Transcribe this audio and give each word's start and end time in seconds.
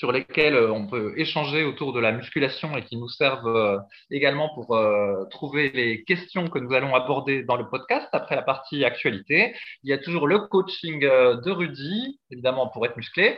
sur 0.01 0.11
lesquels 0.11 0.55
euh, 0.55 0.71
on 0.71 0.88
peut 0.88 1.13
échanger 1.16 1.63
autour 1.63 1.94
de 1.94 1.99
la 1.99 2.11
musculation 2.11 2.75
et 2.75 2.83
qui 2.83 2.97
nous 2.97 3.07
servent 3.07 3.55
euh, 3.55 3.77
également 4.09 4.49
pour 4.55 4.75
euh, 4.75 5.25
trouver 5.30 5.69
les 5.75 6.03
questions 6.05 6.47
que 6.47 6.58
nous 6.58 6.73
allons 6.73 6.95
aborder 6.95 7.43
dans 7.43 7.55
le 7.55 7.69
podcast 7.69 8.08
après 8.11 8.35
la 8.35 8.41
partie 8.41 8.83
actualité. 8.83 9.53
Il 9.83 9.91
y 9.91 9.93
a 9.93 9.99
toujours 9.99 10.25
le 10.25 10.39
coaching 10.39 11.02
de 11.02 11.52
Rudy, 11.52 12.19
évidemment 12.31 12.67
pour 12.69 12.83
être 12.88 12.97
musclé, 12.97 13.38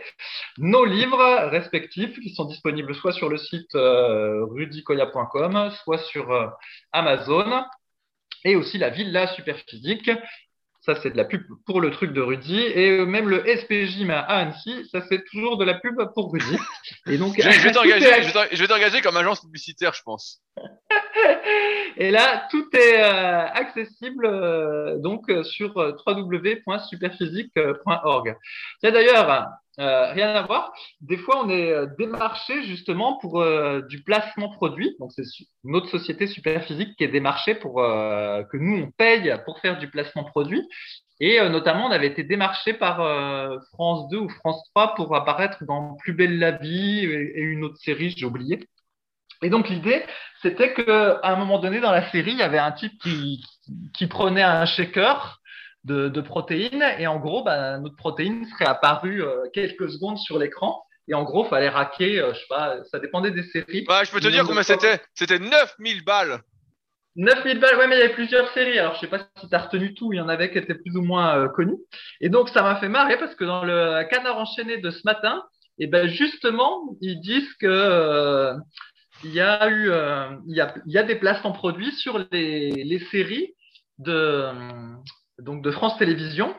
nos 0.57 0.85
livres 0.85 1.49
respectifs 1.49 2.17
qui 2.21 2.33
sont 2.33 2.45
disponibles 2.45 2.95
soit 2.95 3.11
sur 3.11 3.27
le 3.27 3.35
site 3.35 3.73
rudykoya.com, 3.73 5.69
soit 5.83 5.97
sur 5.97 6.55
Amazon 6.93 7.65
et 8.45 8.55
aussi 8.55 8.77
la 8.77 8.89
Villa 8.89 9.27
Superphysique 9.27 10.09
ça, 10.85 10.95
c'est 11.01 11.11
de 11.11 11.17
la 11.17 11.23
pub 11.23 11.43
pour 11.65 11.79
le 11.79 11.91
truc 11.91 12.11
de 12.11 12.19
Rudy. 12.19 12.59
Et 12.59 12.99
euh, 12.99 13.05
même 13.05 13.29
le 13.29 13.41
SPJ 13.45 14.09
à 14.09 14.19
Annecy, 14.19 14.85
ça, 14.91 14.99
c'est 15.07 15.23
toujours 15.31 15.55
de 15.57 15.63
la 15.63 15.75
pub 15.75 15.95
pour 16.13 16.33
Rudy. 16.33 16.57
Et 17.07 17.17
donc, 17.17 17.35
je, 17.39 17.47
vais 18.57 18.67
t'engager 18.67 18.99
comme 19.01 19.15
agence 19.15 19.39
publicitaire, 19.41 19.93
je 19.93 20.03
pense. 20.03 20.41
Et 21.97 22.11
là, 22.11 22.49
tout 22.51 22.67
est 22.73 23.01
euh, 23.01 23.47
accessible 23.47 24.25
euh, 24.25 24.97
donc 24.97 25.31
sur 25.43 25.73
www.superphysique.org. 26.05 28.35
C'est 28.81 28.91
d'ailleurs 28.91 29.47
rien 29.77 30.35
à 30.35 30.41
voir. 30.43 30.73
Des 31.01 31.17
fois, 31.17 31.43
on 31.43 31.49
est 31.49 31.73
démarché 31.97 32.63
justement 32.63 33.17
pour 33.19 33.43
du 33.87 34.03
placement 34.03 34.49
produit. 34.49 34.95
Donc, 34.99 35.11
c'est 35.13 35.23
notre 35.63 35.87
société 35.87 36.27
Superphysique 36.27 36.95
qui 36.97 37.03
est 37.03 37.09
démarchée 37.09 37.55
pour 37.55 37.75
que 37.75 38.57
nous 38.57 38.83
on 38.83 38.91
paye 38.91 39.33
pour 39.45 39.59
faire 39.59 39.77
du 39.77 39.89
placement 39.89 40.23
produit. 40.23 40.67
Et 41.19 41.39
notamment, 41.49 41.87
on 41.87 41.91
avait 41.91 42.07
été 42.07 42.23
démarché 42.23 42.73
par 42.73 42.97
France 43.73 44.09
2 44.09 44.17
ou 44.17 44.29
France 44.29 44.63
3 44.75 44.95
pour 44.95 45.15
apparaître 45.15 45.63
dans 45.65 45.95
Plus 45.95 46.13
belle 46.13 46.39
la 46.39 46.51
vie 46.51 46.99
et 46.99 47.41
une 47.41 47.63
autre 47.63 47.77
série, 47.77 48.13
j'ai 48.15 48.25
oublié. 48.25 48.59
Et 49.41 49.49
donc 49.49 49.69
l'idée, 49.69 50.03
c'était 50.41 50.73
qu'à 50.73 51.19
un 51.23 51.35
moment 51.35 51.59
donné 51.59 51.81
dans 51.81 51.91
la 51.91 52.09
série, 52.11 52.31
il 52.31 52.37
y 52.37 52.43
avait 52.43 52.59
un 52.59 52.71
type 52.71 52.97
qui, 53.01 53.43
qui 53.93 54.07
prenait 54.07 54.41
un 54.41 54.65
shaker 54.65 55.41
de, 55.83 56.07
de, 56.07 56.21
protéines 56.21 56.85
et 56.97 57.07
en 57.07 57.19
gros, 57.19 57.43
bah, 57.43 57.77
notre 57.77 57.95
protéine 57.95 58.45
serait 58.45 58.65
apparue 58.65 59.21
euh, 59.21 59.49
quelques 59.53 59.89
secondes 59.89 60.17
sur 60.17 60.39
l'écran. 60.39 60.83
Et 61.09 61.13
en 61.13 61.23
gros, 61.23 61.45
il 61.45 61.49
fallait 61.49 61.69
raquer, 61.69 62.19
euh, 62.19 62.33
je 62.33 62.39
sais 62.39 62.45
pas, 62.49 62.77
ça 62.89 62.99
dépendait 62.99 63.31
des 63.31 63.43
séries. 63.43 63.85
je 63.87 64.11
peux 64.11 64.21
te 64.21 64.27
dire 64.29 64.45
combien 64.45 64.63
c'était. 64.63 65.01
C'était 65.13 65.39
9000 65.39 66.03
balles. 66.05 66.41
9000 67.15 67.59
balles, 67.59 67.77
ouais, 67.77 67.87
mais 67.87 67.95
il 67.95 67.99
y 67.99 68.03
avait 68.03 68.13
plusieurs 68.13 68.51
séries. 68.53 68.79
Alors, 68.79 68.95
je 68.95 69.01
sais 69.01 69.07
pas 69.07 69.19
si 69.39 69.49
tu 69.49 69.55
as 69.55 69.59
retenu 69.59 69.93
tout. 69.93 70.13
Il 70.13 70.17
y 70.17 70.21
en 70.21 70.29
avait 70.29 70.51
qui 70.51 70.57
étaient 70.57 70.75
plus 70.75 70.95
ou 70.95 71.01
moins 71.01 71.37
euh, 71.37 71.47
connus. 71.49 71.77
Et 72.21 72.29
donc, 72.29 72.49
ça 72.49 72.61
m'a 72.63 72.77
fait 72.77 72.89
marrer 72.89 73.17
parce 73.17 73.35
que 73.35 73.43
dans 73.43 73.63
le 73.63 74.03
canard 74.09 74.37
enchaîné 74.37 74.77
de 74.77 74.89
ce 74.89 75.01
matin, 75.03 75.43
et 75.79 75.85
eh 75.85 75.87
ben 75.87 76.07
justement, 76.07 76.95
ils 77.01 77.19
disent 77.19 77.51
que 77.55 78.53
il 79.23 79.33
y 79.33 79.41
a 79.41 79.67
eu, 79.69 79.89
euh, 79.89 80.29
il, 80.47 80.55
y 80.55 80.61
a, 80.61 80.73
il 80.85 80.93
y 80.93 80.97
a 80.97 81.03
des 81.03 81.15
placements 81.15 81.51
produits 81.51 81.91
sur 81.93 82.19
les, 82.31 82.71
les 82.71 82.99
séries 83.11 83.55
de, 83.99 84.49
donc 85.43 85.61
de 85.61 85.71
France 85.71 85.97
Télévisions. 85.97 86.53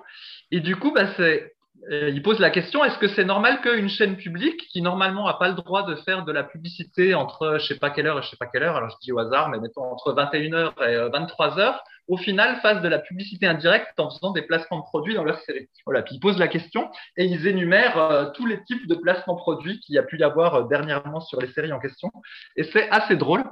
Et 0.50 0.60
du 0.60 0.76
coup, 0.76 0.92
bah, 0.92 1.06
c'est, 1.16 1.54
euh, 1.90 2.08
il 2.10 2.22
pose 2.22 2.38
la 2.38 2.50
question 2.50 2.84
est-ce 2.84 2.98
que 2.98 3.08
c'est 3.08 3.24
normal 3.24 3.60
qu'une 3.60 3.88
chaîne 3.88 4.16
publique 4.16 4.68
qui 4.72 4.80
normalement 4.80 5.26
n'a 5.26 5.34
pas 5.34 5.48
le 5.48 5.54
droit 5.54 5.82
de 5.82 5.96
faire 5.96 6.24
de 6.24 6.32
la 6.32 6.44
publicité 6.44 7.14
entre 7.14 7.58
je 7.60 7.66
sais 7.66 7.78
pas 7.78 7.90
quelle 7.90 8.06
heure 8.06 8.18
et 8.18 8.22
je 8.22 8.28
sais 8.28 8.36
pas 8.36 8.46
quelle 8.46 8.62
heure, 8.62 8.76
alors 8.76 8.90
je 8.90 8.96
dis 9.02 9.12
au 9.12 9.18
hasard, 9.18 9.48
mais 9.50 9.58
mettons 9.58 9.82
entre 9.82 10.14
21h 10.14 10.72
et 10.88 10.96
23h, 11.10 11.58
euh, 11.58 11.72
au 12.08 12.16
final 12.16 12.56
fassent 12.60 12.82
de 12.82 12.88
la 12.88 12.98
publicité 12.98 13.46
indirecte 13.46 13.98
en 13.98 14.10
faisant 14.10 14.32
des 14.32 14.42
placements 14.42 14.78
de 14.78 14.84
produits 14.84 15.14
dans 15.14 15.24
leur 15.24 15.38
série? 15.40 15.68
Voilà, 15.84 16.02
puis 16.02 16.14
ils 16.14 16.20
posent 16.20 16.38
la 16.38 16.48
question 16.48 16.90
et 17.16 17.24
ils 17.24 17.46
énumèrent 17.46 17.98
euh, 17.98 18.30
tous 18.30 18.46
les 18.46 18.62
types 18.64 18.86
de 18.86 18.94
placements 18.94 19.36
produits 19.36 19.80
qu'il 19.80 19.94
y 19.94 19.98
a 19.98 20.02
pu 20.02 20.18
y 20.18 20.22
avoir 20.22 20.66
dernièrement 20.68 21.20
sur 21.20 21.40
les 21.40 21.48
séries 21.48 21.72
en 21.72 21.80
question. 21.80 22.10
Et 22.56 22.64
c'est 22.64 22.88
assez 22.90 23.16
drôle. 23.16 23.44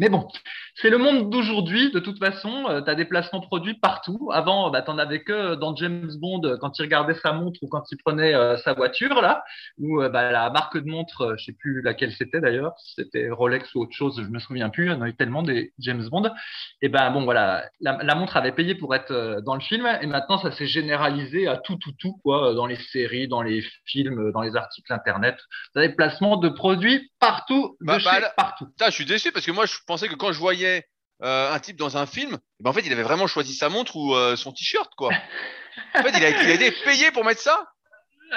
Mais 0.00 0.08
bon, 0.08 0.26
c'est 0.76 0.88
le 0.88 0.96
monde 0.96 1.28
d'aujourd'hui. 1.28 1.92
De 1.92 2.00
toute 2.00 2.18
façon, 2.18 2.64
euh, 2.70 2.80
tu 2.80 2.88
as 2.88 2.94
des 2.94 3.04
placements 3.04 3.42
produits 3.42 3.74
partout. 3.74 4.30
Avant, 4.32 4.70
bah, 4.70 4.80
tu 4.80 4.90
n'en 4.90 4.96
avais 4.96 5.22
que 5.22 5.56
dans 5.56 5.76
James 5.76 6.10
Bond 6.18 6.40
euh, 6.44 6.56
quand 6.58 6.78
il 6.78 6.82
regardait 6.82 7.12
sa 7.22 7.34
montre 7.34 7.60
ou 7.62 7.68
quand 7.68 7.82
il 7.92 7.98
prenait 7.98 8.34
euh, 8.34 8.56
sa 8.56 8.72
voiture, 8.72 9.20
là, 9.20 9.44
ou 9.78 9.98
bah, 10.08 10.32
la 10.32 10.48
marque 10.48 10.78
de 10.78 10.88
montre, 10.88 11.34
je 11.38 11.44
sais 11.44 11.52
plus 11.52 11.82
laquelle 11.82 12.12
c'était 12.12 12.40
d'ailleurs, 12.40 12.72
si 12.78 12.94
c'était 12.94 13.28
Rolex 13.28 13.74
ou 13.74 13.82
autre 13.82 13.92
chose, 13.92 14.22
je 14.24 14.30
me 14.30 14.38
souviens 14.38 14.70
plus. 14.70 14.86
Il 14.86 14.92
y 14.92 14.94
en 14.94 15.02
a 15.02 15.08
eu 15.08 15.14
tellement 15.14 15.42
des 15.42 15.74
James 15.80 16.08
Bond. 16.10 16.30
Et 16.80 16.88
ben 16.88 17.10
bon, 17.10 17.24
voilà, 17.24 17.68
la, 17.82 18.14
montre 18.14 18.38
avait 18.38 18.52
payé 18.52 18.74
pour 18.74 18.94
être 18.94 19.42
dans 19.44 19.54
le 19.54 19.60
film, 19.60 19.86
et 20.00 20.06
maintenant 20.06 20.38
ça 20.38 20.50
s'est 20.50 20.66
généralisé 20.66 21.46
à 21.46 21.58
tout, 21.58 21.76
tout, 21.76 21.92
tout, 21.98 22.18
quoi, 22.22 22.54
dans 22.54 22.66
les 22.66 22.76
séries, 22.76 23.28
dans 23.28 23.42
les 23.42 23.62
films, 23.84 24.32
dans 24.32 24.40
les 24.40 24.56
articles 24.56 24.90
internet. 24.92 25.36
Tu 25.74 25.78
as 25.78 25.86
des 25.86 25.94
placements 25.94 26.38
de 26.38 26.48
produits 26.48 27.10
partout, 27.18 27.76
de 27.80 27.86
bah, 27.86 27.98
partout. 28.36 28.66
je 28.82 28.90
suis 28.90 29.04
déçu 29.04 29.30
parce 29.30 29.44
que 29.44 29.52
moi, 29.52 29.66
je 29.66 29.74
pensais 29.90 30.08
que 30.08 30.14
quand 30.14 30.32
je 30.32 30.38
voyais 30.38 30.84
euh, 31.22 31.52
un 31.52 31.58
type 31.58 31.76
dans 31.76 31.96
un 31.96 32.06
film, 32.06 32.38
eh 32.60 32.62
ben 32.62 32.70
en 32.70 32.72
fait, 32.72 32.86
il 32.86 32.92
avait 32.92 33.02
vraiment 33.02 33.26
choisi 33.26 33.54
sa 33.54 33.68
montre 33.68 33.96
ou 33.96 34.14
euh, 34.14 34.36
son 34.36 34.52
t-shirt, 34.52 34.92
quoi. 34.96 35.10
En 35.94 36.02
fait, 36.02 36.12
il 36.16 36.24
a, 36.24 36.54
été 36.54 36.70
payé 36.84 37.10
pour 37.10 37.24
mettre 37.24 37.40
ça. 37.40 37.64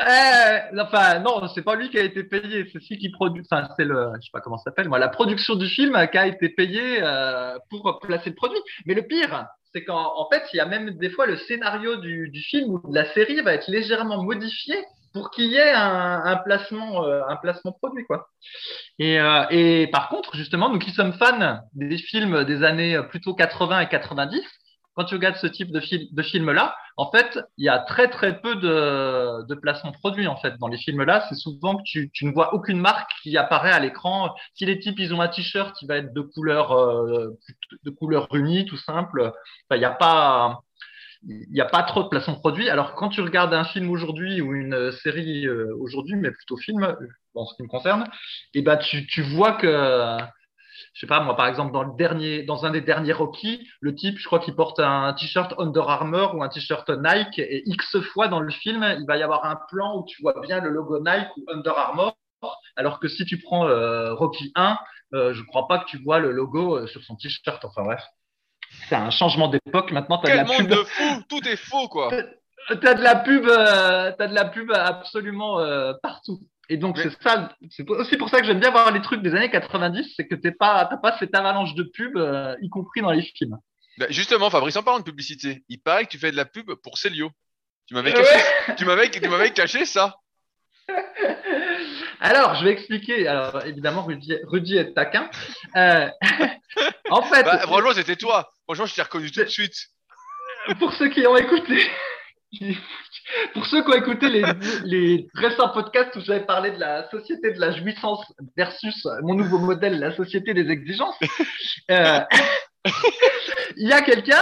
Euh, 0.07 0.81
enfin, 0.81 1.19
non, 1.19 1.47
c'est 1.53 1.63
pas 1.63 1.75
lui 1.75 1.89
qui 1.89 1.97
a 1.97 2.03
été 2.03 2.23
payé, 2.23 2.69
c'est 2.71 2.79
celui 2.79 2.99
qui 2.99 3.11
produit. 3.11 3.43
Enfin, 3.49 3.67
c'est 3.75 3.85
le, 3.85 4.11
je 4.15 4.21
sais 4.21 4.31
pas 4.31 4.39
comment 4.39 4.57
ça 4.57 4.65
s'appelle, 4.65 4.87
moi, 4.87 4.99
la 4.99 5.09
production 5.09 5.55
du 5.55 5.67
film 5.67 6.07
qui 6.11 6.17
a 6.17 6.27
été 6.27 6.49
payée 6.49 7.01
pour 7.69 7.99
placer 8.01 8.29
le 8.29 8.35
produit. 8.35 8.59
Mais 8.85 8.93
le 8.93 9.01
pire, 9.01 9.47
c'est 9.73 9.83
qu'en 9.83 10.27
fait, 10.31 10.43
il 10.53 10.57
y 10.57 10.59
a 10.59 10.65
même 10.65 10.91
des 10.91 11.09
fois 11.09 11.25
le 11.25 11.37
scénario 11.37 11.97
du, 11.97 12.29
du 12.29 12.41
film 12.41 12.69
ou 12.69 12.91
de 12.91 12.95
la 12.95 13.11
série 13.13 13.41
va 13.41 13.53
être 13.53 13.69
légèrement 13.69 14.23
modifié 14.23 14.75
pour 15.13 15.29
qu'il 15.31 15.45
y 15.45 15.55
ait 15.55 15.73
un, 15.73 16.37
placement, 16.43 17.05
euh, 17.05 17.21
placement 17.41 17.71
produit, 17.71 18.03
quoi. 18.05 18.29
Et, 18.99 19.19
euh, 19.19 19.45
et, 19.51 19.87
par 19.87 20.09
contre, 20.09 20.35
justement, 20.35 20.69
nous 20.69 20.79
qui 20.79 20.91
sommes 20.91 21.13
fans 21.13 21.61
des 21.73 21.97
films 21.97 22.43
des 22.43 22.63
années 22.63 22.99
plutôt 23.09 23.35
80 23.35 23.81
et 23.81 23.89
90, 23.89 24.41
quand 24.95 25.05
tu 25.05 25.15
regardes 25.15 25.37
ce 25.37 25.47
type 25.47 25.71
de, 25.71 25.79
film, 25.79 26.03
de 26.11 26.21
film-là, 26.21 26.75
en 26.97 27.09
fait, 27.09 27.39
il 27.57 27.65
y 27.65 27.69
a 27.69 27.79
très 27.79 28.09
très 28.09 28.39
peu 28.39 28.55
de, 28.55 29.55
placements 29.55 29.91
produits 29.91 30.27
en 30.27 30.35
fait 30.35 30.57
dans 30.59 30.67
les 30.67 30.77
films-là. 30.77 31.25
C'est 31.29 31.35
souvent 31.35 31.77
que 31.77 31.83
tu, 31.83 32.11
ne 32.21 32.31
vois 32.31 32.53
aucune 32.53 32.79
marque 32.79 33.11
qui 33.23 33.35
apparaît 33.37 33.71
à 33.71 33.79
l'écran. 33.79 34.33
Si 34.53 34.65
les 34.65 34.79
types 34.79 34.99
ils 34.99 35.13
ont 35.13 35.21
un 35.21 35.27
t-shirt 35.27 35.75
qui 35.75 35.87
va 35.87 35.97
être 35.97 36.13
de 36.13 36.21
couleur 36.21 36.71
euh, 36.73 37.39
tout 38.67 38.77
simple, 38.77 39.31
il 39.71 39.79
n'y 39.79 39.85
a 39.85 39.91
pas 39.91 40.59
il 41.25 41.49
n'y 41.51 41.61
a 41.61 41.65
pas 41.65 41.83
trop 41.83 42.03
de 42.03 42.09
placements 42.09 42.35
produits. 42.35 42.69
Alors, 42.69 42.95
quand 42.95 43.09
tu 43.09 43.21
regardes 43.21 43.53
un 43.53 43.63
film 43.63 43.89
aujourd'hui 43.89 44.41
ou 44.41 44.53
une 44.53 44.91
série 44.91 45.47
euh, 45.47 45.75
aujourd'hui, 45.79 46.15
mais 46.15 46.31
plutôt 46.31 46.57
film, 46.57 46.95
en 47.35 47.45
ce 47.45 47.55
qui 47.55 47.63
me 47.63 47.67
concerne, 47.67 48.03
et 48.53 48.59
eh 48.59 48.61
ben, 48.61 48.77
tu, 48.77 49.21
vois 49.21 49.53
que, 49.53 49.67
je 50.93 50.99
sais 50.99 51.07
pas, 51.07 51.21
moi, 51.21 51.35
par 51.35 51.47
exemple, 51.47 51.71
dans 51.71 51.83
le 51.83 51.95
dernier, 51.97 52.43
dans 52.43 52.65
un 52.65 52.71
des 52.71 52.81
derniers 52.81 53.13
Rocky, 53.13 53.67
le 53.79 53.95
type, 53.95 54.17
je 54.19 54.25
crois 54.25 54.39
qu'il 54.39 54.55
porte 54.55 54.79
un 54.79 55.13
t-shirt 55.13 55.53
Under 55.57 55.89
Armour 55.89 56.35
ou 56.35 56.43
un 56.43 56.49
t-shirt 56.49 56.89
Nike, 56.89 57.39
et 57.39 57.63
X 57.69 57.99
fois 58.01 58.27
dans 58.27 58.39
le 58.39 58.51
film, 58.51 58.85
il 58.99 59.05
va 59.05 59.17
y 59.17 59.23
avoir 59.23 59.45
un 59.45 59.57
plan 59.69 59.97
où 59.97 60.05
tu 60.05 60.21
vois 60.21 60.39
bien 60.41 60.59
le 60.59 60.69
logo 60.69 60.99
Nike 60.99 61.29
ou 61.37 61.45
Under 61.51 61.77
Armour. 61.77 62.17
Alors 62.75 62.99
que 62.99 63.07
si 63.07 63.25
tu 63.25 63.39
prends 63.39 63.67
euh, 63.67 64.13
Rocky 64.13 64.51
1, 64.55 64.77
euh, 65.13 65.33
je 65.33 65.43
crois 65.43 65.67
pas 65.67 65.79
que 65.79 65.85
tu 65.85 65.97
vois 66.03 66.19
le 66.19 66.31
logo 66.31 66.85
sur 66.87 67.01
son 67.03 67.15
t-shirt. 67.15 67.63
Enfin 67.63 67.83
bref 67.83 68.03
c'est 68.89 68.95
un 68.95 69.09
changement 69.11 69.47
d'époque. 69.47 69.91
Maintenant, 69.91 70.19
tu 70.19 70.29
as 70.31 70.33
de 70.33 70.37
la 70.37 70.43
monde 70.43 70.67
de 70.67 70.83
fou 70.83 71.23
Tout 71.29 71.47
est 71.47 71.55
faux, 71.55 71.87
quoi. 71.87 72.11
Tu 72.69 72.87
as 72.87 72.93
de 72.93 73.01
la 73.03 73.15
pub, 73.15 73.45
euh, 73.47 74.11
as 74.17 74.27
de 74.27 74.33
la 74.33 74.45
pub 74.45 74.71
absolument 74.71 75.59
euh, 75.59 75.93
partout. 76.01 76.39
Et 76.69 76.77
donc, 76.77 76.97
Mais- 76.97 77.03
c'est 77.03 77.21
ça, 77.21 77.53
c'est 77.69 77.89
aussi 77.89 78.15
pour 78.17 78.29
ça 78.29 78.39
que 78.39 78.45
j'aime 78.45 78.59
bien 78.59 78.71
voir 78.71 78.91
les 78.91 79.01
trucs 79.01 79.21
des 79.21 79.35
années 79.35 79.49
90, 79.51 80.13
c'est 80.15 80.27
que 80.27 80.35
t'es 80.35 80.51
pas, 80.51 80.85
t'as 80.85 80.95
pas 80.97 81.17
cette 81.19 81.35
avalanche 81.35 81.75
de 81.75 81.83
pubs, 81.83 82.15
euh, 82.17 82.55
y 82.61 82.69
compris 82.69 83.01
dans 83.01 83.11
les 83.11 83.21
films. 83.21 83.57
Bah, 83.97 84.05
justement, 84.09 84.49
Fabrice, 84.49 84.75
en 84.77 84.81
parlant 84.83 84.99
de 84.99 85.03
publicité, 85.03 85.63
il 85.69 85.79
paraît 85.79 86.05
que 86.05 86.09
tu 86.09 86.17
fais 86.19 86.31
de 86.31 86.37
la 86.37 86.45
pub 86.45 86.71
pour 86.81 86.97
Célio. 86.97 87.29
Tu 87.85 87.93
m'avais 87.95 88.11
Euh, 88.11 88.23
caché, 88.23 88.75
tu 88.77 88.85
m'avais, 88.85 89.09
tu 89.09 89.27
m'avais 89.27 89.51
caché 89.51 89.85
ça. 89.85 90.15
Alors, 92.23 92.55
je 92.55 92.63
vais 92.63 92.71
expliquer. 92.71 93.27
Alors, 93.27 93.65
évidemment, 93.65 94.03
Rudy, 94.05 94.37
Rudy 94.45 94.77
est 94.77 94.93
taquin. 94.93 95.29
Euh, 95.75 96.07
en 97.09 97.21
fait, 97.23 97.43
Bah, 97.43 97.59
franchement, 97.59 97.91
c'était 97.93 98.15
toi. 98.15 98.49
Franchement, 98.63 98.85
je 98.85 98.95
t'ai 98.95 99.01
reconnu 99.01 99.29
tout 99.29 99.43
de 99.43 99.49
suite. 99.49 99.75
pour 100.79 100.93
ceux 100.93 101.09
qui 101.09 101.27
ont 101.27 101.35
écouté, 101.35 101.85
pour 103.53 103.65
ceux 103.65 103.83
qui 103.83 103.89
ont 103.89 103.95
écouté 103.95 104.29
les, 104.29 104.43
les 104.85 105.27
récents 105.33 105.67
podcasts 105.69 106.15
où 106.15 106.21
j'avais 106.21 106.45
parlé 106.45 106.71
de 106.71 106.79
la 106.79 107.09
société 107.09 107.51
de 107.51 107.59
la 107.59 107.71
jouissance 107.71 108.25
versus 108.55 109.05
mon 109.23 109.33
nouveau 109.35 109.59
modèle, 109.59 109.99
la 109.99 110.15
société 110.15 110.53
des 110.53 110.71
exigences, 110.71 111.17
euh, 111.91 112.21
il 113.75 113.89
y 113.89 113.91
a 113.93 114.01
quelqu'un 114.01 114.41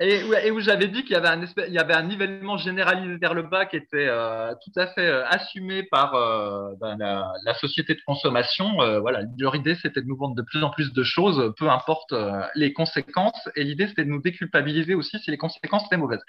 et, 0.00 0.22
et 0.44 0.50
où 0.50 0.60
j'avais 0.60 0.88
dit 0.88 1.02
qu'il 1.02 1.12
y 1.12 1.16
avait 1.16 1.28
un 1.28 1.42
espèce, 1.42 1.66
il 1.68 1.74
y 1.74 1.78
avait 1.78 1.94
un 1.94 2.02
nivellement 2.02 2.56
généralisé 2.56 3.16
vers 3.16 3.34
le 3.34 3.42
bas 3.42 3.66
qui 3.66 3.76
était 3.76 4.06
euh, 4.08 4.52
tout 4.64 4.80
à 4.80 4.86
fait 4.88 5.06
euh, 5.06 5.26
assumé 5.26 5.82
par 5.84 6.14
euh, 6.14 6.74
ben, 6.80 6.96
la, 6.98 7.32
la 7.44 7.54
société 7.54 7.94
de 7.94 8.00
consommation. 8.06 8.68
Voilà, 9.00 9.22
leur 9.38 9.56
idée 9.56 9.76
c'était 9.76 10.00
de 10.00 10.06
nous 10.06 10.16
vendre 10.16 10.34
de 10.34 10.42
plus 10.42 10.62
en 10.62 10.70
plus 10.70 10.92
de 10.92 11.02
choses, 11.02 11.52
peu 11.58 11.68
importe 11.68 12.14
les 12.54 12.72
conséquences. 12.72 13.48
Et 13.56 13.64
l'idée 13.64 13.88
c'était 13.88 14.04
de 14.04 14.10
nous 14.10 14.22
déculpabiliser 14.22 14.94
aussi 14.94 15.18
si 15.18 15.30
les 15.30 15.38
conséquences 15.38 15.86
étaient 15.86 15.96
mauvaises. 15.96 16.22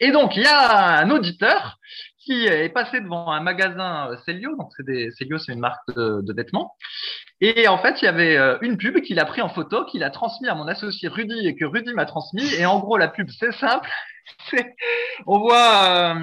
Et 0.00 0.10
donc 0.10 0.36
il 0.36 0.42
y 0.42 0.46
a 0.46 0.98
un 0.98 1.10
auditeur 1.10 1.78
qui 2.26 2.44
est 2.46 2.68
passé 2.68 3.00
devant 3.00 3.30
un 3.30 3.40
magasin 3.40 4.10
euh, 4.10 4.16
Célio. 4.26 4.54
Donc 4.56 4.70
c'est 4.76 4.84
des 4.84 5.10
Célio, 5.12 5.38
c'est 5.38 5.52
une 5.52 5.60
marque 5.60 5.86
de, 5.96 6.20
de 6.22 6.32
vêtements. 6.34 6.74
Et 7.40 7.68
en 7.68 7.78
fait, 7.78 8.02
il 8.02 8.04
y 8.04 8.08
avait 8.08 8.36
euh, 8.36 8.58
une 8.62 8.76
pub 8.76 9.00
qu'il 9.00 9.18
a 9.20 9.24
pris 9.24 9.40
en 9.42 9.48
photo, 9.48 9.84
qu'il 9.86 10.02
a 10.02 10.10
transmis 10.10 10.48
à 10.48 10.54
mon 10.54 10.66
associé 10.68 11.08
Rudy 11.08 11.46
et 11.46 11.54
que 11.56 11.64
Rudy 11.64 11.92
m'a 11.94 12.04
transmis. 12.06 12.44
Et 12.54 12.66
en 12.66 12.78
gros, 12.80 12.96
la 12.98 13.08
pub, 13.08 13.28
c'est 13.30 13.52
simple. 13.52 13.88
C'est- 14.50 14.74
On 15.26 15.38
voit 15.38 15.84
euh, 15.84 16.14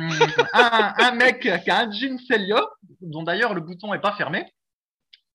un, 0.53 0.93
un 0.99 1.11
mec 1.15 1.39
qui 1.63 1.71
a 1.71 1.79
un 1.79 1.91
jean 1.91 2.17
Celio, 2.27 2.57
dont 3.01 3.23
d'ailleurs 3.23 3.53
le 3.53 3.61
bouton 3.61 3.93
est 3.93 4.01
pas 4.01 4.11
fermé, 4.13 4.45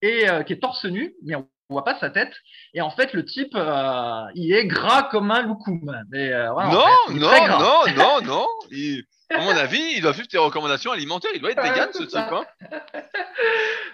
et 0.03 0.29
euh, 0.29 0.43
qui 0.43 0.53
est 0.53 0.61
torse 0.61 0.85
nu, 0.85 1.15
mais 1.25 1.35
on 1.37 1.49
voit 1.71 1.85
pas 1.85 1.99
sa 1.99 2.11
tête. 2.11 2.33
Et 2.75 2.81
en 2.83 2.91
fait, 2.91 3.15
le 3.15 3.25
type, 3.25 3.55
euh, 3.55 4.23
il 4.35 4.53
est 4.55 4.67
gras 4.67 5.05
comme 5.05 5.31
un 5.31 5.43
loukoum. 5.43 5.91
Mais, 6.11 6.31
euh, 6.33 6.53
ouais, 6.53 6.65
en 6.65 6.73
non, 6.73 6.81
fait, 7.09 7.15
non, 7.15 7.29
gras. 7.29 7.59
non, 7.59 7.95
non, 7.97 8.21
non. 8.27 8.47
À 9.31 9.41
mon 9.41 9.51
avis, 9.51 9.83
il 9.97 10.01
doit 10.03 10.15
suivre 10.15 10.29
tes 10.29 10.39
recommandations 10.39 10.91
alimentaires. 10.93 11.31
Il 11.35 11.41
doit 11.41 11.51
être 11.51 11.63
vegan, 11.63 11.89
ce 11.93 12.03
type. 12.05 12.17
Hein. 12.19 12.45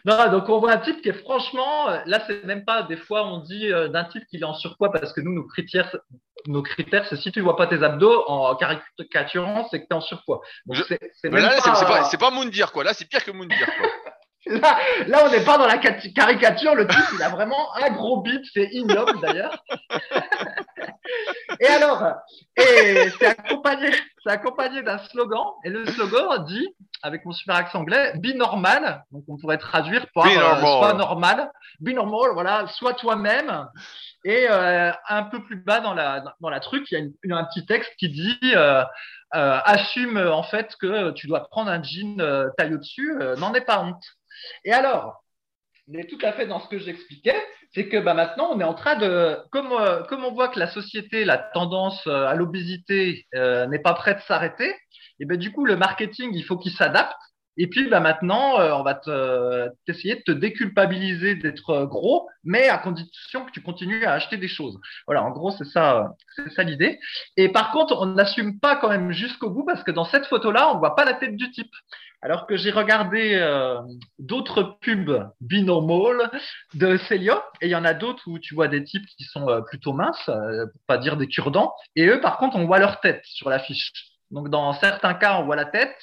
Non, 0.06 0.30
donc 0.30 0.48
on 0.50 0.58
voit 0.58 0.72
un 0.72 0.78
type 0.78 1.00
qui 1.00 1.08
est 1.08 1.14
franchement, 1.22 1.88
euh, 1.88 1.98
là 2.04 2.22
c'est 2.26 2.44
même 2.44 2.66
pas, 2.66 2.82
des 2.82 2.96
fois 2.98 3.26
on 3.26 3.38
dit 3.38 3.72
euh, 3.72 3.88
d'un 3.88 4.04
type 4.04 4.22
qu'il 4.26 4.42
est 4.42 4.44
en 4.44 4.52
surpoids 4.52 4.92
parce 4.92 5.14
que 5.14 5.22
nous, 5.22 5.32
nos 5.32 5.44
critères, 5.46 5.96
nos 6.46 6.62
critères 6.62 7.06
c'est 7.08 7.16
si 7.16 7.32
tu 7.32 7.40
vois 7.40 7.56
pas 7.56 7.66
tes 7.66 7.82
abdos 7.82 8.22
en 8.26 8.54
caricaturant, 8.54 9.66
c'est 9.70 9.80
que 9.80 9.86
tu 9.86 9.92
es 9.92 9.94
en 9.94 10.02
surpoids. 10.02 10.42
Donc 10.66 10.76
Je- 10.76 10.82
c'est 10.84 10.98
c'est 11.22 11.30
Mais 11.30 11.40
même 11.40 11.44
là, 11.50 11.52
c'est 11.56 11.70
pas, 11.70 11.74
c'est 11.76 11.86
pas, 11.86 12.04
c'est 12.04 12.18
pas 12.20 12.30
Moundir, 12.30 12.70
quoi. 12.70 12.84
Là, 12.84 12.92
c'est 12.92 13.06
pire 13.08 13.24
que 13.24 13.30
Moundir, 13.30 13.66
quoi. 13.66 13.88
là, 14.46 14.78
là, 15.06 15.22
on 15.24 15.30
n'est 15.30 15.44
pas 15.44 15.56
dans 15.56 15.66
la 15.66 15.78
caricature, 15.78 16.74
le 16.74 16.86
type 16.86 17.00
il 17.14 17.22
a 17.22 17.30
vraiment 17.30 17.74
un 17.76 17.88
gros 17.90 18.20
bip, 18.20 18.42
c'est 18.52 18.68
ignoble 18.72 19.18
d'ailleurs. 19.22 19.56
et 21.64 21.68
alors, 21.68 22.02
c'est 23.18 23.26
accompagné, 23.26 24.82
d'un 24.82 24.98
slogan, 24.98 25.44
et 25.64 25.70
le 25.70 25.86
slogan 25.86 26.44
dit, 26.46 26.68
avec 27.02 27.24
mon 27.24 27.32
super 27.32 27.56
accent 27.56 27.80
anglais, 27.80 28.12
be 28.16 28.34
normal, 28.34 29.04
donc 29.12 29.24
on 29.28 29.36
pourrait 29.36 29.58
traduire 29.58 30.06
par 30.14 30.24
euh, 30.26 30.34
normal. 30.34 30.60
sois 30.78 30.92
normal, 30.94 31.50
be 31.80 31.88
normal, 31.90 32.30
voilà, 32.34 32.66
sois 32.68 32.94
toi-même. 32.94 33.66
Et 34.24 34.46
euh, 34.48 34.90
un 35.08 35.22
peu 35.24 35.42
plus 35.44 35.56
bas 35.56 35.80
dans 35.80 35.94
la, 35.94 36.24
dans 36.40 36.48
la 36.48 36.60
truc, 36.60 36.90
il 36.90 36.94
y 36.94 36.96
a 36.96 37.00
une- 37.00 37.14
une- 37.22 37.32
un 37.32 37.44
petit 37.44 37.66
texte 37.66 37.92
qui 37.98 38.08
dit 38.08 38.38
euh, 38.54 38.82
assume 39.32 40.16
en 40.16 40.42
fait 40.44 40.74
que 40.80 41.10
tu 41.10 41.26
dois 41.26 41.48
prendre 41.48 41.70
un 41.70 41.82
jean 41.82 42.22
taille 42.56 42.74
au-dessus, 42.74 43.14
n'en 43.38 43.52
aie 43.52 43.60
pas 43.60 43.80
honte. 43.80 44.02
Et 44.64 44.72
alors, 44.72 45.23
on 45.88 45.94
est 45.98 46.08
tout 46.08 46.18
à 46.22 46.32
fait 46.32 46.46
dans 46.46 46.60
ce 46.60 46.68
que 46.68 46.78
j'expliquais, 46.78 47.36
c'est 47.74 47.88
que 47.88 47.98
bah, 47.98 48.14
maintenant 48.14 48.48
on 48.52 48.60
est 48.60 48.64
en 48.64 48.74
train 48.74 48.96
de, 48.96 49.36
comme, 49.50 49.72
euh, 49.72 50.02
comme 50.04 50.24
on 50.24 50.32
voit 50.32 50.48
que 50.48 50.58
la 50.58 50.68
société, 50.68 51.24
la 51.24 51.38
tendance 51.38 52.06
euh, 52.06 52.26
à 52.26 52.34
l'obésité 52.34 53.26
euh, 53.34 53.66
n'est 53.66 53.80
pas 53.80 53.94
prête 53.94 54.18
de 54.18 54.22
s'arrêter, 54.22 54.74
et 55.20 55.26
ben 55.26 55.36
du 55.36 55.52
coup 55.52 55.64
le 55.64 55.76
marketing 55.76 56.30
il 56.34 56.42
faut 56.44 56.56
qu'il 56.56 56.72
s'adapte. 56.72 57.16
Et 57.56 57.68
puis 57.68 57.88
bah, 57.88 58.00
maintenant 58.00 58.58
on 58.58 58.82
va 58.82 58.94
te- 58.94 59.68
t'essayer 59.86 60.16
de 60.16 60.22
te 60.22 60.32
déculpabiliser 60.32 61.36
d'être 61.36 61.84
gros, 61.84 62.28
mais 62.42 62.68
à 62.68 62.78
condition 62.78 63.44
que 63.44 63.52
tu 63.52 63.62
continues 63.62 64.04
à 64.06 64.14
acheter 64.14 64.36
des 64.38 64.48
choses. 64.48 64.76
Voilà, 65.06 65.22
en 65.22 65.30
gros 65.30 65.52
c'est 65.52 65.66
ça, 65.66 66.14
ça 66.56 66.64
l'idée. 66.64 66.98
Et 67.36 67.48
par 67.48 67.70
contre 67.70 67.96
on 68.00 68.06
n'assume 68.06 68.58
pas 68.58 68.74
quand 68.74 68.88
même 68.88 69.12
jusqu'au 69.12 69.50
bout 69.50 69.64
parce 69.64 69.84
que 69.84 69.92
dans 69.92 70.04
cette 70.04 70.26
photo-là 70.26 70.72
on 70.74 70.78
voit 70.78 70.96
pas 70.96 71.04
la 71.04 71.14
tête 71.14 71.36
du 71.36 71.48
type. 71.52 71.70
Alors 72.24 72.46
que 72.46 72.56
j'ai 72.56 72.70
regardé 72.70 73.34
euh, 73.34 73.78
d'autres 74.18 74.78
pubs 74.80 75.30
binormal 75.42 76.30
de 76.72 76.96
Célio, 77.06 77.34
et 77.60 77.66
il 77.66 77.70
y 77.70 77.76
en 77.76 77.84
a 77.84 77.92
d'autres 77.92 78.22
où 78.28 78.38
tu 78.38 78.54
vois 78.54 78.66
des 78.66 78.82
types 78.82 79.04
qui 79.18 79.24
sont 79.24 79.46
euh, 79.50 79.60
plutôt 79.60 79.92
minces, 79.92 80.30
euh, 80.30 80.64
pour 80.64 80.80
pas 80.86 80.96
dire 80.96 81.18
des 81.18 81.28
cure-dents, 81.28 81.74
et 81.96 82.06
eux, 82.06 82.22
par 82.22 82.38
contre, 82.38 82.56
on 82.56 82.64
voit 82.64 82.78
leur 82.78 83.00
tête 83.00 83.20
sur 83.26 83.50
l'affiche. 83.50 83.92
Donc, 84.30 84.48
dans 84.48 84.72
certains 84.72 85.12
cas, 85.12 85.36
on 85.36 85.44
voit 85.44 85.54
la 85.54 85.66
tête. 85.66 85.94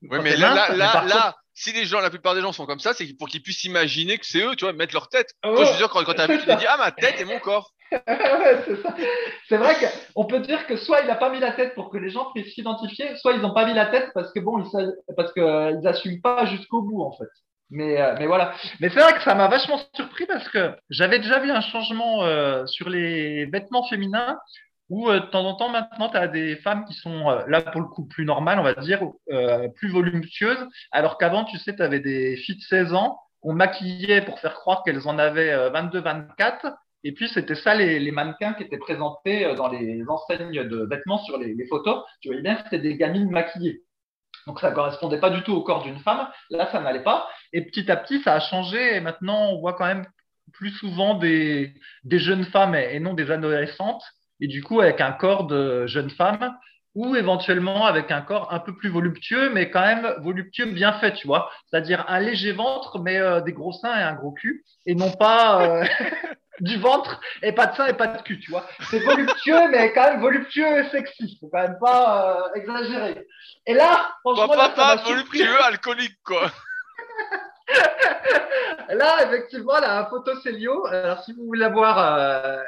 Oui, 0.00 0.20
mais 0.22 0.36
là, 0.36 0.54
mince, 0.54 0.68
là, 0.78 1.02
mais 1.04 1.10
là, 1.10 1.36
si 1.52 1.70
les 1.72 1.84
gens, 1.84 2.00
la 2.00 2.08
plupart 2.08 2.34
des 2.34 2.40
gens 2.40 2.52
sont 2.52 2.64
comme 2.64 2.80
ça, 2.80 2.94
c'est 2.94 3.06
pour 3.18 3.28
qu'ils 3.28 3.42
puissent 3.42 3.64
imaginer 3.64 4.16
que 4.16 4.24
c'est 4.24 4.40
eux, 4.40 4.56
tu 4.56 4.64
vois, 4.64 4.72
mettre 4.72 4.94
leur 4.94 5.10
tête. 5.10 5.34
Toi, 5.42 5.64
je 5.64 5.68
suis 5.68 5.76
sûr, 5.76 5.90
quand, 5.90 6.02
quand 6.02 6.14
t'as 6.14 6.26
c'est 6.28 6.32
vu, 6.32 6.38
tu 6.38 6.46
t'es 6.46 6.52
ça. 6.52 6.58
dit, 6.58 6.66
ah, 6.66 6.78
ma 6.78 6.92
tête 6.92 7.20
et 7.20 7.26
mon 7.26 7.38
corps. 7.38 7.74
C'est 9.48 9.56
vrai 9.56 9.74
qu'on 10.14 10.24
peut 10.24 10.40
dire 10.40 10.66
que 10.66 10.76
soit 10.76 11.00
il 11.02 11.06
n'a 11.06 11.14
pas 11.14 11.30
mis 11.30 11.40
la 11.40 11.52
tête 11.52 11.74
pour 11.74 11.90
que 11.90 11.98
les 11.98 12.10
gens 12.10 12.32
puissent 12.32 12.54
s'identifier, 12.54 13.16
soit 13.16 13.32
ils 13.32 13.40
n'ont 13.40 13.54
pas 13.54 13.66
mis 13.66 13.74
la 13.74 13.86
tête 13.86 14.10
parce 14.14 14.32
que 14.32 14.40
bon, 14.40 14.58
ils 14.58 14.92
parce 15.16 15.32
que 15.32 15.40
euh, 15.40 15.78
ils 15.80 15.86
assument 15.86 16.20
pas 16.20 16.46
jusqu'au 16.46 16.82
bout 16.82 17.02
en 17.02 17.12
fait. 17.12 17.28
Mais 17.70 18.00
euh, 18.00 18.14
mais 18.18 18.26
voilà. 18.26 18.52
Mais 18.80 18.88
c'est 18.90 19.00
vrai 19.00 19.12
que 19.14 19.22
ça 19.22 19.34
m'a 19.34 19.48
vachement 19.48 19.80
surpris 19.94 20.26
parce 20.26 20.48
que 20.48 20.74
j'avais 20.90 21.18
déjà 21.18 21.38
vu 21.38 21.50
un 21.50 21.60
changement 21.60 22.22
euh, 22.24 22.66
sur 22.66 22.88
les 22.88 23.46
vêtements 23.46 23.86
féminins 23.88 24.38
où 24.88 25.10
de 25.10 25.18
temps 25.18 25.46
en 25.46 25.54
temps 25.54 25.70
maintenant 25.70 26.10
tu 26.10 26.16
as 26.18 26.28
des 26.28 26.56
femmes 26.56 26.84
qui 26.84 26.92
sont 26.94 27.30
là 27.46 27.62
pour 27.62 27.80
le 27.80 27.86
coup 27.86 28.06
plus 28.06 28.26
normales, 28.26 28.58
on 28.58 28.62
va 28.62 28.74
dire, 28.74 29.00
plus 29.76 29.90
voluptueuses, 29.90 30.68
alors 30.90 31.16
qu'avant 31.16 31.44
tu 31.44 31.56
sais 31.58 31.74
tu 31.74 31.82
avais 31.82 32.00
des 32.00 32.36
filles 32.36 32.56
de 32.56 32.62
16 32.62 32.92
ans 32.92 33.18
qu'on 33.40 33.54
maquillait 33.54 34.20
pour 34.20 34.38
faire 34.38 34.52
croire 34.54 34.82
qu'elles 34.82 35.08
en 35.08 35.18
avaient 35.18 35.50
22-24 35.70 36.74
et 37.04 37.12
puis, 37.12 37.28
c'était 37.28 37.54
ça 37.54 37.74
les, 37.74 38.10
mannequins 38.12 38.54
qui 38.54 38.62
étaient 38.62 38.78
présentés 38.78 39.44
euh, 39.44 39.54
dans 39.54 39.68
les 39.68 40.04
enseignes 40.08 40.64
de 40.64 40.84
vêtements 40.84 41.18
sur 41.18 41.38
les, 41.38 41.66
photos. 41.66 42.04
Tu 42.20 42.28
voyais 42.28 42.42
bien 42.42 42.56
que 42.56 42.62
c'était 42.64 42.78
des 42.78 42.96
gamines 42.96 43.30
maquillées. 43.30 43.82
Donc, 44.46 44.60
ça 44.60 44.70
ne 44.70 44.74
correspondait 44.74 45.20
pas 45.20 45.30
du 45.30 45.42
tout 45.42 45.52
au 45.52 45.62
corps 45.62 45.82
d'une 45.82 45.98
femme. 46.00 46.28
Là, 46.50 46.68
ça 46.70 46.80
n'allait 46.80 47.02
pas. 47.02 47.28
Et 47.52 47.64
petit 47.64 47.90
à 47.90 47.96
petit, 47.96 48.20
ça 48.22 48.34
a 48.34 48.40
changé. 48.40 48.96
Et 48.96 49.00
maintenant, 49.00 49.50
on 49.50 49.60
voit 49.60 49.74
quand 49.74 49.86
même 49.86 50.06
plus 50.52 50.70
souvent 50.70 51.14
des, 51.14 51.74
jeunes 52.04 52.44
femmes 52.44 52.74
et, 52.74 52.94
et 52.94 53.00
non 53.00 53.14
des 53.14 53.30
adolescentes. 53.30 54.04
Et 54.40 54.46
du 54.46 54.62
coup, 54.62 54.80
avec 54.80 55.00
un 55.00 55.12
corps 55.12 55.46
de 55.46 55.86
jeune 55.86 56.10
femme 56.10 56.56
ou 56.94 57.16
éventuellement 57.16 57.86
avec 57.86 58.10
un 58.10 58.20
corps 58.20 58.52
un 58.52 58.58
peu 58.58 58.76
plus 58.76 58.90
voluptueux, 58.90 59.50
mais 59.50 59.70
quand 59.70 59.80
même 59.80 60.14
voluptueux 60.18 60.66
bien 60.66 60.92
fait, 60.94 61.14
tu 61.14 61.26
vois. 61.26 61.50
C'est-à-dire 61.66 62.04
un 62.08 62.20
léger 62.20 62.52
ventre, 62.52 62.98
mais 62.98 63.16
euh, 63.16 63.40
des 63.40 63.52
gros 63.52 63.72
seins 63.72 63.98
et 63.98 64.02
un 64.02 64.14
gros 64.14 64.32
cul. 64.32 64.64
Et 64.86 64.94
non 64.94 65.10
pas... 65.10 65.80
euh, 65.80 65.84
du 66.60 66.78
ventre 66.78 67.20
et 67.42 67.52
pas 67.52 67.66
de 67.66 67.76
sein 67.76 67.86
et 67.86 67.94
pas 67.94 68.08
de 68.08 68.22
cul, 68.22 68.38
tu 68.40 68.50
vois. 68.50 68.66
C'est 68.90 69.00
voluptueux, 69.00 69.68
mais 69.70 69.92
quand 69.92 70.04
même 70.10 70.20
voluptueux 70.20 70.78
et 70.84 70.88
sexy. 70.90 71.38
Faut 71.40 71.48
quand 71.52 71.62
même 71.62 71.78
pas 71.80 72.48
euh, 72.54 72.54
exagérer. 72.60 73.26
Et 73.66 73.74
là, 73.74 74.12
franchement, 74.20 74.48
Papa, 74.48 74.62
là, 74.62 74.68
pas 74.70 74.96
voluptueux, 74.96 75.62
alcoolique, 75.64 76.18
quoi. 76.24 76.50
Là, 78.90 79.24
effectivement, 79.26 79.78
la 79.80 80.06
photo 80.06 80.38
Célio. 80.40 80.84
Alors, 80.86 81.22
si 81.24 81.32
vous 81.32 81.46
voulez 81.46 81.60
la 81.60 81.70
voir, 81.70 81.98
euh, 81.98 82.58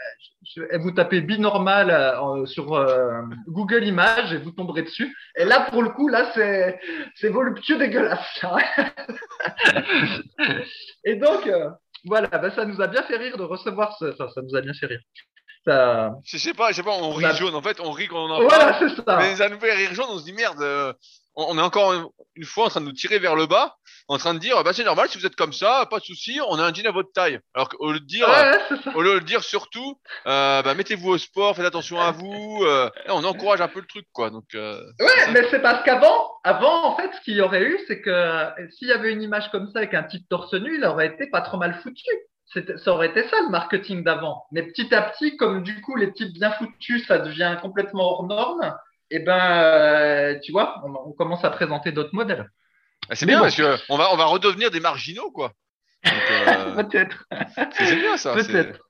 je- 0.54 0.78
vous 0.78 0.92
tapez 0.92 1.20
binormal 1.20 1.90
euh, 1.90 2.46
sur 2.46 2.72
euh, 2.74 3.20
Google 3.48 3.84
Images 3.84 4.32
et 4.32 4.38
vous 4.38 4.50
tomberez 4.52 4.82
dessus. 4.82 5.14
Et 5.36 5.44
là, 5.44 5.66
pour 5.70 5.82
le 5.82 5.90
coup, 5.90 6.08
là, 6.08 6.30
c'est 6.32 6.80
c'est 7.16 7.28
voluptueux 7.28 7.76
dégueulasse. 7.76 8.42
hein. 8.44 8.56
et 11.04 11.16
donc, 11.16 11.46
voilà, 12.04 12.28
ben, 12.28 12.50
ça 12.54 12.64
nous 12.64 12.80
a 12.80 12.86
bien 12.86 13.02
fait 13.02 13.16
rire 13.16 13.36
de 13.36 13.42
recevoir 13.44 13.96
ce. 13.98 14.06
Enfin, 14.12 14.28
ça 14.34 14.42
nous 14.42 14.54
a 14.56 14.60
bien 14.60 14.74
fait 14.74 14.86
rire. 14.86 15.00
Ça... 15.66 16.12
Je 16.24 16.36
sais 16.36 16.52
pas, 16.52 16.70
je 16.72 16.76
sais 16.76 16.82
pas, 16.82 16.90
on 16.92 17.12
rit 17.12 17.22
Bah- 17.24 17.34
jaune. 17.34 17.54
En 17.54 17.62
fait, 17.62 17.80
on 17.80 17.90
rit 17.90 18.06
quand 18.08 18.26
on 18.26 18.30
en 18.30 18.46
parle. 18.46 18.60
Voilà, 18.62 18.78
c'est 18.78 19.02
ça. 19.02 19.16
Mais 19.18 19.36
ça 19.36 19.48
nous 19.48 19.58
fait 19.58 19.72
rire 19.72 19.94
jaune, 19.94 20.06
on 20.10 20.18
se 20.18 20.24
dit 20.24 20.32
merde. 20.34 20.60
euh, 20.60 20.92
on 21.36 21.58
est 21.58 21.62
encore 21.62 22.12
une 22.36 22.44
fois 22.44 22.66
en 22.66 22.68
train 22.68 22.80
de 22.80 22.86
nous 22.86 22.92
tirer 22.92 23.18
vers 23.18 23.34
le 23.34 23.46
bas, 23.46 23.76
en 24.08 24.18
train 24.18 24.34
de 24.34 24.38
dire, 24.38 24.62
bah, 24.64 24.72
c'est 24.74 24.84
normal, 24.84 25.08
si 25.08 25.16
vous 25.18 25.24
êtes 25.24 25.34
comme 25.36 25.52
ça, 25.54 25.86
pas 25.90 25.98
de 25.98 26.04
souci, 26.04 26.38
on 26.48 26.58
a 26.58 26.64
un 26.64 26.74
jean 26.74 26.86
à 26.86 26.90
votre 26.90 27.10
taille. 27.12 27.38
Alors 27.54 27.68
qu'au 27.70 27.90
lieu 27.92 28.00
de 28.00 28.04
dire, 28.04 28.28
Ouais, 28.28 28.58
c'est 28.68 28.82
ça. 28.82 28.94
au 28.94 29.00
lieu 29.02 29.18
de 29.20 29.24
dire 29.24 29.42
surtout, 29.42 29.98
euh, 30.26 30.62
bah, 30.62 30.74
mettez-vous 30.74 31.08
au 31.10 31.18
sport, 31.18 31.56
faites 31.56 31.64
attention 31.64 31.98
à 31.98 32.10
vous, 32.10 32.62
euh, 32.64 32.90
on 33.08 33.24
encourage 33.24 33.60
un 33.62 33.68
peu 33.68 33.80
le 33.80 33.86
truc, 33.86 34.06
quoi. 34.12 34.28
Donc, 34.30 34.44
euh, 34.54 34.78
Ouais, 35.00 35.32
mais 35.32 35.48
c'est 35.50 35.60
parce 35.62 35.82
qu'avant, 35.84 36.32
avant, 36.44 36.84
en 36.84 36.96
fait, 36.96 37.10
ce 37.14 37.20
qu'il 37.22 37.36
y 37.36 37.40
aurait 37.40 37.62
eu, 37.62 37.78
c'est 37.88 38.00
que 38.02 38.46
s'il 38.72 38.88
y 38.88 38.92
avait 38.92 39.12
une 39.12 39.22
image 39.22 39.50
comme 39.50 39.68
ça 39.72 39.78
avec 39.78 39.94
un 39.94 40.02
type 40.02 40.28
torse 40.28 40.52
nu, 40.52 40.76
il 40.76 40.84
aurait 40.84 41.06
été 41.06 41.26
pas 41.28 41.40
trop 41.40 41.56
mal 41.56 41.74
foutu. 41.82 42.04
Ça 42.76 42.92
aurait 42.92 43.08
été 43.08 43.26
ça 43.28 43.36
le 43.42 43.48
marketing 43.50 44.04
d'avant. 44.04 44.44
Mais 44.52 44.62
petit 44.62 44.94
à 44.94 45.02
petit, 45.02 45.36
comme 45.36 45.62
du 45.64 45.80
coup 45.80 45.96
les 45.96 46.12
types 46.12 46.32
bien 46.34 46.52
foutus, 46.52 47.04
ça 47.08 47.18
devient 47.18 47.56
complètement 47.60 48.04
hors 48.04 48.26
norme, 48.26 48.72
et 49.10 49.18
ben, 49.18 49.40
euh, 49.40 50.38
tu 50.42 50.52
vois, 50.52 50.76
on, 50.84 50.92
on 51.08 51.12
commence 51.12 51.44
à 51.44 51.50
présenter 51.50 51.90
d'autres 51.90 52.14
modèles. 52.14 52.48
Bah, 53.08 53.14
c'est 53.16 53.26
bien 53.26 53.38
bon. 53.38 53.44
parce 53.44 53.56
que 53.56 53.76
on 53.88 53.96
va, 53.96 54.12
on 54.12 54.16
va 54.16 54.24
redevenir 54.26 54.70
des 54.70 54.80
marginaux, 54.80 55.30
quoi. 55.30 55.52
Euh, 56.06 56.74
Peut-être. 56.82 57.24
c'est 57.72 57.96
bien 57.96 58.16
ça. 58.16 58.34
Peut-être. 58.34 58.80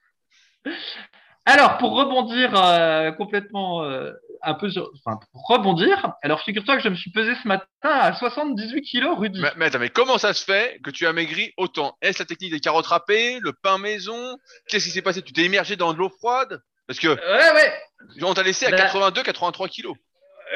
Alors, 1.46 1.76
pour 1.78 1.94
rebondir 1.94 2.52
euh, 2.56 3.12
complètement 3.12 3.84
euh, 3.84 4.12
un 4.42 4.54
peu 4.54 4.70
sur. 4.70 4.90
Enfin, 5.04 5.18
pour 5.32 5.46
rebondir, 5.46 6.12
alors 6.22 6.40
figure-toi 6.40 6.76
que 6.78 6.82
je 6.82 6.88
me 6.88 6.94
suis 6.94 7.10
pesé 7.10 7.34
ce 7.42 7.46
matin 7.46 7.66
à 7.82 8.14
78 8.14 8.80
kilos, 8.82 9.18
Rudy. 9.18 9.40
Mais, 9.40 9.52
mais 9.56 9.66
attends, 9.66 9.78
mais 9.78 9.90
comment 9.90 10.16
ça 10.16 10.32
se 10.32 10.42
fait 10.42 10.80
que 10.82 10.90
tu 10.90 11.06
as 11.06 11.12
maigri 11.12 11.52
autant? 11.58 11.98
Est-ce 12.00 12.18
la 12.20 12.24
technique 12.24 12.50
des 12.52 12.60
carottes 12.60 12.86
râpées, 12.86 13.40
le 13.40 13.52
pain 13.52 13.76
maison? 13.76 14.38
Qu'est-ce 14.68 14.86
qui 14.86 14.90
s'est 14.90 15.02
passé? 15.02 15.20
Tu 15.20 15.34
t'es 15.34 15.42
immergé 15.42 15.76
dans 15.76 15.92
de 15.92 15.98
l'eau 15.98 16.08
froide? 16.08 16.62
Parce 16.86 16.98
que 16.98 17.08
Ouais, 17.08 17.52
ouais. 17.54 17.72
on 18.22 18.32
t'a 18.34 18.42
laissé 18.42 18.64
à 18.66 18.70
Bah- 18.70 18.78
82, 18.78 19.22
83 19.22 19.68
kilos. 19.68 19.96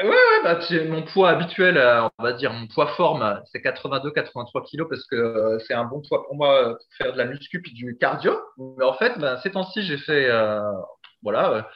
Ouais, 0.01 0.43
bah, 0.43 0.59
mon 0.87 1.03
poids 1.03 1.29
habituel, 1.29 1.77
euh, 1.77 2.07
on 2.17 2.23
va 2.23 2.31
dire, 2.31 2.53
mon 2.53 2.67
poids 2.67 2.87
forme, 2.95 3.41
c'est 3.51 3.59
82-83 3.59 4.65
kilos 4.65 4.87
parce 4.89 5.05
que 5.05 5.15
euh, 5.15 5.59
c'est 5.67 5.73
un 5.73 5.83
bon 5.83 6.01
poids 6.07 6.25
pour 6.25 6.35
moi 6.35 6.69
euh, 6.69 6.73
pour 6.73 6.85
faire 6.97 7.11
de 7.11 7.17
la 7.17 7.25
muscu 7.25 7.61
puis 7.61 7.73
du 7.73 7.97
cardio. 7.97 8.39
Mais 8.57 8.85
en 8.85 8.93
fait, 8.93 9.19
bah, 9.19 9.37
ces 9.43 9.51
temps-ci, 9.51 9.83
j'ai 9.83 9.97
fait, 9.97 10.29
voilà, 11.21 11.69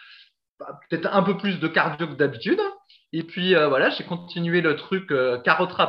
bah, 0.59 0.79
peut-être 0.89 1.07
un 1.13 1.23
peu 1.23 1.37
plus 1.37 1.59
de 1.59 1.67
cardio 1.67 2.07
que 2.07 2.13
d'habitude. 2.13 2.61
Et 3.11 3.23
puis, 3.23 3.55
voilà, 3.55 3.89
j'ai 3.89 4.05
continué 4.05 4.61
le 4.61 4.75
truc 4.77 5.11
euh, 5.11 5.41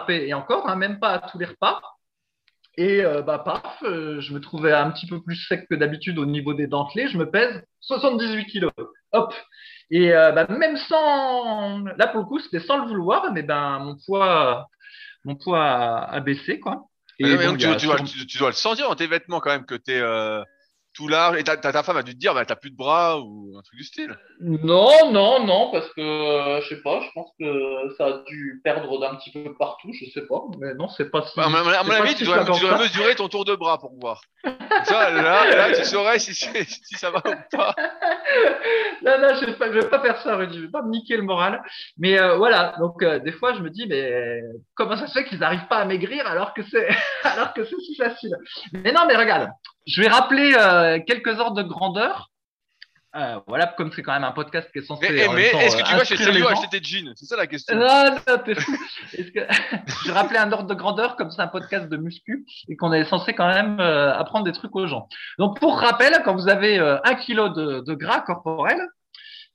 et 0.09 0.35
encore, 0.35 0.69
hein, 0.69 0.77
même 0.77 0.99
pas 0.99 1.11
à 1.11 1.19
tous 1.21 1.39
les 1.39 1.47
repas. 1.47 1.81
Et 2.77 3.03
bah, 3.25 3.39
paf, 3.39 3.79
je 3.83 4.35
me 4.35 4.41
trouvais 4.41 4.73
un 4.73 4.91
petit 4.91 5.07
peu 5.07 5.23
plus 5.23 5.37
sec 5.37 5.69
que 5.71 5.77
d'habitude 5.77 6.19
au 6.19 6.27
niveau 6.27 6.55
des 6.55 6.67
dentelés. 6.67 7.07
Je 7.07 7.19
me 7.19 7.31
pèse 7.31 7.63
78 7.81 8.47
kilos. 8.47 8.73
Hop. 9.15 9.33
Et 9.91 10.13
euh, 10.13 10.33
bah, 10.33 10.47
même 10.49 10.77
sans, 10.77 11.79
là 11.97 12.07
pour 12.09 12.21
le 12.21 12.27
coup, 12.27 12.39
c'était 12.41 12.61
sans 12.61 12.79
le 12.79 12.89
vouloir, 12.89 13.33
mais 13.33 13.43
ben 13.43 13.79
mon 13.79 13.97
poids, 14.05 14.69
mon 15.25 15.37
poids 15.37 15.63
a, 15.65 16.05
a 16.11 16.21
baissé 16.21 16.59
quoi. 16.61 16.89
Non, 17.21 17.29
bon, 17.37 17.47
donc, 17.47 17.59
tu, 17.59 17.77
tu 17.77 17.87
dois, 17.87 17.97
tu- 18.01 18.27
tu 18.27 18.45
le 18.45 18.53
sentir 18.53 18.89
dans 18.89 18.97
tes 18.97 19.07
vêtements 19.07 19.41
quand 19.41 19.51
même 19.51 19.67
que 19.67 19.77
t'es 19.77 20.01
euh, 20.01 20.43
tout 20.95 21.09
large. 21.09 21.39
Et 21.39 21.45
ta, 21.45 21.57
ta, 21.57 21.73
ta 21.73 21.83
femme 21.83 21.97
a 21.97 22.03
dû 22.03 22.15
te 22.15 22.19
dire, 22.19 22.35
bah, 22.35 22.45
t'as 22.45 22.57
plus 22.57 22.71
de 22.71 22.77
bras 22.77 23.21
ou 23.21 23.55
un 23.59 23.63
truc 23.63 23.79
du 23.79 23.85
style. 23.85 24.17
Non, 24.41 25.11
non, 25.13 25.45
non, 25.45 25.71
parce 25.71 25.89
que 25.93 26.01
euh, 26.01 26.61
je 26.63 26.69
sais 26.69 26.83
pas, 26.83 27.01
je 27.01 27.09
pense 27.15 27.31
que 27.39 27.95
ça 27.99 28.07
a 28.07 28.13
dû 28.27 28.61
perdre 28.65 28.99
d'un 28.99 29.15
petit 29.17 29.33
peu 29.33 29.55
partout, 29.55 29.91
je 29.93 30.09
sais 30.11 30.27
pas, 30.27 30.43
mais 30.59 30.75
non, 30.75 30.89
c'est 30.89 31.11
pas 31.11 31.23
si. 31.27 31.39
À 31.39 31.49
mon, 31.49 31.57
à 31.57 31.83
mon 31.83 31.91
avis, 31.91 32.11
si 32.11 32.17
tu 32.17 32.25
dois, 32.25 32.45
mesurer 32.79 33.15
ton 33.17 33.29
tour 33.29 33.45
de 33.45 33.55
bras 33.55 33.79
pour 33.79 33.93
voir. 34.01 34.21
Ça, 34.85 35.11
là, 35.11 35.51
là, 35.55 35.73
tu 35.75 35.85
saurais 35.85 36.19
si, 36.19 36.35
si 36.35 36.95
ça 36.97 37.11
va 37.11 37.19
ou 37.19 37.57
pas. 37.57 37.75
Non, 39.03 39.19
non, 39.21 39.35
je 39.35 39.47
vais 39.47 39.53
pas, 39.55 39.67
je 39.67 39.79
vais 39.79 39.89
pas 39.89 40.01
faire 40.01 40.21
ça, 40.23 40.37
Rudy, 40.37 40.57
je 40.57 40.63
vais 40.63 40.71
pas 40.71 40.83
me 40.83 40.91
niquer 40.91 41.17
le 41.17 41.23
moral. 41.23 41.63
Mais 41.99 42.19
euh, 42.19 42.37
voilà, 42.37 42.75
donc 42.79 43.03
euh, 43.03 43.19
des 43.19 43.33
fois, 43.33 43.53
je 43.55 43.61
me 43.61 43.69
dis, 43.69 43.87
mais 43.87 44.41
comment 44.75 44.97
ça 44.97 45.07
se 45.07 45.13
fait 45.13 45.25
qu'ils 45.25 45.39
n'arrivent 45.39 45.69
pas 45.69 45.79
à 45.79 45.85
maigrir 45.85 46.27
alors 46.27 46.55
que 46.55 46.63
c'est, 46.63 46.89
alors 47.23 47.53
que 47.53 47.65
c'est 47.65 47.79
si 47.81 47.95
facile? 47.97 48.35
Mais 48.73 48.93
non, 48.93 49.03
mais 49.07 49.17
regarde, 49.17 49.51
je 49.87 50.01
vais 50.03 50.09
rappeler 50.09 50.55
euh, 50.59 50.99
quelques 51.07 51.39
ordres 51.39 51.63
de 51.63 51.69
grandeur. 51.69 52.31
Euh, 53.17 53.39
voilà, 53.47 53.69
comme 53.69 53.93
c'est 53.93 54.03
quand 54.03 54.13
même 54.13 54.25
un 54.25 54.33
podcast 54.33 54.69
qui 54.73 54.81
est 54.81 54.83
censé. 54.83 55.07
Mais, 55.09 55.29
en 55.29 55.33
mais 55.35 55.45
est-ce 55.45 55.77
que 55.77 55.83
tu 55.89 55.95
vas 55.95 56.05
chez 56.05 56.17
gens. 56.17 56.49
acheter 56.49 56.81
tes 56.81 56.83
jeans 56.85 57.13
C'est 57.15 57.27
ça 57.27 57.37
la 57.37 57.47
question. 57.47 57.77
Non, 57.77 58.11
non, 58.27 58.39
t'es 58.45 58.57
fou. 58.57 58.77
Que... 59.13 59.17
je 60.03 60.09
vais 60.09 60.13
rappeler 60.13 60.39
un 60.39 60.51
ordre 60.51 60.67
de 60.67 60.75
grandeur, 60.75 61.15
comme 61.15 61.31
c'est 61.31 61.41
un 61.41 61.47
podcast 61.47 61.89
de 61.89 61.97
muscu, 61.97 62.45
et 62.69 62.77
qu'on 62.77 62.93
est 62.93 63.05
censé 63.05 63.33
quand 63.33 63.47
même 63.47 63.79
euh, 63.79 64.13
apprendre 64.13 64.45
des 64.45 64.53
trucs 64.53 64.75
aux 64.75 64.89
gens. 64.89 65.09
Donc, 65.39 65.61
pour 65.61 65.79
rappel, 65.79 66.23
quand 66.25 66.35
vous 66.35 66.49
avez 66.49 66.81
euh, 66.81 66.99
un 67.05 67.15
kilo 67.15 67.51
de, 67.51 67.85
de 67.87 67.95
gras 67.95 68.21
corporel, 68.21 68.81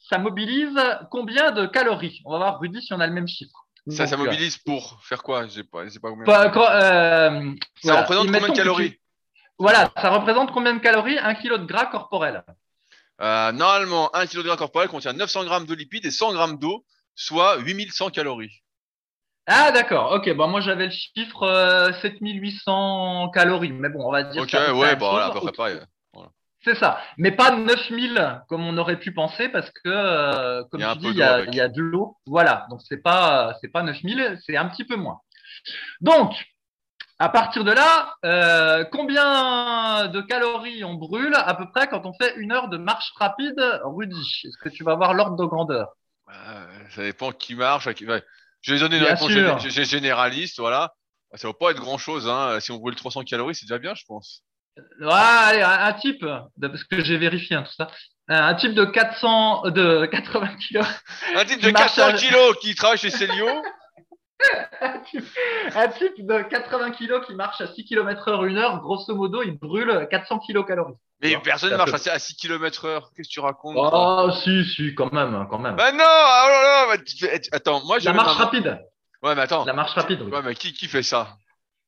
ça 0.09 0.19
mobilise 0.19 0.79
combien 1.12 1.51
de 1.51 1.65
calories? 1.65 2.21
On 2.24 2.31
va 2.31 2.38
voir, 2.38 2.59
Rudy, 2.62 2.81
si 2.81 2.93
on 2.93 3.01
a 3.01 3.07
le 3.07 3.13
même 3.13 3.27
chiffre. 3.27 3.65
Ça, 3.89 4.07
ça 4.07 4.15
Donc, 4.15 4.27
mobilise 4.27 4.57
pour 4.57 5.03
faire 5.03 5.21
quoi? 5.21 5.48
Je 5.48 5.51
sais 5.51 5.63
pas, 5.65 5.83
je 5.83 5.89
sais 5.89 6.00
pas 6.00 6.12
combien. 6.12 6.24
pas- 6.24 6.50
quand, 6.50 6.63
ça 6.65 7.29
voilà. 7.83 8.01
représente 8.03 8.27
combien 8.27 8.48
de 8.48 8.55
calories? 8.55 9.00
Voilà, 9.59 9.91
ça 9.97 10.09
représente 10.09 10.51
combien 10.51 10.73
de 10.73 10.79
calories 10.79 11.19
Un 11.19 11.35
kilo 11.35 11.57
de 11.57 11.65
gras 11.65 11.85
corporel. 11.87 12.43
Euh, 13.21 13.51
Normalement, 13.51 14.09
1 14.15 14.25
kg 14.25 14.37
de 14.37 14.43
gras 14.43 14.57
corporel 14.57 14.87
contient 14.87 15.13
900 15.13 15.43
grammes 15.43 15.65
de 15.65 15.75
lipides 15.75 16.05
et 16.05 16.11
100 16.11 16.33
grammes 16.33 16.57
d'eau, 16.57 16.85
soit 17.15 17.57
8100 17.57 18.11
calories. 18.11 18.61
Ah, 19.45 19.71
d'accord. 19.71 20.11
Ok, 20.13 20.31
bon, 20.35 20.47
moi 20.47 20.61
j'avais 20.61 20.85
le 20.85 20.91
chiffre 20.91 21.43
euh, 21.43 21.91
7800 22.01 23.31
calories, 23.33 23.73
mais 23.73 23.89
bon, 23.89 24.07
on 24.07 24.11
va 24.11 24.23
dire. 24.23 24.41
Ok, 24.43 24.51
près 24.51 24.71
ouais, 24.71 24.95
bon, 24.95 25.09
voilà, 25.09 25.25
à 25.25 25.31
peu 25.31 25.41
près 25.41 25.51
pareil. 25.51 25.79
C'est 26.61 26.75
ça, 26.75 26.99
mais 27.17 27.31
pas 27.31 27.55
9000 27.55 28.43
comme 28.49 28.67
on 28.67 28.77
aurait 28.77 28.99
pu 28.99 29.13
penser 29.13 29.47
parce 29.47 29.71
que 29.71 29.79
euh, 29.87 30.63
comme 30.69 30.83
un 30.83 30.93
tu 30.93 30.99
dis, 30.99 31.07
il 31.07 31.15
y 31.15 31.23
a, 31.23 31.35
avec. 31.35 31.49
il 31.53 31.55
y 31.55 31.61
a 31.61 31.69
de 31.69 31.81
l'eau. 31.81 32.17
Voilà, 32.25 32.67
donc 32.69 32.81
c'est 32.83 33.01
pas 33.01 33.55
pas 33.71 33.81
9000, 33.81 34.37
c'est 34.45 34.57
un 34.57 34.67
petit 34.67 34.83
peu 34.83 34.97
moins. 34.97 35.21
Donc 36.01 36.33
à 37.19 37.29
partir 37.29 37.63
de 37.63 37.71
là, 37.71 38.15
euh, 38.25 38.85
combien 38.91 40.07
de 40.07 40.21
calories 40.21 40.83
on 40.85 40.93
brûle 40.95 41.35
à 41.35 41.53
peu 41.53 41.69
près 41.69 41.88
quand 41.88 42.05
on 42.05 42.13
fait 42.13 42.33
une 42.38 42.51
heure 42.51 42.69
de 42.69 42.77
marche 42.77 43.11
rapide, 43.17 43.59
Rudy? 43.83 44.41
Est-ce 44.45 44.57
que 44.57 44.69
tu 44.69 44.83
vas 44.83 44.95
voir 44.95 45.13
l'ordre 45.13 45.35
de 45.35 45.45
grandeur? 45.45 45.89
Euh, 46.29 46.65
ça 46.95 47.01
dépend 47.03 47.31
qui 47.31 47.55
marche. 47.55 47.88
à 47.88 47.93
qui- 47.93 48.05
ouais. 48.07 48.23
Je 48.61 48.73
vais 48.73 48.79
donner 48.79 48.97
une 48.97 49.03
Bien 49.03 49.13
réponse 49.15 49.31
sûr. 49.69 49.83
généraliste, 49.85 50.59
voilà. 50.59 50.93
Ça 51.35 51.47
va 51.47 51.53
pas 51.53 51.71
être 51.71 51.79
grand 51.79 51.97
chose, 51.97 52.27
hein. 52.27 52.59
Si 52.59 52.71
on 52.71 52.77
brûle 52.77 52.95
300 52.95 53.23
calories, 53.23 53.55
c'est 53.55 53.65
déjà 53.65 53.77
bien, 53.77 53.93
je 53.95 54.03
pense. 54.07 54.41
Ouais, 55.01 55.07
allez, 55.11 55.61
un, 55.61 55.69
un 55.88 55.93
type, 55.93 56.25
parce 56.61 56.83
que 56.85 57.03
j'ai 57.03 57.17
vérifié 57.17 57.55
hein, 57.57 57.63
tout 57.63 57.73
ça, 57.77 57.89
un 58.29 58.53
type 58.55 58.73
de 58.73 58.85
400, 58.85 59.69
de 59.71 60.05
80 60.05 60.55
kilos. 60.55 60.85
Un 61.35 61.45
type 61.45 61.61
de 61.61 61.71
marche 61.71 61.95
400 61.95 62.07
à- 62.07 62.13
kilos 62.13 62.57
qui 62.61 62.75
travaille 62.75 62.97
chez 62.97 63.09
Célio. 63.09 63.47
un 64.81 65.88
type, 65.89 66.25
de 66.25 66.43
80 66.43 66.91
kilos 66.91 67.25
qui 67.25 67.36
marche 67.36 67.60
à 67.62 67.67
6 67.67 67.86
km 67.86 68.27
heure 68.29 68.46
une 68.46 68.58
heure, 68.58 68.79
grosso 68.79 69.13
modo, 69.13 69.41
il 69.41 69.58
brûle 69.58 70.08
400 70.10 70.39
kilocalories. 70.39 70.96
Mais 71.22 71.34
Non, 71.34 71.41
personne 71.41 71.72
ne 71.72 71.77
marche 71.77 72.08
à 72.08 72.13
à 72.13 72.19
6 72.19 72.36
km 72.36 72.86
heure. 72.86 73.12
Qu'ce 73.15 73.27
que 73.27 73.34
tu 73.34 73.39
racontes 73.41 73.75
toi? 73.75 74.25
Oh, 74.25 74.31
si, 74.31 74.63
si, 74.63 74.96
quand 74.96 75.12
même, 75.12 75.48
quand 75.50 75.60
même. 75.60 75.75
Bah 75.75 75.91
non, 75.91 76.00
oh 76.00 76.48
là 76.48 76.62
là, 76.62 76.86
bah, 76.88 77.03
tu 77.05 77.17
fais- 77.17 77.41
attends, 77.51 77.84
moi 77.86 78.00
je 78.00 78.05
La 78.05 78.13
marche 78.13 78.38
rapide. 78.38 78.79
Ouais, 79.22 79.36
mais 79.36 79.41
attends. 79.41 79.65
La 79.65 79.74
marche 79.74 79.93
rapide, 79.93 80.22
oui. 80.22 80.31
Ouais, 80.31 80.41
mais 80.41 80.55
qui, 80.55 80.72
qui 80.72 80.88
fait 80.88 81.03
ça? 81.03 81.36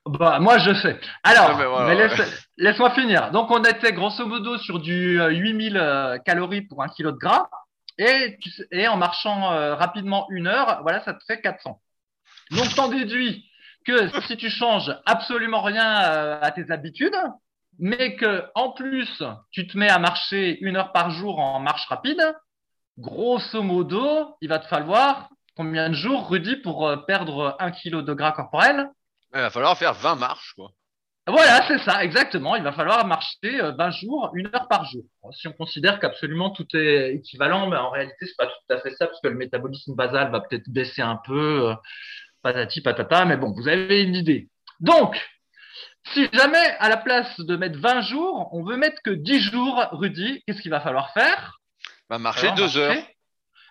Bah, 0.06 0.40
moi, 0.40 0.58
je 0.58 0.74
sais. 0.74 1.00
Alors, 1.24 1.58
Ouais, 1.58 1.66
voilà, 1.66 2.08
ouais. 2.08 2.26
laisse-moi 2.58 2.90
finir. 2.92 3.32
Donc, 3.32 3.52
on 3.52 3.64
était 3.64 3.94
grosso 3.94 4.26
modo 4.26 4.58
sur 4.58 4.80
du 4.80 5.22
euh, 5.22 5.30
8000 5.30 5.78
euh, 5.78 6.18
calories 6.18 6.64
pour 6.64 6.84
un 6.84 6.90
kilo 6.90 7.12
de 7.12 7.18
gras. 7.18 7.48
Et 7.98 8.88
en 8.88 8.98
marchant 8.98 9.54
euh, 9.54 9.76
rapidement 9.76 10.26
une 10.32 10.48
heure, 10.48 10.80
voilà, 10.82 11.04
ça 11.04 11.14
te 11.14 11.24
fait 11.24 11.40
400. 11.40 11.80
Donc, 12.52 12.74
t'en 12.76 12.90
déduis 12.90 13.46
que 13.86 14.10
si 14.28 14.38
tu 14.38 14.50
changes 14.50 14.96
absolument 15.06 15.62
rien 15.62 16.04
euh, 16.04 16.40
à 16.42 16.52
tes 16.52 16.72
habitudes, 16.72 17.18
mais 17.80 18.16
que 18.16 18.44
en 18.56 18.72
plus, 18.72 19.24
tu 19.52 19.68
te 19.68 19.78
mets 19.78 19.90
à 19.90 20.00
marcher 20.00 20.60
une 20.62 20.78
heure 20.78 20.92
par 20.92 21.12
jour 21.12 21.40
en 21.40 21.60
marche 21.60 21.88
rapide, 21.88 22.22
grosso 22.98 23.64
modo, 23.64 24.36
il 24.42 24.50
va 24.50 24.60
te 24.60 24.68
falloir 24.68 25.30
combien 25.56 25.90
de 25.90 25.96
jours, 25.96 26.30
Rudy, 26.30 26.58
pour 26.58 26.88
euh, 26.88 26.98
perdre 26.98 27.56
un 27.60 27.72
kilo 27.72 28.02
de 28.02 28.14
gras 28.14 28.32
corporel? 28.32 28.90
Il 29.34 29.42
va 29.42 29.50
falloir 29.50 29.78
faire 29.78 29.94
20 29.94 30.16
marches, 30.16 30.54
quoi. 30.56 30.72
voilà, 31.28 31.66
c'est 31.68 31.80
ça, 31.80 32.04
exactement. 32.04 32.56
Il 32.56 32.64
va 32.64 32.72
falloir 32.72 33.06
marcher 33.06 33.62
euh, 33.62 33.72
20 33.78 33.92
jours, 33.92 34.32
une 34.34 34.48
heure 34.54 34.68
par 34.68 34.86
jour. 34.86 35.04
Si 35.32 35.48
on 35.48 35.54
considère 35.54 36.00
qu'absolument 36.00 36.50
tout 36.50 36.68
est 36.76 37.16
équivalent, 37.16 37.68
mais 37.68 37.78
en 37.78 37.90
réalité, 37.90 38.26
c'est 38.26 38.38
pas 38.38 38.48
tout 38.48 38.74
à 38.74 38.80
fait 38.80 38.92
ça, 38.92 39.08
parce 39.08 39.22
que 39.22 39.28
le 39.28 39.36
métabolisme 39.36 39.96
basal 39.96 40.32
va 40.32 40.42
peut-être 40.42 40.70
baisser 40.70 41.02
un 41.02 41.20
peu, 41.26 41.70
euh, 41.70 41.76
patati 42.42 42.82
patata, 42.82 43.26
mais 43.26 43.38
bon, 43.38 43.52
vous 43.56 43.68
avez 43.68 44.02
une 44.04 44.16
idée. 44.16 44.50
Donc, 44.80 45.16
si 46.14 46.28
jamais, 46.34 46.76
à 46.80 46.90
la 46.90 46.98
place 46.98 47.40
de 47.40 47.56
mettre 47.56 47.80
20 47.80 48.02
jours, 48.02 48.50
on 48.54 48.64
veut 48.64 48.78
mettre 48.78 49.02
que 49.04 49.12
10 49.12 49.40
jours, 49.40 49.86
Rudy, 49.92 50.44
qu'est-ce 50.46 50.62
qu'il 50.62 50.72
va 50.72 50.82
falloir 50.82 51.12
faire? 51.14 51.60
Va 52.10 52.18
marcher 52.18 52.48
Alors, 52.48 52.56
2 52.58 52.62
marcher. 52.64 52.80
heures. 52.80 52.96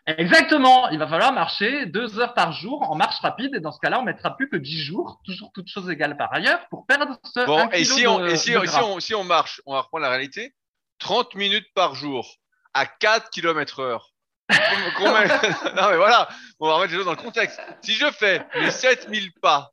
Exactement, 0.07 0.89
il 0.89 0.99
va 0.99 1.07
falloir 1.07 1.33
marcher 1.33 1.87
deux 1.87 2.19
heures 2.19 2.33
par 2.35 2.53
jour 2.53 2.83
en 2.91 2.95
marche 2.97 3.19
rapide 3.21 3.55
et 3.55 3.61
dans 3.61 3.71
ce 3.71 3.79
cas-là, 3.81 4.01
on 4.01 4.03
mettra 4.03 4.35
plus 4.37 4.49
que 4.49 4.57
10 4.57 4.83
jours, 4.83 5.21
toujours 5.25 5.51
toutes 5.53 5.69
choses 5.69 5.91
égales 5.91 6.17
par 6.17 6.33
ailleurs, 6.33 6.67
pour 6.69 6.87
perdre 6.87 7.17
ce 7.23 7.45
Bon, 7.45 7.59
1 7.59 7.71
et 7.71 7.85
si 7.85 8.07
on, 8.07 8.19
de- 8.19 8.29
et 8.31 8.37
si, 8.37 8.53
de 8.53 8.59
on- 8.59 8.61
si 8.63 8.67
gras. 8.67 8.85
on, 8.85 9.01
si 9.01 9.15
on 9.15 9.25
marche, 9.25 9.61
on 9.67 9.75
va 9.75 9.83
reprendre 9.83 10.03
la 10.03 10.11
réalité, 10.11 10.55
30 10.99 11.35
minutes 11.35 11.67
par 11.75 11.95
jour 11.95 12.27
à 12.73 12.87
4 12.87 13.31
km 13.31 13.81
heure. 13.81 14.07
Combien- 14.07 14.10
non, 15.77 15.91
mais 15.91 15.97
voilà, 15.97 16.29
on 16.59 16.69
va 16.69 16.75
remettre 16.75 16.93
les 16.93 16.99
choses 16.99 17.07
dans 17.07 17.13
le 17.13 17.17
contexte. 17.17 17.61
Si 17.83 17.93
je 17.95 18.11
fais 18.11 18.45
mes 18.57 18.71
7000 18.71 19.33
pas 19.41 19.71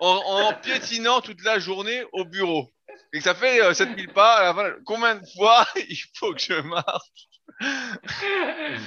en, 0.00 0.52
piétinant 0.62 1.20
toute 1.20 1.42
la 1.44 1.58
journée 1.58 2.04
au 2.12 2.24
bureau, 2.24 2.68
et 3.12 3.18
que 3.18 3.24
ça 3.24 3.34
fait 3.34 3.62
euh, 3.62 3.74
7000 3.74 4.08
pas, 4.08 4.36
à 4.36 4.44
la 4.44 4.54
fin, 4.54 4.70
combien 4.84 5.16
de 5.16 5.26
fois 5.36 5.66
il 5.76 6.02
faut 6.14 6.32
que 6.32 6.40
je 6.40 6.60
marche 6.60 7.28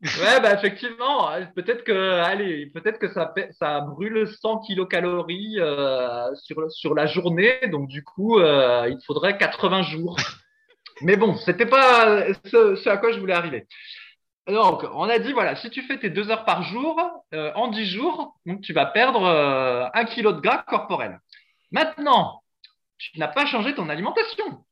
Ouais, 0.00 0.40
bah 0.40 0.54
effectivement, 0.54 1.28
euh, 1.32 1.44
peut-être 1.56 1.82
que, 1.82 2.20
allez, 2.20 2.66
peut-être 2.66 3.00
que 3.00 3.12
ça, 3.12 3.34
ça 3.58 3.80
brûle 3.80 4.28
100 4.28 4.60
kilocalories 4.60 5.58
euh, 5.58 6.32
sur, 6.36 6.70
sur 6.70 6.94
la 6.94 7.06
journée, 7.06 7.58
donc 7.72 7.88
du 7.88 8.04
coup, 8.04 8.38
euh, 8.38 8.88
il 8.88 8.98
faudrait 9.04 9.36
80 9.36 9.82
jours. 9.82 10.16
Mais 11.00 11.16
bon, 11.16 11.36
c'était 11.36 11.66
pas 11.66 12.26
ce 12.44 12.88
à 12.88 12.96
quoi 12.96 13.10
je 13.10 13.18
voulais 13.18 13.34
arriver. 13.34 13.66
Donc, 14.48 14.82
on 14.94 15.08
a 15.10 15.18
dit, 15.18 15.32
voilà, 15.32 15.56
si 15.56 15.68
tu 15.68 15.82
fais 15.82 15.98
tes 15.98 16.08
deux 16.08 16.30
heures 16.30 16.46
par 16.46 16.62
jour, 16.62 16.98
euh, 17.34 17.52
en 17.54 17.68
10 17.68 17.84
jours, 17.84 18.34
donc 18.46 18.62
tu 18.62 18.72
vas 18.72 18.86
perdre 18.86 19.24
euh, 19.24 19.86
un 19.92 20.04
kilo 20.06 20.32
de 20.32 20.40
gras 20.40 20.64
corporel. 20.66 21.20
Maintenant, 21.70 22.40
tu 22.96 23.18
n'as 23.18 23.28
pas 23.28 23.44
changé 23.44 23.74
ton 23.74 23.90
alimentation. 23.90 24.64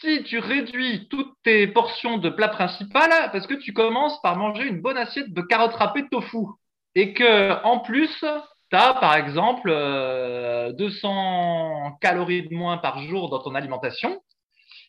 Si 0.00 0.22
tu 0.22 0.38
réduis 0.38 1.08
toutes 1.08 1.34
tes 1.42 1.66
portions 1.66 2.18
de 2.18 2.28
plat 2.30 2.48
principal, 2.48 3.10
parce 3.32 3.48
que 3.48 3.54
tu 3.54 3.72
commences 3.72 4.20
par 4.22 4.36
manger 4.36 4.64
une 4.68 4.80
bonne 4.80 4.98
assiette 4.98 5.32
de 5.32 5.42
carottes 5.42 5.74
râpées 5.74 6.02
de 6.02 6.08
tofu, 6.08 6.46
et 6.94 7.12
que 7.12 7.60
en 7.64 7.80
plus, 7.80 8.24
tu 8.70 8.76
as 8.76 8.94
par 8.94 9.16
exemple 9.16 9.70
euh, 9.70 10.70
200 10.72 11.98
calories 12.00 12.48
de 12.48 12.54
moins 12.54 12.78
par 12.78 13.02
jour 13.02 13.28
dans 13.28 13.40
ton 13.40 13.56
alimentation, 13.56 14.20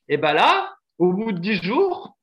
et 0.09 0.17
ben 0.17 0.33
là, 0.33 0.75
au 0.99 1.11
bout 1.11 1.31
de 1.31 1.39
10 1.39 1.63
jours, 1.63 2.16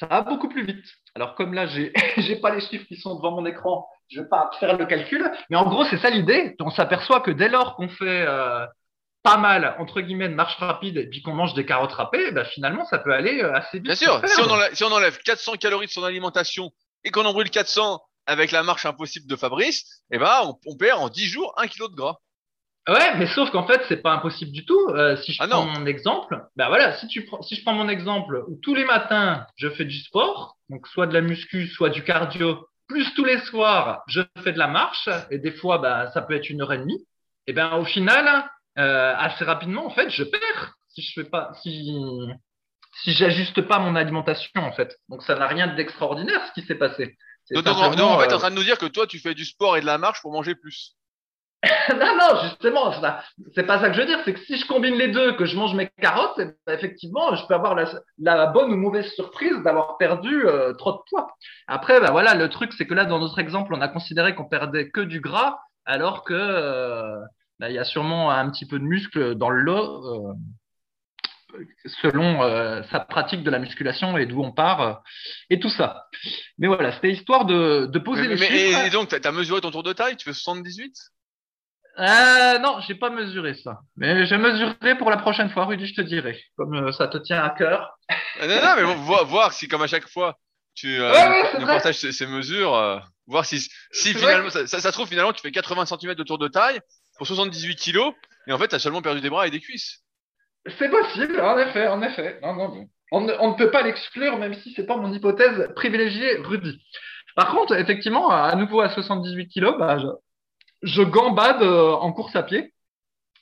ça 0.00 0.06
va 0.06 0.22
beaucoup 0.22 0.48
plus 0.48 0.64
vite. 0.64 0.84
Alors 1.14 1.34
comme 1.34 1.52
là, 1.52 1.66
j'ai 1.66 1.92
j'ai 2.16 2.36
pas 2.36 2.54
les 2.54 2.60
chiffres 2.60 2.86
qui 2.86 2.96
sont 2.96 3.14
devant 3.14 3.32
mon 3.32 3.46
écran, 3.46 3.86
je 4.08 4.20
vais 4.20 4.28
pas 4.28 4.50
faire 4.58 4.76
le 4.76 4.86
calcul, 4.86 5.30
mais 5.50 5.56
en 5.56 5.68
gros, 5.68 5.84
c'est 5.84 5.98
ça 5.98 6.10
l'idée. 6.10 6.56
On 6.58 6.70
s'aperçoit 6.70 7.20
que 7.20 7.30
dès 7.30 7.48
lors 7.48 7.76
qu'on 7.76 7.88
fait 7.88 8.24
euh, 8.26 8.66
pas 9.22 9.36
mal, 9.36 9.76
entre 9.78 10.00
guillemets, 10.00 10.30
de 10.30 10.34
marche 10.34 10.56
rapide 10.56 10.96
et 10.96 11.06
puis 11.06 11.22
qu'on 11.22 11.34
mange 11.34 11.52
des 11.52 11.66
carottes 11.66 11.92
râpées, 11.92 12.32
ben, 12.32 12.44
finalement, 12.46 12.86
ça 12.86 12.98
peut 12.98 13.12
aller 13.12 13.42
euh, 13.42 13.54
assez 13.54 13.76
vite. 13.78 13.84
Bien 13.84 13.94
sûr, 13.94 14.14
si 14.24 14.40
on, 14.40 14.44
perdre. 14.44 14.52
enlève, 14.54 14.74
si 14.74 14.84
on 14.84 14.92
enlève 14.92 15.18
400 15.18 15.52
calories 15.60 15.86
de 15.86 15.92
son 15.92 16.04
alimentation 16.04 16.70
et 17.04 17.10
qu'on 17.10 17.26
en 17.26 17.32
brûle 17.32 17.50
400 17.50 18.00
avec 18.26 18.52
la 18.52 18.62
marche 18.62 18.86
impossible 18.86 19.26
de 19.26 19.36
Fabrice, 19.36 20.02
eh 20.10 20.18
ben, 20.18 20.40
on, 20.44 20.58
on 20.66 20.76
perd 20.76 20.98
en 21.00 21.10
10 21.10 21.26
jours 21.26 21.54
1 21.58 21.66
kg 21.68 21.90
de 21.90 21.96
gras. 21.96 22.16
Ouais, 22.92 23.16
mais 23.18 23.26
sauf 23.28 23.50
qu'en 23.50 23.66
fait, 23.66 23.80
c'est 23.88 24.02
pas 24.02 24.12
impossible 24.12 24.50
du 24.52 24.64
tout. 24.64 24.80
Euh, 24.88 25.16
si 25.18 25.32
je 25.32 25.38
Ah 25.42 25.46
prends 25.46 25.64
non. 25.64 25.72
mon 25.80 25.86
exemple, 25.86 26.42
ben 26.56 26.68
voilà, 26.68 26.96
si 26.98 27.06
tu 27.06 27.24
prends, 27.24 27.40
si 27.42 27.54
je 27.54 27.62
prends 27.62 27.74
mon 27.74 27.88
exemple 27.88 28.42
où 28.48 28.58
tous 28.62 28.74
les 28.74 28.84
matins 28.84 29.46
je 29.56 29.68
fais 29.70 29.84
du 29.84 29.98
sport, 30.00 30.56
donc 30.70 30.86
soit 30.88 31.06
de 31.06 31.14
la 31.14 31.20
muscu, 31.20 31.68
soit 31.68 31.90
du 31.90 32.02
cardio, 32.02 32.66
plus 32.88 33.12
tous 33.14 33.24
les 33.24 33.38
soirs 33.42 34.02
je 34.08 34.22
fais 34.42 34.52
de 34.52 34.58
la 34.58 34.66
marche 34.66 35.08
et 35.30 35.38
des 35.38 35.52
fois 35.52 35.78
ben 35.78 36.10
ça 36.12 36.22
peut 36.22 36.34
être 36.34 36.50
une 36.50 36.62
heure 36.62 36.72
et 36.72 36.78
demie. 36.78 37.06
Et 37.46 37.52
ben 37.52 37.76
au 37.76 37.84
final, 37.84 38.44
euh, 38.78 39.14
assez 39.16 39.44
rapidement 39.44 39.86
en 39.86 39.90
fait, 39.90 40.10
je 40.10 40.24
perds 40.24 40.74
si 40.88 41.02
je 41.02 41.12
fais 41.22 41.28
pas, 41.28 41.52
si 41.62 41.92
si 43.02 43.12
j'ajuste 43.12 43.60
pas 43.62 43.78
mon 43.78 43.94
alimentation 43.94 44.50
en 44.56 44.72
fait. 44.72 44.96
Donc 45.08 45.22
ça 45.22 45.36
n'a 45.36 45.46
rien 45.46 45.68
d'extraordinaire 45.68 46.40
ce 46.48 46.60
qui 46.60 46.66
s'est 46.66 46.74
passé. 46.74 47.16
Donc, 47.52 47.64
donc, 47.64 47.76
en- 47.76 47.90
fait, 48.18 48.24
euh, 48.24 48.26
t'es 48.28 48.34
en 48.34 48.38
train 48.38 48.50
de 48.50 48.54
nous 48.56 48.62
dire 48.64 48.78
que 48.78 48.86
toi, 48.86 49.06
tu 49.06 49.18
fais 49.18 49.34
du 49.34 49.44
sport 49.44 49.76
et 49.76 49.80
de 49.80 49.86
la 49.86 49.98
marche 49.98 50.20
pour 50.22 50.32
manger 50.32 50.54
plus. 50.54 50.96
non, 51.90 52.16
non, 52.16 52.40
justement, 52.44 52.90
c'est 53.54 53.64
pas 53.66 53.78
ça 53.80 53.88
que 53.90 53.94
je 53.94 54.00
veux 54.00 54.06
dire. 54.06 54.20
C'est 54.24 54.32
que 54.32 54.40
si 54.40 54.56
je 54.56 54.66
combine 54.66 54.94
les 54.94 55.08
deux, 55.08 55.34
que 55.36 55.44
je 55.44 55.56
mange 55.56 55.74
mes 55.74 55.90
carottes, 56.00 56.38
eh 56.38 56.46
ben, 56.66 56.72
effectivement, 56.74 57.34
je 57.36 57.46
peux 57.46 57.52
avoir 57.54 57.74
la, 57.74 57.84
la 58.18 58.46
bonne 58.46 58.72
ou 58.72 58.76
mauvaise 58.76 59.10
surprise 59.12 59.56
d'avoir 59.62 59.98
perdu 59.98 60.46
euh, 60.46 60.72
trop 60.72 60.92
de 60.92 60.98
poids. 61.10 61.28
Après, 61.66 62.00
bah 62.00 62.12
voilà, 62.12 62.34
le 62.34 62.48
truc, 62.48 62.72
c'est 62.72 62.86
que 62.86 62.94
là, 62.94 63.04
dans 63.04 63.18
notre 63.18 63.38
exemple, 63.38 63.74
on 63.74 63.80
a 63.82 63.88
considéré 63.88 64.34
qu'on 64.34 64.48
perdait 64.48 64.88
que 64.90 65.02
du 65.02 65.20
gras, 65.20 65.58
alors 65.84 66.24
que 66.24 66.32
euh, 66.32 67.18
bah, 67.58 67.68
il 67.68 67.74
y 67.74 67.78
a 67.78 67.84
sûrement 67.84 68.30
un 68.30 68.48
petit 68.50 68.66
peu 68.66 68.78
de 68.78 68.84
muscle 68.84 69.34
dans 69.34 69.50
le 69.50 69.60
lot, 69.60 70.06
euh, 71.58 71.62
selon 72.02 72.40
sa 72.90 73.00
pratique 73.00 73.42
de 73.42 73.50
la 73.50 73.58
musculation 73.58 74.16
et 74.16 74.24
d'où 74.24 74.40
on 74.42 74.52
part 74.52 75.02
et 75.50 75.58
tout 75.58 75.68
ça. 75.68 76.06
Mais 76.58 76.68
voilà, 76.68 76.92
c'était 76.92 77.10
histoire 77.10 77.44
de, 77.44 77.86
de 77.86 77.98
poser 77.98 78.22
Mais, 78.22 78.28
les 78.28 78.40
mais- 78.40 78.46
chiffres. 78.46 78.84
et, 78.86 78.90
donc, 78.90 79.08
t'as 79.08 79.28
as 79.28 79.32
mesuré 79.32 79.60
ton 79.60 79.70
tour 79.72 79.82
de 79.82 79.92
taille? 79.92 80.16
Tu 80.16 80.24
fais 80.24 80.32
78 80.32 80.94
Euh, 82.00 82.58
non, 82.60 82.80
j'ai 82.80 82.94
pas 82.94 83.10
mesuré 83.10 83.54
ça. 83.54 83.80
Mais 83.96 84.26
je 84.26 84.34
mesurerai 84.34 84.96
pour 84.96 85.10
la 85.10 85.18
prochaine 85.18 85.50
fois, 85.50 85.66
Rudy, 85.66 85.86
je 85.86 85.94
te 85.94 86.00
dirai. 86.00 86.40
Comme 86.56 86.74
euh, 86.74 86.92
ça 86.92 87.08
te 87.08 87.18
tient 87.18 87.42
à 87.42 87.50
cœur. 87.50 87.98
Non, 88.40 88.48
non, 88.48 88.74
mais 88.76 89.24
voir, 89.24 89.52
si, 89.52 89.68
comme 89.68 89.82
à 89.82 89.86
chaque 89.86 90.08
fois, 90.08 90.38
tu 90.74 90.98
euh, 90.98 91.12
Ouais, 91.12 91.58
ouais, 91.58 91.66
partages 91.66 91.98
ces, 91.98 92.12
ces 92.12 92.26
mesures, 92.26 92.74
euh, 92.74 92.98
voir 93.26 93.44
si, 93.44 93.60
si 93.92 94.14
finalement, 94.14 94.48
ça, 94.48 94.66
ça, 94.66 94.92
trouve, 94.92 95.08
finalement, 95.08 95.32
tu 95.32 95.42
fais 95.42 95.50
80 95.50 95.84
cm 95.86 96.14
de 96.14 96.22
tour 96.22 96.38
de 96.38 96.48
taille 96.48 96.80
pour 97.18 97.26
78 97.26 97.76
kilos, 97.76 98.14
et 98.46 98.52
en 98.52 98.58
fait, 98.58 98.68
t'as 98.68 98.78
seulement 98.78 99.02
perdu 99.02 99.20
des 99.20 99.28
bras 99.28 99.46
et 99.46 99.50
des 99.50 99.60
cuisses. 99.60 99.98
C'est 100.78 100.88
possible, 100.88 101.38
en 101.40 101.58
effet, 101.58 101.86
en 101.86 102.02
effet. 102.02 102.38
Non, 102.42 102.54
non, 102.54 102.74
non. 102.74 102.86
On, 103.12 103.20
ne, 103.22 103.32
on 103.40 103.50
ne 103.50 103.56
peut 103.56 103.70
pas 103.70 103.82
l'exclure, 103.82 104.38
même 104.38 104.54
si 104.54 104.72
c'est 104.74 104.86
pas 104.86 104.96
mon 104.96 105.12
hypothèse 105.12 105.70
privilégiée, 105.74 106.36
Rudy. 106.38 106.80
Par 107.36 107.50
contre, 107.54 107.74
effectivement, 107.74 108.30
à 108.30 108.54
nouveau 108.54 108.80
à 108.80 108.88
78 108.88 109.48
kilos, 109.48 109.76
bah, 109.78 109.98
je, 110.82 111.02
gambade 111.02 111.62
euh, 111.62 111.92
en 111.92 112.12
course 112.12 112.36
à 112.36 112.42
pied. 112.42 112.72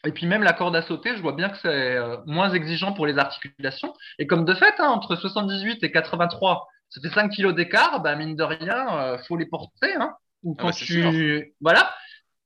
Et 0.05 0.13
puis 0.13 0.27
même 0.27 0.43
la 0.43 0.53
corde 0.53 0.77
à 0.77 0.83
sauter, 0.83 1.17
je 1.17 1.23
vois 1.23 1.33
bien 1.33 1.49
que 1.49 1.59
c'est 1.59 1.69
euh, 1.97 2.19
moins 2.25 2.53
exigeant 2.53 2.93
pour 2.93 3.07
les 3.07 3.19
articulations. 3.19 3.93
Et 4.19 4.27
comme 4.27 4.45
de 4.45 4.55
fait, 4.55 4.75
hein, 4.79 4.89
entre 4.89 5.17
78 5.17 5.83
et 5.83 5.91
83, 5.91 6.69
ça 6.91 7.01
fait 7.01 7.13
5 7.13 7.31
kilos 7.31 7.55
d'écart, 7.55 8.01
bah, 8.01 8.15
mine 8.15 8.37
de 8.37 8.45
rien, 8.45 8.99
euh, 8.99 9.19
faut 9.27 9.37
les 9.37 9.47
porter. 9.47 9.95
Hein. 9.97 10.15
Ou 10.45 10.55
Ah 10.57 10.63
quand 10.63 10.69
bah, 10.69 10.75
tu, 10.75 11.55
voilà, 11.61 11.91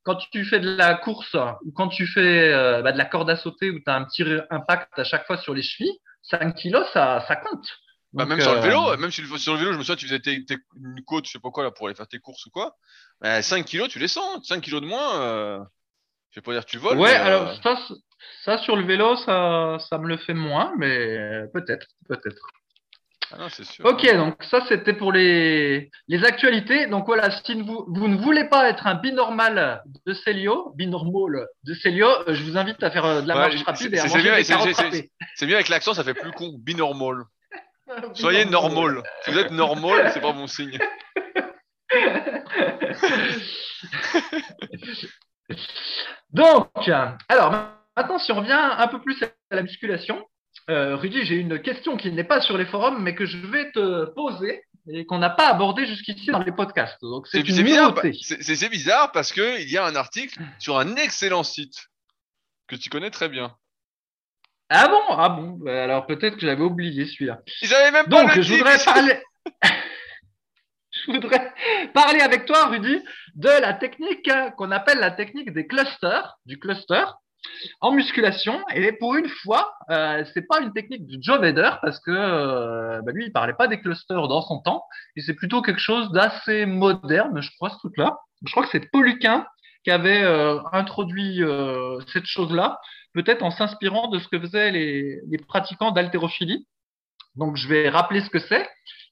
quand 0.03 0.15
tu 0.15 0.43
fais 0.45 0.59
de 0.59 0.75
la 0.75 0.95
course 0.95 1.35
ou 1.63 1.71
quand 1.71 1.89
tu 1.89 2.07
fais 2.07 2.51
euh, 2.51 2.81
bah, 2.81 2.91
de 2.91 2.97
la 2.97 3.05
corde 3.05 3.29
à 3.29 3.35
sauter 3.35 3.69
où 3.69 3.79
tu 3.79 3.89
as 3.89 3.95
un 3.95 4.03
petit 4.03 4.25
impact 4.49 4.97
à 4.97 5.03
chaque 5.03 5.27
fois 5.27 5.37
sur 5.37 5.53
les 5.53 5.61
chevilles, 5.61 5.97
5 6.23 6.55
kilos, 6.55 6.87
ça, 6.91 7.23
ça 7.27 7.35
compte. 7.35 7.67
Bah, 8.13 8.23
Donc, 8.25 8.29
même 8.29 8.41
sur 8.41 8.51
le 8.53 8.59
euh, 8.59 8.61
vélo, 8.61 8.97
même 8.97 9.11
sur 9.11 9.23
le, 9.23 9.37
sur 9.39 9.53
le 9.53 9.59
vélo, 9.59 9.73
je 9.73 9.77
me 9.77 9.83
souviens, 9.83 9.95
tu 9.95 10.05
faisais 10.07 10.19
tes, 10.19 10.45
tes- 10.45 10.57
une 10.77 11.03
côte, 11.05 11.25
je 11.25 11.31
sais 11.31 11.39
pas 11.39 11.49
quoi, 11.49 11.63
là, 11.63 11.71
pour 11.71 11.87
aller 11.87 11.95
faire 11.95 12.07
tes 12.07 12.19
courses 12.19 12.45
ou 12.45 12.49
quoi. 12.51 12.75
Bah, 13.21 13.41
5 13.41 13.65
kilos, 13.65 13.89
tu 13.89 13.97
les 13.99 14.07
sens. 14.07 14.47
5 14.47 14.61
kilos 14.61 14.81
de 14.81 14.85
moins, 14.87 15.19
euh, 15.21 15.59
je 16.31 16.39
vais 16.39 16.43
pas 16.43 16.53
dire 16.53 16.63
que 16.65 16.69
tu 16.71 16.77
voles. 16.77 16.97
Ouais, 16.99 17.11
mais, 17.13 17.19
euh, 17.19 17.25
alors 17.25 17.63
ça, 17.63 17.77
ça 18.45 18.57
sur 18.59 18.75
le 18.75 18.85
vélo, 18.85 19.15
ça, 19.17 19.77
ça 19.89 19.97
me 19.97 20.07
le 20.07 20.17
fait 20.17 20.33
moins, 20.35 20.73
mais 20.77 21.45
peut-être, 21.53 21.87
peut-être. 22.07 22.41
ah 23.31 23.37
non, 23.39 23.49
c'est 23.49 23.63
sûr. 23.63 23.83
Ok, 23.85 24.05
donc 24.15 24.35
ça 24.43 24.63
c'était 24.69 24.93
pour 24.93 25.11
les, 25.11 25.89
les 26.07 26.23
actualités. 26.23 26.85
Donc 26.85 27.05
voilà, 27.07 27.31
si 27.43 27.59
vous, 27.61 27.83
vous 27.87 28.07
ne 28.07 28.17
voulez 28.17 28.43
pas 28.47 28.69
être 28.69 28.85
un 28.85 28.93
binormal 28.95 29.81
de 30.05 30.13
Célio, 30.13 30.71
binormal 30.75 31.47
de 31.63 31.73
Célio, 31.73 32.07
je 32.27 32.43
vous 32.43 32.57
invite 32.57 32.83
à 32.83 32.91
faire 32.91 33.23
de 33.23 33.27
la 33.27 33.33
Ouais, 33.35 33.41
marche 33.41 33.57
c'est- 33.57 33.63
rapide 33.63 33.93
et 33.95 33.99
à 33.99 34.03
manger 34.05 34.21
bien, 34.21 34.35
des. 34.91 35.11
C'est 35.35 35.45
bien 35.47 35.55
avec 35.55 35.69
l'accent, 35.69 35.95
ça 35.95 36.03
fait 36.03 36.13
plus 36.13 36.31
con. 36.31 36.51
Binormal. 36.59 37.23
Soyez 38.15 38.45
normal. 38.45 39.03
Si 39.23 39.31
vous 39.31 39.39
êtes 39.39 39.51
normal, 39.51 40.09
c'est 40.13 40.21
pas 40.21 40.31
bon 40.31 40.47
signe. 40.47 40.77
Donc, 46.31 46.69
alors 47.29 47.51
maintenant, 47.95 48.19
si 48.19 48.31
on 48.31 48.35
revient 48.35 48.51
un 48.53 48.87
peu 48.87 49.01
plus 49.01 49.21
à 49.23 49.55
la 49.55 49.61
musculation, 49.61 50.25
euh, 50.69 50.95
Rudy, 50.95 51.25
j'ai 51.25 51.35
une 51.35 51.61
question 51.61 51.97
qui 51.97 52.11
n'est 52.11 52.23
pas 52.23 52.41
sur 52.41 52.57
les 52.57 52.65
forums, 52.65 53.01
mais 53.03 53.15
que 53.15 53.25
je 53.25 53.37
vais 53.37 53.71
te 53.71 54.05
poser 54.13 54.63
et 54.87 55.05
qu'on 55.05 55.19
n'a 55.19 55.29
pas 55.29 55.49
abordé 55.49 55.85
jusqu'ici 55.85 56.27
dans 56.27 56.39
les 56.39 56.51
podcasts. 56.51 56.99
Donc, 57.01 57.27
c'est 57.27 57.43
bizarre, 57.43 57.89
nouveauté. 57.89 58.13
c'est- 58.21 58.69
bizarre 58.69 59.11
parce 59.11 59.31
que 59.31 59.61
il 59.61 59.69
y 59.69 59.77
a 59.77 59.85
un 59.85 59.95
article 59.95 60.39
sur 60.59 60.77
un 60.77 60.95
excellent 60.95 61.43
site 61.43 61.87
que 62.67 62.75
tu 62.75 62.89
connais 62.89 63.11
très 63.11 63.29
bien. 63.29 63.55
Ah 64.75 64.87
bon? 64.87 65.01
Ah 65.09 65.29
bon? 65.29 65.57
Bah, 65.61 65.83
Alors 65.83 66.07
peut-être 66.07 66.35
que 66.35 66.41
j'avais 66.41 66.63
oublié 66.63 67.05
celui-là. 67.05 67.41
Ils 67.61 67.73
avaient 67.75 67.91
même 67.91 68.05
pas 68.07 68.23
Donc, 68.23 68.41
je 68.41 68.53
voudrais 68.53 68.83
parler. 68.83 69.19
je 70.91 71.11
voudrais 71.11 71.53
parler 71.93 72.21
avec 72.21 72.45
toi, 72.45 72.65
Rudy, 72.65 72.99
de 73.35 73.49
la 73.61 73.73
technique 73.73 74.27
euh, 74.29 74.49
qu'on 74.51 74.71
appelle 74.71 74.97
la 74.97 75.11
technique 75.11 75.53
des 75.53 75.67
clusters, 75.67 76.37
du 76.47 76.57
cluster, 76.57 77.03
en 77.81 77.91
musculation. 77.91 78.61
Et 78.73 78.91
pour 78.93 79.15
une 79.15 79.29
fois, 79.29 79.75
euh, 79.91 80.23
c'est 80.33 80.47
pas 80.47 80.59
une 80.61 80.73
technique 80.73 81.05
de 81.05 81.21
Joe 81.21 81.39
Vader 81.39 81.71
parce 81.83 81.99
que 81.99 82.09
euh, 82.09 82.99
bah, 83.03 83.11
lui, 83.11 83.25
il 83.25 83.31
parlait 83.31 83.53
pas 83.53 83.67
des 83.67 83.79
clusters 83.79 84.27
dans 84.27 84.41
son 84.41 84.59
temps, 84.59 84.83
et 85.15 85.21
c'est 85.21 85.35
plutôt 85.35 85.61
quelque 85.61 85.81
chose 85.81 86.11
d'assez 86.11 86.65
moderne, 86.65 87.41
je 87.41 87.51
crois, 87.57 87.69
ce 87.69 87.77
truc-là. 87.77 88.17
Je 88.43 88.51
crois 88.51 88.63
que 88.63 88.69
c'est 88.71 88.91
Pauluquin 88.91 89.45
qui 89.83 89.91
avait 89.91 90.23
euh, 90.23 90.59
introduit 90.71 91.41
cette 92.11 92.25
chose-là, 92.25 92.79
peut-être 93.13 93.43
en 93.43 93.51
s'inspirant 93.51 94.07
de 94.09 94.19
ce 94.19 94.27
que 94.27 94.39
faisaient 94.39 94.71
les, 94.71 95.19
les 95.27 95.37
pratiquants 95.37 95.91
d'haltérophilie. 95.91 96.67
Donc, 97.35 97.55
je 97.57 97.67
vais 97.67 97.89
rappeler 97.89 98.21
ce 98.21 98.29
que 98.29 98.39
c'est 98.39 98.67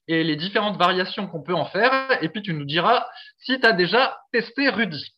et 0.08 0.24
les 0.24 0.36
différentes 0.36 0.76
variations 0.78 1.26
qu'on 1.28 1.42
peut 1.42 1.54
en 1.54 1.64
faire. 1.66 1.92
Et 2.22 2.28
puis, 2.28 2.42
tu 2.42 2.52
nous 2.54 2.64
diras 2.64 3.06
si 3.38 3.58
tu 3.60 3.66
as 3.66 3.72
déjà 3.72 4.18
testé 4.32 4.68
Rudy. 4.68 5.14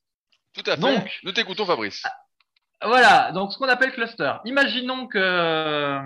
Tout 0.54 0.62
à 0.70 0.76
fait. 0.76 0.80
Donc- 0.80 1.10
Nous 1.24 1.32
t'écoutons, 1.32 1.64
Fabrice. 1.66 2.02
Voilà, 2.82 3.32
donc 3.32 3.52
ce 3.52 3.58
qu'on 3.58 3.68
appelle 3.68 3.92
cluster. 3.92 4.32
Imaginons 4.44 5.06
que 5.06 5.98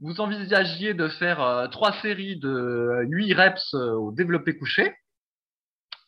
vous 0.00 0.20
envisagiez 0.20 0.94
de 0.94 1.08
faire 1.08 1.68
trois 1.70 1.92
séries 2.00 2.38
de 2.38 3.02
8 3.08 3.34
reps 3.34 3.74
au 3.74 4.10
développé 4.12 4.56
couché, 4.56 4.94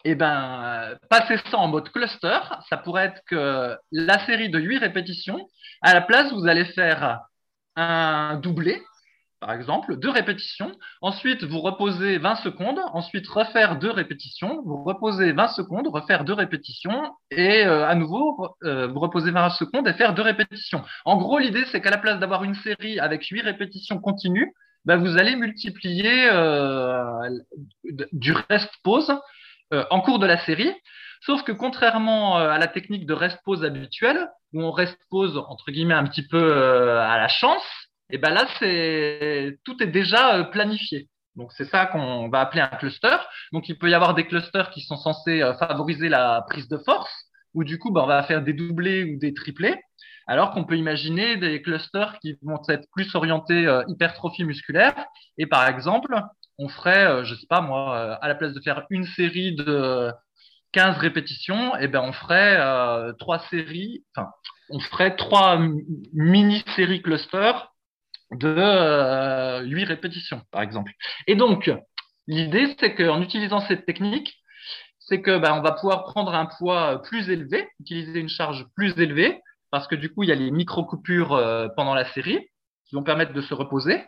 eh 0.05 0.15
ben, 0.15 0.97
passer 1.09 1.37
ça 1.51 1.59
en 1.59 1.69
mode 1.69 1.91
cluster, 1.91 2.39
ça 2.69 2.77
pourrait 2.77 3.07
être 3.07 3.23
que 3.27 3.77
la 3.93 4.25
série 4.27 4.51
de 4.51 4.59
8 4.59 4.79
répétitions, 4.79 5.47
à 5.83 5.95
la 5.95 6.01
place, 6.01 6.33
vous 6.33 6.47
allez 6.47 6.65
faire 6.65 7.21
un 7.77 8.37
doublé, 8.37 8.83
par 9.41 9.53
exemple, 9.53 9.97
deux 9.97 10.11
répétitions. 10.11 10.73
Ensuite, 11.01 11.45
vous 11.45 11.61
reposez 11.61 12.19
20 12.19 12.37
secondes. 12.37 12.79
Ensuite, 12.93 13.27
refaire 13.27 13.79
deux 13.79 13.91
répétitions. 13.91 14.61
Vous 14.67 14.85
reposez 14.85 15.33
20 15.33 15.49
secondes, 15.49 15.87
refaire 15.89 16.25
deux 16.25 16.35
répétitions. 16.35 17.15
Et 17.31 17.65
euh, 17.65 17.89
à 17.89 17.95
nouveau, 17.95 18.55
euh, 18.65 18.87
vous 18.89 19.01
reposez 19.01 19.31
20 19.31 19.49
secondes 19.51 19.89
et 19.89 19.95
faire 19.95 20.13
deux 20.13 20.23
répétitions. 20.23 20.85
En 21.07 21.17
gros, 21.17 21.39
l'idée, 21.39 21.65
c'est 21.73 21.81
qu'à 21.81 21.91
la 21.91 21.97
place 21.97 22.21
d'avoir 22.21 22.45
une 22.45 22.55
série 22.55 23.01
avec 23.01 23.25
huit 23.29 23.41
répétitions 23.41 23.99
continues, 23.99 24.53
ben, 24.85 24.99
vous 24.99 25.17
allez 25.17 25.37
multiplier 25.37 26.29
euh, 26.31 27.31
du 28.13 28.33
rest-pause 28.33 29.13
en 29.73 30.01
cours 30.01 30.19
de 30.19 30.27
la 30.27 30.39
série. 30.45 30.73
Sauf 31.23 31.43
que 31.43 31.53
contrairement 31.53 32.37
à 32.37 32.59
la 32.59 32.67
technique 32.67 33.07
de 33.07 33.13
rest-pause 33.13 33.65
habituelle, 33.65 34.29
où 34.53 34.63
on 34.63 34.71
rest-pause 34.71 35.37
entre 35.37 35.71
guillemets 35.71 35.95
un 35.95 36.05
petit 36.05 36.27
peu 36.27 36.99
à 36.99 37.19
la 37.19 37.29
chance, 37.29 37.63
et 38.13 38.19
ben 38.19 38.31
là, 38.31 38.47
c'est 38.59 39.59
tout 39.65 39.83
est 39.83 39.87
déjà 39.87 40.37
euh, 40.37 40.45
planifié. 40.45 41.09
Donc 41.37 41.53
c'est 41.53 41.65
ça 41.65 41.87
qu'on 41.87 42.29
va 42.29 42.41
appeler 42.41 42.61
un 42.61 42.69
cluster. 42.69 43.17
Donc 43.53 43.69
il 43.69 43.79
peut 43.79 43.89
y 43.89 43.95
avoir 43.95 44.15
des 44.15 44.27
clusters 44.27 44.71
qui 44.71 44.81
sont 44.81 44.97
censés 44.97 45.43
euh, 45.43 45.55
favoriser 45.55 46.09
la 46.09 46.45
prise 46.49 46.69
de 46.69 46.79
force, 46.79 47.13
où 47.55 47.65
du 47.65 47.79
coup, 47.79 47.93
ben, 47.93 48.03
on 48.03 48.07
va 48.07 48.23
faire 48.25 48.43
des 48.43 48.53
doublés 48.53 49.05
ou 49.05 49.19
des 49.19 49.33
triplés, 49.33 49.77
alors 50.27 50.51
qu'on 50.51 50.65
peut 50.65 50.77
imaginer 50.77 51.37
des 51.37 51.63
clusters 51.63 52.19
qui 52.21 52.37
vont 52.43 52.61
être 52.69 52.87
plus 52.93 53.15
orientés 53.15 53.67
euh, 53.67 53.85
hypertrophie 53.89 54.45
musculaire. 54.45 54.95
Et 55.39 55.47
par 55.47 55.67
exemple, 55.69 56.15
on 56.61 56.69
ferait, 56.69 57.25
je 57.25 57.35
sais 57.35 57.47
pas 57.49 57.61
moi, 57.61 58.15
à 58.23 58.29
la 58.29 58.35
place 58.35 58.53
de 58.53 58.61
faire 58.61 58.87
une 58.91 59.05
série 59.05 59.55
de 59.55 60.13
15 60.73 60.99
répétitions, 60.99 61.77
et 61.77 61.89
ben 61.89 62.03
on 62.03 62.13
ferait 62.13 62.59
trois 63.19 63.41
séries, 63.51 64.05
enfin 64.15 64.31
on 64.71 64.79
ferait 64.79 65.17
trois 65.17 65.59
mini-séries 66.13 67.03
clusters 67.03 67.73
de 68.31 68.55
euh, 68.57 69.63
8 69.63 69.85
répétitions, 69.85 70.43
par 70.51 70.63
exemple. 70.63 70.93
Et 71.27 71.35
donc, 71.35 71.71
l'idée, 72.27 72.75
c'est 72.79 72.95
qu'en 72.95 73.21
utilisant 73.21 73.61
cette 73.61 73.87
technique, 73.87 74.37
c'est 74.99 75.23
que 75.23 75.39
bah, 75.39 75.55
on 75.55 75.63
va 75.63 75.73
pouvoir 75.73 76.05
prendre 76.05 76.35
un 76.35 76.47
poids 76.47 77.03
plus 77.03 77.29
élevé, 77.31 77.69
utiliser 77.81 78.21
une 78.21 78.29
charge 78.29 78.65
plus 78.77 78.97
élevée, 78.99 79.41
parce 79.71 79.89
que 79.89 79.97
du 79.97 80.13
coup, 80.13 80.23
il 80.23 80.29
y 80.29 80.33
a 80.33 80.37
les 80.37 80.51
micro-coupures 80.51 81.33
euh, 81.33 81.69
pendant 81.77 81.95
la 81.95 82.05
série 82.13 82.49
qui 82.87 82.95
vont 82.95 83.03
permettre 83.03 83.33
de 83.33 83.41
se 83.41 83.55
reposer. 83.55 84.05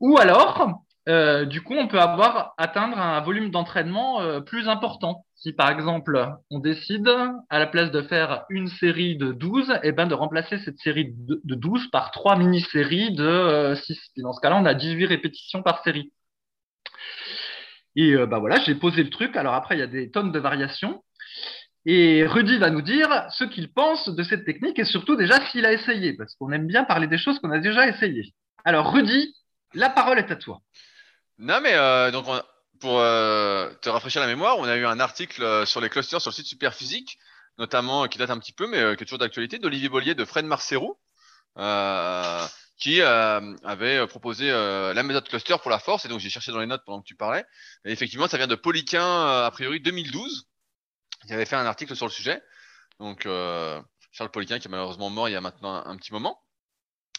Ou 0.00 0.18
alors, 0.18 0.82
euh, 1.08 1.46
du 1.46 1.62
coup, 1.62 1.74
on 1.74 1.88
peut 1.88 2.00
avoir 2.00 2.52
atteindre 2.58 2.98
un 2.98 3.20
volume 3.20 3.50
d'entraînement 3.50 4.20
euh, 4.20 4.40
plus 4.40 4.68
important. 4.68 5.24
Si 5.36 5.52
par 5.52 5.70
exemple, 5.70 6.28
on 6.50 6.58
décide, 6.58 7.08
à 7.48 7.58
la 7.58 7.66
place 7.66 7.90
de 7.90 8.02
faire 8.02 8.44
une 8.50 8.68
série 8.68 9.16
de 9.16 9.32
12, 9.32 9.70
et 9.70 9.88
eh 9.88 9.92
ben, 9.92 10.06
de 10.06 10.14
remplacer 10.14 10.58
cette 10.58 10.78
série 10.78 11.14
de, 11.14 11.40
12 11.44 11.90
par 11.90 12.10
trois 12.10 12.36
mini-séries 12.36 13.14
de 13.14 13.74
6. 13.74 13.92
Euh, 13.92 14.00
Et 14.16 14.22
dans 14.22 14.32
ce 14.32 14.40
cas-là, 14.40 14.56
on 14.56 14.66
a 14.66 14.74
18 14.74 15.06
répétitions 15.06 15.62
par 15.62 15.82
série. 15.82 16.12
Et 17.96 18.14
bah 18.26 18.38
voilà, 18.38 18.60
j'ai 18.60 18.74
posé 18.76 19.02
le 19.02 19.10
truc. 19.10 19.36
Alors 19.36 19.54
après, 19.54 19.76
il 19.76 19.80
y 19.80 19.82
a 19.82 19.88
des 19.88 20.10
tonnes 20.10 20.30
de 20.30 20.38
variations. 20.38 21.02
Et 21.84 22.24
Rudy 22.26 22.58
va 22.58 22.70
nous 22.70 22.82
dire 22.82 23.08
ce 23.30 23.44
qu'il 23.44 23.72
pense 23.72 24.08
de 24.08 24.22
cette 24.22 24.44
technique 24.44 24.78
et 24.78 24.84
surtout 24.84 25.16
déjà 25.16 25.40
s'il 25.46 25.64
a 25.64 25.72
essayé, 25.72 26.12
parce 26.12 26.34
qu'on 26.36 26.52
aime 26.52 26.66
bien 26.66 26.84
parler 26.84 27.06
des 27.06 27.18
choses 27.18 27.38
qu'on 27.40 27.50
a 27.50 27.58
déjà 27.58 27.88
essayées. 27.88 28.34
Alors 28.64 28.92
Rudy, 28.92 29.34
la 29.74 29.90
parole 29.90 30.18
est 30.18 30.30
à 30.30 30.36
toi. 30.36 30.60
Non, 31.38 31.60
mais 31.60 31.74
euh, 31.74 32.10
donc 32.10 32.26
pour 32.80 32.98
euh, 32.98 33.72
te 33.80 33.88
rafraîchir 33.88 34.20
la 34.20 34.26
mémoire, 34.26 34.58
on 34.58 34.64
a 34.64 34.76
eu 34.76 34.84
un 34.84 34.98
article 34.98 35.42
euh, 35.42 35.64
sur 35.66 35.80
les 35.80 35.88
clusters 35.88 36.20
sur 36.20 36.30
le 36.30 36.34
site 36.34 36.46
Superphysique, 36.46 37.18
notamment 37.58 38.08
qui 38.08 38.18
date 38.18 38.30
un 38.30 38.38
petit 38.38 38.52
peu, 38.52 38.66
mais 38.66 38.96
qui 38.96 39.02
est 39.04 39.06
toujours 39.06 39.18
d'actualité, 39.18 39.58
d'Olivier 39.58 39.88
Bollier, 39.88 40.14
de 40.14 40.24
Fred 40.24 40.44
Marcero, 40.46 41.00
qui 42.76 43.02
avait 43.02 44.06
proposé 44.06 44.50
la 44.50 45.02
méthode 45.02 45.28
cluster 45.28 45.56
pour 45.60 45.70
la 45.70 45.78
force. 45.78 46.04
Et 46.04 46.08
donc 46.08 46.20
j'ai 46.20 46.30
cherché 46.30 46.52
dans 46.52 46.60
les 46.60 46.66
notes 46.66 46.82
pendant 46.84 47.00
que 47.00 47.06
tu 47.06 47.16
parlais. 47.16 47.44
Effectivement, 47.84 48.28
ça 48.28 48.36
vient 48.36 48.46
de 48.46 48.54
Poliquin, 48.54 49.44
a 49.44 49.50
priori 49.50 49.80
2012. 49.80 50.46
Il 51.24 51.32
avait 51.32 51.46
fait 51.46 51.56
un 51.56 51.66
article 51.66 51.96
sur 51.96 52.06
le 52.06 52.12
sujet. 52.12 52.40
Donc 53.00 53.22
Charles 53.24 54.30
Poliquin, 54.32 54.60
qui 54.60 54.68
est 54.68 54.70
malheureusement 54.70 55.10
mort 55.10 55.28
il 55.28 55.32
y 55.32 55.36
a 55.36 55.40
maintenant 55.40 55.74
un, 55.74 55.90
un 55.90 55.96
petit 55.96 56.12
moment, 56.12 56.40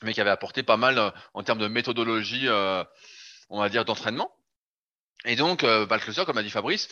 mais 0.04 0.14
qui 0.14 0.22
avait 0.22 0.30
apporté 0.30 0.64
pas 0.64 0.78
mal 0.78 1.14
en 1.34 1.44
termes 1.44 1.60
de 1.60 1.68
méthodologie 1.68 2.48
on 3.50 3.60
va 3.60 3.70
dire, 3.70 3.86
d'entraînement. 3.86 4.32
Et 5.26 5.36
donc, 5.36 5.64
euh, 5.64 5.86
le 5.90 6.00
cluster, 6.00 6.26
comme 6.26 6.38
a 6.38 6.44
dit 6.44 6.50
Fabrice, 6.50 6.88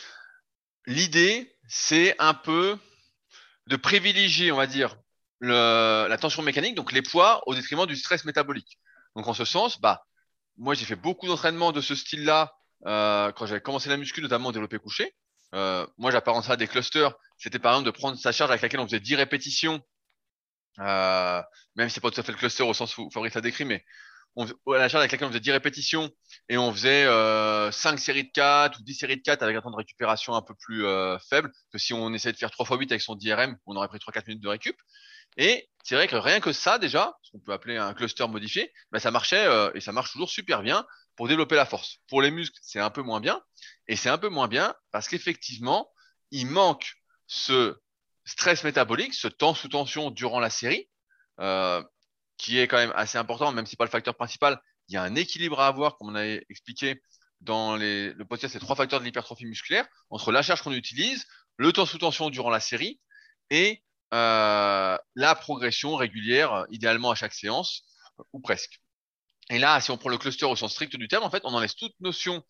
l'idée, 0.86 1.56
c'est 1.68 2.14
un 2.18 2.34
peu 2.34 2.78
de 3.66 3.76
privilégier, 3.76 4.52
on 4.52 4.56
va 4.56 4.66
dire, 4.66 4.96
la 5.40 6.18
tension 6.20 6.42
mécanique, 6.42 6.74
donc 6.74 6.92
les 6.92 7.02
poids, 7.02 7.42
au 7.46 7.54
détriment 7.54 7.86
du 7.86 7.96
stress 7.96 8.24
métabolique. 8.24 8.78
Donc, 9.14 9.26
en 9.28 9.34
ce 9.34 9.44
sens, 9.44 9.80
bah, 9.80 10.04
moi, 10.56 10.74
j'ai 10.74 10.84
fait 10.84 10.96
beaucoup 10.96 11.26
d'entraînements 11.26 11.72
de 11.72 11.80
ce 11.80 11.94
style-là 11.94 12.52
euh, 12.86 13.32
quand 13.32 13.46
j'avais 13.46 13.60
commencé 13.60 13.88
la 13.88 13.96
muscu, 13.96 14.20
notamment 14.20 14.48
au 14.48 14.52
développé 14.52 14.78
couché. 14.78 15.14
Euh, 15.54 15.86
moi, 15.96 16.10
j'apparente 16.10 16.44
ça 16.44 16.52
à 16.52 16.56
des 16.56 16.66
clusters. 16.66 17.14
C'était 17.38 17.58
par 17.58 17.72
exemple 17.72 17.86
de 17.86 17.96
prendre 17.96 18.18
sa 18.18 18.32
charge 18.32 18.50
avec 18.50 18.62
laquelle 18.62 18.80
on 18.80 18.86
faisait 18.86 19.00
10 19.00 19.14
répétitions, 19.14 19.80
même 20.78 21.88
si 21.88 21.94
c'est 21.94 22.00
pas 22.00 22.10
tout 22.10 22.20
à 22.20 22.24
fait 22.24 22.32
le 22.32 22.38
cluster 22.38 22.64
au 22.64 22.74
sens 22.74 22.98
où 22.98 23.08
Fabrice 23.10 23.34
l'a 23.34 23.40
décrit, 23.40 23.64
mais 23.64 23.84
à 24.42 24.78
la 24.78 24.88
charge 24.88 25.02
avec 25.02 25.12
laquelle 25.12 25.26
on 25.26 25.30
faisait 25.30 25.40
10 25.40 25.50
répétitions 25.52 26.10
et 26.48 26.58
on 26.58 26.72
faisait 26.72 27.04
euh, 27.04 27.70
5 27.72 27.98
séries 27.98 28.24
de 28.24 28.30
4 28.32 28.78
ou 28.78 28.82
10 28.82 28.94
séries 28.94 29.16
de 29.16 29.22
4 29.22 29.42
avec 29.42 29.56
un 29.56 29.60
temps 29.60 29.70
de 29.70 29.76
récupération 29.76 30.34
un 30.34 30.42
peu 30.42 30.54
plus 30.54 30.84
euh, 30.86 31.18
faible 31.28 31.52
que 31.72 31.78
si 31.78 31.92
on 31.92 32.12
essayait 32.12 32.32
de 32.32 32.38
faire 32.38 32.50
3 32.50 32.66
x 32.66 32.78
8 32.78 32.92
avec 32.92 33.02
son 33.02 33.14
10 33.14 33.32
RM, 33.32 33.56
on 33.66 33.76
aurait 33.76 33.88
pris 33.88 33.98
3-4 33.98 34.26
minutes 34.26 34.42
de 34.42 34.48
récup. 34.48 34.76
Et 35.36 35.68
c'est 35.84 35.94
vrai 35.94 36.08
que 36.08 36.16
rien 36.16 36.40
que 36.40 36.52
ça 36.52 36.78
déjà, 36.78 37.16
ce 37.22 37.30
qu'on 37.30 37.40
peut 37.40 37.52
appeler 37.52 37.76
un 37.76 37.94
cluster 37.94 38.26
modifié, 38.26 38.72
bah, 38.90 39.00
ça 39.00 39.10
marchait 39.10 39.46
euh, 39.46 39.70
et 39.74 39.80
ça 39.80 39.92
marche 39.92 40.12
toujours 40.12 40.30
super 40.30 40.62
bien 40.62 40.86
pour 41.16 41.28
développer 41.28 41.56
la 41.56 41.66
force. 41.66 41.98
Pour 42.08 42.22
les 42.22 42.30
muscles, 42.30 42.58
c'est 42.62 42.80
un 42.80 42.90
peu 42.90 43.02
moins 43.02 43.20
bien 43.20 43.40
et 43.86 43.96
c'est 43.96 44.08
un 44.08 44.18
peu 44.18 44.28
moins 44.28 44.48
bien 44.48 44.74
parce 44.92 45.08
qu'effectivement, 45.08 45.90
il 46.30 46.46
manque 46.46 46.94
ce 47.26 47.76
stress 48.24 48.64
métabolique, 48.64 49.14
ce 49.14 49.28
temps 49.28 49.54
sous 49.54 49.68
tension 49.68 50.10
durant 50.10 50.40
la 50.40 50.50
série. 50.50 50.88
Euh, 51.40 51.82
qui 52.38 52.58
est 52.58 52.68
quand 52.68 52.76
même 52.76 52.92
assez 52.94 53.18
important, 53.18 53.52
même 53.52 53.66
si 53.66 53.76
pas 53.76 53.84
le 53.84 53.90
facteur 53.90 54.14
principal. 54.14 54.60
Il 54.88 54.94
y 54.94 54.96
a 54.96 55.02
un 55.02 55.14
équilibre 55.16 55.60
à 55.60 55.66
avoir, 55.66 55.98
comme 55.98 56.08
on 56.08 56.14
a 56.14 56.24
expliqué 56.24 57.02
dans 57.40 57.76
le 57.76 58.14
podcast, 58.28 58.54
c'est 58.54 58.58
trois 58.58 58.76
facteurs 58.76 59.00
de 59.00 59.04
l'hypertrophie 59.04 59.46
musculaire 59.46 59.86
entre 60.10 60.32
la 60.32 60.42
charge 60.42 60.62
qu'on 60.62 60.72
utilise, 60.72 61.26
le 61.56 61.72
temps 61.72 61.86
sous 61.86 61.98
tension 61.98 62.30
durant 62.30 62.50
la 62.50 62.60
série 62.60 63.00
et 63.50 63.82
euh, 64.14 64.96
la 65.14 65.34
progression 65.34 65.94
régulière, 65.96 66.64
idéalement 66.70 67.10
à 67.10 67.14
chaque 67.14 67.34
séance 67.34 67.82
ou 68.32 68.40
presque. 68.40 68.80
Et 69.50 69.58
là, 69.58 69.80
si 69.80 69.90
on 69.90 69.98
prend 69.98 70.10
le 70.10 70.18
cluster 70.18 70.44
au 70.46 70.56
sens 70.56 70.72
strict 70.72 70.96
du 70.96 71.08
terme, 71.08 71.24
en 71.24 71.30
fait, 71.30 71.42
on 71.44 71.54
en 71.54 71.60
laisse 71.60 71.76
toute 71.76 71.94
notion 72.00 72.42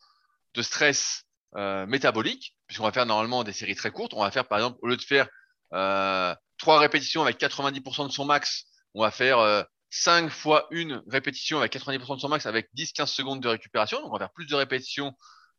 de 0.55 0.63
stress 0.63 1.25
euh, 1.57 1.87
métabolique, 1.87 2.57
puisqu'on 2.67 2.85
va 2.85 2.93
faire 2.93 3.07
normalement 3.07 3.45
des 3.45 3.53
séries 3.53 3.77
très 3.77 3.91
courtes. 3.91 4.15
On 4.15 4.23
va 4.23 4.31
faire, 4.31 4.47
par 4.47 4.59
exemple, 4.59 4.79
au 4.83 4.89
lieu 4.89 4.97
de 4.97 5.03
faire 5.03 5.29
euh, 5.73 6.35
trois 6.59 6.79
répétitions 6.79 7.23
avec 7.23 7.41
90% 7.41 8.07
de 8.07 8.13
son 8.13 8.25
max, 8.25 8.65
on 8.95 9.03
va 9.03 9.11
faire 9.11 9.39
euh, 9.39 9.63
5 9.91 10.31
fois 10.31 10.67
une 10.71 11.03
répétition 11.09 11.59
avec 11.59 11.73
90% 11.73 12.17
de 12.17 12.21
son 12.21 12.29
max 12.29 12.47
avec 12.47 12.69
10-15 12.75 13.07
secondes 13.07 13.41
de 13.41 13.49
récupération. 13.49 14.01
Donc 14.01 14.11
on 14.11 14.13
va 14.13 14.19
faire 14.19 14.33
plus 14.33 14.47
de 14.47 14.55
répétitions 14.55 15.15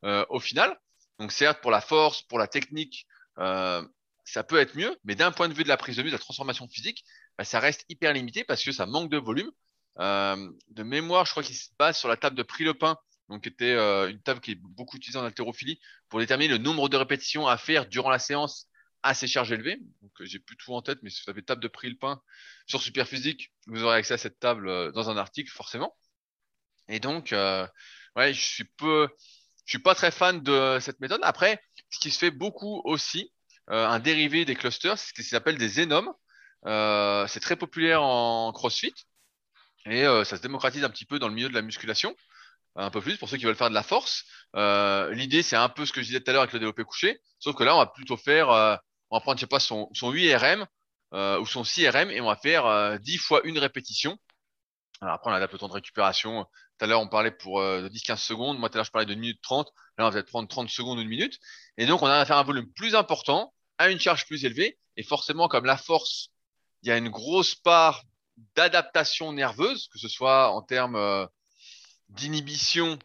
euh, 0.06 0.26
au 0.30 0.40
final. 0.40 0.78
Donc 1.20 1.32
certes, 1.32 1.62
pour 1.62 1.72
la 1.72 1.82
force, 1.82 2.22
pour 2.24 2.40
la 2.40 2.48
technique, 2.48 3.06
euh, 3.40 3.86
ça 4.26 4.44
peut 4.44 4.58
être 4.58 4.76
mieux, 4.76 4.96
mais 5.04 5.16
d'un 5.16 5.32
point 5.32 5.50
de 5.50 5.54
vue 5.54 5.64
de 5.64 5.70
la 5.70 5.78
prise 5.78 5.98
de 5.98 6.04
vue, 6.04 6.10
de 6.10 6.16
la 6.16 6.20
transformation 6.20 6.68
physique, 6.68 7.04
bah, 7.38 7.44
ça 7.44 7.60
reste 7.60 7.86
hyper 7.90 8.14
limité 8.14 8.44
parce 8.44 8.64
que 8.64 8.72
ça 8.72 8.86
manque 8.86 9.10
de 9.10 9.18
volume. 9.18 9.52
Euh, 10.00 10.50
de 10.70 10.84
mémoire, 10.84 11.26
je 11.26 11.32
crois 11.32 11.44
qu'il 11.44 11.56
se 11.56 11.70
base 11.78 11.98
sur 11.98 12.08
la 12.08 12.16
table 12.16 12.38
de 12.38 12.44
prix 12.44 12.64
le 12.64 12.74
pain, 12.74 12.98
donc 13.28 13.44
qui 13.44 13.50
était 13.50 13.76
une 14.10 14.22
table 14.22 14.40
qui 14.40 14.52
est 14.52 14.60
beaucoup 14.62 14.96
utilisée 14.96 15.20
en 15.20 15.26
haltérophilie 15.26 15.80
pour 16.08 16.20
déterminer 16.20 16.50
le 16.50 16.58
nombre 16.58 16.88
de 16.88 16.96
répétitions 16.96 17.48
à 17.48 17.58
faire 17.58 17.88
durant 17.88 18.10
la 18.10 18.20
séance 18.20 18.69
assez 19.04 19.28
charge 19.28 19.52
élevée. 19.52 19.78
Donc, 20.02 20.12
euh, 20.22 20.26
j'ai 20.26 20.40
plus 20.40 20.58
tout 20.58 20.74
en 20.74 20.82
tête, 20.82 21.00
mais 21.02 21.10
si 21.10 21.22
vous 21.24 21.30
avez 21.30 21.44
table 21.44 21.62
de 21.62 21.68
prix 21.68 21.90
le 21.90 21.98
pain 21.98 22.22
sur 22.68 22.82
Superphysique, 22.82 23.52
vous 23.68 23.84
aurez 23.84 23.98
accès 23.98 24.16
à 24.16 24.18
cette 24.18 24.40
table 24.40 24.68
euh, 24.68 24.92
dans 24.92 25.10
un 25.10 25.18
article, 25.18 25.52
forcément. 25.52 25.96
Et 26.88 27.00
donc, 27.00 27.34
euh, 27.34 27.68
ouais, 28.16 28.34
je 28.34 28.42
suis 28.42 28.64
peu, 28.66 29.08
je 29.66 29.72
suis 29.72 29.80
pas 29.80 29.96
très 29.96 30.12
fan 30.12 30.42
de 30.42 30.80
cette 30.82 31.00
méthode. 31.00 31.22
Après, 31.24 31.62
ce 31.90 32.00
qui 32.00 32.12
se 32.12 32.20
fait 32.20 32.32
beaucoup 32.32 32.82
aussi, 32.86 33.32
un 33.72 34.00
dérivé 34.00 34.46
des 34.46 34.56
clusters, 34.56 34.98
c'est 34.98 35.10
ce 35.10 35.14
qui 35.14 35.24
s'appelle 35.24 35.60
des 35.60 35.80
énomes. 35.80 36.12
c'est 36.66 37.40
très 37.40 37.56
populaire 37.56 38.02
en 38.02 38.52
CrossFit 38.52 38.96
et 39.86 40.06
ça 40.26 40.38
se 40.38 40.42
démocratise 40.42 40.84
un 40.84 40.90
petit 40.90 41.06
peu 41.06 41.20
dans 41.20 41.28
le 41.28 41.36
milieu 41.36 41.50
de 41.50 41.54
la 41.54 41.62
musculation 41.62 42.16
un 42.76 42.90
peu 42.90 43.00
plus 43.02 43.18
pour 43.18 43.30
ceux 43.30 43.38
qui 43.38 43.46
veulent 43.46 43.56
faire 43.56 43.70
de 43.70 43.76
la 43.76 43.84
force. 43.84 44.26
L'idée, 44.56 45.44
c'est 45.44 45.56
un 45.56 45.70
peu 45.70 45.86
ce 45.86 45.94
que 45.94 46.02
je 46.02 46.08
disais 46.08 46.20
tout 46.20 46.32
à 46.32 46.34
l'heure 46.34 46.42
avec 46.42 46.54
le 46.54 46.60
développé 46.60 46.84
couché, 46.84 47.22
sauf 47.38 47.56
que 47.56 47.64
là, 47.64 47.76
on 47.76 47.80
va 47.80 47.86
plutôt 47.86 48.18
faire 48.18 48.80
on 49.10 49.18
va 49.18 49.22
prendre, 49.22 49.38
je 49.38 49.42
sais 49.42 49.48
pas, 49.48 49.60
son, 49.60 49.90
son 49.94 50.12
8 50.12 50.36
RM 50.36 50.66
euh, 51.14 51.40
ou 51.40 51.46
son 51.46 51.64
6 51.64 51.90
RM 51.90 52.12
et 52.12 52.22
on 52.22 52.28
va 52.28 52.36
faire 52.36 52.66
euh, 52.66 52.98
10 52.98 53.18
fois 53.18 53.42
une 53.44 53.58
répétition 53.58 54.18
après, 55.02 55.32
on 55.32 55.34
adapte 55.34 55.54
le 55.54 55.60
temps 55.60 55.70
de 55.70 55.74
récupération. 55.74 56.44
Tout 56.78 56.84
à 56.84 56.88
l'heure, 56.88 57.00
on 57.00 57.08
parlait 57.08 57.32
pour 57.32 57.62
de 57.62 57.88
10-15 57.88 58.18
secondes. 58.18 58.60
Moi, 58.60 58.68
tout 58.68 58.74
à 58.76 58.78
l'heure, 58.80 58.86
je 58.86 58.92
parlais 58.92 59.06
de 59.06 59.14
1 59.14 59.16
minute 59.16 59.42
30. 59.42 59.72
Là, 59.98 60.04
on 60.04 60.10
va 60.10 60.12
peut-être 60.12 60.28
prendre 60.28 60.50
30 60.50 60.70
secondes 60.70 60.98
ou 60.98 61.02
une 61.02 61.08
minute. 61.08 61.40
Et 61.78 61.86
donc, 61.86 62.02
on 62.02 62.08
a 62.08 62.18
à 62.18 62.26
faire 62.26 62.38
un 62.38 62.44
volume 62.44 62.70
plus 62.74 62.96
important 62.96 63.54
à 63.78 63.90
une 63.90 64.00
charge 64.00 64.26
plus 64.26 64.44
élevée. 64.44 64.78
Et 64.98 65.04
forcément, 65.04 65.48
comme 65.48 65.64
la 65.64 65.78
force, 65.78 66.32
il 66.84 66.90
y 66.90 66.92
a 66.92 66.98
une 66.98 67.10
grosse 67.10 67.56
part 67.56 68.04
d'adaptation 68.56 69.34
nerveuse, 69.34 69.88
que 69.88 70.00
ce 70.00 70.08
soit 70.08 70.52
en 70.52 70.62
termes 70.62 70.96
euh, 70.96 71.26
d'inhibition 72.10 72.98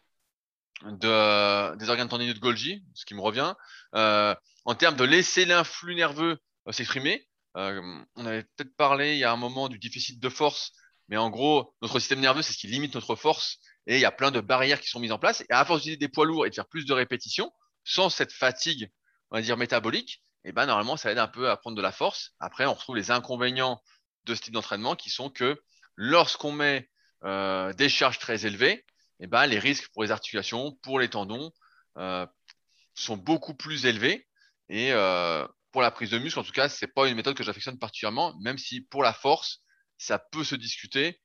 de, 0.83 1.75
des 1.75 1.89
organes 1.89 2.09
tendineux 2.09 2.33
de 2.33 2.39
Golgi, 2.39 2.83
ce 2.93 3.05
qui 3.05 3.15
me 3.15 3.21
revient, 3.21 3.53
euh, 3.95 4.35
en 4.65 4.75
termes 4.75 4.95
de 4.95 5.03
laisser 5.03 5.45
l'influx 5.45 5.95
nerveux 5.95 6.37
euh, 6.67 6.71
s'exprimer. 6.71 7.27
on 7.55 8.25
avait 8.25 8.43
peut-être 8.43 8.75
parlé 8.75 9.13
il 9.13 9.19
y 9.19 9.23
a 9.23 9.31
un 9.31 9.37
moment 9.37 9.69
du 9.69 9.79
déficit 9.79 10.19
de 10.19 10.29
force, 10.29 10.73
mais 11.07 11.17
en 11.17 11.29
gros, 11.29 11.73
notre 11.81 11.99
système 11.99 12.19
nerveux, 12.19 12.41
c'est 12.41 12.53
ce 12.53 12.57
qui 12.57 12.67
limite 12.67 12.95
notre 12.95 13.15
force, 13.15 13.59
et 13.87 13.95
il 13.95 14.01
y 14.01 14.05
a 14.05 14.11
plein 14.11 14.31
de 14.31 14.41
barrières 14.41 14.81
qui 14.81 14.89
sont 14.89 14.99
mises 14.99 15.11
en 15.11 15.19
place. 15.19 15.41
Et 15.41 15.53
à 15.53 15.63
force 15.63 15.81
d'utiliser 15.81 15.99
des 15.99 16.09
poids 16.09 16.25
lourds 16.25 16.45
et 16.45 16.49
de 16.49 16.55
faire 16.55 16.67
plus 16.67 16.85
de 16.85 16.93
répétitions, 16.93 17.51
sans 17.83 18.09
cette 18.09 18.33
fatigue, 18.33 18.91
on 19.29 19.37
va 19.37 19.41
dire 19.41 19.57
métabolique, 19.57 20.23
et 20.43 20.49
eh 20.49 20.51
ben 20.51 20.67
normalement, 20.67 20.95
ça 20.95 21.11
aide 21.11 21.17
un 21.17 21.27
peu 21.27 21.49
à 21.49 21.57
prendre 21.57 21.75
de 21.75 21.81
la 21.81 21.91
force. 21.91 22.35
Après, 22.39 22.67
on 22.67 22.73
retrouve 22.73 22.95
les 22.95 23.09
inconvénients 23.09 23.81
de 24.25 24.35
ce 24.35 24.41
type 24.41 24.53
d'entraînement 24.53 24.95
qui 24.95 25.09
sont 25.09 25.31
que 25.31 25.59
lorsqu'on 25.95 26.51
met 26.51 26.87
euh, 27.23 27.73
des 27.73 27.89
charges 27.89 28.19
très 28.19 28.45
élevées, 28.45 28.85
eh 29.19 29.25
ben, 29.25 29.47
les 29.47 29.57
risques 29.57 29.89
pour 29.91 30.03
les 30.03 30.11
articulations, 30.11 30.73
pour 30.83 30.99
les 30.99 31.09
tendons, 31.09 31.51
euh, 31.97 32.27
sont 32.93 33.17
beaucoup 33.17 33.55
plus 33.55 33.87
élevés. 33.87 34.27
Et 34.69 34.91
euh, 34.91 35.47
pour 35.71 35.81
la 35.81 35.91
prise 35.91 36.09
de 36.09 36.17
muscle, 36.17 36.39
en 36.39 36.43
tout 36.43 36.51
cas, 36.51 36.69
c'est 36.69 36.93
pas 36.93 37.07
une 37.07 37.15
méthode 37.15 37.35
que 37.35 37.43
j'affectionne 37.43 37.77
particulièrement, 37.77 38.33
même 38.39 38.57
si 38.57 38.81
pour 38.81 39.03
la 39.03 39.13
force, 39.13 39.61
ça 39.97 40.19
peut 40.19 40.43
se 40.43 40.55
discuter 40.55 41.21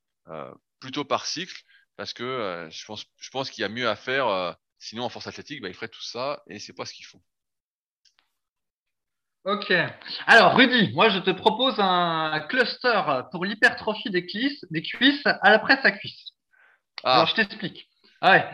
plutôt 0.78 1.04
par 1.04 1.26
cycle, 1.26 1.60
parce 1.96 2.12
que 2.12 2.68
je 2.70 2.84
pense, 2.84 3.04
je 3.16 3.30
pense 3.30 3.50
qu'il 3.50 3.62
y 3.62 3.64
a 3.64 3.68
mieux 3.68 3.88
à 3.88 3.96
faire. 3.96 4.56
sinon, 4.78 5.04
en 5.04 5.08
force 5.08 5.26
athlétique, 5.26 5.60
bah, 5.60 5.68
il 5.68 5.74
ferait 5.74 5.88
tout 5.88 6.02
ça 6.02 6.42
et 6.46 6.58
c'est 6.58 6.72
pas 6.72 6.84
ce 6.84 6.92
qu'il 6.92 7.04
faut. 7.04 7.20
Ok. 9.44 9.72
Alors, 10.26 10.54
Rudy, 10.54 10.92
moi, 10.92 11.08
je 11.08 11.18
te 11.18 11.30
propose 11.30 11.74
un 11.78 12.40
cluster 12.48 13.00
pour 13.30 13.46
l'hypertrophie 13.46 14.10
des 14.10 14.26
cuisses, 14.26 14.64
des 14.70 14.82
cuisses 14.82 15.24
à 15.24 15.50
la 15.50 15.58
presse 15.58 15.84
à 15.84 15.92
cuisse. 15.92 16.32
Ah. 17.04 17.14
Alors, 17.14 17.26
je 17.26 17.36
t'explique. 17.36 17.88
Ouais. 18.20 18.46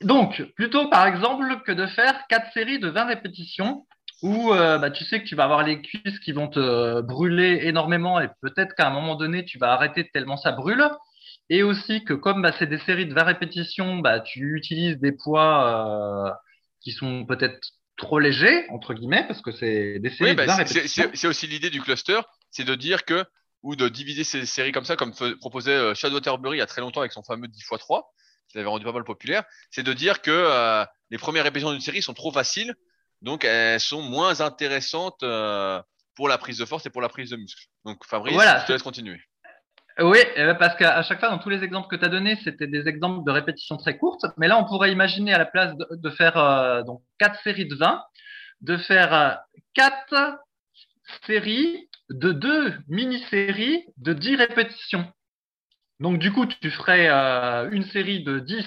Donc, 0.00 0.40
plutôt, 0.54 0.88
par 0.88 1.08
exemple, 1.08 1.62
que 1.66 1.72
de 1.72 1.86
faire 1.88 2.26
quatre 2.28 2.52
séries 2.52 2.78
de 2.78 2.88
20 2.88 3.06
répétitions 3.06 3.86
où 4.22 4.52
euh, 4.52 4.78
bah, 4.78 4.90
tu 4.90 5.04
sais 5.04 5.22
que 5.22 5.26
tu 5.26 5.34
vas 5.34 5.44
avoir 5.44 5.62
les 5.62 5.80
cuisses 5.80 6.18
qui 6.20 6.32
vont 6.32 6.48
te 6.48 7.00
brûler 7.00 7.60
énormément 7.62 8.20
et 8.20 8.28
peut-être 8.42 8.74
qu'à 8.74 8.88
un 8.88 8.90
moment 8.90 9.16
donné, 9.16 9.44
tu 9.44 9.58
vas 9.58 9.72
arrêter 9.72 10.08
tellement 10.12 10.36
ça 10.36 10.52
brûle. 10.52 10.84
Et 11.48 11.62
aussi 11.62 12.04
que 12.04 12.12
comme 12.12 12.42
bah, 12.42 12.52
c'est 12.58 12.68
des 12.68 12.78
séries 12.78 13.06
de 13.06 13.14
20 13.14 13.22
répétitions, 13.24 13.98
bah, 13.98 14.20
tu 14.20 14.56
utilises 14.56 14.98
des 14.98 15.12
poids 15.12 16.28
euh, 16.28 16.30
qui 16.80 16.92
sont 16.92 17.26
peut-être 17.26 17.58
trop 17.96 18.18
léger, 18.18 18.66
entre 18.70 18.94
guillemets, 18.94 19.24
parce 19.26 19.42
que 19.42 19.52
c'est 19.52 19.98
des 19.98 20.10
séries 20.10 20.34
bah, 20.34 20.64
C'est 20.64 21.26
aussi 21.26 21.46
l'idée 21.46 21.70
du 21.70 21.80
cluster, 21.80 22.20
c'est 22.50 22.64
de 22.64 22.74
dire 22.74 23.04
que, 23.04 23.24
ou 23.62 23.76
de 23.76 23.88
diviser 23.88 24.24
ces 24.24 24.46
séries 24.46 24.72
comme 24.72 24.84
ça, 24.84 24.96
comme 24.96 25.12
proposait 25.40 25.72
euh, 25.72 25.94
Shadow 25.94 26.14
Waterbury 26.14 26.56
il 26.56 26.60
y 26.60 26.62
a 26.62 26.66
très 26.66 26.80
longtemps 26.80 27.00
avec 27.00 27.12
son 27.12 27.22
fameux 27.22 27.48
10 27.48 27.58
x 27.58 27.78
3, 27.78 28.12
qui 28.48 28.56
l'avait 28.56 28.68
rendu 28.68 28.84
pas 28.84 28.92
mal 28.92 29.04
populaire, 29.04 29.44
c'est 29.70 29.82
de 29.82 29.92
dire 29.92 30.22
que 30.22 30.30
euh, 30.30 30.84
les 31.10 31.18
premières 31.18 31.44
répétitions 31.44 31.72
d'une 31.72 31.80
série 31.80 32.00
sont 32.00 32.14
trop 32.14 32.32
faciles, 32.32 32.74
donc 33.22 33.44
elles 33.44 33.80
sont 33.80 34.02
moins 34.02 34.40
intéressantes 34.40 35.22
euh, 35.22 35.80
pour 36.14 36.28
la 36.28 36.38
prise 36.38 36.58
de 36.58 36.64
force 36.64 36.86
et 36.86 36.90
pour 36.90 37.02
la 37.02 37.08
prise 37.08 37.30
de 37.30 37.36
muscle. 37.36 37.66
Donc 37.84 38.04
Fabrice, 38.06 38.34
je 38.34 38.66
te 38.66 38.72
laisse 38.72 38.82
continuer. 38.82 39.20
Oui, 39.98 40.18
eh 40.34 40.44
ben, 40.44 40.54
parce 40.54 40.76
qu'à 40.76 41.02
chaque 41.02 41.20
fois, 41.20 41.28
dans 41.28 41.38
tous 41.38 41.50
les 41.50 41.62
exemples 41.62 41.88
que 41.88 41.96
tu 41.96 42.04
as 42.04 42.08
donnés, 42.08 42.38
c'était 42.42 42.66
des 42.66 42.88
exemples 42.88 43.24
de 43.24 43.30
répétitions 43.30 43.76
très 43.76 43.98
courtes. 43.98 44.24
Mais 44.38 44.48
là, 44.48 44.58
on 44.58 44.64
pourrait 44.64 44.92
imaginer 44.92 45.34
à 45.34 45.38
la 45.38 45.44
place 45.44 45.74
de, 45.76 46.10
faire 46.10 46.38
euh, 46.38 46.82
donc 46.82 47.02
quatre 47.18 47.38
séries 47.42 47.66
de 47.66 47.74
20, 47.74 48.02
de 48.62 48.76
faire 48.78 49.12
euh, 49.12 49.34
quatre 49.74 50.38
séries 51.26 51.88
de 52.08 52.32
deux 52.32 52.74
mini-séries 52.88 53.84
de 53.98 54.14
10 54.14 54.36
répétitions. 54.36 55.12
Donc, 55.98 56.18
du 56.18 56.32
coup, 56.32 56.46
tu 56.46 56.70
ferais 56.70 57.08
euh, 57.10 57.68
une 57.70 57.84
série 57.84 58.22
de 58.22 58.38
10 58.38 58.64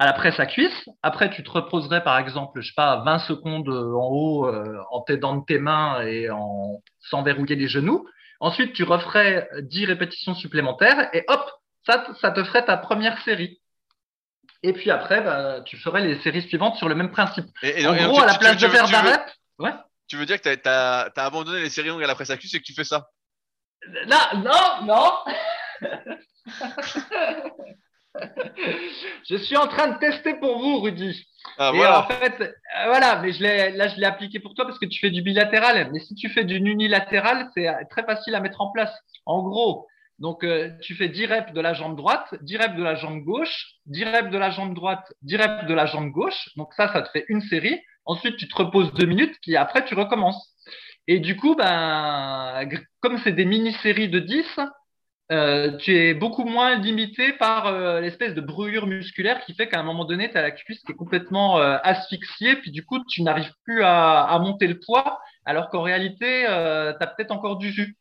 à 0.00 0.06
la 0.06 0.14
presse 0.14 0.40
à 0.40 0.46
cuisse. 0.46 0.88
Après, 1.02 1.28
tu 1.28 1.44
te 1.44 1.50
reposerais, 1.50 2.02
par 2.02 2.18
exemple, 2.18 2.62
je 2.62 2.68
sais 2.68 2.74
pas, 2.74 3.02
20 3.04 3.18
secondes 3.18 3.68
en 3.68 4.08
haut 4.10 4.50
en 4.90 5.02
t'aidant 5.02 5.36
de 5.36 5.44
tes 5.44 5.58
mains 5.58 6.00
et 6.00 6.30
en 6.30 6.80
sans 7.00 7.22
verrouiller 7.22 7.54
les 7.54 7.68
genoux. 7.68 8.08
Ensuite, 8.40 8.72
tu 8.72 8.82
referais 8.82 9.46
10 9.60 9.84
répétitions 9.84 10.34
supplémentaires 10.34 11.14
et 11.14 11.26
hop, 11.28 11.44
ça, 11.86 12.06
ça 12.18 12.30
te 12.30 12.42
ferait 12.44 12.64
ta 12.64 12.78
première 12.78 13.22
série. 13.24 13.60
Et 14.62 14.72
puis 14.72 14.90
après, 14.90 15.20
bah, 15.20 15.60
tu 15.66 15.76
ferais 15.76 16.00
les 16.00 16.18
séries 16.20 16.48
suivantes 16.48 16.76
sur 16.76 16.88
le 16.88 16.94
même 16.94 17.10
principe. 17.10 17.44
Et, 17.62 17.86
en 17.86 17.94
gros, 17.94 18.22
à 18.22 18.26
la 18.26 18.38
place 18.38 18.56
de 18.56 18.68
faire 18.68 18.88
d'un 18.88 19.04
ouais. 19.58 19.74
Tu 20.08 20.16
veux 20.16 20.24
dire 20.24 20.40
que 20.40 20.54
tu 20.54 20.68
as, 20.68 21.12
abandonné 21.16 21.60
les 21.60 21.68
séries 21.68 21.90
longues 21.90 22.04
à 22.04 22.06
la 22.06 22.14
presse 22.14 22.30
à 22.30 22.38
cuisse 22.38 22.54
et 22.54 22.58
que 22.58 22.64
tu 22.64 22.72
fais 22.72 22.84
ça? 22.84 23.10
Non, 24.06 24.42
non, 24.42 24.86
non 24.86 25.12
Je 29.28 29.36
suis 29.36 29.56
en 29.56 29.66
train 29.66 29.88
de 29.88 29.98
tester 29.98 30.34
pour 30.34 30.58
vous, 30.58 30.80
Rudy. 30.80 31.26
Ah, 31.58 31.72
voilà. 31.72 32.00
en 32.00 32.08
fait, 32.08 32.40
euh, 32.40 32.52
voilà, 32.86 33.20
mais 33.22 33.32
je 33.32 33.42
là, 33.42 33.88
je 33.88 33.96
l'ai 33.96 34.06
appliqué 34.06 34.40
pour 34.40 34.54
toi 34.54 34.66
parce 34.66 34.78
que 34.78 34.86
tu 34.86 35.00
fais 35.00 35.10
du 35.10 35.22
bilatéral. 35.22 35.90
Mais 35.92 36.00
si 36.00 36.14
tu 36.14 36.28
fais 36.28 36.44
du 36.44 36.56
unilatéral, 36.56 37.50
c'est 37.54 37.68
euh, 37.68 37.74
très 37.88 38.04
facile 38.04 38.34
à 38.34 38.40
mettre 38.40 38.60
en 38.60 38.70
place. 38.72 38.92
En 39.26 39.42
gros, 39.42 39.86
donc 40.18 40.44
euh, 40.44 40.70
tu 40.82 40.94
fais 40.94 41.08
10 41.08 41.26
reps 41.26 41.52
de 41.52 41.60
la 41.60 41.72
jambe 41.72 41.96
droite, 41.96 42.34
10 42.42 42.56
reps 42.56 42.76
de 42.76 42.82
la 42.82 42.94
jambe 42.94 43.22
gauche, 43.22 43.74
10 43.86 44.04
reps 44.04 44.30
de 44.30 44.38
la 44.38 44.50
jambe 44.50 44.74
droite, 44.74 45.12
10 45.22 45.36
reps 45.36 45.66
de 45.66 45.74
la 45.74 45.86
jambe 45.86 46.10
gauche. 46.10 46.50
Donc 46.56 46.72
ça, 46.74 46.92
ça 46.92 47.02
te 47.02 47.10
fait 47.10 47.24
une 47.28 47.40
série. 47.40 47.80
Ensuite, 48.04 48.36
tu 48.36 48.48
te 48.48 48.56
reposes 48.56 48.92
deux 48.94 49.06
minutes, 49.06 49.36
puis 49.42 49.56
après, 49.56 49.84
tu 49.84 49.94
recommences. 49.94 50.54
Et 51.06 51.20
du 51.20 51.36
coup, 51.36 51.54
ben, 51.54 52.68
comme 53.00 53.18
c'est 53.18 53.32
des 53.32 53.44
mini-séries 53.44 54.08
de 54.08 54.18
10, 54.18 54.44
euh, 55.30 55.76
tu 55.76 55.96
es 55.96 56.12
beaucoup 56.12 56.44
moins 56.44 56.74
limité 56.74 57.32
par 57.32 57.68
euh, 57.68 58.00
l'espèce 58.00 58.34
de 58.34 58.40
brûlure 58.40 58.88
musculaire 58.88 59.40
qui 59.44 59.54
fait 59.54 59.68
qu'à 59.68 59.78
un 59.78 59.84
moment 59.84 60.04
donné, 60.04 60.28
tu 60.28 60.36
as 60.36 60.42
la 60.42 60.50
cuisse 60.50 60.80
qui 60.80 60.90
est 60.90 60.96
complètement 60.96 61.60
euh, 61.60 61.78
asphyxiée, 61.84 62.56
puis 62.56 62.72
du 62.72 62.84
coup, 62.84 62.98
tu 63.08 63.22
n'arrives 63.22 63.52
plus 63.64 63.84
à, 63.84 64.22
à, 64.24 64.38
monter 64.40 64.66
le 64.66 64.80
poids, 64.80 65.20
alors 65.44 65.68
qu'en 65.68 65.82
réalité, 65.82 66.44
tu 66.46 66.50
as 66.50 67.06
peut-être 67.06 67.30
encore 67.30 67.56
du 67.56 67.70
jus. 67.70 67.96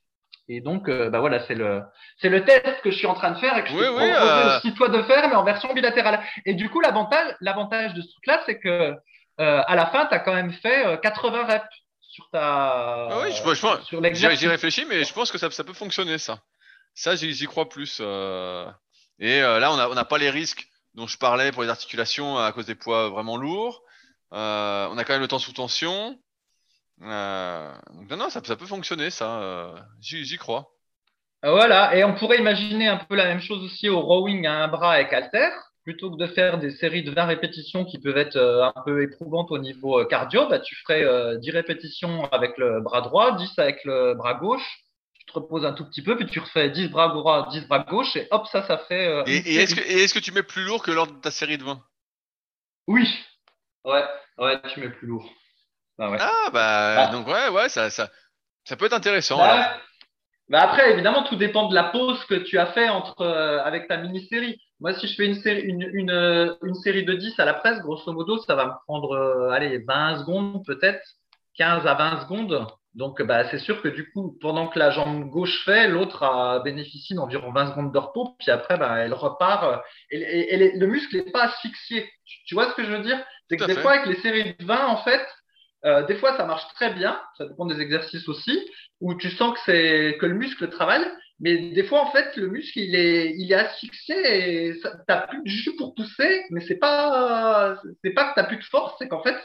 Et 0.51 0.61
donc, 0.61 0.89
bah 0.89 1.19
voilà, 1.19 1.41
c'est 1.45 1.53
le, 1.53 1.83
c'est 2.17 2.29
le 2.29 2.43
test 2.43 2.81
que 2.83 2.89
je 2.89 2.97
suis 2.97 3.05
en 3.05 3.13
train 3.13 3.29
de 3.29 3.37
faire 3.37 3.55
et 3.55 3.63
que 3.63 3.69
je 3.69 3.75
oui, 3.75 3.83
te 3.83 4.57
aussi 4.57 4.73
toi 4.73 4.89
de 4.89 5.03
faire, 5.03 5.29
mais 5.29 5.35
en 5.35 5.43
version 5.43 5.71
bilatérale. 5.75 6.21
Et 6.45 6.55
du 6.55 6.69
coup, 6.69 6.81
l'avantage, 6.81 7.35
l'avantage 7.39 7.93
de 7.93 8.01
ce 8.01 8.11
truc-là, 8.13 8.41
c'est 8.47 8.59
que 8.59 8.95
à 9.37 9.75
la 9.75 9.85
fin, 9.85 10.07
tu 10.07 10.15
as 10.15 10.19
quand 10.19 10.33
même 10.33 10.51
fait 10.51 10.99
80 11.03 11.45
reps 11.45 11.65
sur 12.01 12.27
ta. 12.31 13.09
Ah 13.11 13.19
oui, 13.21 13.31
je, 13.31 13.53
je, 13.53 14.35
j'y 14.35 14.47
réfléchis, 14.47 14.85
mais 14.89 15.03
je 15.03 15.13
pense 15.13 15.31
que 15.31 15.37
ça, 15.37 15.51
ça 15.51 15.63
peut 15.63 15.73
fonctionner, 15.73 16.17
ça. 16.17 16.39
Ça, 16.99 17.15
j'y 17.15 17.45
crois 17.45 17.69
plus. 17.69 17.99
Euh. 18.01 18.69
Et 19.19 19.41
euh, 19.41 19.59
là, 19.59 19.71
on 19.71 19.95
n'a 19.95 20.03
pas 20.03 20.17
les 20.17 20.29
risques 20.29 20.67
dont 20.95 21.07
je 21.07 21.17
parlais 21.17 21.53
pour 21.53 21.63
les 21.63 21.69
articulations 21.69 22.37
à 22.37 22.51
cause 22.51 22.65
des 22.65 22.75
poids 22.75 23.07
vraiment 23.07 23.37
lourds. 23.37 23.81
Euh, 24.33 24.85
on 24.91 24.97
a 24.97 25.05
quand 25.05 25.13
même 25.13 25.21
le 25.21 25.29
temps 25.29 25.39
sous 25.39 25.53
tension. 25.53 26.19
donc 26.99 28.11
non, 28.11 28.29
ça, 28.29 28.41
peut 28.41 28.65
fonctionner, 28.65 29.11
ça. 29.11 29.75
J'y 30.01 30.37
crois. 30.37 30.73
Voilà, 31.41 31.95
et 31.95 32.03
on 32.03 32.15
pourrait 32.15 32.39
imaginer 32.39 32.89
un 32.89 32.97
peu 32.97 33.15
la 33.15 33.27
même 33.27 33.39
chose 33.39 33.63
aussi 33.63 33.87
au 33.87 34.01
rowing 34.01 34.45
à 34.45 34.65
un 34.65 34.67
bras 34.67 34.95
avec 34.95 35.13
halter. 35.13 35.51
Plutôt 35.85 36.11
que 36.11 36.17
de 36.17 36.27
faire 36.27 36.57
des 36.57 36.71
séries 36.71 37.03
de 37.03 37.11
20 37.11 37.25
répétitions 37.27 37.85
qui 37.85 37.97
peuvent 37.99 38.17
être 38.17 38.37
un 38.37 38.81
peu 38.83 39.03
éprouvantes 39.03 39.51
au 39.51 39.57
niveau 39.57 40.03
cardio, 40.03 40.49
bah, 40.49 40.59
tu 40.59 40.75
ferais 40.75 41.37
10 41.37 41.51
répétitions 41.51 42.25
avec 42.25 42.57
le 42.57 42.81
bras 42.81 42.99
droit, 42.99 43.37
10 43.37 43.57
avec 43.57 43.85
le 43.85 44.15
bras 44.15 44.33
gauche, 44.33 44.83
te 45.29 45.33
reposes 45.33 45.65
un 45.65 45.73
tout 45.73 45.85
petit 45.85 46.01
peu, 46.01 46.15
puis 46.17 46.25
tu 46.25 46.39
refais 46.39 46.69
10 46.69 46.89
bras 46.89 47.09
droit, 47.09 47.47
10 47.51 47.67
bras 47.67 47.79
gauche, 47.79 48.15
et 48.15 48.27
hop, 48.31 48.47
ça, 48.47 48.65
ça 48.65 48.77
fait. 48.77 49.07
Euh, 49.07 49.23
et, 49.27 49.55
est-ce 49.55 49.75
que, 49.75 49.81
est 49.81 50.13
que, 50.13 50.19
tu 50.19 50.31
mets 50.31 50.43
plus 50.43 50.63
lourd 50.63 50.83
que 50.83 50.91
lors 50.91 51.07
de 51.07 51.13
ta 51.13 51.31
série 51.31 51.57
de 51.57 51.63
20 51.63 51.81
Oui. 52.87 53.07
Ouais, 53.85 54.03
ouais, 54.37 54.61
tu 54.73 54.79
mets 54.79 54.89
plus 54.89 55.07
lourd. 55.07 55.29
Bah, 55.97 56.09
ouais. 56.09 56.17
Ah, 56.19 56.49
bah, 56.51 56.95
ah. 56.97 57.11
donc 57.11 57.27
ouais, 57.27 57.49
ouais, 57.49 57.69
ça, 57.69 57.89
ça, 57.89 58.09
ça 58.65 58.75
peut 58.75 58.85
être 58.85 58.93
intéressant. 58.93 59.37
Bah, 59.37 59.77
bah, 60.49 60.61
après, 60.61 60.91
évidemment, 60.91 61.23
tout 61.23 61.35
dépend 61.35 61.69
de 61.69 61.75
la 61.75 61.85
pause 61.85 62.23
que 62.25 62.35
tu 62.35 62.57
as 62.57 62.67
fait 62.67 62.89
entre, 62.89 63.21
euh, 63.21 63.63
avec 63.63 63.87
ta 63.87 63.97
mini-série. 63.97 64.59
Moi, 64.79 64.93
si 64.93 65.07
je 65.07 65.15
fais 65.15 65.25
une 65.25 65.41
série, 65.41 65.61
une, 65.61 65.81
une, 65.93 66.11
euh, 66.11 66.55
une, 66.63 66.75
série 66.75 67.05
de 67.05 67.13
10 67.13 67.39
à 67.39 67.45
la 67.45 67.53
presse, 67.53 67.79
grosso 67.81 68.11
modo, 68.13 68.37
ça 68.39 68.55
va 68.55 68.65
me 68.65 68.73
prendre, 68.85 69.51
allez, 69.51 69.79
20 69.79 70.19
secondes 70.19 70.65
peut-être, 70.65 71.01
15 71.55 71.85
à 71.85 71.93
20 71.93 72.21
secondes. 72.21 72.67
Donc, 72.99 73.21
bah, 73.21 73.49
c'est 73.49 73.59
sûr 73.59 73.81
que 73.81 73.87
du 73.87 74.11
coup, 74.11 74.37
pendant 74.41 74.67
que 74.67 74.77
la 74.77 74.91
jambe 74.91 75.29
gauche 75.29 75.63
fait, 75.63 75.87
l'autre 75.87 76.21
a 76.21 76.59
bénéficié 76.59 77.15
d'environ 77.15 77.49
20 77.53 77.67
secondes 77.67 77.93
de 77.93 77.97
repos, 77.97 78.35
puis 78.37 78.51
après, 78.51 78.77
bah, 78.77 78.97
elle 78.97 79.13
repart. 79.13 79.81
Et, 80.11 80.73
le 80.77 80.85
muscle 80.85 81.15
n'est 81.15 81.31
pas 81.31 81.43
asphyxié. 81.43 82.11
Tu, 82.45 82.55
vois 82.55 82.69
ce 82.69 82.75
que 82.75 82.83
je 82.83 82.91
veux 82.91 83.01
dire? 83.01 83.17
C'est 83.49 83.55
que 83.55 83.63
des 83.63 83.75
fois, 83.75 83.93
avec 83.93 84.05
les 84.05 84.21
séries 84.21 84.53
de 84.53 84.65
20, 84.65 84.87
en 84.87 84.97
fait, 84.97 85.25
euh, 85.85 86.05
des 86.07 86.15
fois, 86.15 86.35
ça 86.35 86.43
marche 86.43 86.67
très 86.75 86.93
bien. 86.93 87.17
Ça 87.37 87.45
dépend 87.45 87.65
des 87.65 87.79
exercices 87.79 88.27
aussi, 88.27 88.69
où 88.99 89.15
tu 89.15 89.31
sens 89.31 89.53
que, 89.53 89.59
c'est, 89.65 90.17
que 90.19 90.25
le 90.25 90.33
muscle 90.33 90.67
travaille. 90.67 91.05
Mais 91.41 91.71
des 91.71 91.83
fois, 91.83 92.01
en 92.01 92.11
fait, 92.11 92.35
le 92.35 92.47
muscle, 92.47 92.79
il 92.79 92.95
est, 92.95 93.33
il 93.37 93.51
est 93.51 93.55
asphyxié 93.55 94.15
et 94.17 94.73
tu 94.73 94.87
n'as 95.07 95.27
plus 95.27 95.41
de 95.41 95.47
jus 95.47 95.75
pour 95.77 95.95
pousser, 95.95 96.43
mais 96.49 96.59
c'est 96.59 96.77
pas, 96.77 97.77
c'est 98.03 98.11
pas 98.11 98.29
que 98.29 98.33
tu 98.33 98.39
n'as 98.41 98.47
plus 98.47 98.57
de 98.57 98.63
force, 98.63 98.95
c'est 98.99 99.07
qu'en 99.07 99.23
fait, 99.23 99.37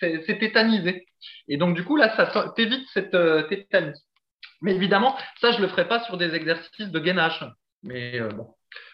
c'est 0.00 0.38
tétanisé. 0.38 1.06
Et 1.48 1.56
donc, 1.56 1.76
du 1.76 1.84
coup, 1.84 1.96
là, 1.96 2.14
ça 2.16 2.52
t'évite 2.56 2.86
cette 2.92 3.14
euh, 3.14 3.42
tétanie. 3.42 3.98
Mais 4.60 4.74
évidemment, 4.74 5.16
ça, 5.40 5.52
je 5.52 5.60
le 5.60 5.68
ferai 5.68 5.86
pas 5.86 6.02
sur 6.04 6.16
des 6.16 6.34
exercices 6.34 6.90
de 6.90 6.98
gainage. 6.98 7.44
Mais 7.84 8.18
euh, 8.20 8.28
bon. 8.28 8.52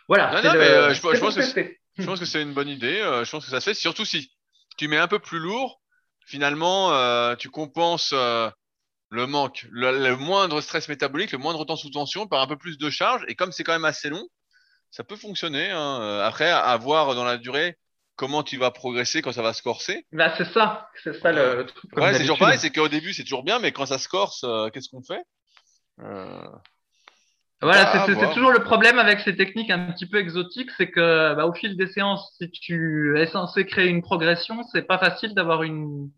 Voilà. 0.09 0.37
je, 0.43 1.01
pense 1.01 1.35
que 1.35 1.75
je 1.97 2.05
pense 2.05 2.21
que 2.21 2.27
c'est 2.27 2.43
une 2.43 2.53
bonne 2.53 2.69
idée. 2.69 2.99
je 3.25 3.31
pense 3.31 3.45
que 3.45 3.51
ça 3.51 3.61
se 3.61 3.71
fait, 3.71 3.75
surtout 3.75 4.05
si 4.05 4.31
tu 4.77 4.89
mets 4.89 4.99
un 4.99 5.09
peu 5.09 5.21
plus 5.21 5.39
lourd. 5.39 5.81
Finalement, 6.27 7.35
tu 7.37 7.49
compenses 7.49 8.13
le 9.13 9.27
manque, 9.27 9.67
le, 9.71 10.17
moindre 10.17 10.63
stress 10.63 10.89
métabolique, 10.89 11.33
le 11.33 11.39
moindre 11.39 11.65
temps 11.67 11.77
sous 11.77 11.91
tension 11.91 12.27
par 12.27 12.41
un 12.41 12.47
peu 12.47 12.57
plus 12.57 12.79
de 12.79 12.89
charge. 12.89 13.23
Et 13.29 13.35
comme 13.35 13.53
c'est 13.53 13.63
quand 13.63 13.75
même 13.75 13.85
assez 13.85 14.09
long, 14.09 14.27
ça 14.91 15.05
peut 15.05 15.17
fonctionner. 15.17 15.71
Hein. 15.71 16.01
Euh, 16.01 16.25
après, 16.25 16.49
à 16.49 16.75
voir 16.79 17.15
dans 17.15 17.25
la 17.25 17.37
durée 17.37 17.77
comment 18.17 18.43
tu 18.43 18.57
vas 18.57 18.71
progresser 18.71 19.21
quand 19.21 19.33
ça 19.33 19.43
va 19.43 19.53
se 19.53 19.63
corser. 19.63 20.07
Bah, 20.13 20.33
c'est 20.39 20.51
ça, 20.53 20.89
c'est 21.05 21.13
ça 21.21 21.31
le, 21.31 21.67
truc. 21.67 21.95
Ouais, 21.97 22.15
c'est 22.15 22.21
toujours 22.21 22.39
pareil, 22.39 22.59
c'est 22.59 22.71
qu'au 22.71 22.89
début 22.89 23.13
c'est 23.13 23.23
toujours 23.23 23.43
bien, 23.43 23.59
mais 23.59 23.73
quand 23.73 23.87
ça 23.87 23.99
se 23.99 24.09
corse, 24.09 24.45
euh, 24.45 24.71
qu'est-ce 24.71 24.89
qu'on 24.89 25.03
fait? 25.03 25.23
Euh... 26.01 26.49
Voilà, 27.61 28.07
c'est 28.07 28.35
toujours 28.35 28.51
le 28.51 28.65
problème 28.65 28.99
avec 28.99 29.21
ces 29.21 29.37
techniques 29.37 29.71
un 29.71 29.93
petit 29.93 30.07
peu 30.07 30.19
exotiques, 30.19 30.71
c'est 30.77 30.91
que 30.91 31.35
bah, 31.35 31.47
au 31.47 31.53
fil 31.53 31.77
des 31.77 31.87
séances, 31.87 32.35
si 32.39 32.51
tu 32.51 33.17
es 33.19 33.27
censé 33.27 33.67
créer 33.67 33.89
une 33.89 34.03
progression, 34.03 34.63
c'est 34.73 34.83
pas 34.83 34.99
facile 34.99 35.35
d'avoir 35.35 35.63
une 35.63 36.11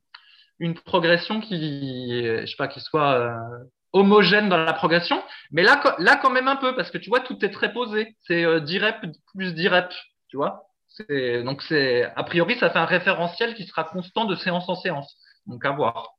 une 0.58 0.74
progression 0.74 1.40
qui, 1.40 2.22
je 2.22 2.46
sais 2.46 2.56
pas, 2.56 2.68
qui 2.68 2.80
soit 2.80 3.14
euh, 3.14 3.64
homogène 3.92 4.48
dans 4.48 4.56
la 4.56 4.72
progression. 4.72 5.22
Mais 5.50 5.62
là, 5.62 5.96
là, 5.98 6.16
quand 6.16 6.30
même 6.30 6.48
un 6.48 6.56
peu, 6.56 6.74
parce 6.74 6.90
que 6.90 6.98
tu 6.98 7.08
vois, 7.08 7.20
tout 7.20 7.42
est 7.44 7.50
très 7.50 7.72
posé. 7.72 8.16
C'est 8.26 8.44
euh, 8.44 8.60
10 8.60 8.78
reps 8.78 9.06
plus 9.34 9.54
10 9.54 9.68
reps, 9.68 9.96
tu 10.28 10.36
vois. 10.36 10.66
Donc, 11.08 11.62
c'est, 11.62 12.04
a 12.04 12.22
priori, 12.22 12.56
ça 12.58 12.70
fait 12.70 12.78
un 12.78 12.84
référentiel 12.84 13.54
qui 13.54 13.66
sera 13.66 13.82
constant 13.82 14.26
de 14.26 14.36
séance 14.36 14.68
en 14.68 14.76
séance. 14.76 15.16
Donc, 15.46 15.64
à 15.64 15.72
voir. 15.72 16.10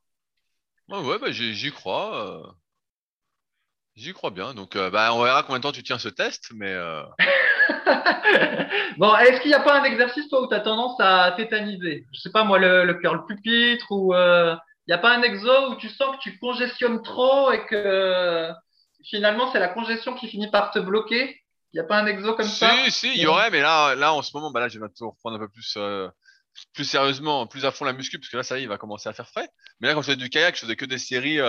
ouais, 0.89 1.17
bah, 1.19 1.32
j'y 1.32 1.71
crois. 1.71 2.56
Euh. 3.98 4.02
J'y 4.02 4.14
crois 4.14 4.32
bien. 4.32 4.54
Donc, 4.54 4.76
euh, 4.76 4.90
bah, 4.90 5.14
on 5.14 5.24
verra 5.24 5.44
combien 5.44 5.60
de 5.60 5.64
temps 5.64 5.72
tu 5.72 5.84
tiens 5.84 6.00
ce 6.00 6.10
test, 6.10 6.52
mais. 6.54 6.72
Euh... 6.72 7.04
bon, 8.98 9.16
est-ce 9.18 9.42
qu'il 9.42 9.50
n'y 9.50 9.56
a 9.56 9.62
pas 9.62 9.80
un 9.80 9.84
exercice, 9.84 10.28
toi, 10.30 10.44
où 10.44 10.48
tu 10.48 10.54
as 10.54 10.60
tendance 10.60 11.00
à 11.00 11.34
tétaniser? 11.36 12.06
Je 12.14 12.20
sais 12.20 12.32
pas, 12.32 12.44
moi, 12.44 12.60
le, 12.60 12.86
le 12.86 12.94
curl 12.96 13.26
pupitre, 13.26 13.92
ou 13.92 14.14
il 14.14 14.18
euh, 14.18 14.56
n'y 14.88 14.94
a 14.94 14.98
pas 14.98 15.16
un 15.16 15.22
exo 15.22 15.72
où 15.72 15.76
tu 15.76 15.90
sens 15.90 16.16
que 16.16 16.22
tu 16.22 16.38
congestionnes 16.40 17.02
trop 17.02 17.52
et 17.52 17.66
que 17.66 18.50
finalement, 19.04 19.52
c'est 19.52 19.60
la 19.60 19.70
congestion 19.70 20.14
qui 20.16 20.28
finit 20.28 20.50
par 20.50 20.72
te 20.72 20.80
bloquer? 20.80 21.42
Il 21.74 21.80
n'y 21.80 21.86
a 21.86 21.88
pas 21.88 21.98
un 21.98 22.06
exo 22.06 22.34
comme 22.36 22.46
ça? 22.46 22.72
Si, 22.86 22.92
si, 22.92 23.14
il 23.16 23.22
y 23.22 23.28
aurait, 23.28 23.52
mais 23.52 23.62
là, 23.62 23.96
là, 23.96 24.14
en 24.14 24.22
ce 24.22 24.32
moment, 24.34 24.52
bah, 24.52 24.62
là, 24.62 24.70
je 24.70 24.80
vais 24.80 24.86
reprendre 24.86 25.36
un 25.36 25.40
peu 25.40 25.50
plus. 25.50 25.76
Euh, 25.78 26.08
plus 26.74 26.86
sérieusement, 26.86 27.48
plus 27.48 27.66
à 27.66 27.72
fond 27.72 27.84
la 27.84 27.92
muscu, 27.92 28.18
parce 28.18 28.30
que 28.30 28.38
là, 28.38 28.44
ça 28.44 28.58
y 28.58 28.62
est, 28.62 28.64
il 28.64 28.70
va 28.70 28.78
commencer 28.78 29.10
à 29.10 29.14
faire 29.14 29.28
frais. 29.28 29.50
Mais 29.82 29.90
là, 29.90 29.94
quand 29.94 30.02
je 30.02 30.06
faisais 30.06 30.16
du 30.16 30.30
kayak, 30.30 30.56
je 30.56 30.62
faisais 30.62 30.78
que 30.78 30.86
des 30.86 30.98
séries 30.98 31.42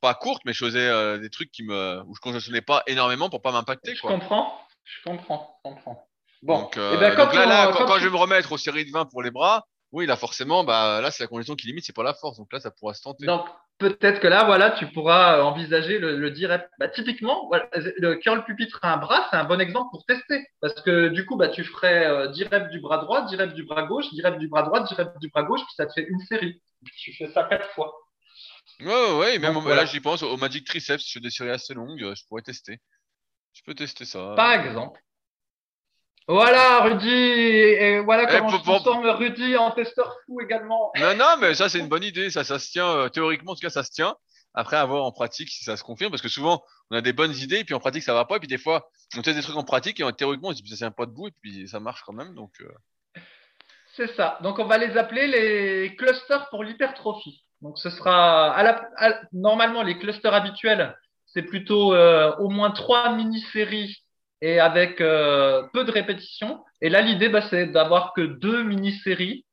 pas 0.00 0.14
courte, 0.14 0.42
mais 0.44 0.52
je 0.52 0.64
faisais 0.64 0.86
euh, 0.86 1.18
des 1.18 1.30
trucs 1.30 1.50
qui 1.50 1.62
me, 1.62 2.02
où 2.06 2.14
je 2.14 2.20
congestionnais 2.20 2.62
pas 2.62 2.82
énormément 2.86 3.30
pour 3.30 3.42
pas 3.42 3.52
m'impacter. 3.52 3.94
Je 3.94 4.02
comprends, 4.02 4.60
je 4.84 5.02
comprends, 5.04 5.60
je 5.64 5.70
comprends. 5.70 6.06
Bon, 6.42 6.62
donc, 6.62 6.76
euh, 6.76 6.92
eh 6.94 6.98
ben, 6.98 7.14
quand, 7.14 7.32
là, 7.32 7.70
quand, 7.72 7.98
je 7.98 8.04
vais 8.04 8.10
me 8.10 8.16
remettre 8.16 8.52
aux 8.52 8.58
séries 8.58 8.86
de 8.86 8.90
20 8.90 9.06
pour 9.06 9.22
les 9.22 9.30
bras, 9.30 9.66
oui, 9.92 10.06
là 10.06 10.16
forcément, 10.16 10.64
bah 10.64 11.00
là 11.00 11.10
c'est 11.10 11.24
la 11.24 11.26
congestion 11.26 11.54
qui 11.56 11.66
limite, 11.66 11.84
c'est 11.84 11.94
pas 11.94 12.04
la 12.04 12.14
force, 12.14 12.38
donc 12.38 12.52
là 12.52 12.60
ça 12.60 12.70
pourra 12.70 12.94
se 12.94 13.02
tenter. 13.02 13.26
Donc 13.26 13.44
peut-être 13.78 14.20
que 14.20 14.28
là, 14.28 14.44
voilà, 14.44 14.70
tu 14.70 14.86
pourras 14.86 15.42
envisager 15.42 15.98
le, 15.98 16.16
le 16.16 16.30
direct. 16.30 16.70
Bah, 16.78 16.88
typiquement, 16.88 17.48
voilà, 17.48 17.68
le 17.74 18.14
curl 18.14 18.44
pupitre 18.44 18.78
à 18.82 18.94
un 18.94 18.96
bras, 18.98 19.26
c'est 19.30 19.36
un 19.36 19.44
bon 19.44 19.60
exemple 19.60 19.88
pour 19.90 20.04
tester, 20.06 20.46
parce 20.60 20.80
que 20.80 21.08
du 21.08 21.26
coup, 21.26 21.36
bah 21.36 21.48
tu 21.48 21.64
ferais 21.64 22.06
euh, 22.06 22.28
10 22.28 22.44
reps 22.44 22.70
du 22.70 22.80
bras 22.80 22.98
droit, 22.98 23.22
10 23.22 23.36
reps 23.36 23.54
du 23.54 23.64
bras 23.64 23.82
gauche, 23.82 24.08
10 24.12 24.22
reps 24.22 24.38
du 24.38 24.48
bras 24.48 24.62
droit, 24.62 24.80
10 24.80 24.94
reps 24.94 25.18
du 25.18 25.28
bras 25.28 25.42
gauche, 25.42 25.62
puis 25.62 25.74
ça 25.76 25.86
te 25.86 25.92
fait 25.92 26.06
une 26.08 26.20
série. 26.20 26.62
Puis 26.84 26.94
tu 26.96 27.12
fais 27.12 27.26
ça 27.26 27.44
quatre 27.44 27.68
fois. 27.70 27.92
Ouais, 28.80 29.18
ouais, 29.18 29.38
même 29.38 29.68
là, 29.68 29.84
j'y 29.84 30.00
pense 30.00 30.22
au 30.22 30.36
Magic 30.36 30.66
Triceps, 30.66 31.06
je 31.06 31.12
fais 31.12 31.20
des 31.20 31.30
séries 31.30 31.50
assez 31.50 31.74
longues, 31.74 32.14
je 32.14 32.24
pourrais 32.28 32.42
tester. 32.42 32.80
Je 33.52 33.62
peux 33.64 33.74
tester 33.74 34.04
ça. 34.04 34.34
Par 34.36 34.52
exemple. 34.52 35.00
Voilà, 36.28 36.82
Rudy, 36.82 37.08
et 37.08 37.98
voilà 38.00 38.22
eh, 38.22 38.38
comment 38.38 38.50
je 38.50 38.62
transforme 38.62 39.04
Rudy 39.04 39.56
en 39.56 39.72
testeur 39.72 40.16
fou 40.24 40.40
également. 40.40 40.92
Non, 41.00 41.16
non, 41.16 41.36
mais 41.40 41.54
ça, 41.54 41.68
c'est 41.68 41.80
une 41.80 41.88
bonne 41.88 42.04
idée, 42.04 42.30
ça, 42.30 42.44
ça 42.44 42.60
se 42.60 42.70
tient, 42.70 42.88
euh, 42.88 43.08
théoriquement, 43.08 43.52
en 43.52 43.54
tout 43.56 43.62
cas, 43.62 43.70
ça 43.70 43.82
se 43.82 43.90
tient. 43.90 44.14
Après, 44.54 44.76
à 44.76 44.84
voir 44.84 45.04
en 45.04 45.12
pratique 45.12 45.48
si 45.48 45.64
ça 45.64 45.76
se 45.76 45.82
confirme, 45.82 46.10
parce 46.10 46.22
que 46.22 46.28
souvent, 46.28 46.64
on 46.90 46.96
a 46.96 47.00
des 47.00 47.12
bonnes 47.12 47.34
idées, 47.34 47.58
et 47.58 47.64
puis 47.64 47.74
en 47.74 47.80
pratique, 47.80 48.04
ça 48.04 48.14
va 48.14 48.24
pas, 48.24 48.36
et 48.36 48.38
puis 48.38 48.48
des 48.48 48.58
fois, 48.58 48.90
on 49.16 49.22
teste 49.22 49.36
des 49.36 49.42
trucs 49.42 49.56
en 49.56 49.64
pratique, 49.64 49.98
et 49.98 50.12
théoriquement, 50.12 50.48
on 50.48 50.54
se 50.54 50.62
dit, 50.62 50.70
ça 50.70 50.76
tient 50.76 50.90
pas 50.92 51.06
debout, 51.06 51.28
et 51.28 51.32
puis 51.42 51.66
ça 51.66 51.80
marche 51.80 52.02
quand 52.06 52.12
même, 52.12 52.34
donc. 52.34 52.52
Euh. 52.60 53.20
C'est 53.96 54.14
ça. 54.14 54.38
Donc, 54.42 54.60
on 54.60 54.66
va 54.66 54.78
les 54.78 54.96
appeler 54.96 55.26
les 55.26 55.96
clusters 55.96 56.48
pour 56.50 56.62
l'hypertrophie. 56.62 57.44
Donc 57.62 57.78
ce 57.78 57.90
sera 57.90 58.54
à 58.54 58.62
la, 58.62 59.22
normalement 59.32 59.82
les 59.82 59.98
clusters 59.98 60.32
habituels, 60.32 60.96
c'est 61.26 61.42
plutôt 61.42 61.94
euh, 61.94 62.34
au 62.36 62.48
moins 62.48 62.70
trois 62.70 63.14
mini-séries 63.14 64.02
et 64.40 64.58
avec 64.58 65.00
euh, 65.00 65.62
peu 65.72 65.84
de 65.84 65.90
répétitions. 65.90 66.64
Et 66.80 66.88
là 66.88 67.02
l'idée 67.02 67.28
bah, 67.28 67.46
c'est 67.48 67.66
d'avoir 67.66 68.14
que 68.14 68.22
deux 68.22 68.62
mini-séries, 68.62 69.44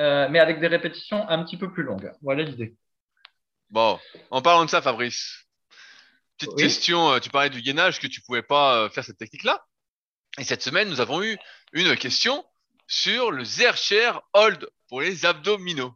euh, 0.00 0.28
mais 0.30 0.40
avec 0.40 0.60
des 0.60 0.66
répétitions 0.66 1.28
un 1.28 1.44
petit 1.44 1.56
peu 1.56 1.72
plus 1.72 1.84
longues. 1.84 2.12
Voilà 2.20 2.42
l'idée. 2.42 2.74
Bon, 3.70 3.98
en 4.30 4.42
parlant 4.42 4.64
de 4.64 4.70
ça, 4.70 4.82
Fabrice, 4.82 5.46
petite 6.36 6.56
question. 6.56 7.18
Tu 7.20 7.30
parlais 7.30 7.48
du 7.48 7.62
gainage 7.62 8.00
que 8.00 8.06
tu 8.06 8.20
pouvais 8.20 8.42
pas 8.42 8.90
faire 8.90 9.04
cette 9.04 9.16
technique-là. 9.16 9.64
Et 10.38 10.44
cette 10.44 10.62
semaine, 10.62 10.88
nous 10.88 11.00
avons 11.00 11.22
eu 11.22 11.38
une 11.72 11.96
question 11.96 12.44
sur 12.86 13.30
le 13.30 13.44
Zercher 13.44 14.12
Hold 14.34 14.68
pour 14.88 15.00
les 15.00 15.24
abdominaux. 15.24 15.94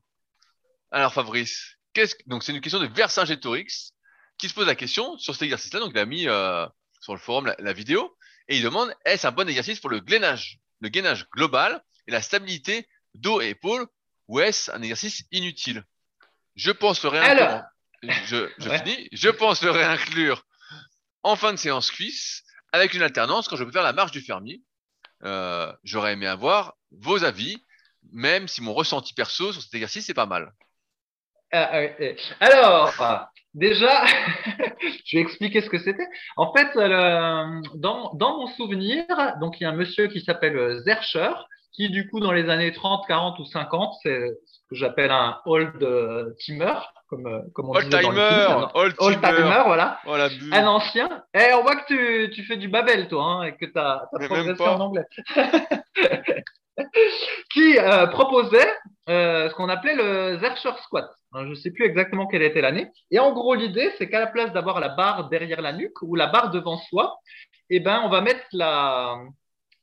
Alors 0.91 1.13
Fabrice, 1.13 1.77
qu'est-ce 1.93 2.15
donc 2.27 2.43
c'est 2.43 2.53
une 2.53 2.61
question 2.61 2.79
de 2.79 2.87
Vercingétorix 2.87 3.93
qui 4.39 4.49
se 4.49 4.55
pose 4.55 4.67
la 4.67 4.75
question 4.75 5.17
sur 5.19 5.35
cet 5.35 5.43
exercice-là. 5.43 5.81
Donc 5.81 5.93
il 5.93 5.99
a 5.99 6.07
mis 6.07 6.29
euh, 6.29 6.67
sur 7.01 7.15
le 7.15 7.19
forum 7.19 7.53
la, 7.59 7.73
vidéo 7.73 8.17
et 8.49 8.57
il 8.57 8.63
demande 8.63 8.95
est-ce 9.05 9.27
un 9.27 9.33
bon 9.33 9.49
exercice 9.49 9.81
pour 9.81 9.91
le 9.91 10.01
gainage, 10.01 10.59
le 10.81 10.89
gainage 10.89 11.29
global 11.31 11.83
et 12.07 12.13
la 12.13 12.23
stabilité 12.23 12.89
dos 13.15 13.41
et 13.41 13.49
épaules 13.49 13.87
ou 14.29 14.41
est-ce 14.41 14.71
un 14.71 14.83
exercice 14.83 15.25
inutile? 15.33 15.85
Je 16.55 16.71
pense 16.71 17.03
le 17.03 17.09
réinclure. 17.11 17.63
Je, 18.03 18.49
finis. 18.61 19.09
Je 19.13 19.29
pense 19.29 19.63
le 19.63 19.71
réinclure 19.71 20.45
en 21.23 21.37
fin 21.37 21.53
de 21.53 21.59
séance 21.59 21.91
cuisse 21.91 22.43
avec 22.73 22.95
une 22.95 23.03
alternance 23.03 23.49
quand 23.49 23.57
je 23.57 23.65
peux 23.65 23.73
faire 23.73 23.83
la 23.83 23.93
marche 23.93 24.13
du 24.13 24.21
fermier. 24.21 24.63
Euh, 25.25 25.73
j'aurais 25.83 26.13
aimé 26.13 26.27
avoir 26.27 26.75
vos 26.91 27.25
avis, 27.25 27.65
même 28.13 28.49
si 28.49 28.63
mon 28.63 28.75
ressenti 28.75 29.15
perso 29.15 29.53
sur 29.53 29.63
cet 29.63 29.75
exercice 29.75 30.09
est 30.11 30.15
pas 30.15 30.27
mal. 30.27 30.53
Ah, 31.53 31.71
ah, 31.73 32.05
alors, 32.41 32.93
déjà, 33.55 34.05
je 35.05 35.17
vais 35.17 35.23
expliquer 35.23 35.61
ce 35.61 35.71
que 35.71 35.79
c'était. 35.79 36.07
En 36.37 36.53
fait, 36.53 36.77
dans, 36.77 38.13
dans, 38.15 38.39
mon 38.39 38.47
souvenir, 38.49 39.05
donc 39.41 39.61
il 39.61 39.65
y 39.65 39.67
a 39.67 39.71
un 39.71 39.75
monsieur 39.75 40.09
qui 40.09 40.21
s'appelle 40.21 40.79
Zercher, 40.85 41.31
qui 41.77 41.91
du 41.91 42.09
coup 42.09 42.21
dans 42.21 42.33
les 42.33 42.49
années 42.49 42.73
30, 42.73 43.07
40 43.07 43.39
ou 43.39 43.45
50, 43.45 43.95
c'est 44.03 44.33
ce 44.47 44.59
que 44.71 44.77
j'appelle 44.77 45.11
un 45.11 45.39
old 45.45 45.83
euh, 45.83 46.33
timer, 46.41 46.73
comme, 47.09 47.27
euh, 47.27 47.41
comme 47.55 47.69
on 47.69 47.75
old 47.75 47.85
disait 47.85 48.01
timer, 48.01 48.47
dans 48.49 48.61
le 48.61 48.67
old, 48.75 48.95
old 48.99 49.21
timer, 49.21 49.63
voilà. 49.67 50.01
un 50.53 50.67
ancien. 50.67 51.23
Eh, 51.35 51.53
on 51.55 51.63
voit 51.63 51.77
que 51.77 51.87
tu, 51.87 52.31
tu 52.31 52.45
fais 52.45 52.57
du 52.57 52.69
Babel, 52.69 53.09
toi, 53.09 53.25
hein, 53.25 53.43
et 53.45 53.57
que 53.57 53.67
tu 53.67 53.79
as, 53.79 54.09
as 54.13 54.27
progressé 54.27 54.63
en 54.63 54.81
anglais. 54.81 55.05
qui 57.53 57.79
euh, 57.79 58.07
proposait 58.07 58.69
euh, 59.09 59.49
ce 59.49 59.55
qu'on 59.55 59.69
appelait 59.69 59.95
le 59.95 60.39
Zercher 60.39 60.73
squat. 60.83 61.09
je 61.35 61.41
ne 61.41 61.55
sais 61.55 61.71
plus 61.71 61.85
exactement 61.85 62.27
quelle 62.27 62.43
était 62.43 62.61
l'année. 62.61 62.91
Et 63.11 63.19
en 63.19 63.33
gros, 63.33 63.55
l'idée, 63.55 63.93
c'est 63.99 64.09
qu'à 64.09 64.21
la 64.21 64.27
place 64.27 64.53
d'avoir 64.53 64.81
la 64.81 64.89
barre 64.89 65.29
derrière 65.29 65.61
la 65.61 65.73
nuque 65.73 66.03
ou 66.03 66.17
la 66.17 66.27
barre 66.27 66.51
devant 66.51 66.79
soi, 66.79 67.19
eh 67.71 67.81
ben, 67.81 68.03
on 68.05 68.09
va 68.09 68.21
mettre 68.21 68.45
la, 68.53 69.17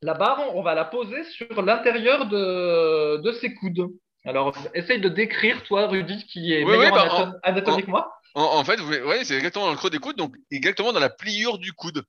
la 0.01 0.13
barre, 0.13 0.55
on 0.55 0.61
va 0.61 0.75
la 0.75 0.85
poser 0.85 1.23
sur 1.25 1.61
l'intérieur 1.61 2.27
de, 2.27 3.17
de 3.17 3.31
ses 3.33 3.53
coudes. 3.55 3.89
Alors, 4.25 4.55
essaye 4.73 5.01
de 5.01 5.09
décrire, 5.09 5.63
toi, 5.63 5.87
Rudy, 5.87 6.25
qui 6.27 6.53
est 6.53 6.63
meilleur 6.63 6.93
bah, 6.93 7.33
anatomique 7.43 7.85
que 7.85 7.91
moi. 7.91 8.13
En, 8.35 8.63
fait, 8.63 8.79
ouais, 8.81 9.23
c'est 9.25 9.35
exactement 9.35 9.65
dans 9.65 9.71
le 9.71 9.77
creux 9.77 9.89
des 9.89 9.99
coudes, 9.99 10.15
donc 10.15 10.35
exactement 10.49 10.91
dans 10.91 10.99
la 10.99 11.09
pliure 11.09 11.59
du 11.59 11.73
coude. 11.73 12.03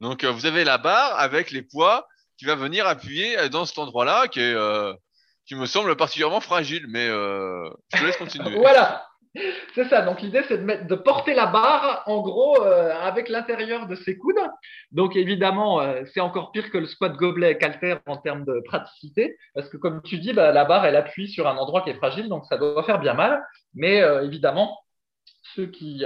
Donc, 0.00 0.24
euh, 0.24 0.30
vous 0.30 0.46
avez 0.46 0.64
la 0.64 0.78
barre 0.78 1.18
avec 1.18 1.50
les 1.50 1.62
poids 1.62 2.08
qui 2.40 2.46
va 2.46 2.54
venir 2.54 2.86
appuyer 2.86 3.38
euh, 3.38 3.48
dans 3.50 3.66
cet 3.66 3.78
endroit-là 3.78 4.26
qui 4.26 4.40
est 4.40 4.54
euh, 4.54 4.94
qui 5.46 5.54
me 5.54 5.66
semble 5.66 5.94
particulièrement 5.94 6.40
fragile. 6.40 6.86
Mais 6.88 7.06
euh, 7.06 7.68
je 7.92 8.00
te 8.00 8.04
laisse 8.04 8.16
continuer. 8.16 8.56
voilà. 8.56 9.06
C'est 9.74 9.88
ça. 9.88 10.00
Donc 10.02 10.22
l'idée 10.22 10.42
c'est 10.48 10.58
de, 10.58 10.64
mettre, 10.64 10.86
de 10.86 10.94
porter 10.94 11.34
la 11.34 11.46
barre 11.46 12.02
en 12.06 12.20
gros 12.20 12.60
avec 12.62 13.28
l'intérieur 13.28 13.86
de 13.86 13.94
ses 13.94 14.18
coudes. 14.18 14.40
Donc 14.90 15.14
évidemment 15.14 15.80
c'est 16.12 16.18
encore 16.18 16.50
pire 16.50 16.68
que 16.72 16.78
le 16.78 16.86
squat 16.86 17.12
gobelet 17.12 17.56
calter 17.56 17.94
en 18.06 18.16
termes 18.16 18.44
de 18.44 18.60
praticité 18.64 19.36
parce 19.54 19.68
que 19.68 19.76
comme 19.76 20.02
tu 20.02 20.18
dis 20.18 20.32
bah, 20.32 20.50
la 20.50 20.64
barre 20.64 20.84
elle 20.84 20.96
appuie 20.96 21.28
sur 21.28 21.46
un 21.46 21.56
endroit 21.58 21.82
qui 21.82 21.90
est 21.90 21.94
fragile 21.94 22.28
donc 22.28 22.44
ça 22.46 22.56
doit 22.58 22.82
faire 22.82 22.98
bien 22.98 23.14
mal. 23.14 23.40
Mais 23.72 23.98
évidemment 24.24 24.80
ceux 25.54 25.66
qui 25.66 26.02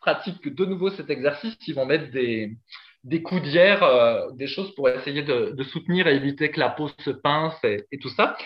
pratiquent 0.00 0.54
de 0.54 0.64
nouveau 0.66 0.90
cet 0.90 1.10
exercice, 1.10 1.56
ils 1.66 1.74
vont 1.74 1.84
mettre 1.84 2.12
des, 2.12 2.56
des 3.06 3.22
coudières, 3.22 3.84
euh, 3.84 4.30
des 4.32 4.48
choses 4.48 4.74
pour 4.74 4.88
essayer 4.88 5.22
de, 5.22 5.62
soutenir 5.62 6.08
et 6.08 6.16
éviter 6.16 6.50
que 6.50 6.60
la 6.60 6.68
peau 6.68 6.88
se 6.98 7.10
pince 7.10 7.56
et, 7.62 7.98
tout 8.00 8.08
ça. 8.10 8.36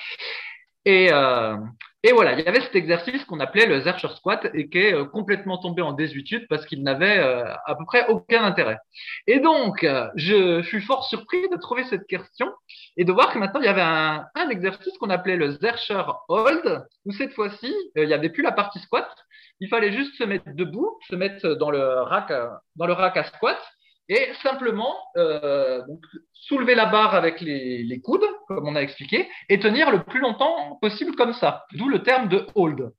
Euh, 0.87 1.57
et, 2.03 2.13
voilà, 2.13 2.39
il 2.39 2.45
y 2.45 2.49
avait 2.49 2.61
cet 2.61 2.77
exercice 2.77 3.25
qu'on 3.25 3.41
appelait 3.41 3.67
le 3.67 3.81
Zercher 3.81 4.09
Squat 4.17 4.51
et 4.53 4.69
qui 4.69 4.79
est 4.79 4.95
euh, 4.95 5.05
complètement 5.05 5.57
tombé 5.57 5.81
en 5.81 5.93
désuétude 5.93 6.47
parce 6.49 6.67
qu'il 6.67 6.83
n'avait 6.83 7.19
à 7.21 7.75
peu 7.75 7.87
près 7.87 8.07
aucun 8.09 8.45
intérêt. 8.45 8.79
Et 9.27 9.41
donc, 9.41 9.87
je, 10.15 10.63
suis 10.63 10.83
fort 10.83 11.07
surpris 11.07 11.49
de 11.49 11.57
trouver 11.57 11.85
cette 11.85 12.07
question 12.07 12.51
et 12.99 13.05
de 13.05 13.13
voir 13.13 13.33
que 13.33 13.39
maintenant 13.39 13.61
il 13.61 13.67
y 13.67 13.69
avait 13.69 13.81
un, 13.81 14.27
exercice 14.51 14.97
qu'on 14.99 15.11
appelait 15.11 15.37
le 15.37 15.53
Zercher 15.53 16.03
Hold, 16.29 16.85
où 17.07 17.13
cette 17.13 17.33
fois-ci, 17.33 17.75
il 17.97 18.07
n'y 18.07 18.15
avait 18.15 18.31
plus 18.31 18.43
la 18.43 18.53
partie 18.53 18.79
squat. 18.81 19.09
Il 19.61 19.69
fallait 19.69 19.93
juste 19.93 20.17
se 20.17 20.25
mettre 20.25 20.45
debout, 20.55 20.99
se 21.09 21.17
mettre 21.17 21.49
dans 21.55 21.71
le 21.71 22.01
rack, 22.03 22.33
dans 22.77 22.87
le 22.87 22.93
rack 22.93 23.17
à 23.17 23.25
squat 23.25 23.59
et 24.11 24.33
simplement 24.43 24.99
euh, 25.17 25.83
soulever 26.33 26.75
la 26.75 26.87
barre 26.87 27.15
avec 27.15 27.41
les, 27.41 28.01
coudes, 28.03 28.27
comme 28.49 28.67
on 28.67 28.75
a 28.75 28.81
expliqué, 28.81 29.31
et 29.49 29.61
tenir 29.61 29.91
le 29.93 30.03
plus 30.03 30.19
longtemps 30.19 30.79
possible 30.83 31.15
comme 31.15 31.33
ça, 31.33 31.65
d'où 31.75 31.89
le 31.89 32.03
terme 32.03 32.29
de 32.29 32.45
hold. 32.57 32.91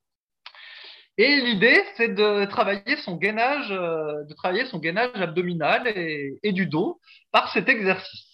Et 1.17 1.41
l'idée, 1.41 1.83
c'est 1.97 2.15
de 2.15 2.45
travailler 2.45 2.95
son 3.03 3.17
gainage, 3.17 3.69
euh, 3.71 4.23
de 4.23 4.33
travailler 4.33 4.65
son 4.65 4.79
gainage 4.79 5.21
abdominal 5.21 5.85
et, 5.85 6.51
du 6.53 6.65
dos 6.65 7.01
par 7.31 7.51
cet 7.51 7.67
exercice. 7.67 8.31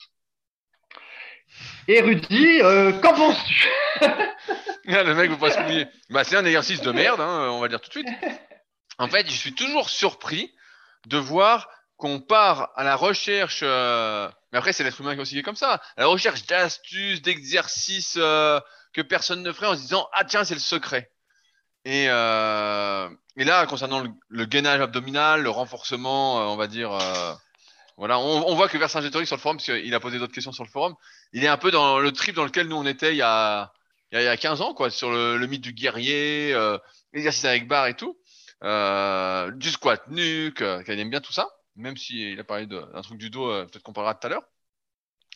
Et 1.88 2.00
Rudy, 2.02 2.62
euh, 2.62 2.94
qu'en 3.02 3.14
penses-tu? 3.14 3.68
Ah, 4.90 5.04
Le 5.04 5.16
mec 5.16 5.30
vous 5.30 5.38
pas 5.38 5.52
se 5.52 5.86
bah, 6.10 6.24
C'est 6.24 6.38
un 6.38 6.46
exercice 6.46 6.80
de 6.80 6.94
merde, 6.94 7.20
hein, 7.20 7.50
on 7.52 7.60
va 7.60 7.68
dire 7.68 7.82
tout 7.82 7.90
de 7.90 8.08
suite. 8.08 8.08
En 8.98 9.10
fait, 9.10 9.28
je 9.28 9.36
suis 9.36 9.54
toujours 9.54 9.90
surpris 9.90 10.54
de 11.08 11.18
voir 11.18 11.68
qu'on 11.98 12.20
part 12.20 12.72
à 12.76 12.84
la 12.84 12.96
recherche, 12.96 13.62
euh, 13.64 14.30
mais 14.52 14.60
après 14.60 14.72
c'est 14.72 14.84
l'être 14.84 15.02
humain 15.02 15.18
aussi 15.20 15.34
qui 15.34 15.40
est 15.40 15.44
comme 15.44 15.56
ça, 15.56 15.82
à 15.98 16.02
la 16.02 16.08
recherche 16.08 16.46
d'astuces, 16.46 17.22
d'exercices 17.24 18.18
euh, 18.18 18.60
que 18.94 19.02
personne 19.02 19.42
ne 19.42 19.52
ferait 19.52 19.68
en 19.68 19.76
se 19.76 19.82
disant 19.82 20.08
ah 20.14 20.24
tiens 20.24 20.44
c'est 20.44 20.54
le 20.54 20.60
secret. 20.60 21.12
Et, 21.86 22.06
euh, 22.10 23.10
et 23.36 23.44
là 23.46 23.66
concernant 23.66 24.04
le, 24.30 24.46
gainage 24.46 24.80
abdominal, 24.80 25.42
le 25.42 25.50
renforcement, 25.50 26.54
on 26.54 26.56
va 26.56 26.68
dire, 26.68 26.92
voilà, 27.98 28.20
on, 28.20 28.56
voit 28.56 28.68
que 28.68 28.78
Vercingétorix 28.78 29.26
sur 29.26 29.38
le 29.38 29.42
forum, 29.42 29.58
parce 29.58 29.66
qu'il 29.66 29.94
a 29.96 30.00
posé 30.00 30.20
d'autres 30.20 30.34
questions 30.34 30.52
sur 30.52 30.64
le 30.66 30.70
forum, 30.70 30.96
il 31.34 31.44
est 31.44 31.48
un 31.48 31.58
peu 31.58 31.72
dans 31.72 32.00
le 32.00 32.12
trip 32.12 32.36
dans 32.36 32.46
lequel 32.46 32.68
nous 32.68 32.76
on 32.76 32.86
était 32.86 33.14
il 33.14 33.18
y 33.18 33.22
a 33.22 33.72
il 34.12 34.22
y 34.22 34.28
a, 34.28 34.38
15 34.38 34.62
ans 34.62 34.74
quoi, 34.74 34.90
sur 34.90 35.12
le, 35.12 35.46
mythe 35.48 35.62
du 35.62 35.74
guerrier, 35.74 36.56
l'exercice 37.14 37.46
avec 37.46 37.68
barre 37.68 37.88
et 37.88 37.96
tout, 37.96 38.18
du 38.62 39.72
squat 39.72 40.08
nuque, 40.10 40.64
qu'il 40.86 41.00
aime 41.00 41.10
bien 41.10 41.22
tout 41.22 41.34
ça 41.34 41.48
même 41.78 41.98
s'il 41.98 42.40
a 42.40 42.44
parlé 42.44 42.66
d'un 42.66 43.02
truc 43.02 43.18
du 43.18 43.30
dos, 43.30 43.50
euh, 43.50 43.66
peut-être 43.66 43.84
qu'on 43.84 43.94
parlera 43.94 44.16
tout 44.16 44.28
à 44.28 44.30
l'heure. 44.30 44.44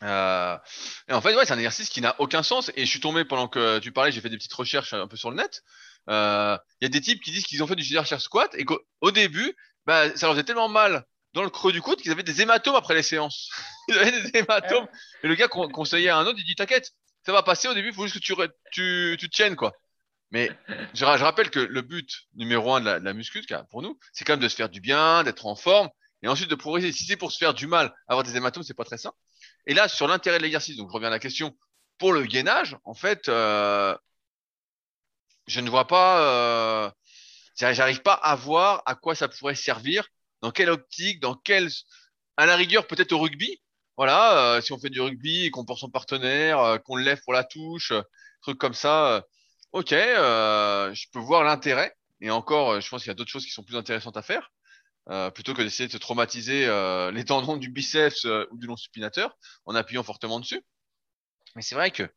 Euh, 0.04 0.58
et 1.08 1.14
en 1.14 1.22
fait, 1.22 1.36
ouais, 1.36 1.46
c'est 1.46 1.54
un 1.54 1.58
exercice 1.58 1.90
qui 1.90 2.02
n'a 2.02 2.16
aucun 2.20 2.44
sens. 2.44 2.72
Et 2.76 2.86
je 2.86 2.90
suis 2.90 3.00
tombé 3.00 3.24
pendant 3.24 3.48
que 3.48 3.80
tu 3.80 3.92
parlais, 3.92 4.12
j'ai 4.12 4.22
fait 4.22 4.30
des 4.30 4.38
petites 4.38 4.54
recherches 4.54 4.94
un 4.94 5.08
peu 5.08 5.16
sur 5.16 5.30
le 5.30 5.38
net. 5.38 5.64
Euh, 6.10 6.58
il 6.80 6.86
y 6.86 6.88
a 6.88 6.90
des 6.90 7.02
types 7.02 7.22
qui 7.22 7.32
disent 7.32 7.46
qu'ils 7.46 7.62
ont 7.64 7.68
fait 7.68 7.76
du 7.76 7.84
chair 7.84 8.20
squat 8.20 8.54
et 8.56 8.66
qu'au 8.66 9.12
début, 9.12 9.56
bah, 9.86 10.16
ça 10.16 10.26
leur 10.26 10.36
faisait 10.36 10.44
tellement 10.44 10.70
mal 10.70 11.06
dans 11.34 11.44
le 11.44 11.50
creux 11.50 11.72
du 11.72 11.82
coude 11.82 12.02
qu'ils 12.02 12.12
avaient 12.12 12.24
des 12.24 12.42
hématomes 12.42 12.76
après 12.76 12.96
les 12.96 13.04
séances. 13.04 13.50
ils 13.88 13.98
avaient 13.98 14.12
des 14.12 14.40
hématomes. 14.40 14.88
Et 15.24 15.28
le 15.28 15.36
gars 15.36 15.48
conseillait 15.48 16.10
à 16.10 16.18
un 16.18 16.26
autre, 16.26 16.40
il 16.40 16.46
dit 16.46 16.56
T'inquiète, 16.56 16.92
ça 17.24 17.32
va 17.32 17.44
passer 17.44 17.68
au 17.68 17.74
début, 17.74 17.90
il 17.90 17.94
faut 17.94 18.08
juste 18.08 18.16
que 18.16 18.22
tu, 18.22 18.34
tu, 18.72 19.18
tu 19.20 19.30
tiennes, 19.30 19.56
quoi. 19.56 19.74
Mais 20.32 20.50
je, 20.94 21.04
rappelle 21.04 21.52
que 21.52 21.60
le 21.60 21.82
but 21.82 22.10
numéro 22.36 22.74
un 22.74 22.80
de 22.80 22.86
la, 22.86 23.00
de 23.02 23.06
la 23.06 23.14
muscu, 23.14 23.46
pour 23.70 23.82
nous, 23.82 24.00
c'est 24.14 24.24
quand 24.24 24.34
même 24.34 24.40
de 24.40 24.48
se 24.48 24.56
faire 24.56 24.70
du 24.70 24.80
bien, 24.80 25.24
d'être 25.24 25.46
en 25.46 25.58
forme 25.58 25.90
et 26.24 26.28
ensuite 26.28 26.50
de 26.50 26.56
progresser. 26.56 26.92
Si 26.92 27.06
c'est 27.06 27.18
pour 27.18 27.32
se 27.32 27.38
faire 27.38 27.54
du 27.54 27.68
mal, 27.68 27.94
avoir 28.08 28.24
des 28.24 28.36
hématomes, 28.36 28.64
c'est 28.64 28.74
pas 28.74 28.86
très 28.86 28.98
sain. 28.98 29.14
Et 29.66 29.74
là, 29.74 29.88
sur 29.88 30.08
l'intérêt 30.08 30.38
de 30.38 30.44
l'exercice, 30.44 30.78
donc 30.78 30.90
je 30.90 30.94
reviens 30.94 31.10
à 31.10 31.12
la 31.12 31.20
question, 31.20 31.56
pour 31.98 32.14
le 32.14 32.24
gainage, 32.24 32.78
en 32.84 32.94
fait, 32.94 33.30
euh, 33.30 33.96
je 35.48 35.60
ne 35.60 35.70
vois 35.70 35.88
pas, 35.88 36.22
euh, 36.86 36.92
j'arrive 37.56 38.02
pas 38.02 38.14
à 38.14 38.36
voir 38.36 38.82
à 38.86 38.96
quoi 38.96 39.16
ça 39.16 39.28
pourrait 39.28 39.56
servir, 39.56 40.08
dans 40.42 40.52
quelle 40.52 40.70
optique, 40.70 41.20
dans 41.20 41.36
quelle, 41.36 41.70
à 42.38 42.46
la 42.46 42.56
rigueur, 42.56 42.88
peut-être 42.88 43.12
au 43.12 43.20
rugby. 43.20 43.62
Voilà, 43.98 44.56
euh, 44.56 44.62
si 44.62 44.72
on 44.74 44.80
fait 44.80 44.90
du 44.90 45.02
rugby 45.02 45.46
et 45.46 45.52
qu'on 45.52 45.66
porte 45.66 45.80
son 45.80 45.90
partenaire, 45.90 46.60
euh, 46.60 46.78
qu'on 46.80 46.96
le 46.96 47.04
lève 47.04 47.22
pour 47.24 47.34
la 47.34 47.44
touche, 47.44 47.94
truc 48.42 48.58
comme 48.58 48.74
ça, 48.74 49.24
ok, 49.74 49.92
je 49.92 51.06
peux 51.12 51.20
voir 51.20 51.44
l'intérêt. 51.44 51.96
Et 52.22 52.32
encore, 52.32 52.82
je 52.82 52.90
pense 52.90 53.04
qu'il 53.04 53.10
y 53.10 53.12
a 53.12 53.16
d'autres 53.16 53.32
choses 53.32 53.46
qui 53.46 53.52
sont 53.52 53.64
plus 53.64 53.76
intéressantes 53.76 54.18
à 54.18 54.22
faire. 54.22 54.52
Euh, 55.10 55.32
plutôt 55.32 55.56
que 55.56 55.64
d'essayer 55.64 55.88
de 55.88 55.92
se 55.92 55.98
traumatiser 55.98 56.68
euh, 56.68 57.12
les 57.12 57.26
tendons 57.26 57.58
du 57.58 57.70
biceps 57.70 58.26
euh, 58.26 58.46
ou 58.52 58.58
du 58.60 58.68
long 58.68 58.78
supinateur 58.78 59.36
en 59.66 59.74
appuyant 59.74 60.04
fortement 60.04 60.40
dessus. 60.40 60.62
Mais 61.56 61.64
c'est 61.64 61.74
vrai 61.74 61.90
que 61.90 62.08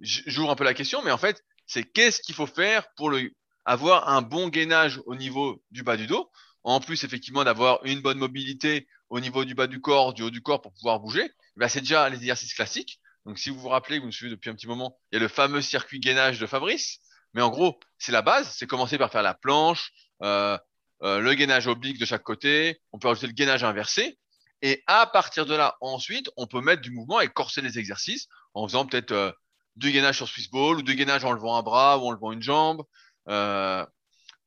j'ouvre 0.00 0.50
un 0.50 0.54
peu 0.54 0.64
la 0.64 0.74
question, 0.74 1.02
mais 1.02 1.10
en 1.10 1.18
fait, 1.18 1.42
c'est 1.66 1.82
qu'est-ce 1.82 2.20
qu'il 2.20 2.34
faut 2.34 2.46
faire 2.46 2.92
pour 2.94 3.08
le, 3.08 3.30
avoir 3.64 4.10
un 4.10 4.20
bon 4.20 4.48
gainage 4.48 5.00
au 5.06 5.14
niveau 5.14 5.62
du 5.70 5.82
bas 5.82 5.96
du 5.96 6.06
dos, 6.06 6.30
en 6.62 6.80
plus 6.80 7.04
effectivement 7.04 7.42
d'avoir 7.42 7.84
une 7.84 8.00
bonne 8.00 8.18
mobilité 8.18 8.86
au 9.08 9.18
niveau 9.18 9.46
du 9.46 9.54
bas 9.54 9.66
du 9.66 9.80
corps, 9.80 10.12
du 10.12 10.22
haut 10.22 10.30
du 10.30 10.42
corps 10.42 10.60
pour 10.60 10.74
pouvoir 10.74 11.00
bouger. 11.00 11.30
Ben, 11.56 11.68
c'est 11.68 11.80
déjà 11.80 12.08
les 12.10 12.18
exercices 12.18 12.52
classiques. 12.52 13.00
Donc 13.24 13.38
si 13.38 13.48
vous 13.48 13.58
vous 13.58 13.68
rappelez, 13.68 13.98
vous 13.98 14.06
me 14.06 14.12
suivez 14.12 14.30
depuis 14.30 14.50
un 14.50 14.54
petit 14.54 14.66
moment, 14.66 14.98
il 15.10 15.16
y 15.16 15.18
a 15.18 15.20
le 15.20 15.28
fameux 15.28 15.62
circuit 15.62 16.00
gainage 16.00 16.38
de 16.38 16.46
Fabrice. 16.46 17.00
Mais 17.32 17.42
en 17.42 17.48
gros, 17.48 17.78
c'est 17.98 18.12
la 18.12 18.22
base. 18.22 18.54
C'est 18.56 18.66
commencer 18.66 18.98
par 18.98 19.10
faire 19.10 19.22
la 19.22 19.34
planche, 19.34 19.92
euh, 20.22 20.58
euh, 21.02 21.20
le 21.20 21.34
gainage 21.34 21.66
oblique 21.66 21.98
de 21.98 22.04
chaque 22.04 22.22
côté, 22.22 22.80
on 22.92 22.98
peut 22.98 23.08
ajouter 23.08 23.26
le 23.26 23.32
gainage 23.32 23.64
inversé. 23.64 24.18
Et 24.62 24.82
à 24.86 25.06
partir 25.06 25.46
de 25.46 25.54
là, 25.54 25.76
ensuite, 25.80 26.30
on 26.36 26.46
peut 26.46 26.60
mettre 26.60 26.82
du 26.82 26.90
mouvement 26.90 27.20
et 27.20 27.28
corser 27.28 27.62
les 27.62 27.78
exercices 27.78 28.28
en 28.52 28.68
faisant 28.68 28.84
peut-être 28.84 29.12
euh, 29.12 29.32
du 29.76 29.90
gainage 29.92 30.16
sur 30.16 30.28
Swiss 30.28 30.50
Ball 30.50 30.76
ou 30.76 30.82
du 30.82 30.94
gainage 30.94 31.24
en 31.24 31.32
levant 31.32 31.56
un 31.56 31.62
bras 31.62 31.98
ou 31.98 32.06
en 32.06 32.10
levant 32.12 32.32
une 32.32 32.42
jambe. 32.42 32.84
Euh, 33.28 33.84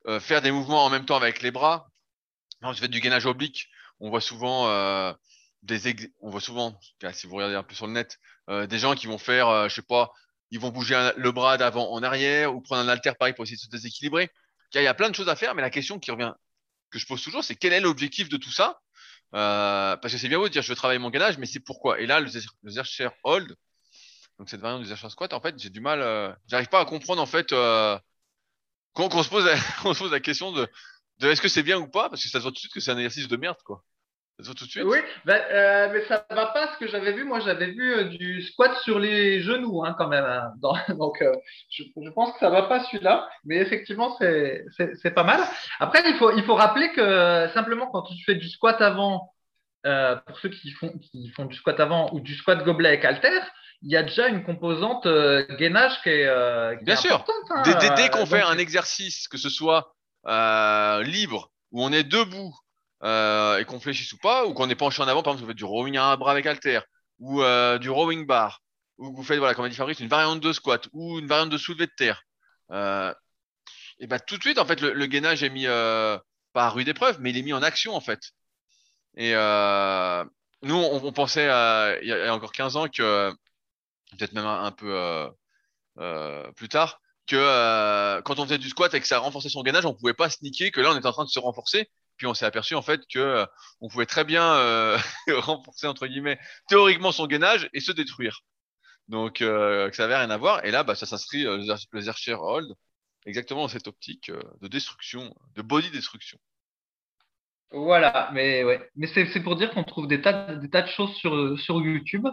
euh 0.08 0.20
faire 0.20 0.42
des 0.42 0.52
mouvements 0.52 0.86
en 0.86 0.90
même 0.90 1.06
temps 1.06 1.16
avec 1.16 1.42
les 1.42 1.52
bras. 1.52 1.90
Quand 2.62 2.74
je 2.74 2.80
fais 2.80 2.88
du 2.88 3.00
gainage 3.00 3.26
oblique, 3.26 3.68
on 4.00 4.10
voit 4.10 4.22
souvent 4.22 4.68
des 5.64 6.12
on 6.22 6.30
voit 6.30 6.42
souvent, 6.42 6.80
si 7.14 7.28
vous 7.28 7.36
regardez 7.36 7.56
un 7.56 7.64
peu 7.64 7.74
sur 7.76 7.88
le 7.88 7.94
net, 7.94 8.20
des 8.50 8.80
gens 8.80 8.96
qui 8.96 9.08
vont 9.08 9.18
faire, 9.18 9.70
je 9.70 9.76
sais 9.76 9.82
pas, 9.82 10.12
ils 10.52 10.60
vont 10.60 10.70
bouger 10.70 11.12
le 11.18 11.32
bras 11.32 11.58
d'avant 11.58 11.92
en 11.92 12.04
arrière 12.04 12.56
ou 12.56 12.62
prendre 12.62 12.82
un 12.84 12.88
halter 12.88 13.14
pareil 13.18 13.34
pour 13.34 13.44
essayer 13.44 13.58
de 13.58 13.62
se 13.62 13.70
déséquilibrer. 13.70 14.30
Il 14.76 14.84
y 14.84 14.88
a 14.88 14.94
plein 14.94 15.10
de 15.10 15.16
choses 15.16 15.30
à 15.30 15.36
faire, 15.36 15.56
mais 15.56 15.62
la 15.62 15.70
question 15.70 16.00
qui 16.00 16.12
revient 16.12 16.34
que 16.90 17.00
je 17.00 17.06
pose 17.06 17.24
toujours, 17.24 17.44
c'est 17.44 17.56
quel 17.56 17.74
est 17.74 17.80
l'objectif 17.80 18.30
de 18.30 18.38
tout 18.38 18.52
ça? 18.52 18.80
Euh, 19.36 19.98
Parce 19.98 20.14
que 20.14 20.20
c'est 20.20 20.30
bien 20.30 20.38
beau 20.38 20.48
de 20.48 20.54
dire 20.54 20.62
je 20.62 20.70
veux 20.70 20.76
travailler 20.76 21.00
mon 21.00 21.10
gainage, 21.10 21.38
mais 21.38 21.46
c'est 21.46 21.60
pourquoi? 21.60 22.00
Et 22.00 22.06
là, 22.06 22.20
le, 22.20 22.30
le 22.64 23.12
Hold, 23.24 23.56
donc 24.40 24.50
cette 24.50 24.62
variante 24.62 24.82
du 24.82 24.88
Zercher 24.88 25.10
Squat, 25.10 25.34
en 25.34 25.42
fait, 25.42 25.58
j'ai 25.60 25.70
du 25.70 25.80
mal, 25.82 26.02
euh, 26.02 26.34
j'arrive 26.48 26.68
pas 26.70 26.80
à 26.80 26.86
comprendre 26.86 27.22
en 27.22 27.26
fait 27.26 27.52
euh, 27.54 27.98
qu'on 28.94 29.24
se 29.24 29.30
pose, 29.30 29.46
la, 29.46 29.58
se 29.94 30.00
pose 30.00 30.12
la 30.12 30.20
question 30.20 30.52
de, 30.52 30.68
de 31.20 31.30
est-ce 31.30 31.42
que 31.42 31.48
c'est 31.48 31.64
bien 31.64 31.78
ou 31.80 31.88
pas, 31.88 32.10
parce 32.10 32.24
que 32.24 32.30
ça 32.30 32.40
se 32.40 32.44
voit 32.44 32.52
tout 32.52 32.56
de 32.56 32.60
suite 32.60 32.74
que 32.74 32.80
c'est 32.80 32.92
un 32.92 32.98
exercice 32.98 33.28
de 33.28 33.38
merde, 33.38 33.62
quoi. 33.64 33.84
Tout 34.42 34.66
de 34.66 34.70
suite? 34.70 34.84
Oui, 34.84 34.98
ben, 35.26 35.40
euh, 35.52 35.90
mais 35.94 36.04
ça 36.06 36.26
va 36.32 36.48
pas 36.48 36.74
ce 36.74 36.80
que 36.80 36.88
j'avais 36.88 37.14
vu. 37.14 37.24
Moi, 37.24 37.40
j'avais 37.40 37.68
vu 37.68 37.94
euh, 37.94 38.04
du 38.06 38.42
squat 38.42 38.76
sur 38.80 38.98
les 38.98 39.42
genoux, 39.42 39.86
hein, 39.86 39.96
quand 39.96 40.08
même. 40.08 40.26
Hein, 40.26 40.52
dans, 40.58 40.74
donc, 40.98 41.22
euh, 41.22 41.34
je, 41.70 41.84
je, 41.84 42.10
pense 42.10 42.34
que 42.34 42.40
ça 42.40 42.50
va 42.50 42.64
pas 42.64 42.84
celui-là, 42.86 43.30
mais 43.46 43.58
effectivement, 43.58 44.18
c'est 44.18 45.14
pas 45.14 45.24
mal. 45.24 45.40
Après, 45.80 46.02
il 46.08 46.16
faut, 46.16 46.32
il 46.36 46.44
faut 46.44 46.56
rappeler 46.56 46.92
que 46.94 47.48
simplement 47.54 47.88
quand 47.88 48.02
tu 48.04 48.16
fais 48.26 48.36
du 48.36 48.50
squat 48.50 48.82
avant, 48.82 49.34
pour 49.84 50.40
ceux 50.40 50.50
qui 50.50 50.72
font, 50.72 50.98
qui 50.98 51.30
font 51.30 51.46
du 51.46 51.56
squat 51.56 51.80
avant 51.80 52.12
ou 52.14 52.20
du 52.20 52.36
squat 52.36 52.64
gobelet 52.64 52.90
avec 52.90 53.06
halter, 53.06 53.40
il 53.84 53.92
y 53.92 53.98
a 53.98 54.04
déjà 54.04 54.30
une 54.30 54.44
composante 54.44 55.08
gainage 55.60 56.02
qui 56.02 56.10
est, 56.10 56.26
euh, 56.26 56.76
Bien 56.82 56.96
sûr. 56.96 57.24
Hein, 57.52 57.62
dès, 57.66 57.76
dès, 57.76 57.96
dès 57.96 58.10
qu'on 58.10 58.26
fait 58.26 58.42
un 58.42 58.58
exercice, 58.58 59.28
que 59.28 59.38
ce 59.38 59.50
soit 59.50 59.94
libre, 61.04 61.52
où 61.72 61.84
on 61.84 61.92
est 61.92 62.04
debout, 62.04 62.56
euh, 63.04 63.58
et 63.60 63.66
qu'on 63.66 63.80
fléchisse 63.80 64.14
ou 64.14 64.18
pas, 64.18 64.46
ou 64.46 64.54
qu'on 64.54 64.70
est 64.70 64.76
penché 64.76 65.02
en 65.02 65.08
avant, 65.08 65.24
par 65.24 65.34
exemple, 65.34 65.44
vous 65.44 65.50
faites 65.50 65.58
du 65.58 65.66
rowing 65.66 65.98
à 65.98 66.06
un 66.06 66.18
bras 66.18 66.32
avec 66.32 66.46
halter, 66.46 66.80
ou 67.20 67.42
euh, 67.42 67.78
du 67.78 67.90
rowing 67.90 68.26
bar, 68.26 68.62
ou 68.98 69.14
vous 69.14 69.24
faites, 69.24 69.40
voilà, 69.40 69.54
comme 69.54 69.66
a 69.66 69.70
dit 69.70 69.76
Fabrice, 69.76 70.00
une 70.00 70.08
variante 70.08 70.40
de 70.40 70.54
squat, 70.54 70.88
ou 70.94 71.20
une 71.20 71.28
variante 71.28 71.50
de 71.50 71.58
soulevé 71.58 71.88
de 71.88 71.92
terre, 71.98 72.24
euh, 72.72 73.14
et 74.00 74.08
ben 74.08 74.20
tout 74.20 74.38
de 74.38 74.42
suite, 74.42 74.58
en 74.58 74.66
fait, 74.66 74.82
le, 74.82 75.06
gainage 75.06 75.44
est 75.44 75.50
mis, 75.50 75.66
pas 75.66 76.22
à 76.66 76.70
rude 76.70 76.88
épreuve, 76.88 77.18
mais 77.20 77.32
il 77.32 77.38
est 77.38 77.42
mis 77.42 77.54
en 77.54 77.62
action, 77.62 77.94
en 77.94 78.02
fait. 78.02 78.20
Et 79.16 79.34
nous, 79.34 80.76
on, 80.76 81.12
pensait, 81.12 81.46
il 82.02 82.08
y, 82.08 82.14
a 82.14 82.34
encore 82.34 82.52
15 82.54 82.78
ans, 82.78 82.88
que, 82.88 83.32
peut-être 84.18 84.34
même 84.34 84.46
un, 84.46 84.72
peu 84.72 85.30
plus 86.56 86.70
tard, 86.70 87.02
que 87.28 88.22
quand 88.22 88.40
on 88.40 88.46
faisait 88.46 88.58
du 88.58 88.70
squat 88.70 88.94
et 88.94 89.00
que 89.00 89.08
ça 89.08 89.20
renforçait 89.20 89.50
son 89.50 89.62
gainage, 89.62 89.86
on 89.86 89.94
pouvait 89.94 90.14
pas 90.14 90.30
sneaker 90.30 90.72
que 90.72 90.82
là 90.82 90.92
on 90.92 90.98
était 90.98 91.08
en 91.08 91.14
train 91.14 91.26
de 91.26 91.30
se 91.30 91.40
renforcer 91.40 91.90
puis 92.18 92.28
on 92.28 92.34
s'est 92.34 92.46
aperçu 92.46 92.76
en 92.76 92.82
fait 92.82 93.02
que 93.12 93.20
euh, 93.20 93.46
on 93.82 93.90
pouvait 93.90 94.06
très 94.06 94.24
bien 94.24 94.56
euh, 94.56 94.98
renforcer 95.28 95.88
entre 95.88 96.08
guillemets 96.08 96.40
théoriquement 96.68 97.12
son 97.12 97.28
gainage 97.28 97.70
et 97.74 97.80
se 97.80 97.92
détruire. 97.92 98.42
Donc 99.08 99.42
euh, 99.42 99.90
que 99.90 99.96
ça 99.96 100.06
avait 100.06 100.18
rien 100.18 100.30
à 100.30 100.38
voir. 100.38 100.64
Et 100.66 100.72
là, 100.72 100.84
bah, 100.84 100.96
ça 100.96 101.06
s'inscrit 101.06 101.44
le 101.44 102.02
Zercher 102.02 102.36
Hold. 102.40 102.74
exactement 103.26 103.62
dans 103.62 103.68
cette 103.68 103.88
optique 103.88 104.32
de 104.62 104.68
destruction, 104.68 105.34
de 105.56 105.62
body 105.62 105.92
destruction. 105.92 106.38
Voilà, 107.72 108.30
mais 108.34 108.64
ouais, 108.64 108.88
mais 108.96 109.08
c'est 109.08 109.42
pour 109.42 109.56
dire 109.56 109.72
qu'on 109.72 109.84
trouve 109.84 110.08
des 110.08 110.22
tas, 110.22 110.56
des 110.56 110.70
tas 110.70 110.84
de 110.84 110.90
choses 110.90 111.16
sur, 111.16 111.60
sur 111.60 111.82
YouTube. 111.82 112.28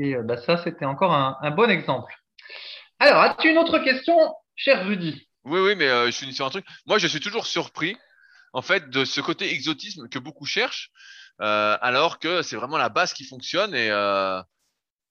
Et 0.00 0.14
bah, 0.24 0.38
ça, 0.38 0.56
c'était 0.64 0.86
encore 0.86 1.12
un, 1.12 1.36
un, 1.42 1.50
bon 1.50 1.68
exemple. 1.68 2.14
Alors, 2.98 3.20
as-tu 3.20 3.50
une 3.50 3.58
autre 3.58 3.78
question, 3.80 4.16
cher 4.56 4.86
Rudy? 4.86 5.28
Oui, 5.44 5.60
oui, 5.60 5.74
mais 5.76 6.06
je 6.06 6.10
suis 6.12 6.32
sur 6.32 6.46
un 6.46 6.50
truc. 6.50 6.64
Moi, 6.86 6.96
je 6.96 7.06
suis 7.06 7.20
toujours 7.20 7.46
surpris, 7.46 7.98
en 8.52 8.62
fait, 8.62 8.90
de 8.90 9.04
ce 9.04 9.20
côté 9.20 9.52
exotisme 9.52 10.08
que 10.08 10.18
beaucoup 10.18 10.46
cherchent, 10.46 10.90
alors 11.38 12.18
que 12.18 12.42
c'est 12.42 12.56
vraiment 12.56 12.78
la 12.78 12.88
base 12.88 13.12
qui 13.12 13.24
fonctionne. 13.24 13.74
Et 13.74 13.90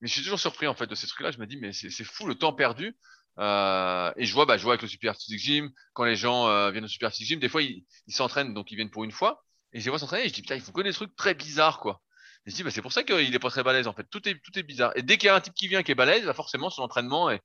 mais 0.02 0.08
je 0.08 0.14
suis 0.14 0.24
toujours 0.24 0.40
surpris 0.40 0.68
en 0.68 0.74
fait 0.74 0.88
de 0.88 0.96
ces 0.96 1.08
trucs-là. 1.08 1.32
Je 1.32 1.38
me 1.38 1.46
dis, 1.46 1.58
mais 1.58 1.74
c'est 1.74 2.04
fou 2.04 2.28
le 2.28 2.36
temps 2.36 2.54
perdu. 2.54 2.98
Euh, 3.40 4.12
et 4.18 4.26
je 4.26 4.34
vois, 4.34 4.46
bah, 4.46 4.58
je 4.58 4.64
vois 4.64 4.74
avec 4.74 4.82
le 4.82 4.88
Super 4.88 5.16
Gym, 5.18 5.72
quand 5.94 6.04
les 6.04 6.16
gens 6.16 6.48
euh, 6.48 6.72
viennent 6.72 6.84
au 6.84 6.90
Super 6.90 7.12
Gym, 7.12 7.40
des 7.40 7.50
fois 7.50 7.62
ils 7.62 7.86
s'entraînent, 8.10 8.54
donc 8.54 8.72
ils 8.72 8.76
viennent 8.76 8.90
pour 8.90 9.04
une 9.04 9.12
fois. 9.12 9.44
Et 9.74 9.80
je 9.80 9.86
les 9.86 9.90
vois 9.90 10.00
s'entraîner, 10.00 10.26
et 10.26 10.30
je 10.30 10.34
dis, 10.34 10.42
putain, 10.42 10.56
il 10.56 10.62
faut 10.62 10.74
que 10.74 10.82
des 10.82 10.92
trucs 10.92 11.16
très 11.16 11.34
bizarres, 11.34 11.80
quoi. 11.80 12.02
Et 12.46 12.52
je 12.52 12.56
dis, 12.56 12.64
bah, 12.64 12.72
c'est 12.72 12.82
pour 12.82 12.92
ça 12.92 13.04
qu'il 13.04 13.34
est 13.34 13.40
pas 13.40 13.50
très 13.50 13.64
balèze, 13.64 13.88
en 13.88 13.94
fait. 13.94 14.06
Tout 14.10 14.28
est, 14.28 14.36
tout 14.44 14.58
est 14.60 14.64
bizarre. 14.64 14.92
Et 14.96 15.02
dès 15.04 15.18
qu'il 15.18 15.28
y 15.28 15.30
a 15.30 15.36
un 15.36 15.42
type 15.42 15.54
qui 15.54 15.68
vient 15.68 15.84
qui 15.84 15.92
est 15.92 15.96
balèze, 15.96 16.26
bah, 16.26 16.34
forcément, 16.34 16.70
son 16.70 16.82
entraînement 16.82 17.30
est, 17.30 17.42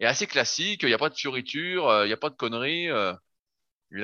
est 0.00 0.06
assez 0.06 0.26
classique. 0.26 0.82
Il 0.82 0.88
n'y 0.88 0.94
a 0.94 0.98
pas 0.98 1.08
de 1.08 1.14
fioriture, 1.14 1.88
euh, 1.88 2.04
il 2.04 2.08
n'y 2.08 2.12
a 2.12 2.18
pas 2.18 2.30
de 2.30 2.34
conneries. 2.36 2.90
Euh. 2.90 3.14
Et 3.92 3.96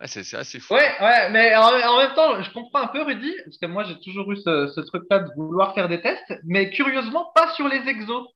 là, 0.00 0.06
c'est 0.06 0.36
assez 0.36 0.60
fou. 0.60 0.74
Ouais, 0.74 0.92
ouais, 1.00 1.30
mais 1.30 1.54
en, 1.56 1.98
même 1.98 2.14
temps, 2.14 2.42
je 2.42 2.50
comprends 2.52 2.82
un 2.82 2.88
peu, 2.88 3.02
Rudy, 3.02 3.32
parce 3.44 3.58
que 3.58 3.66
moi, 3.66 3.84
j'ai 3.84 3.98
toujours 4.00 4.30
eu 4.32 4.36
ce, 4.36 4.68
ce 4.68 4.80
truc-là 4.80 5.20
de 5.20 5.30
vouloir 5.36 5.74
faire 5.74 5.88
des 5.88 6.00
tests, 6.00 6.34
mais 6.44 6.70
curieusement, 6.70 7.30
pas 7.34 7.52
sur 7.54 7.68
les 7.68 7.88
exos. 7.88 8.26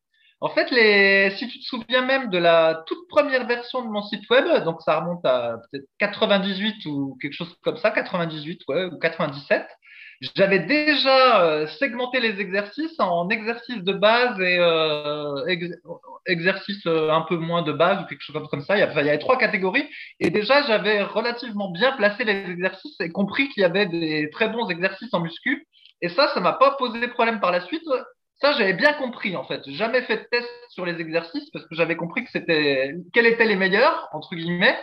En 0.41 0.51
fait, 0.51 0.71
les, 0.71 1.31
si 1.37 1.49
tu 1.49 1.59
te 1.59 1.65
souviens 1.65 2.05
même 2.05 2.31
de 2.31 2.39
la 2.39 2.85
toute 2.87 3.09
première 3.09 3.45
version 3.47 3.83
de 3.83 3.89
mon 3.89 4.03
site 4.03 4.29
web, 4.31 4.63
donc 4.65 4.81
ça 4.83 5.01
remonte 5.01 5.25
à 5.25 5.57
peut-être 5.71 5.89
98 5.99 6.87
ou 6.87 7.19
quelque 7.21 7.33
chose 7.33 7.53
comme 7.63 7.77
ça, 7.77 7.91
98 7.91 8.61
ouais, 8.69 8.85
ou 8.85 8.99
97, 8.99 9.67
j'avais 10.21 10.61
déjà 10.61 11.45
euh, 11.45 11.67
segmenté 11.79 12.19
les 12.21 12.41
exercices 12.41 12.99
en 12.99 13.29
exercices 13.29 13.85
de 13.85 13.93
base 13.93 14.41
et 14.41 14.59
euh, 14.59 15.47
exercices 16.27 16.87
euh, 16.87 17.11
un 17.11 17.21
peu 17.21 17.37
moins 17.37 17.63
de 17.63 17.73
base 17.73 18.03
ou 18.03 18.07
quelque 18.07 18.23
chose 18.23 18.49
comme 18.51 18.63
ça. 18.63 18.77
Il 18.77 18.81
y, 18.81 18.83
avait, 18.83 19.03
il 19.03 19.07
y 19.07 19.11
avait 19.11 19.19
trois 19.19 19.39
catégories 19.39 19.89
et 20.19 20.31
déjà 20.31 20.63
j'avais 20.63 21.03
relativement 21.03 21.71
bien 21.71 21.93
placé 21.93 22.25
les 22.25 22.51
exercices 22.51 22.97
et 23.01 23.11
compris 23.11 23.49
qu'il 23.51 23.61
y 23.61 23.65
avait 23.65 23.87
des 23.87 24.29
très 24.31 24.49
bons 24.49 24.69
exercices 24.69 25.15
en 25.15 25.21
muscu. 25.21 25.67
Et 26.03 26.09
ça, 26.09 26.29
ça 26.35 26.41
m'a 26.41 26.53
pas 26.53 26.73
posé 26.73 27.07
problème 27.09 27.41
par 27.41 27.53
la 27.53 27.61
suite. 27.61 27.85
Ça, 28.41 28.53
j'avais 28.53 28.75
bien 28.75 28.95
compris 28.95 29.37
en 29.37 29.45
fait. 29.45 29.69
Jamais 29.71 30.03
fait 30.03 30.17
de 30.17 30.27
test 30.31 30.49
sur 30.71 30.85
les 30.85 31.01
exercices 31.01 31.49
parce 31.51 31.65
que 31.67 31.77
j'avais 31.77 31.97
compris 31.97 32.25
que 32.25 32.31
c'était 32.31 32.95
quels 33.13 33.27
étaient 33.27 33.47
les 33.47 33.57
meilleurs 33.57 34.09
entre 34.13 34.35
guillemets. 34.35 34.77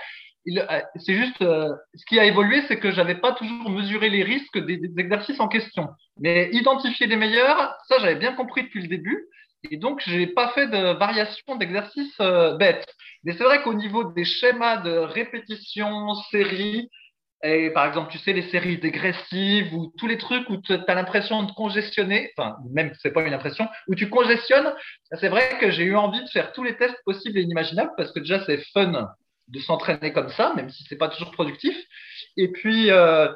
Euh, 0.47 0.81
c'est 0.97 1.15
juste 1.15 1.41
euh, 1.41 1.73
ce 1.95 2.05
qui 2.05 2.19
a 2.19 2.25
évolué, 2.25 2.61
c'est 2.67 2.77
que 2.77 2.91
j'avais 2.91 3.15
pas 3.15 3.33
toujours 3.33 3.69
mesuré 3.69 4.09
les 4.09 4.23
risques 4.23 4.57
des, 4.59 4.79
exercices 4.97 5.39
en 5.39 5.47
question. 5.47 5.89
Mais 6.19 6.49
identifier 6.51 7.07
les 7.07 7.15
meilleurs, 7.15 7.75
ça 7.87 7.97
j'avais 7.99 8.15
bien 8.15 8.33
compris 8.33 8.63
depuis 8.63 8.81
le 8.81 8.87
début. 8.87 9.27
Et 9.71 9.77
donc, 9.77 10.01
j'ai 10.05 10.27
pas 10.27 10.49
fait 10.49 10.67
de 10.67 10.93
variation 10.93 11.55
d'exercices 11.55 12.15
euh, 12.21 12.55
bêtes. 12.57 12.87
Mais 13.23 13.33
c'est 13.33 13.43
vrai 13.43 13.63
qu'au 13.63 13.73
niveau 13.73 14.03
des 14.03 14.25
schémas 14.25 14.77
de 14.77 14.91
répétition, 14.91 16.13
série, 16.31 16.89
et 17.43 17.71
par 17.71 17.87
exemple, 17.87 18.11
tu 18.11 18.19
sais, 18.19 18.33
les 18.33 18.49
séries 18.49 18.77
dégressives 18.77 19.73
ou 19.73 19.91
tous 19.97 20.07
les 20.07 20.19
trucs 20.19 20.47
où 20.49 20.57
tu 20.57 20.73
as 20.73 20.93
l'impression 20.93 21.43
de 21.43 21.51
congestionner, 21.51 22.31
enfin, 22.37 22.57
même 22.71 22.91
c'est 23.01 23.11
pas 23.11 23.23
une 23.23 23.33
impression, 23.33 23.67
où 23.87 23.95
tu 23.95 24.09
congestionnes, 24.09 24.73
c'est 25.19 25.29
vrai 25.29 25.57
que 25.59 25.71
j'ai 25.71 25.83
eu 25.83 25.95
envie 25.95 26.23
de 26.23 26.29
faire 26.29 26.53
tous 26.53 26.63
les 26.63 26.77
tests 26.77 27.01
possibles 27.03 27.39
et 27.39 27.41
inimaginables 27.41 27.91
parce 27.97 28.11
que 28.11 28.19
déjà 28.19 28.43
c'est 28.45 28.63
fun 28.73 29.09
de 29.47 29.59
s'entraîner 29.59 30.13
comme 30.13 30.29
ça, 30.29 30.53
même 30.55 30.69
si 30.69 30.83
c'est 30.87 30.97
pas 30.97 31.09
toujours 31.09 31.31
productif. 31.31 31.75
Et 32.37 32.51
puis, 32.51 32.91
euh, 32.91 33.27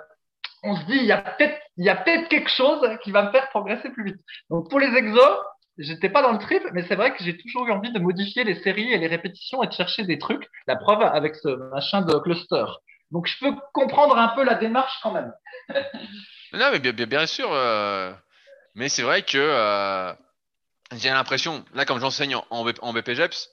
on 0.63 0.75
se 0.75 0.85
dit, 0.85 0.97
il 0.97 1.05
y 1.05 1.11
a 1.11 1.21
peut-être, 1.21 2.29
quelque 2.29 2.49
chose 2.49 2.81
qui 3.03 3.11
va 3.11 3.23
me 3.23 3.31
faire 3.31 3.49
progresser 3.49 3.89
plus 3.89 4.03
vite. 4.05 4.21
Donc, 4.49 4.69
pour 4.69 4.79
les 4.79 4.95
exos, 4.95 5.37
j'étais 5.77 6.09
pas 6.09 6.21
dans 6.21 6.33
le 6.33 6.39
trip, 6.39 6.63
mais 6.73 6.83
c'est 6.87 6.95
vrai 6.95 7.15
que 7.15 7.23
j'ai 7.23 7.37
toujours 7.37 7.67
eu 7.67 7.71
envie 7.71 7.91
de 7.91 7.99
modifier 7.99 8.43
les 8.43 8.61
séries 8.61 8.91
et 8.91 8.97
les 8.97 9.07
répétitions 9.07 9.63
et 9.63 9.67
de 9.67 9.73
chercher 9.73 10.03
des 10.03 10.19
trucs. 10.19 10.47
La 10.67 10.75
preuve 10.75 11.01
avec 11.01 11.35
ce 11.35 11.49
machin 11.71 12.01
de 12.01 12.17
cluster. 12.19 12.65
Donc 13.11 13.27
je 13.27 13.39
peux 13.39 13.55
comprendre 13.73 14.17
un 14.17 14.29
peu 14.29 14.43
la 14.43 14.55
démarche 14.55 14.99
quand 15.01 15.11
même. 15.11 15.33
non, 16.53 16.71
mais 16.71 16.79
bien 16.79 17.25
sûr. 17.25 17.49
Euh, 17.51 18.13
mais 18.75 18.89
c'est 18.89 19.01
vrai 19.01 19.23
que 19.23 19.37
euh, 19.37 20.13
j'ai 20.95 21.09
l'impression, 21.09 21.63
là, 21.73 21.85
comme 21.85 21.99
j'enseigne 21.99 22.35
en, 22.35 22.45
en, 22.49 22.93
BPGEPS, 22.93 23.49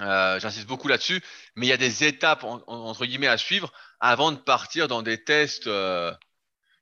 euh, 0.00 0.40
j'insiste 0.40 0.66
beaucoup 0.66 0.88
là-dessus, 0.88 1.22
mais 1.54 1.66
il 1.66 1.68
y 1.68 1.72
a 1.72 1.76
des 1.76 2.04
étapes 2.04 2.44
entre 2.44 3.04
guillemets 3.04 3.26
à 3.28 3.38
suivre 3.38 3.72
avant 4.00 4.32
de 4.32 4.38
partir 4.38 4.88
dans 4.88 5.02
des 5.02 5.22
tests 5.22 5.68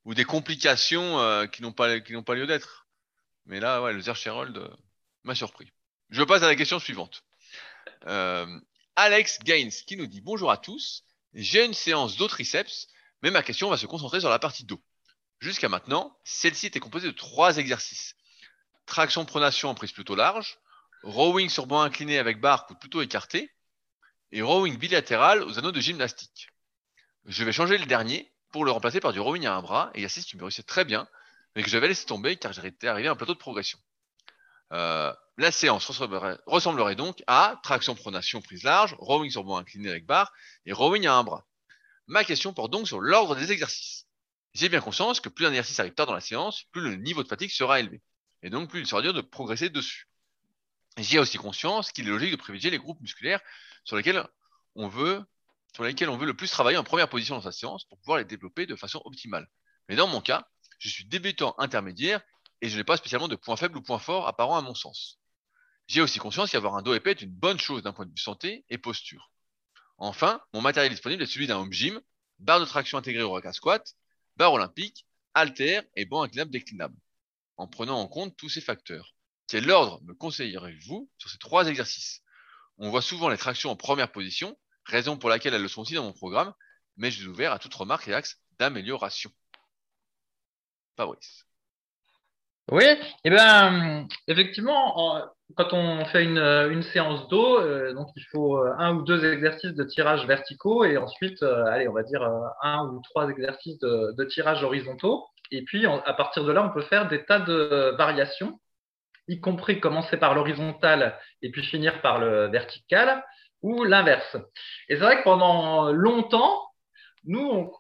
ou 0.04 0.14
des 0.14 0.24
complications 0.24 1.46
qui 1.48 1.62
n'ont 1.62 1.72
pas 1.72 2.00
qui 2.00 2.12
n'ont 2.12 2.22
pas 2.22 2.34
lieu 2.34 2.46
d'être. 2.46 2.86
Mais 3.46 3.61
là, 3.61 3.82
ouais, 3.82 3.92
le 3.92 4.00
Zercherold 4.00 4.70
m'a 5.24 5.34
surpris. 5.34 5.72
Je 6.11 6.22
passe 6.22 6.42
à 6.42 6.46
la 6.46 6.54
question 6.54 6.78
suivante. 6.78 7.24
Alex 8.96 9.40
Gaines 9.40 9.72
qui 9.86 9.96
nous 9.96 10.06
dit 10.06 10.20
bonjour 10.20 10.50
à 10.50 10.56
tous. 10.56 11.04
J'ai 11.34 11.64
une 11.64 11.74
séance 11.74 12.16
dos 12.16 12.28
triceps, 12.28 12.88
mais 13.22 13.30
ma 13.30 13.42
question 13.42 13.70
va 13.70 13.76
se 13.76 13.86
concentrer 13.86 14.20
sur 14.20 14.30
la 14.30 14.38
partie 14.38 14.64
dos. 14.64 14.82
Jusqu'à 15.38 15.68
maintenant, 15.68 16.16
celle-ci 16.24 16.66
était 16.66 16.80
composée 16.80 17.06
de 17.06 17.12
trois 17.12 17.56
exercices. 17.56 18.14
Traction 18.86 19.24
pronation 19.24 19.70
en 19.70 19.74
prise 19.74 19.92
plutôt 19.92 20.14
large, 20.14 20.58
rowing 21.03 21.48
sur 21.48 21.66
banc 21.66 21.80
incliné 21.80 22.18
avec 22.18 22.40
barre 22.40 22.66
coude 22.66 22.78
plutôt 22.78 23.03
écarté, 23.03 23.51
et 24.32 24.42
rowing 24.42 24.76
bilatéral 24.76 25.42
aux 25.42 25.59
anneaux 25.59 25.72
de 25.72 25.80
gymnastique. 25.80 26.48
Je 27.26 27.44
vais 27.44 27.53
changer 27.53 27.78
le 27.78 27.86
dernier 27.86 28.30
pour 28.51 28.64
le 28.64 28.70
remplacer 28.70 29.01
par 29.01 29.12
du 29.12 29.20
rowing 29.20 29.46
à 29.46 29.55
un 29.55 29.62
bras, 29.62 29.90
exercice 29.94 30.24
qui 30.24 30.36
me 30.36 30.42
réussit 30.42 30.66
très 30.66 30.84
bien, 30.84 31.09
mais 31.55 31.62
que 31.62 31.70
j'avais 31.70 31.88
laissé 31.88 32.07
tomber 32.07 32.36
car 32.36 32.53
j'étais 32.53 32.88
arrivé 32.88 33.09
à 33.09 33.12
un 33.12 33.16
plateau 33.16 33.34
de 33.34 33.38
progression. 33.38 33.78
Euh, 34.72 35.12
la 35.36 35.51
séance 35.51 35.86
ressemblerait, 36.46 36.94
donc 36.94 37.22
à 37.26 37.59
traction 37.62 37.94
pronation 37.94 38.40
prise 38.40 38.62
large, 38.62 38.94
rowing 38.98 39.30
sur 39.30 39.42
banc 39.42 39.57
incliné 39.57 39.90
avec 39.90 40.07
barre 40.07 40.32
et 40.66 40.72
rowing 40.72 41.07
à 41.07 41.14
un 41.14 41.24
bras. 41.24 41.46
Ma 42.07 42.24
question 42.24 42.53
porte 42.53 42.70
donc 42.70 42.86
sur 42.86 43.01
l'ordre 43.01 43.34
des 43.36 43.53
exercices. 43.53 44.07
J'ai 44.53 44.68
bien 44.68 44.80
conscience 44.80 45.20
que 45.20 45.28
plus 45.28 45.46
un 45.46 45.51
exercice 45.51 45.78
arrive 45.80 45.94
tard 45.94 46.07
dans 46.07 46.14
la 46.14 46.20
séance, 46.20 46.64
plus 46.72 46.82
le 46.82 46.96
niveau 46.96 47.22
de 47.22 47.28
fatigue 47.28 47.51
sera 47.51 47.80
élevé. 47.80 48.01
Et 48.42 48.51
donc 48.51 48.68
plus 48.68 48.80
il 48.80 48.86
sera 48.86 49.03
dur 49.03 49.12
de 49.12 49.20
progresser 49.20 49.70
dessus. 49.70 50.09
J'ai 51.03 51.18
aussi 51.18 51.38
conscience 51.38 51.92
qu'il 51.92 52.07
est 52.07 52.11
logique 52.11 52.30
de 52.30 52.36
privilégier 52.36 52.70
les 52.70 52.78
groupes 52.78 53.01
musculaires 53.01 53.40
sur 53.84 53.96
lesquels 53.96 54.26
on 54.74 54.88
veut, 54.88 55.24
sur 55.74 55.82
lesquels 55.84 56.11
on 56.11 56.16
veut 56.16 56.26
le 56.26 56.36
plus 56.36 56.51
travailler 56.51 56.76
en 56.76 56.84
première 56.84 57.09
position 57.09 57.36
dans 57.36 57.42
sa 57.42 57.53
séance 57.53 57.84
pour 57.84 57.98
pouvoir 57.98 58.18
les 58.18 58.24
développer 58.24 58.66
de 58.66 58.76
façon 58.76 59.01
optimale. 59.05 59.48
Mais 59.88 59.96
dans 59.96 60.07
mon 60.07 60.20
cas, 60.20 60.46
je 60.78 60.88
suis 60.88 61.07
débutant 61.07 61.55
intermédiaire 61.59 62.20
et 62.61 62.68
je 62.68 62.76
n'ai 62.76 62.84
pas 62.84 62.96
spécialement 62.96 63.28
de 63.28 63.36
points 63.36 63.57
faibles 63.57 63.78
ou 63.78 63.82
points 63.82 63.98
forts 63.98 64.28
apparents 64.28 64.59
à 64.59 64.62
mon 64.62 64.74
sens. 64.74 65.18
J'ai 65.86 66.03
aussi 66.03 66.18
conscience 66.18 66.51
qu'avoir 66.51 66.76
un 66.76 66.82
dos 66.82 66.94
épais 66.94 67.12
est 67.12 67.22
une 67.22 67.32
bonne 67.32 67.59
chose 67.59 67.82
d'un 67.82 67.92
point 67.92 68.05
de 68.05 68.11
vue 68.11 68.18
santé 68.18 68.64
et 68.68 68.78
posture. 68.78 69.32
Enfin, 69.98 70.40
mon 70.53 70.61
matériel 70.61 70.92
disponible 70.92 71.22
est 71.22 71.26
celui 71.26 71.46
d'un 71.46 71.59
home 71.59 71.72
gym, 71.72 72.01
barre 72.38 72.61
de 72.61 72.64
traction 72.64 72.98
intégrée 72.98 73.22
au 73.22 73.32
rack 73.32 73.55
squat, 73.55 73.96
barre 74.36 74.53
olympique, 74.53 75.07
halter 75.34 75.80
et 75.96 76.05
banc 76.05 76.22
inclinable 76.22 76.51
déclinable. 76.51 76.96
En 77.57 77.66
prenant 77.66 77.98
en 77.98 78.07
compte 78.07 78.36
tous 78.36 78.48
ces 78.48 78.61
facteurs, 78.61 79.14
quel 79.51 79.68
ordre 79.68 80.01
me 80.05 80.14
conseillerez-vous 80.14 81.11
sur 81.18 81.28
ces 81.28 81.38
trois 81.38 81.66
exercices? 81.66 82.22
On 82.78 82.90
voit 82.90 83.03
souvent 83.03 83.28
les 83.28 83.36
tractions 83.36 83.70
en 83.70 83.76
première 83.76 84.12
position, 84.12 84.57
raison 84.84 85.16
pour 85.16 85.28
laquelle 85.28 85.55
elles 85.55 85.62
le 85.62 85.68
sont 85.68 85.82
aussi 85.82 85.94
dans 85.94 86.05
mon 86.05 86.12
programme, 86.12 86.55
mais 86.96 87.11
je 87.11 87.18
suis 87.18 87.26
ouvert 87.26 87.53
à 87.53 87.59
toute 87.59 87.74
remarque 87.74 88.07
et 88.07 88.14
axe 88.14 88.38
d'amélioration. 88.61 89.30
Fabrice. 90.96 91.44
Oui, 92.70 92.84
eh 93.24 93.30
ben, 93.30 94.07
effectivement, 94.28 95.20
quand 95.57 95.72
on 95.72 96.05
fait 96.05 96.22
une, 96.22 96.82
séance 96.84 97.26
d'eau, 97.28 97.59
euh, 97.59 97.92
donc 97.92 98.07
il 98.14 98.22
faut 98.30 98.59
euh, 98.59 98.72
un 98.78 98.94
ou 98.94 99.03
deux 99.03 99.24
exercices 99.24 99.74
de 99.74 99.82
tirage 99.82 100.24
verticaux 100.26 100.84
et 100.84 100.96
ensuite, 100.96 101.42
euh, 101.42 101.64
allez, 101.64 101.88
on 101.88 101.92
va 101.92 102.05
dire 102.05 102.22
un 102.62 102.86
ou 102.86 103.03
trois 103.03 103.28
exercices 103.28 103.80
de 103.80 104.24
tirage 104.26 104.62
horizontaux. 104.62 105.26
Et 105.51 105.62
puis, 105.62 105.84
à 105.86 106.14
partir 106.14 106.44
de 106.44 106.53
là, 106.53 106.64
on 106.64 106.72
peut 106.72 106.86
faire 106.86 107.09
des 107.09 107.24
tas 107.24 107.40
de 107.40 107.96
variations, 107.98 108.61
y 109.30 109.40
compris 109.40 109.80
commencer 109.80 110.16
par 110.16 110.34
l'horizontal 110.34 111.16
et 111.40 111.50
puis 111.50 111.62
finir 111.62 112.02
par 112.02 112.18
le 112.18 112.48
vertical 112.48 113.24
ou 113.62 113.84
l'inverse. 113.84 114.36
Et 114.88 114.96
c'est 114.96 115.02
vrai 115.02 115.18
que 115.18 115.24
pendant 115.24 115.92
longtemps, 115.92 116.66
nous, 117.24 117.40
on, 117.48 117.70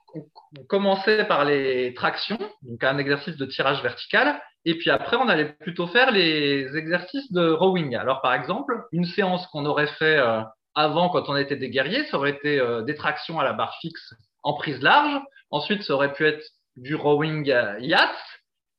commençait 0.68 1.24
par 1.24 1.44
les 1.44 1.94
tractions, 1.94 2.38
donc 2.62 2.84
un 2.84 2.98
exercice 2.98 3.36
de 3.36 3.46
tirage 3.46 3.82
vertical, 3.82 4.40
et 4.64 4.76
puis 4.76 4.90
après, 4.90 5.16
on 5.16 5.28
allait 5.28 5.52
plutôt 5.60 5.86
faire 5.86 6.10
les 6.10 6.76
exercices 6.76 7.32
de 7.32 7.50
rowing. 7.50 7.96
Alors, 7.96 8.20
par 8.20 8.34
exemple, 8.34 8.84
une 8.92 9.06
séance 9.06 9.46
qu'on 9.48 9.64
aurait 9.64 9.86
fait 9.86 10.18
euh, 10.18 10.42
avant 10.74 11.08
quand 11.08 11.28
on 11.28 11.36
était 11.36 11.56
des 11.56 11.70
guerriers, 11.70 12.04
ça 12.06 12.18
aurait 12.18 12.30
été 12.30 12.60
euh, 12.60 12.82
des 12.82 12.94
tractions 12.94 13.40
à 13.40 13.44
la 13.44 13.54
barre 13.54 13.76
fixe 13.80 14.14
en 14.42 14.54
prise 14.54 14.82
large. 14.82 15.20
Ensuite, 15.50 15.82
ça 15.82 15.94
aurait 15.94 16.12
pu 16.12 16.26
être 16.26 16.44
du 16.76 16.94
rowing 16.94 17.46
yacht. 17.80 18.14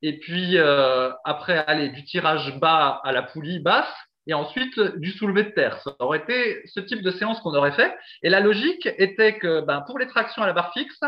Et 0.01 0.17
puis, 0.19 0.57
euh, 0.57 1.11
après, 1.23 1.63
aller 1.67 1.89
du 1.89 2.03
tirage 2.03 2.57
bas 2.59 3.01
à 3.03 3.11
la 3.11 3.23
poulie 3.23 3.59
basse. 3.59 3.93
et 4.27 4.33
ensuite 4.35 4.79
du 4.97 5.11
soulevé 5.11 5.43
de 5.45 5.49
terre. 5.49 5.79
Ça 5.81 5.95
aurait 5.99 6.19
été 6.19 6.61
ce 6.67 6.79
type 6.79 7.01
de 7.01 7.11
séance 7.11 7.39
qu'on 7.39 7.55
aurait 7.55 7.71
fait. 7.71 7.91
Et 8.21 8.29
la 8.29 8.39
logique 8.39 8.87
était 8.97 9.39
que 9.39 9.61
ben, 9.61 9.81
pour 9.81 9.97
les 9.97 10.07
tractions 10.07 10.43
à 10.43 10.47
la 10.47 10.53
barre 10.53 10.71
fixe, 10.73 10.99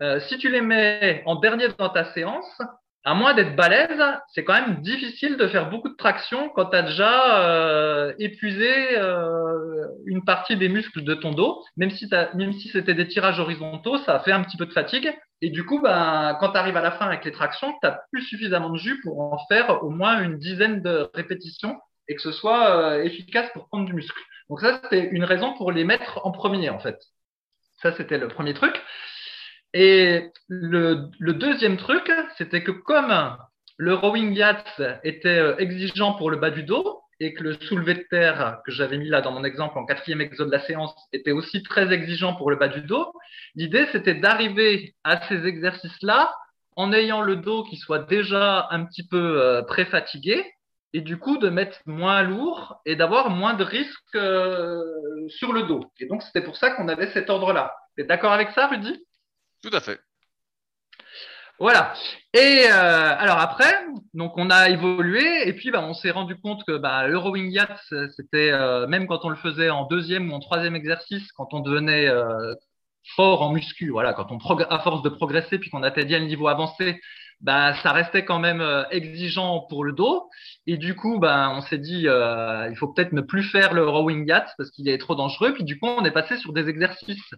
euh, 0.00 0.20
si 0.20 0.38
tu 0.38 0.48
les 0.48 0.60
mets 0.60 1.22
en 1.26 1.36
dernier 1.36 1.68
dans 1.76 1.88
ta 1.88 2.04
séance, 2.12 2.62
à 3.04 3.14
moins 3.14 3.32
d'être 3.34 3.56
balèze, 3.56 4.02
c'est 4.34 4.44
quand 4.44 4.52
même 4.52 4.82
difficile 4.82 5.36
de 5.36 5.46
faire 5.48 5.70
beaucoup 5.70 5.88
de 5.88 5.96
traction 5.96 6.50
quand 6.50 6.66
tu 6.66 6.76
as 6.76 6.82
déjà 6.82 7.40
euh, 7.40 8.12
épuisé 8.18 8.98
euh, 8.98 9.86
une 10.04 10.24
partie 10.24 10.56
des 10.56 10.68
muscles 10.68 11.02
de 11.02 11.14
ton 11.14 11.32
dos. 11.32 11.64
Même 11.76 11.90
si, 11.90 12.08
même 12.34 12.52
si 12.52 12.68
c'était 12.68 12.94
des 12.94 13.08
tirages 13.08 13.40
horizontaux, 13.40 13.96
ça 13.98 14.20
fait 14.20 14.32
un 14.32 14.42
petit 14.42 14.58
peu 14.58 14.66
de 14.66 14.72
fatigue. 14.72 15.14
Et 15.40 15.48
du 15.48 15.64
coup, 15.64 15.80
ben, 15.80 16.36
quand 16.40 16.52
tu 16.52 16.58
arrives 16.58 16.76
à 16.76 16.82
la 16.82 16.90
fin 16.92 17.06
avec 17.06 17.24
les 17.24 17.32
tractions, 17.32 17.72
tu 17.72 17.78
n'as 17.84 17.98
plus 18.12 18.22
suffisamment 18.22 18.70
de 18.70 18.76
jus 18.76 19.00
pour 19.02 19.20
en 19.20 19.38
faire 19.48 19.82
au 19.82 19.88
moins 19.88 20.20
une 20.22 20.38
dizaine 20.38 20.82
de 20.82 21.08
répétitions 21.14 21.78
et 22.08 22.16
que 22.16 22.22
ce 22.22 22.32
soit 22.32 22.76
euh, 22.76 23.02
efficace 23.02 23.48
pour 23.54 23.68
prendre 23.68 23.86
du 23.86 23.94
muscle. 23.94 24.20
Donc 24.50 24.60
ça, 24.60 24.80
c'était 24.82 25.08
une 25.08 25.24
raison 25.24 25.54
pour 25.54 25.72
les 25.72 25.84
mettre 25.84 26.20
en 26.26 26.32
premier, 26.32 26.68
en 26.68 26.80
fait. 26.80 26.98
Ça, 27.80 27.92
c'était 27.96 28.18
le 28.18 28.28
premier 28.28 28.52
truc. 28.52 28.74
Et 29.72 30.30
le, 30.48 31.10
deuxième 31.20 31.76
truc, 31.76 32.10
c'était 32.40 32.62
que 32.62 32.70
comme 32.70 33.36
le 33.76 33.92
rowing 33.92 34.32
yachts 34.32 34.82
était 35.04 35.28
euh, 35.28 35.56
exigeant 35.58 36.14
pour 36.14 36.30
le 36.30 36.38
bas 36.38 36.48
du 36.48 36.62
dos 36.62 37.02
et 37.20 37.34
que 37.34 37.42
le 37.42 37.52
soulevé 37.60 37.92
de 37.92 38.06
terre 38.08 38.62
que 38.64 38.72
j'avais 38.72 38.96
mis 38.96 39.10
là 39.10 39.20
dans 39.20 39.32
mon 39.32 39.44
exemple 39.44 39.76
en 39.76 39.84
quatrième 39.84 40.22
exo 40.22 40.46
de 40.46 40.50
la 40.50 40.60
séance 40.60 40.94
était 41.12 41.32
aussi 41.32 41.62
très 41.62 41.92
exigeant 41.92 42.34
pour 42.34 42.50
le 42.50 42.56
bas 42.56 42.68
du 42.68 42.80
dos, 42.80 43.12
l'idée 43.56 43.86
c'était 43.92 44.14
d'arriver 44.14 44.94
à 45.04 45.20
ces 45.28 45.44
exercices-là 45.44 46.34
en 46.76 46.94
ayant 46.94 47.20
le 47.20 47.36
dos 47.36 47.62
qui 47.64 47.76
soit 47.76 47.98
déjà 47.98 48.68
un 48.70 48.86
petit 48.86 49.06
peu 49.06 49.42
euh, 49.42 49.60
pré-fatigué 49.60 50.42
et 50.94 51.02
du 51.02 51.18
coup 51.18 51.36
de 51.36 51.50
mettre 51.50 51.78
moins 51.84 52.22
lourd 52.22 52.80
et 52.86 52.96
d'avoir 52.96 53.28
moins 53.28 53.52
de 53.52 53.64
risques 53.64 54.14
euh, 54.14 54.80
sur 55.28 55.52
le 55.52 55.64
dos. 55.64 55.92
Et 56.00 56.06
donc 56.06 56.22
c'était 56.22 56.40
pour 56.40 56.56
ça 56.56 56.70
qu'on 56.70 56.88
avait 56.88 57.12
cet 57.12 57.28
ordre-là. 57.28 57.74
Tu 57.96 58.02
es 58.02 58.06
d'accord 58.06 58.32
avec 58.32 58.52
ça, 58.52 58.68
Rudy? 58.68 59.04
Tout 59.62 59.74
à 59.74 59.80
fait. 59.80 60.00
Voilà. 61.60 61.92
Et 62.32 62.64
euh, 62.70 63.14
alors 63.18 63.38
après, 63.38 63.70
donc 64.14 64.32
on 64.38 64.48
a 64.48 64.70
évolué 64.70 65.46
et 65.46 65.52
puis 65.52 65.70
bah, 65.70 65.84
on 65.84 65.92
s'est 65.92 66.10
rendu 66.10 66.34
compte 66.40 66.64
que 66.64 66.78
bah, 66.78 67.06
le 67.06 67.18
rowing 67.18 67.50
yacht, 67.50 67.78
c'était 68.16 68.50
euh, 68.50 68.86
même 68.86 69.06
quand 69.06 69.26
on 69.26 69.28
le 69.28 69.36
faisait 69.36 69.68
en 69.68 69.84
deuxième 69.86 70.32
ou 70.32 70.34
en 70.34 70.40
troisième 70.40 70.74
exercice, 70.74 71.30
quand 71.32 71.52
on 71.52 71.60
devenait 71.60 72.08
euh, 72.08 72.54
fort 73.14 73.42
en 73.42 73.52
muscu, 73.52 73.90
voilà, 73.90 74.14
quand 74.14 74.32
on 74.32 74.38
à 74.70 74.78
force 74.80 75.02
de 75.02 75.10
progresser 75.10 75.58
puis 75.58 75.68
qu'on 75.68 75.82
atteignait 75.82 76.18
le 76.18 76.26
niveau 76.26 76.48
avancé, 76.48 76.98
bah, 77.42 77.74
ça 77.82 77.92
restait 77.92 78.24
quand 78.24 78.38
même 78.38 78.64
exigeant 78.90 79.60
pour 79.68 79.84
le 79.84 79.92
dos. 79.92 80.30
Et 80.66 80.78
du 80.78 80.96
coup, 80.96 81.18
bah, 81.18 81.52
on 81.54 81.60
s'est 81.60 81.78
dit, 81.78 82.04
il 82.04 82.74
faut 82.78 82.88
peut-être 82.88 83.12
ne 83.12 83.20
plus 83.20 83.42
faire 83.42 83.74
le 83.74 83.86
rowing 83.86 84.26
yacht 84.26 84.48
parce 84.56 84.70
qu'il 84.70 84.88
est 84.88 84.98
trop 84.98 85.14
dangereux. 85.14 85.52
Puis 85.52 85.64
du 85.64 85.78
coup, 85.78 85.88
on 85.88 86.04
est 86.04 86.10
passé 86.10 86.38
sur 86.38 86.54
des 86.54 86.68
exercices 86.68 87.34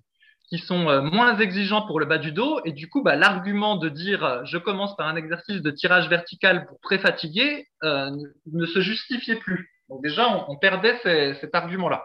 qui 0.52 0.58
sont 0.58 0.90
euh, 0.90 1.00
moins 1.00 1.38
exigeants 1.38 1.80
pour 1.86 1.98
le 1.98 2.04
bas 2.04 2.18
du 2.18 2.30
dos. 2.30 2.60
Et 2.66 2.72
du 2.72 2.90
coup, 2.90 3.02
bah, 3.02 3.16
l'argument 3.16 3.76
de 3.76 3.88
dire 3.88 4.22
euh, 4.22 4.42
je 4.44 4.58
commence 4.58 4.94
par 4.96 5.08
un 5.08 5.16
exercice 5.16 5.62
de 5.62 5.70
tirage 5.70 6.10
vertical 6.10 6.66
pour 6.66 6.78
pré-fatiguer 6.80 7.68
euh, 7.84 8.10
ne 8.52 8.66
se 8.66 8.80
justifiait 8.82 9.36
plus. 9.36 9.70
Donc 9.88 10.02
déjà, 10.02 10.44
on, 10.48 10.58
perdait 10.58 10.98
cet 11.40 11.54
argument-là. 11.54 12.04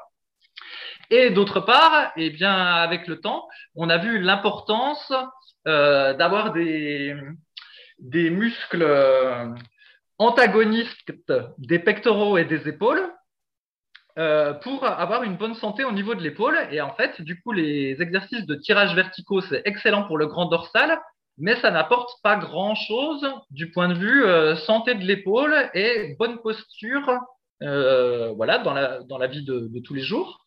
Et 1.09 1.29
d'autre 1.29 1.59
part, 1.59 2.13
eh 2.15 2.29
bien, 2.29 2.53
avec 2.53 3.07
le 3.07 3.19
temps, 3.19 3.47
on 3.75 3.89
a 3.89 3.97
vu 3.97 4.19
l'importance 4.19 5.11
d'avoir 5.65 6.51
des, 6.51 7.15
des 7.99 8.29
muscles 8.29 8.85
antagonistes 10.17 11.13
des 11.59 11.79
pectoraux 11.79 12.37
et 12.37 12.43
des 12.43 12.67
épaules 12.67 13.09
euh, 14.17 14.53
pour 14.53 14.83
avoir 14.83 15.21
une 15.21 15.37
bonne 15.37 15.53
santé 15.53 15.83
au 15.83 15.91
niveau 15.91 16.15
de 16.15 16.23
l'épaule. 16.23 16.57
Et 16.71 16.81
en 16.81 16.91
fait, 16.95 17.21
du 17.21 17.39
coup, 17.39 17.51
les 17.51 18.01
exercices 18.01 18.47
de 18.47 18.55
tirage 18.55 18.95
verticaux, 18.95 19.41
c'est 19.41 19.61
excellent 19.65 20.05
pour 20.07 20.17
le 20.17 20.25
grand 20.25 20.47
dorsal, 20.47 20.99
mais 21.37 21.55
ça 21.57 21.69
n'apporte 21.69 22.09
pas 22.23 22.35
grand-chose 22.35 23.27
du 23.51 23.69
point 23.69 23.89
de 23.89 23.93
vue 23.93 24.25
euh, 24.25 24.55
santé 24.55 24.95
de 24.95 25.03
l'épaule 25.03 25.53
et 25.75 26.15
bonne 26.17 26.39
posture 26.39 27.19
euh, 27.61 28.33
voilà, 28.35 28.57
dans, 28.57 28.73
la, 28.73 29.03
dans 29.03 29.19
la 29.19 29.27
vie 29.27 29.45
de, 29.45 29.69
tous 29.85 29.93
les 29.93 30.01
jours. 30.01 30.43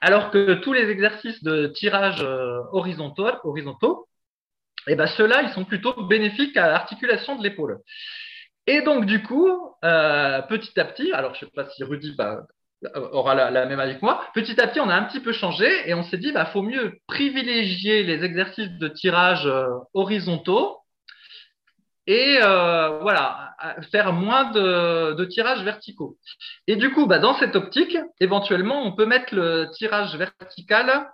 Alors 0.00 0.32
que 0.32 0.54
tous 0.54 0.72
les 0.72 0.90
exercices 0.90 1.44
de 1.44 1.68
tirage 1.68 2.26
horizontaux, 2.72 3.28
horizontaux 3.44 4.08
eh 4.88 4.96
ben, 4.96 5.06
ceux-là, 5.06 5.42
ils 5.42 5.50
sont 5.50 5.64
plutôt 5.64 5.94
bénéfiques 6.06 6.56
à 6.56 6.68
l'articulation 6.68 7.36
de 7.36 7.44
l'épaule. 7.44 7.78
Et 8.66 8.82
donc, 8.82 9.06
du 9.06 9.22
coup, 9.22 9.76
petit 9.80 10.80
à 10.80 10.84
petit, 10.84 11.12
alors 11.12 11.36
je 11.36 11.44
ne 11.44 11.50
sais 11.50 11.54
pas 11.54 11.70
si 11.70 11.84
Rudy 11.84 12.16
va 12.16 12.40
aura 12.94 13.34
la, 13.34 13.66
même 13.66 13.80
avec 13.80 14.02
moi. 14.02 14.24
Petit 14.34 14.60
à 14.60 14.66
petit, 14.66 14.80
on 14.80 14.88
a 14.88 14.94
un 14.94 15.04
petit 15.04 15.20
peu 15.20 15.32
changé 15.32 15.88
et 15.88 15.94
on 15.94 16.02
s'est 16.02 16.18
dit, 16.18 16.32
bah, 16.32 16.46
faut 16.46 16.62
mieux 16.62 16.98
privilégier 17.06 18.02
les 18.02 18.24
exercices 18.24 18.70
de 18.78 18.88
tirage 18.88 19.46
euh, 19.46 19.66
horizontaux 19.94 20.78
et 22.06 22.38
euh, 22.42 22.98
voilà, 23.00 23.54
faire 23.92 24.12
moins 24.12 24.50
de, 24.50 25.24
tirages 25.26 25.62
verticaux. 25.62 26.18
Et 26.66 26.76
du 26.76 26.90
coup, 26.90 27.06
bah, 27.06 27.18
dans 27.18 27.34
cette 27.34 27.54
optique, 27.54 27.96
éventuellement, 28.20 28.82
on 28.82 28.92
peut 28.92 29.06
mettre 29.06 29.34
le 29.34 29.70
tirage 29.72 30.16
vertical 30.16 31.08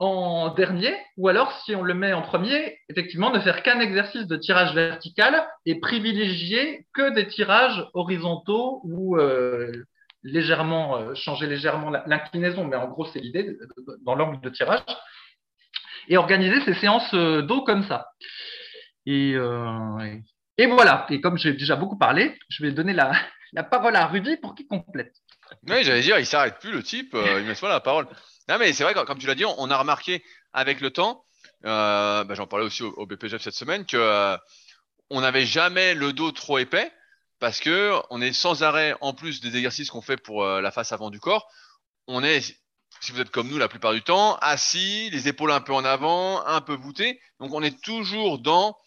en 0.00 0.52
dernier, 0.52 0.96
ou 1.16 1.28
alors 1.28 1.52
si 1.60 1.76
on 1.76 1.82
le 1.82 1.94
met 1.94 2.12
en 2.12 2.22
premier, 2.22 2.76
effectivement, 2.88 3.30
ne 3.30 3.38
faire 3.38 3.62
qu'un 3.62 3.78
exercice 3.78 4.26
de 4.26 4.36
tirage 4.36 4.74
vertical 4.74 5.46
et 5.64 5.78
privilégier 5.78 6.86
que 6.92 7.14
des 7.14 7.28
tirages 7.28 7.86
horizontaux 7.94 8.80
ou 8.82 9.16
euh, 9.16 9.70
légèrement, 10.22 10.96
euh, 10.96 11.14
changer 11.14 11.46
légèrement 11.46 11.90
l'inclinaison, 12.06 12.64
mais 12.64 12.76
en 12.76 12.88
gros, 12.88 13.06
c'est 13.06 13.20
l'idée 13.20 13.56
dans 14.04 14.14
l'angle 14.14 14.40
de 14.40 14.50
tirage, 14.50 14.80
et 16.08 16.16
organiser 16.16 16.60
ces 16.64 16.74
séances 16.74 17.12
euh, 17.14 17.42
d'eau 17.42 17.62
comme 17.62 17.84
ça. 17.84 18.08
Euh, 19.08 20.18
et, 20.58 20.66
voilà. 20.66 21.06
Et 21.10 21.20
comme 21.20 21.38
j'ai 21.38 21.52
déjà 21.52 21.76
beaucoup 21.76 21.98
parlé, 21.98 22.38
je 22.48 22.62
vais 22.62 22.72
donner 22.72 22.92
la, 23.52 23.62
parole 23.64 23.96
à 23.96 24.06
Rudy 24.06 24.36
pour 24.36 24.54
qu'il 24.54 24.66
complète. 24.66 25.14
Oui, 25.68 25.84
j'allais 25.84 26.00
dire, 26.00 26.18
il 26.18 26.26
s'arrête 26.26 26.58
plus, 26.60 26.72
le 26.72 26.82
type, 26.82 27.14
il 27.14 27.44
me 27.44 27.54
soit 27.54 27.68
la 27.68 27.80
parole. 27.80 28.06
Non, 28.48 28.58
mais 28.58 28.72
c'est 28.72 28.84
vrai, 28.84 28.94
comme 28.94 29.18
tu 29.18 29.26
l'as 29.26 29.34
dit, 29.34 29.44
on 29.44 29.70
a 29.70 29.76
remarqué 29.76 30.24
avec 30.52 30.80
le 30.80 30.90
temps, 30.90 31.24
bah, 31.62 32.24
j'en 32.30 32.46
parlais 32.46 32.64
aussi 32.64 32.82
au, 32.82 32.92
au, 32.96 33.06
BPGF 33.06 33.42
cette 33.42 33.54
semaine, 33.54 33.84
que 33.84 34.36
on 35.10 35.20
n'avait 35.20 35.44
jamais 35.44 35.92
le 35.92 36.14
dos 36.14 36.32
trop 36.32 36.58
épais 36.58 36.90
parce 37.42 37.58
que 37.58 38.00
on 38.10 38.22
est 38.22 38.32
sans 38.32 38.62
arrêt, 38.62 38.94
en 39.00 39.14
plus 39.14 39.40
des 39.40 39.56
exercices 39.56 39.90
qu'on 39.90 40.00
fait 40.00 40.16
pour 40.16 40.44
euh, 40.44 40.60
la 40.60 40.70
face 40.70 40.92
avant 40.92 41.10
du 41.10 41.18
corps, 41.18 41.50
on 42.06 42.22
est, 42.22 42.40
si 43.00 43.10
vous 43.10 43.20
êtes 43.20 43.32
comme 43.32 43.48
nous 43.48 43.58
la 43.58 43.66
plupart 43.66 43.92
du 43.92 44.00
temps, 44.00 44.36
assis, 44.36 45.10
les 45.10 45.26
épaules 45.26 45.50
un 45.50 45.60
peu 45.60 45.72
en 45.72 45.84
avant, 45.84 46.46
un 46.46 46.60
peu 46.60 46.74
voûtées. 46.74 47.20
Donc 47.40 47.52
on 47.52 47.60
est 47.60 47.82
toujours 47.82 48.38
dans 48.38 48.78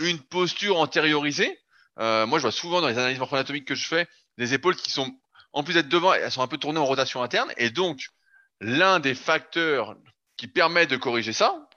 une 0.00 0.18
posture 0.18 0.80
antériorisée. 0.80 1.56
Euh, 2.00 2.26
moi, 2.26 2.40
je 2.40 2.42
vois 2.42 2.50
souvent 2.50 2.80
dans 2.80 2.88
les 2.88 2.98
analyses 2.98 3.20
morpho-anatomiques 3.20 3.68
que 3.68 3.76
je 3.76 3.86
fais 3.86 4.08
des 4.38 4.54
épaules 4.54 4.74
qui 4.74 4.90
sont, 4.90 5.16
en 5.52 5.62
plus 5.62 5.74
d'être 5.74 5.88
devant, 5.88 6.12
elles 6.12 6.32
sont 6.32 6.42
un 6.42 6.48
peu 6.48 6.58
tournées 6.58 6.80
en 6.80 6.86
rotation 6.86 7.22
interne. 7.22 7.52
Et 7.58 7.70
donc, 7.70 8.08
l'un 8.60 8.98
des 8.98 9.14
facteurs 9.14 9.94
qui 10.36 10.48
permet 10.48 10.88
de 10.88 10.96
corriger 10.96 11.32
ça, 11.32 11.68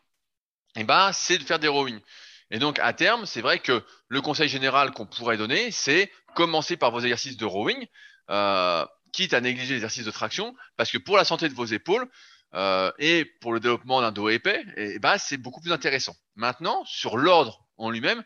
eh 0.78 0.84
ben, 0.84 1.12
c'est 1.14 1.38
de 1.38 1.44
faire 1.44 1.60
des 1.60 1.68
rowing. 1.68 2.00
Et 2.54 2.60
donc, 2.60 2.78
à 2.80 2.94
terme, 2.94 3.26
c'est 3.26 3.42
vrai 3.42 3.60
que 3.60 3.84
le 4.08 4.22
conseil 4.22 4.48
général 4.48 4.92
qu'on 4.92 5.08
pourrait 5.08 5.38
donner, 5.38 5.72
c'est 5.72 6.12
commencer 6.34 6.78
par 6.78 6.92
vos 6.92 7.00
exercices 7.00 7.38
de 7.38 7.46
rowing, 7.46 7.88
euh, 8.30 8.86
quitte 9.12 9.34
à 9.34 9.42
négliger 9.42 9.74
l'exercice 9.74 10.06
de 10.06 10.12
traction, 10.12 10.56
parce 10.76 10.92
que 10.92 10.98
pour 10.98 11.18
la 11.18 11.26
santé 11.26 11.50
de 11.50 11.54
vos 11.54 11.66
épaules 11.66 12.10
euh, 12.56 12.92
et 13.00 13.26
pour 13.42 13.54
le 13.54 13.60
développement 13.60 14.02
d'un 14.02 14.12
dos 14.12 14.30
épais, 14.30 14.64
eh 14.76 15.00
ben, 15.00 15.18
c'est 15.18 15.38
beaucoup 15.38 15.62
plus 15.62 15.72
intéressant. 15.72 16.16
Maintenant, 16.36 16.84
sur 16.86 17.18
l'ordre 17.18 17.66
en 17.78 17.90
lui-même, 17.90 18.24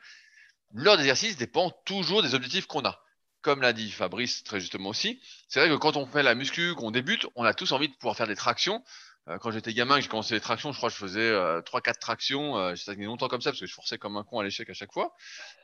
l'ordre 0.73 0.99
d'exercice 0.99 1.37
dépend 1.37 1.71
toujours 1.85 2.23
des 2.23 2.35
objectifs 2.35 2.67
qu'on 2.67 2.85
a. 2.85 3.01
Comme 3.41 3.61
l'a 3.61 3.73
dit 3.73 3.91
Fabrice 3.91 4.43
très 4.43 4.59
justement 4.59 4.89
aussi, 4.89 5.21
c'est 5.47 5.59
vrai 5.59 5.69
que 5.69 5.75
quand 5.75 5.95
on 5.95 6.05
fait 6.05 6.23
la 6.23 6.35
muscu, 6.35 6.73
qu'on 6.75 6.91
débute, 6.91 7.27
on 7.35 7.43
a 7.45 7.53
tous 7.53 7.71
envie 7.71 7.87
de 7.87 7.93
pouvoir 7.93 8.17
faire 8.17 8.27
des 8.27 8.35
tractions. 8.35 8.83
Euh, 9.29 9.37
quand 9.39 9.51
j'étais 9.51 9.73
gamin, 9.73 9.95
que 9.95 10.01
j'ai 10.01 10.07
commencé 10.07 10.33
les 10.33 10.39
tractions, 10.39 10.71
je 10.71 10.77
crois 10.77 10.89
que 10.89 10.95
je 10.95 10.99
faisais 10.99 11.19
euh, 11.19 11.61
3-4 11.61 11.99
tractions. 11.99 12.57
Euh, 12.57 12.69
j'ai 12.75 12.83
stagné 12.83 13.05
longtemps 13.05 13.27
comme 13.27 13.41
ça 13.41 13.51
parce 13.51 13.59
que 13.59 13.65
je 13.65 13.73
forçais 13.73 13.97
comme 13.97 14.15
un 14.15 14.23
con 14.23 14.39
à 14.39 14.43
l'échec 14.43 14.69
à 14.69 14.73
chaque 14.73 14.93
fois. 14.93 15.13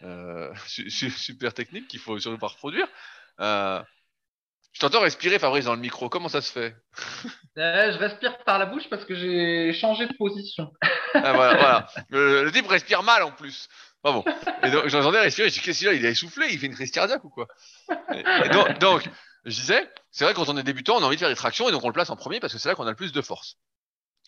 Euh, 0.01 0.53
super 0.89 1.53
technique 1.53 1.87
qu'il 1.87 1.99
faut 1.99 2.19
surtout 2.19 2.37
pas 2.37 2.47
reproduire. 2.47 2.87
Euh, 3.39 3.81
je 4.73 4.79
t'entends 4.79 5.01
respirer, 5.01 5.37
Fabrice, 5.39 5.65
dans 5.65 5.75
le 5.75 5.79
micro. 5.79 6.09
Comment 6.09 6.29
ça 6.29 6.41
se 6.41 6.51
fait? 6.51 6.75
Je 7.55 7.97
respire 7.99 8.43
par 8.43 8.57
la 8.57 8.65
bouche 8.65 8.89
parce 8.89 9.05
que 9.05 9.13
j'ai 9.13 9.71
changé 9.73 10.07
de 10.07 10.13
position. 10.17 10.73
ah, 11.13 11.33
voilà, 11.33 11.55
voilà. 11.55 11.87
Le, 12.09 12.51
type 12.51 12.67
respire 12.67 13.03
mal 13.03 13.21
en 13.21 13.31
plus. 13.31 13.69
Pas 14.01 14.11
bon. 14.11 14.25
Et 14.63 14.71
donc, 14.71 14.87
j'entendais 14.87 15.19
respirer. 15.19 15.49
Je 15.49 15.53
dis, 15.53 15.59
qu'est-ce 15.59 15.77
qu'il 15.77 15.87
a? 15.87 15.93
Il 15.93 16.05
a 16.05 16.09
essoufflé 16.09 16.47
Il 16.49 16.57
fait 16.57 16.65
une 16.65 16.73
crise 16.73 16.89
cardiaque 16.89 17.23
ou 17.23 17.29
quoi? 17.29 17.47
Et 18.11 18.49
donc, 18.49 18.79
donc, 18.79 19.07
je 19.45 19.59
disais, 19.59 19.91
c'est 20.11 20.23
vrai 20.23 20.33
quand 20.33 20.47
on 20.49 20.57
est 20.57 20.63
débutant, 20.63 20.95
on 20.95 21.03
a 21.03 21.05
envie 21.05 21.15
de 21.15 21.19
faire 21.19 21.29
des 21.29 21.35
tractions 21.35 21.67
et 21.67 21.71
donc 21.71 21.83
on 21.83 21.87
le 21.87 21.93
place 21.93 22.09
en 22.09 22.15
premier 22.15 22.39
parce 22.39 22.53
que 22.53 22.59
c'est 22.59 22.69
là 22.69 22.75
qu'on 22.75 22.87
a 22.87 22.91
le 22.91 22.95
plus 22.95 23.11
de 23.11 23.21
force. 23.21 23.57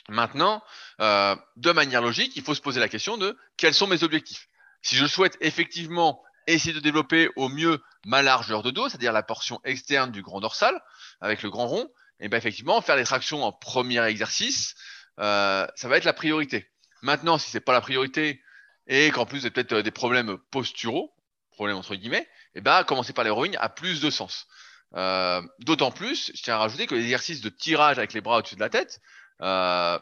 Maintenant, 0.10 0.62
euh, 1.02 1.36
de 1.56 1.72
manière 1.72 2.02
logique, 2.02 2.36
il 2.36 2.44
faut 2.44 2.54
se 2.54 2.62
poser 2.62 2.80
la 2.80 2.90
question 2.90 3.18
de 3.18 3.38
quels 3.58 3.74
sont 3.74 3.88
mes 3.88 4.04
objectifs. 4.04 4.50
Si 4.82 4.96
je 4.96 5.06
souhaite 5.06 5.38
effectivement 5.42 6.22
essayer 6.48 6.74
de 6.74 6.80
développer 6.80 7.30
au 7.36 7.50
mieux 7.50 7.82
ma 8.06 8.22
largeur 8.22 8.62
de 8.62 8.72
dos, 8.72 8.88
c'est-à-dire 8.88 9.14
la 9.14 9.24
portion 9.24 9.60
externe 9.64 10.12
du 10.12 10.22
grand 10.22 10.42
dorsal 10.42 10.80
avec 11.22 11.42
le 11.42 11.50
grand 11.50 11.68
rond, 11.68 11.90
et 12.20 12.30
ben 12.30 12.38
effectivement 12.38 12.82
faire 12.82 12.96
les 12.96 13.04
tractions 13.04 13.44
en 13.44 13.52
premier 13.52 14.04
exercice, 14.06 14.76
euh, 15.20 15.66
ça 15.76 15.88
va 15.88 15.98
être 15.98 16.04
la 16.04 16.14
priorité. 16.14 16.70
Maintenant, 17.02 17.38
si 17.38 17.50
c'est 17.50 17.60
pas 17.60 17.74
la 17.74 17.82
priorité 17.82 18.42
et 18.88 19.10
qu'en 19.12 19.26
plus 19.26 19.40
vous 19.40 19.46
avez 19.46 19.54
peut-être 19.54 19.74
euh, 19.74 19.82
des 19.82 19.92
problèmes 19.92 20.38
posturaux, 20.52 21.14
problèmes 21.52 21.78
entre 21.78 21.96
guillemets, 21.96 22.28
et 22.54 22.62
ben 22.62 22.84
commencer 22.84 23.14
par 23.14 23.26
les 23.26 23.58
a 23.58 23.70
plus 23.70 24.02
de 24.02 24.10
sens. 24.10 24.48
Euh, 24.96 25.42
D'autant 25.60 25.92
plus, 25.92 26.32
je 26.36 26.42
tiens 26.42 26.56
à 26.56 26.60
rajouter 26.60 26.88
que 26.88 26.96
l'exercice 26.96 27.42
de 27.42 27.50
tirage 27.50 27.98
avec 27.98 28.14
les 28.14 28.22
bras 28.22 28.38
au-dessus 28.38 28.56
de 28.56 28.62
la 28.62 28.70
tête, 28.70 29.02
euh, 29.42 30.00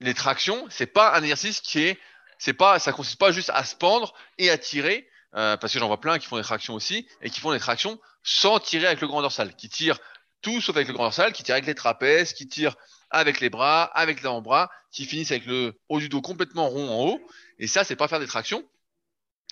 les 0.00 0.14
tractions, 0.14 0.66
c'est 0.70 0.86
pas 0.86 1.14
un 1.14 1.22
exercice 1.22 1.60
qui 1.60 1.80
est, 1.80 1.98
c'est 2.38 2.52
pas, 2.52 2.78
ça 2.78 2.92
consiste 2.92 3.18
pas 3.18 3.32
juste 3.32 3.50
à 3.54 3.64
se 3.64 3.74
pendre 3.76 4.14
et 4.38 4.50
à 4.50 4.58
tirer, 4.58 5.08
euh, 5.34 5.56
parce 5.56 5.72
que 5.72 5.78
j'en 5.78 5.86
vois 5.86 6.00
plein 6.00 6.18
qui 6.18 6.26
font 6.26 6.36
des 6.36 6.42
tractions 6.42 6.74
aussi 6.74 7.08
et 7.22 7.30
qui 7.30 7.40
font 7.40 7.52
des 7.52 7.58
tractions 7.58 7.98
sans 8.22 8.60
tirer 8.60 8.86
avec 8.86 9.00
le 9.00 9.06
grand 9.06 9.22
dorsal, 9.22 9.54
qui 9.56 9.68
tirent 9.68 9.98
tout 10.42 10.60
sauf 10.60 10.76
avec 10.76 10.88
le 10.88 10.94
grand 10.94 11.04
dorsal, 11.04 11.32
qui 11.32 11.42
tirent 11.42 11.54
avec 11.54 11.66
les 11.66 11.74
trapèzes, 11.74 12.32
qui 12.32 12.48
tirent 12.48 12.76
avec 13.10 13.40
les 13.40 13.50
bras, 13.50 13.84
avec 13.84 14.22
l'avant-bras, 14.22 14.70
qui 14.90 15.04
finissent 15.06 15.30
avec 15.30 15.46
le 15.46 15.78
haut 15.88 16.00
du 16.00 16.08
dos 16.08 16.20
complètement 16.20 16.68
rond 16.68 16.88
en 16.90 17.04
haut. 17.06 17.20
Et 17.58 17.66
ça, 17.66 17.84
c'est 17.84 17.96
pas 17.96 18.08
faire 18.08 18.20
des 18.20 18.26
tractions. 18.26 18.64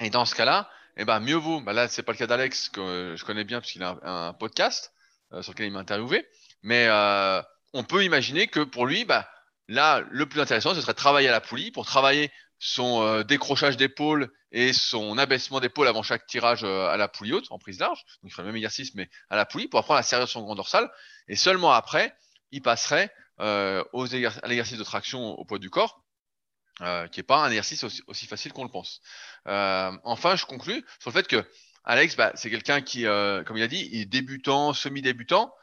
Et 0.00 0.10
dans 0.10 0.24
ce 0.24 0.34
cas-là, 0.34 0.68
eh 0.96 1.04
ben 1.04 1.20
mieux 1.20 1.36
vaut. 1.36 1.60
Bah 1.60 1.72
là, 1.72 1.88
c'est 1.88 2.02
pas 2.02 2.12
le 2.12 2.18
cas 2.18 2.26
d'Alex 2.26 2.68
que 2.68 3.14
je 3.16 3.24
connais 3.24 3.44
bien 3.44 3.60
puisqu'il 3.60 3.82
a 3.82 3.96
un, 4.02 4.32
podcast 4.32 4.92
euh, 5.32 5.42
sur 5.42 5.52
lequel 5.52 5.66
il 5.66 5.72
m'a 5.72 5.80
interviewé. 5.80 6.26
Mais 6.62 6.86
euh, 6.88 7.42
on 7.72 7.84
peut 7.84 8.04
imaginer 8.04 8.46
que 8.48 8.60
pour 8.60 8.86
lui, 8.86 9.04
bah 9.04 9.28
là, 9.68 10.02
le 10.10 10.26
plus 10.26 10.40
intéressant, 10.40 10.74
ce 10.74 10.80
serait 10.80 10.92
de 10.92 10.98
travailler 10.98 11.28
à 11.28 11.32
la 11.32 11.40
poulie 11.40 11.70
pour 11.70 11.86
travailler 11.86 12.30
son 12.60 13.02
euh, 13.02 13.24
décrochage 13.24 13.76
d'épaule 13.78 14.30
et 14.52 14.72
son 14.72 15.16
abaissement 15.16 15.60
d'épaule 15.60 15.88
avant 15.88 16.02
chaque 16.02 16.26
tirage 16.26 16.62
euh, 16.62 16.88
à 16.88 16.96
la 16.98 17.08
poulie 17.08 17.32
haute 17.32 17.46
en 17.50 17.58
prise 17.58 17.80
large. 17.80 18.04
Donc 18.22 18.30
il 18.30 18.30
ferait 18.30 18.42
le 18.42 18.48
même 18.48 18.56
exercice 18.56 18.94
mais 18.94 19.08
à 19.30 19.36
la 19.36 19.46
poulie 19.46 19.66
pour 19.66 19.80
apprendre 19.80 19.98
à 19.98 20.02
servir 20.02 20.28
son 20.28 20.42
grand 20.42 20.54
dorsal. 20.54 20.90
Et 21.26 21.36
seulement 21.36 21.72
après, 21.72 22.14
il 22.52 22.60
passerait 22.60 23.12
euh, 23.40 23.82
aux 23.94 24.14
à 24.14 24.46
l'exercice 24.46 24.78
de 24.78 24.84
traction 24.84 25.30
au 25.30 25.44
poids 25.46 25.58
du 25.58 25.70
corps, 25.70 26.04
euh, 26.82 27.08
qui 27.08 27.20
n'est 27.20 27.24
pas 27.24 27.44
un 27.44 27.48
exercice 27.48 27.84
aussi, 27.84 28.02
aussi 28.06 28.26
facile 28.26 28.52
qu'on 28.52 28.64
le 28.64 28.70
pense. 28.70 29.00
Euh, 29.46 29.92
enfin, 30.04 30.36
je 30.36 30.44
conclus 30.46 30.84
sur 30.98 31.10
le 31.10 31.14
fait 31.14 31.26
que 31.26 31.44
Alex, 31.84 32.16
bah, 32.16 32.32
c'est 32.34 32.50
quelqu'un 32.50 32.82
qui, 32.82 33.06
euh, 33.06 33.42
comme 33.44 33.56
il 33.56 33.62
a 33.62 33.68
dit, 33.68 33.88
il 33.92 34.02
est 34.02 34.04
débutant, 34.06 34.72
semi-débutant, 34.72 35.54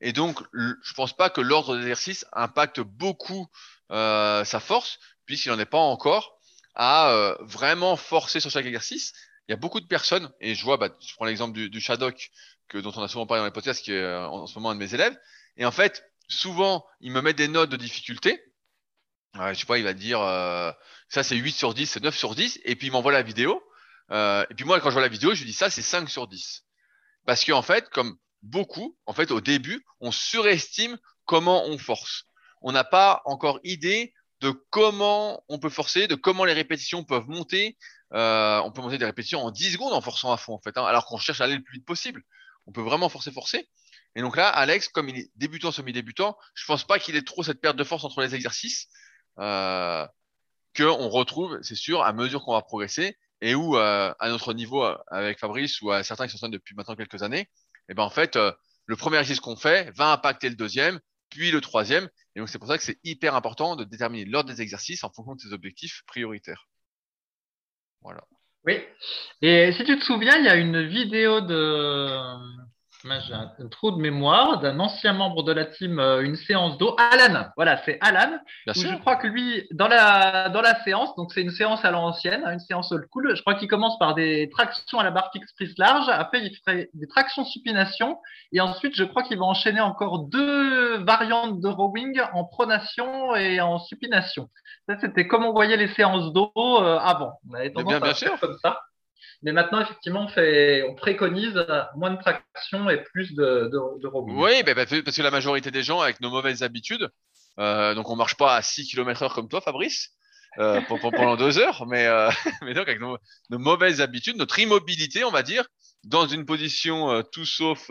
et 0.00 0.12
donc 0.12 0.42
je 0.52 0.94
pense 0.94 1.16
pas 1.16 1.30
que 1.30 1.40
l'ordre 1.40 1.76
d'exercice 1.76 2.26
impacte 2.32 2.80
beaucoup 2.80 3.48
euh, 3.90 4.44
sa 4.44 4.60
force, 4.60 4.98
puisqu'il 5.24 5.50
n'en 5.50 5.58
est 5.58 5.64
pas 5.64 5.78
encore 5.78 6.38
à 6.74 7.10
euh, 7.10 7.36
vraiment 7.40 7.96
forcer 7.96 8.40
sur 8.40 8.50
chaque 8.50 8.66
exercice. 8.66 9.12
Il 9.48 9.52
y 9.52 9.54
a 9.54 9.56
beaucoup 9.56 9.80
de 9.80 9.86
personnes, 9.86 10.30
et 10.40 10.54
je 10.54 10.62
vois, 10.62 10.76
bah, 10.76 10.90
je 11.00 11.14
prends 11.14 11.24
l'exemple 11.24 11.54
du, 11.54 11.70
du 11.70 11.80
Shadok, 11.80 12.30
que, 12.68 12.78
dont 12.78 12.92
on 12.96 13.02
a 13.02 13.08
souvent 13.08 13.26
parlé 13.26 13.40
dans 13.40 13.46
les 13.46 13.52
podcasts, 13.52 13.82
qui 13.82 13.92
est 13.92 14.14
en, 14.14 14.42
en 14.42 14.46
ce 14.46 14.54
moment 14.54 14.70
un 14.70 14.74
de 14.74 14.80
mes 14.80 14.94
élèves, 14.94 15.16
et 15.56 15.64
en 15.64 15.72
fait, 15.72 16.04
souvent, 16.28 16.84
il 17.00 17.12
me 17.12 17.20
met 17.20 17.34
des 17.34 17.48
notes 17.48 17.70
de 17.70 17.76
difficulté. 17.76 18.42
Je 19.34 19.54
sais 19.54 19.66
pas, 19.66 19.78
il 19.78 19.84
va 19.84 19.94
dire 19.94 20.20
euh, 20.20 20.70
ça 21.08 21.22
c'est 21.22 21.36
8 21.36 21.52
sur 21.52 21.74
10, 21.74 21.86
c'est 21.86 22.02
9 22.02 22.16
sur 22.16 22.34
10, 22.34 22.60
et 22.64 22.76
puis 22.76 22.88
il 22.88 22.90
m'envoie 22.90 23.12
la 23.12 23.22
vidéo. 23.22 23.62
Euh, 24.10 24.44
et 24.50 24.54
puis 24.54 24.64
moi, 24.64 24.78
quand 24.80 24.90
je 24.90 24.94
vois 24.94 25.02
la 25.02 25.08
vidéo, 25.08 25.34
je 25.34 25.40
lui 25.40 25.46
dis 25.46 25.56
ça 25.56 25.70
c'est 25.70 25.82
5 25.82 26.08
sur 26.10 26.26
10. 26.28 26.64
Parce 27.24 27.44
qu'en 27.44 27.62
fait, 27.62 27.88
comme 27.88 28.16
beaucoup, 28.42 28.96
en 29.06 29.14
fait, 29.14 29.30
au 29.30 29.40
début, 29.40 29.84
on 30.00 30.12
surestime 30.12 30.98
comment 31.24 31.64
on 31.66 31.78
force. 31.78 32.24
On 32.60 32.72
n'a 32.72 32.84
pas 32.84 33.22
encore 33.24 33.58
idée 33.64 34.12
de 34.40 34.50
comment 34.70 35.42
on 35.48 35.58
peut 35.58 35.70
forcer, 35.70 36.08
de 36.08 36.14
comment 36.14 36.44
les 36.44 36.52
répétitions 36.52 37.04
peuvent 37.04 37.28
monter. 37.28 37.78
Euh, 38.12 38.60
on 38.64 38.72
peut 38.72 38.82
monter 38.82 38.98
des 38.98 39.04
répétitions 39.06 39.42
en 39.42 39.50
10 39.50 39.72
secondes 39.72 39.92
en 39.92 40.00
forçant 40.00 40.32
à 40.32 40.36
fond, 40.36 40.54
en 40.54 40.60
fait, 40.60 40.76
hein, 40.76 40.84
alors 40.84 41.06
qu'on 41.06 41.16
cherche 41.16 41.40
à 41.40 41.44
aller 41.44 41.56
le 41.56 41.62
plus 41.62 41.78
vite 41.78 41.86
possible. 41.86 42.22
On 42.66 42.72
peut 42.72 42.82
vraiment 42.82 43.08
forcer, 43.08 43.30
forcer. 43.30 43.68
Et 44.14 44.20
donc 44.20 44.36
là, 44.36 44.48
Alex, 44.48 44.88
comme 44.88 45.08
il 45.08 45.16
est 45.16 45.30
débutant, 45.36 45.72
semi-débutant, 45.72 46.36
je 46.54 46.66
pense 46.66 46.84
pas 46.84 46.98
qu'il 46.98 47.16
ait 47.16 47.22
trop 47.22 47.42
cette 47.42 47.60
perte 47.60 47.76
de 47.76 47.84
force 47.84 48.04
entre 48.04 48.20
les 48.20 48.34
exercices 48.34 48.88
euh, 49.38 50.06
qu'on 50.76 51.08
retrouve, 51.08 51.58
c'est 51.62 51.74
sûr, 51.74 52.02
à 52.02 52.12
mesure 52.12 52.42
qu'on 52.44 52.52
va 52.52 52.62
progresser 52.62 53.16
et 53.42 53.54
où, 53.54 53.76
euh, 53.76 54.14
à 54.18 54.28
notre 54.28 54.54
niveau, 54.54 54.84
euh, 54.84 54.96
avec 55.08 55.38
Fabrice 55.38 55.82
ou 55.82 55.90
à 55.90 56.04
certains 56.04 56.28
qui 56.28 56.38
sont 56.38 56.48
depuis 56.48 56.74
maintenant 56.76 56.94
quelques 56.94 57.22
années, 57.22 57.40
et 57.40 57.46
eh 57.90 57.94
ben 57.94 58.04
en 58.04 58.10
fait, 58.10 58.36
euh, 58.36 58.52
le 58.86 58.96
premier 58.96 59.18
exercice 59.18 59.40
qu'on 59.40 59.56
fait 59.56 59.90
va 59.96 60.12
impacter 60.12 60.48
le 60.48 60.54
deuxième, 60.54 61.00
puis 61.28 61.50
le 61.50 61.60
troisième. 61.60 62.08
Et 62.34 62.40
donc 62.40 62.48
c'est 62.48 62.58
pour 62.58 62.68
ça 62.68 62.78
que 62.78 62.84
c'est 62.84 63.00
hyper 63.02 63.34
important 63.34 63.74
de 63.74 63.82
déterminer 63.84 64.24
l'ordre 64.24 64.50
des 64.50 64.62
exercices 64.62 65.02
en 65.02 65.10
fonction 65.10 65.34
de 65.34 65.40
ses 65.40 65.52
objectifs 65.52 66.02
prioritaires. 66.06 66.68
Voilà. 68.00 68.22
Oui. 68.64 68.80
Et 69.42 69.72
si 69.72 69.84
tu 69.84 69.98
te 69.98 70.04
souviens, 70.04 70.38
il 70.38 70.44
y 70.44 70.48
a 70.48 70.54
une 70.54 70.86
vidéo 70.86 71.40
de 71.40 72.06
j'ai 73.20 73.34
un, 73.34 73.50
trou 73.70 73.90
de 73.90 73.96
mémoire 73.96 74.60
d'un 74.60 74.78
ancien 74.78 75.12
membre 75.12 75.42
de 75.42 75.52
la 75.52 75.64
team, 75.64 75.98
euh, 75.98 76.22
une 76.22 76.36
séance 76.36 76.78
d'eau. 76.78 76.96
Alan, 76.98 77.46
voilà, 77.56 77.80
c'est 77.84 77.98
Alan. 78.00 78.38
Où 78.68 78.72
je 78.72 78.96
crois 78.98 79.16
que 79.16 79.26
lui, 79.26 79.66
dans 79.72 79.88
la, 79.88 80.48
dans 80.48 80.60
la 80.60 80.82
séance, 80.82 81.14
donc 81.16 81.32
c'est 81.32 81.42
une 81.42 81.50
séance 81.50 81.84
à 81.84 81.90
l'ancienne, 81.90 82.42
hein, 82.44 82.52
une 82.52 82.60
séance 82.60 82.92
old 82.92 83.06
school, 83.10 83.34
je 83.34 83.40
crois 83.40 83.54
qu'il 83.54 83.68
commence 83.68 83.98
par 83.98 84.14
des 84.14 84.48
tractions 84.50 84.98
à 84.98 85.04
la 85.04 85.10
barre 85.10 85.30
fixe 85.32 85.52
prise 85.52 85.74
large, 85.78 86.08
après 86.08 86.40
il 86.44 86.56
ferait 86.56 86.90
des 86.94 87.08
tractions 87.08 87.44
supination, 87.44 88.18
et 88.52 88.60
ensuite 88.60 88.94
je 88.94 89.04
crois 89.04 89.22
qu'il 89.22 89.38
va 89.38 89.44
enchaîner 89.44 89.80
encore 89.80 90.20
deux 90.20 90.98
variantes 91.04 91.60
de 91.60 91.68
rowing 91.68 92.20
en 92.32 92.44
pronation 92.44 93.34
et 93.34 93.60
en 93.60 93.78
supination. 93.78 94.48
Ça, 94.88 94.96
c'était 95.00 95.26
comme 95.26 95.44
on 95.44 95.52
voyait 95.52 95.76
les 95.76 95.88
séances 95.88 96.32
d'eau 96.32 96.52
euh, 96.56 96.98
avant. 96.98 97.38
On 97.48 97.54
avait 97.54 97.70
tendance 97.70 97.88
bien, 97.88 98.00
bien 98.00 98.10
à 98.10 98.14
sûr. 98.14 98.38
comme 98.40 98.56
ça. 98.62 98.80
Mais 99.42 99.52
maintenant, 99.52 99.80
effectivement, 99.80 100.24
on, 100.24 100.28
fait, 100.28 100.84
on 100.88 100.94
préconise 100.94 101.66
moins 101.96 102.12
de 102.12 102.20
traction 102.20 102.88
et 102.88 103.02
plus 103.02 103.34
de, 103.34 103.68
de, 103.72 104.06
rebond. 104.06 104.40
Oui, 104.40 104.62
bah, 104.62 104.74
parce 104.74 104.90
que 104.90 105.22
la 105.22 105.30
majorité 105.30 105.70
des 105.70 105.82
gens, 105.82 106.00
avec 106.00 106.20
nos 106.20 106.30
mauvaises 106.30 106.62
habitudes, 106.62 107.10
euh, 107.58 107.94
donc 107.94 108.08
on 108.08 108.16
marche 108.16 108.36
pas 108.36 108.56
à 108.56 108.62
6 108.62 108.86
km 108.86 109.22
heure 109.22 109.34
comme 109.34 109.48
toi, 109.48 109.60
Fabrice, 109.60 110.10
euh, 110.58 110.80
pendant 110.82 111.36
deux 111.36 111.58
heures, 111.58 111.86
mais, 111.86 112.06
euh, 112.06 112.30
donc 112.74 112.88
avec 112.88 113.00
nos, 113.00 113.18
mauvaises 113.50 114.00
habitudes, 114.00 114.36
notre 114.36 114.58
immobilité, 114.58 115.24
on 115.24 115.30
va 115.30 115.42
dire, 115.42 115.66
dans 116.04 116.26
une 116.26 116.44
position 116.44 117.22
tout 117.32 117.46
sauf 117.46 117.90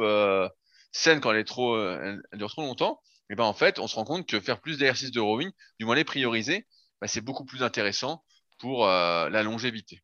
saine 0.91 1.21
quand 1.21 1.31
elle 1.31 1.39
est 1.39 1.45
trop, 1.45 1.79
elle, 1.79 2.21
dure 2.33 2.49
trop 2.49 2.61
longtemps, 2.61 3.01
et 3.29 3.35
ben 3.35 3.45
en 3.45 3.53
fait, 3.53 3.79
on 3.79 3.87
se 3.87 3.95
rend 3.95 4.03
compte 4.03 4.27
que 4.27 4.39
faire 4.39 4.59
plus 4.59 4.77
d'exercices 4.77 5.11
de 5.11 5.19
rowing, 5.19 5.51
du 5.79 5.85
moins 5.85 5.95
les 5.95 6.03
prioriser, 6.03 6.65
bah, 6.99 7.07
c'est 7.07 7.21
beaucoup 7.21 7.45
plus 7.45 7.63
intéressant 7.63 8.23
pour 8.59 8.85
la 8.85 9.43
longévité. 9.43 10.01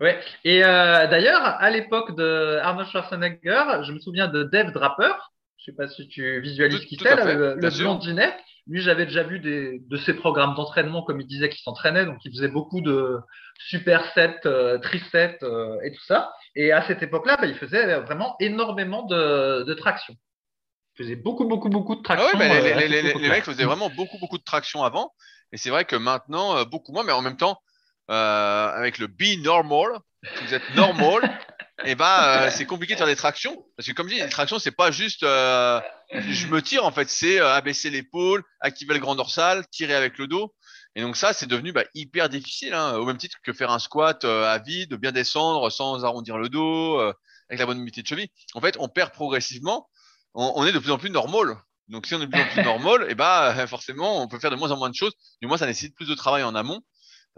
Ouais. 0.00 0.20
Et 0.44 0.64
euh, 0.64 1.06
d'ailleurs, 1.08 1.42
à 1.42 1.70
l'époque 1.70 2.16
de 2.16 2.58
Arnold 2.62 2.88
Schwarzenegger, 2.88 3.82
je 3.82 3.92
me 3.92 3.98
souviens 3.98 4.28
de 4.28 4.44
Dave 4.44 4.72
Draper. 4.72 5.32
Je 5.58 5.64
sais 5.64 5.72
pas 5.76 5.88
si 5.88 6.08
tu 6.08 6.40
visualises 6.40 6.84
qui 6.86 6.96
c'est, 6.96 7.16
le, 7.16 7.54
le 7.54 7.70
blondinet. 7.78 8.32
Lui, 8.68 8.80
j'avais 8.80 9.06
déjà 9.06 9.22
vu 9.22 9.40
des, 9.40 9.80
de 9.80 9.96
ses 9.96 10.14
programmes 10.14 10.54
d'entraînement, 10.54 11.02
comme 11.02 11.20
il 11.20 11.26
disait 11.26 11.48
qu'il 11.48 11.62
s'entraînait, 11.62 12.04
donc 12.04 12.18
il 12.24 12.30
faisait 12.30 12.48
beaucoup 12.48 12.80
de 12.82 13.18
supersets, 13.58 14.40
euh, 14.44 14.78
trisets 14.78 15.38
euh, 15.42 15.80
et 15.82 15.90
tout 15.90 16.04
ça. 16.04 16.32
Et 16.54 16.70
à 16.70 16.86
cette 16.86 17.02
époque-là, 17.02 17.38
bah, 17.40 17.46
il 17.46 17.54
faisait 17.54 17.98
vraiment 18.00 18.36
énormément 18.40 19.04
de, 19.04 19.64
de 19.64 19.74
traction. 19.74 20.14
Il 20.94 21.04
faisait 21.04 21.16
beaucoup, 21.16 21.46
beaucoup, 21.46 21.70
beaucoup 21.70 21.96
de 21.96 22.02
traction. 22.02 22.28
Ah 22.30 22.38
ouais, 22.38 22.48
bah, 22.48 22.60
les, 22.60 22.88
les, 22.88 23.02
les, 23.02 23.14
les, 23.14 23.28
mecs 23.28 23.44
faisaient 23.44 23.64
vraiment 23.64 23.88
beaucoup, 23.88 24.18
beaucoup 24.18 24.38
de 24.38 24.44
traction 24.44 24.84
avant. 24.84 25.12
Et 25.52 25.56
c'est 25.56 25.70
vrai 25.70 25.84
que 25.84 25.96
maintenant, 25.96 26.56
euh, 26.56 26.64
beaucoup 26.64 26.92
moins, 26.92 27.04
mais 27.04 27.12
en 27.12 27.22
même 27.22 27.36
temps, 27.38 27.58
euh, 28.10 28.68
avec 28.72 28.98
le 28.98 29.06
be 29.06 29.42
normal, 29.42 29.98
si 30.36 30.44
vous 30.44 30.54
êtes 30.54 30.74
normal, 30.74 31.22
et 31.84 31.90
eh 31.92 31.94
ben 31.94 32.22
euh, 32.22 32.50
c'est 32.50 32.66
compliqué 32.66 32.94
de 32.94 32.98
faire 32.98 33.06
des 33.06 33.16
tractions 33.16 33.64
parce 33.76 33.88
que 33.88 33.92
comme 33.92 34.08
je 34.08 34.14
dis, 34.14 34.20
les 34.20 34.28
tractions 34.28 34.58
c'est 34.58 34.72
pas 34.72 34.90
juste 34.90 35.22
euh, 35.22 35.80
je 36.12 36.46
me 36.46 36.62
tire 36.62 36.84
en 36.84 36.90
fait, 36.90 37.08
c'est 37.08 37.40
euh, 37.40 37.52
abaisser 37.52 37.90
l'épaule, 37.90 38.42
activer 38.60 38.94
le 38.94 39.00
grand 39.00 39.14
dorsal, 39.14 39.66
tirer 39.70 39.94
avec 39.94 40.18
le 40.18 40.26
dos. 40.26 40.54
Et 40.94 41.02
donc 41.02 41.16
ça 41.16 41.32
c'est 41.32 41.46
devenu 41.46 41.72
bah, 41.72 41.84
hyper 41.94 42.28
difficile, 42.28 42.72
hein, 42.72 42.94
au 42.94 43.04
même 43.04 43.18
titre 43.18 43.36
que 43.44 43.52
faire 43.52 43.70
un 43.70 43.78
squat 43.78 44.24
euh, 44.24 44.44
à 44.46 44.58
vide, 44.58 44.94
bien 44.94 45.12
descendre 45.12 45.70
sans 45.70 46.04
arrondir 46.04 46.38
le 46.38 46.48
dos, 46.48 46.98
avec 46.98 47.60
la 47.60 47.66
bonne 47.66 47.80
unité 47.80 48.02
de 48.02 48.06
cheville. 48.06 48.28
En 48.54 48.60
fait, 48.60 48.76
on 48.78 48.88
perd 48.88 49.12
progressivement. 49.12 49.88
On, 50.34 50.52
on 50.56 50.66
est 50.66 50.72
de 50.72 50.78
plus 50.78 50.90
en 50.90 50.98
plus 50.98 51.10
normal. 51.10 51.56
Donc 51.88 52.06
si 52.06 52.14
on 52.14 52.20
est 52.20 52.26
de 52.26 52.30
plus 52.30 52.40
en 52.40 52.46
plus 52.46 52.62
normal, 52.62 53.02
et 53.02 53.08
eh 53.10 53.14
ben 53.14 53.66
forcément 53.66 54.22
on 54.22 54.28
peut 54.28 54.38
faire 54.38 54.50
de 54.50 54.56
moins 54.56 54.70
en 54.70 54.76
moins 54.76 54.90
de 54.90 54.94
choses. 54.94 55.12
Du 55.40 55.48
moins 55.48 55.58
ça 55.58 55.66
nécessite 55.66 55.94
plus 55.94 56.08
de 56.08 56.14
travail 56.14 56.42
en 56.42 56.54
amont. 56.54 56.80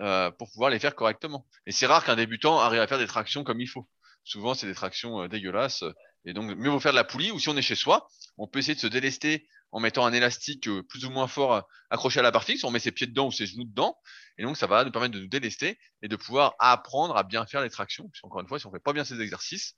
Euh, 0.01 0.31
pour 0.31 0.51
pouvoir 0.51 0.71
les 0.71 0.79
faire 0.79 0.95
correctement. 0.95 1.47
Et 1.67 1.73
c'est 1.73 1.85
rare 1.85 2.05
qu'un 2.05 2.17
débutant 2.17 2.59
arrive 2.59 2.81
à 2.81 2.87
faire 2.87 2.99
des 2.99 3.07
tractions 3.07 3.45
comme 3.45 3.61
il 3.61 3.67
faut. 3.67 3.87
Souvent, 4.25 4.55
c'est 4.55 4.67
des 4.67 4.75
tractions 4.75 5.23
euh, 5.23 5.29
dégueulasses. 5.29 5.85
Et 6.25 6.33
donc, 6.33 6.57
mieux 6.57 6.71
vaut 6.71 6.81
faire 6.81 6.93
de 6.93 6.97
la 6.97 7.05
poulie. 7.05 7.31
Ou 7.31 7.39
si 7.39 7.51
on 7.51 7.57
est 7.57 7.63
chez 7.63 7.75
soi, 7.75 8.09
on 8.39 8.47
peut 8.47 8.61
essayer 8.61 8.75
de 8.75 8.81
se 8.81 8.87
délester 8.87 9.47
en 9.73 9.81
mettant 9.81 10.07
un 10.07 10.15
élastique 10.15 10.69
euh, 10.69 10.83
plus 10.83 11.05
ou 11.05 11.11
moins 11.11 11.27
fort 11.27 11.69
accroché 11.91 12.19
à 12.21 12.23
la 12.23 12.31
barre 12.31 12.45
fixe. 12.45 12.65
On 12.65 12.71
met 12.71 12.79
ses 12.79 12.93
pieds 12.93 13.07
dedans 13.07 13.27
ou 13.27 13.33
ses 13.33 13.45
genoux 13.45 13.65
dedans. 13.65 13.99
Et 14.39 14.43
donc, 14.43 14.57
ça 14.57 14.67
va 14.67 14.85
nous 14.85 14.91
permettre 14.91 15.13
de 15.13 15.21
nous 15.21 15.29
délester 15.29 15.79
et 16.01 16.09
de 16.09 16.17
pouvoir 16.17 16.55
apprendre 16.61 17.15
à 17.19 17.23
bien 17.23 17.45
faire 17.45 17.61
les 17.61 17.71
tractions. 17.71 18.09
Puis 18.11 18.23
encore 18.25 18.41
une 18.41 18.49
fois, 18.49 18.59
si 18.59 18.67
on 18.67 18.73
fait 18.73 18.81
pas 18.81 18.95
bien 18.95 19.05
ces 19.05 19.21
exercices, 19.21 19.77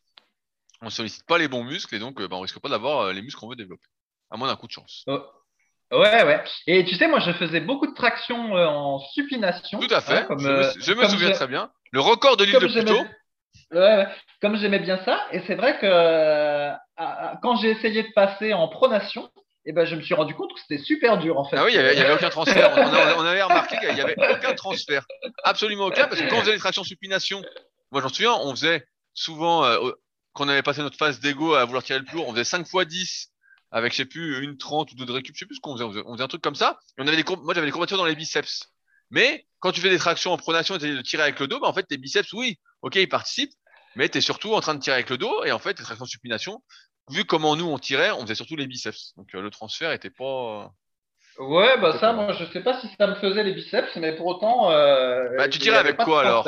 on 0.83 0.91
sollicite 0.91 1.27
pas 1.27 1.39
les 1.39 1.49
bons 1.49 1.65
muscles 1.65 1.97
et 1.97 1.99
donc, 1.99 2.23
bah, 2.23 2.37
on 2.37 2.41
risque 2.41 2.61
pas 2.61 2.69
d'avoir 2.69 3.13
les 3.13 3.23
muscles 3.23 3.41
qu'on 3.41 3.49
veut 3.49 3.57
développer. 3.57 3.89
À 4.31 4.37
moins 4.37 4.47
d'un 4.47 4.57
coup 4.57 4.69
de 4.69 4.73
chance. 4.73 5.03
Oh. 5.09 5.21
Ouais, 5.93 6.25
ouais. 6.25 6.43
Et 6.67 6.85
tu 6.85 6.95
sais, 6.97 7.07
moi, 7.07 7.21
je 7.21 7.33
faisais 7.33 7.61
beaucoup 7.61 7.87
de 7.87 7.95
traction 7.95 8.57
euh, 8.57 8.67
en 8.67 8.99
supination. 8.99 9.79
Tout 9.79 9.95
à 9.95 10.01
fait. 10.01 10.19
Hein, 10.19 10.25
comme, 10.27 10.39
je 10.41 10.49
me, 10.49 10.63
je 10.81 10.93
me 10.95 11.07
souviens 11.07 11.31
très 11.33 11.47
bien. 11.47 11.71
Le 11.93 12.01
record 12.01 12.37
de 12.37 12.45
l'île 12.45 12.55
de 12.59 12.67
Pluto. 12.67 13.05
Ouais, 13.71 13.79
ouais. 13.79 14.07
Comme 14.41 14.57
j'aimais 14.57 14.79
bien 14.79 14.99
ça, 15.05 15.21
et 15.33 15.41
c'est 15.47 15.55
vrai 15.55 15.79
que 15.79 15.87
euh, 15.87 16.73
quand 17.43 17.57
j'ai 17.57 17.71
essayé 17.71 18.03
de 18.03 18.09
passer 18.15 18.53
en 18.55 18.69
pronation, 18.69 19.31
eh 19.65 19.73
ben, 19.73 19.85
je 19.85 19.95
me 19.95 20.01
suis 20.03 20.15
rendu 20.15 20.35
compte 20.35 20.53
que 20.55 20.61
c'était 20.61 20.83
super 20.83 21.19
dur 21.19 21.39
en 21.39 21.45
fait. 21.45 21.57
Ah 21.57 21.65
oui, 21.65 21.73
il 21.73 21.77
y 21.77 21.79
avait, 21.79 22.13
aucun 22.13 22.31
transfert. 22.31 22.73
On, 22.77 22.81
a- 22.81 23.15
on 23.17 23.25
avait 23.25 23.43
remarqué 23.43 23.77
qu'il 23.79 23.97
y 23.97 24.01
avait 24.01 24.17
aucun 24.19 24.55
transfert. 24.55 25.05
Absolument 25.45 25.87
aucun, 25.87 26.09
parce 26.09 26.21
que 26.21 26.29
quand 26.29 26.37
on 26.37 26.41
faisait 26.41 26.53
les 26.53 26.59
tractions 26.59 26.85
supination, 26.85 27.43
moi 27.91 28.03
j'en 28.03 28.09
souviens, 28.09 28.33
on 28.33 28.51
faisait 28.53 28.85
souvent, 29.15 29.65
euh, 29.65 29.91
quand 30.33 30.47
on 30.47 30.49
avait 30.49 30.63
passé 30.63 30.81
notre 30.83 30.97
phase 30.97 31.21
d'ego 31.21 31.55
à 31.55 31.65
vouloir 31.65 31.83
tirer 31.83 31.99
le 32.01 32.05
plus 32.05 32.17
lourd, 32.17 32.29
on 32.29 32.33
faisait 32.33 32.45
5 32.45 32.67
fois 32.67 32.85
10 32.85 33.32
avec, 33.73 33.93
je 33.93 33.99
sais 33.99 34.05
plus, 34.05 34.43
une 34.45 34.57
30 34.59 34.93
ou 34.93 34.95
deux 34.95 35.07
de 35.07 35.13
récup, 35.13 35.35
je 35.35 35.41
sais 35.41 35.47
plus 35.47 35.57
ce 35.57 35.61
qu'on 35.61 35.75
faisait. 35.75 35.85
On 35.85 35.91
faisait, 35.91 36.03
on 36.07 36.13
faisait 36.13 36.25
un 36.25 36.29
truc 36.29 36.43
comme 36.43 36.55
ça. 36.55 36.79
Et 36.99 37.03
on 37.03 37.07
avait 37.09 37.17
des, 37.23 37.25
moi 37.43 37.55
j'avais 37.55 37.67
des 37.67 37.73
courbatures 37.73 37.99
dans 37.99 38.07
les 38.07 38.15
biceps. 38.17 38.73
Mais 39.11 39.47
quand 39.61 39.73
tu 39.73 39.81
fais 39.81 39.91
des 39.91 39.99
tractions 39.99 40.33
en 40.33 40.37
pronation 40.37 40.77
et 40.77 40.79
tu 40.79 40.95
de 40.97 41.03
tirer 41.03 41.23
avec 41.25 41.41
le 41.41 41.47
dos, 41.49 41.61
bah, 41.61 41.69
en 41.69 41.73
fait 41.73 41.85
tes 41.85 41.97
biceps, 41.99 42.33
oui, 42.33 42.59
ok, 42.83 42.97
ils 42.97 43.09
participent, 43.09 43.53
mais 43.97 44.09
tu 44.09 44.19
es 44.19 44.21
surtout 44.21 44.55
en 44.55 44.61
train 44.61 44.75
de 44.75 44.81
tirer 44.81 44.95
avec 44.95 45.11
le 45.11 45.19
dos. 45.19 45.45
Et 45.45 45.53
en 45.53 45.59
fait, 45.59 45.79
les 45.79 45.85
tractions 45.85 46.07
supination, 46.07 46.63
vu 47.11 47.25
comment 47.25 47.57
nous 47.57 47.67
on 47.67 47.79
tirait, 47.79 48.11
on 48.13 48.23
faisait 48.23 48.35
surtout 48.35 48.57
les 48.57 48.67
biceps. 48.67 49.13
Donc 49.17 49.35
euh, 49.35 49.43
le 49.43 49.51
transfert 49.51 49.93
était 49.93 50.11
pas. 50.11 50.73
Ouais, 51.39 51.81
bah 51.81 51.99
ça, 51.99 52.13
moi, 52.13 52.33
je 52.33 52.45
sais 52.45 52.61
pas 52.61 52.79
si 52.81 52.89
ça 52.99 53.07
me 53.07 53.15
faisait 53.15 53.43
les 53.43 53.55
biceps, 53.55 53.97
mais 53.97 54.15
pour 54.17 54.27
autant. 54.27 54.71
euh, 54.71 55.29
Bah, 55.39 55.49
tu 55.49 55.59
tirais 55.59 55.79
avec 55.79 55.97
quoi, 55.97 56.21
alors. 56.21 56.47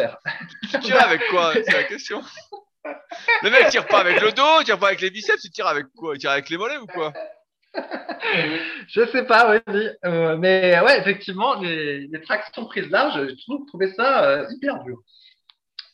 Tu 0.70 0.79
tires 0.81 1.03
avec 1.03 1.22
quoi? 1.31 1.55
C'est 1.55 1.72
la 1.72 1.85
question. 1.85 2.22
Le 3.43 3.51
mec 3.51 3.68
tire 3.70 3.87
pas 3.87 4.01
avec 4.01 4.20
le 4.20 4.32
dos, 4.32 4.62
tire 4.64 4.78
pas 4.78 4.89
avec 4.89 5.01
les 5.01 5.11
biceps, 5.11 5.43
il 5.45 5.51
tire 5.51 5.66
avec 5.66 5.87
quoi? 5.97 6.14
Il 6.14 6.18
tire 6.18 6.30
avec 6.30 6.49
les 6.51 6.57
mollets 6.57 6.76
ou 6.78 6.87
quoi? 6.87 7.12
Je 8.89 9.07
sais 9.11 9.24
pas, 9.24 9.51
oui. 9.68 9.89
Euh, 10.05 10.37
mais 10.37 10.78
ouais, 10.80 11.01
effectivement, 11.01 11.61
les, 11.61 12.07
les 12.07 12.20
tractions 12.22 12.66
prises 12.66 12.89
larges, 12.91 13.26
j'ai 13.28 13.37
toujours 13.37 13.64
trouvé 13.66 13.93
ça 13.95 14.24
euh, 14.24 14.47
hyper 14.51 14.82
dur. 14.85 14.99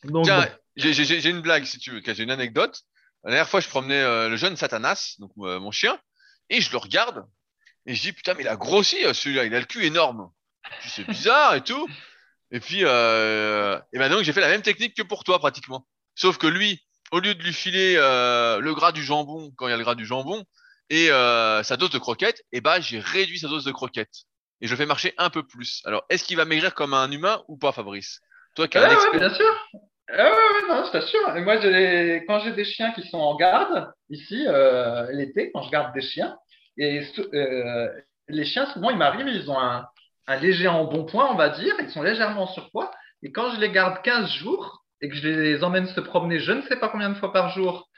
Donc, 0.03 0.25
Tiens, 0.25 0.41
bon. 0.41 0.47
j'ai- 0.75 1.29
une 1.29 1.41
blague 1.41 1.65
si 1.65 1.79
tu 1.79 1.91
veux, 1.91 2.01
j'ai 2.05 2.23
une 2.23 2.31
anecdote. 2.31 2.81
La 3.23 3.31
dernière 3.31 3.49
fois, 3.49 3.59
je 3.59 3.67
promenais 3.67 4.01
euh, 4.01 4.29
le 4.29 4.35
jeune 4.35 4.55
Satanas, 4.55 5.15
donc 5.19 5.31
euh, 5.39 5.59
mon 5.59 5.71
chien, 5.71 5.99
et 6.49 6.59
je 6.59 6.71
le 6.71 6.77
regarde, 6.77 7.25
et 7.85 7.93
je 7.93 8.01
dis 8.01 8.13
putain, 8.13 8.33
mais 8.33 8.43
il 8.43 8.47
a 8.47 8.55
grossi 8.55 8.97
celui-là, 9.13 9.45
il 9.45 9.53
a 9.55 9.59
le 9.59 9.65
cul 9.65 9.85
énorme. 9.85 10.29
C'est 10.87 11.07
bizarre 11.07 11.55
et 11.55 11.61
tout. 11.61 11.87
Et 12.51 12.59
puis, 12.59 12.81
et 12.81 12.83
ben 12.83 14.09
donc 14.09 14.23
j'ai 14.23 14.33
fait 14.33 14.41
la 14.41 14.49
même 14.49 14.61
technique 14.61 14.95
que 14.95 15.03
pour 15.03 15.23
toi 15.23 15.39
pratiquement. 15.39 15.85
Sauf 16.15 16.37
que 16.37 16.47
lui, 16.47 16.81
au 17.11 17.19
lieu 17.19 17.35
de 17.35 17.43
lui 17.43 17.53
filer 17.53 17.95
euh, 17.97 18.59
le 18.59 18.73
gras 18.73 18.91
du 18.91 19.03
jambon 19.03 19.51
quand 19.57 19.67
il 19.67 19.71
y 19.71 19.73
a 19.73 19.77
le 19.77 19.83
gras 19.83 19.95
du 19.95 20.05
jambon 20.05 20.43
et 20.89 21.11
euh, 21.11 21.63
sa 21.63 21.77
dose 21.77 21.89
de 21.89 21.99
croquettes, 21.99 22.43
et 22.51 22.61
ben 22.61 22.81
j'ai 22.81 22.99
réduit 22.99 23.39
sa 23.39 23.47
dose 23.47 23.63
de 23.63 23.71
croquettes 23.71 24.25
et 24.61 24.67
je 24.67 24.75
fais 24.75 24.85
marcher 24.85 25.13
un 25.17 25.29
peu 25.29 25.43
plus. 25.43 25.81
Alors, 25.85 26.03
est-ce 26.09 26.23
qu'il 26.23 26.37
va 26.37 26.45
maigrir 26.45 26.73
comme 26.75 26.93
un 26.93 27.11
humain 27.11 27.41
ou 27.47 27.57
pas, 27.57 27.71
Fabrice? 27.71 28.21
Toi 28.55 28.67
qui 28.67 28.77
as 28.77 28.87
Ouais, 28.87 29.17
bien 29.17 29.33
sûr. 29.33 29.53
Ah 30.13 30.25
ouais, 30.25 30.31
ouais, 30.31 30.67
non, 30.69 30.85
je 30.85 30.91
t'assure. 30.91 31.35
Et 31.35 31.41
Moi, 31.41 31.55
quand 32.27 32.39
j'ai 32.39 32.51
des 32.51 32.65
chiens 32.65 32.91
qui 32.91 33.07
sont 33.07 33.17
en 33.17 33.35
garde, 33.35 33.91
ici, 34.09 34.45
euh, 34.47 35.07
l'été, 35.11 35.51
quand 35.53 35.63
je 35.63 35.71
garde 35.71 35.93
des 35.93 36.01
chiens, 36.01 36.37
et 36.77 37.01
euh, 37.33 37.87
les 38.27 38.45
chiens, 38.45 38.65
souvent, 38.73 38.89
ils 38.89 38.97
m'arrivent, 38.97 39.27
ils 39.27 39.49
ont 39.49 39.59
un, 39.59 39.87
un 40.27 40.35
léger 40.37 40.67
embonpoint, 40.67 41.29
on 41.31 41.35
va 41.35 41.49
dire, 41.49 41.73
ils 41.79 41.89
sont 41.89 42.03
légèrement 42.03 42.43
en 42.43 42.47
surpoids. 42.47 42.91
Et 43.23 43.31
quand 43.31 43.51
je 43.51 43.59
les 43.59 43.71
garde 43.71 44.01
15 44.03 44.29
jours 44.31 44.80
et 45.01 45.09
que 45.09 45.15
je 45.15 45.27
les 45.27 45.63
emmène 45.63 45.87
se 45.87 45.99
promener 45.99 46.39
je 46.39 46.51
ne 46.51 46.61
sais 46.61 46.75
pas 46.75 46.89
combien 46.89 47.09
de 47.09 47.15
fois 47.15 47.33
par 47.33 47.49
jour, 47.49 47.89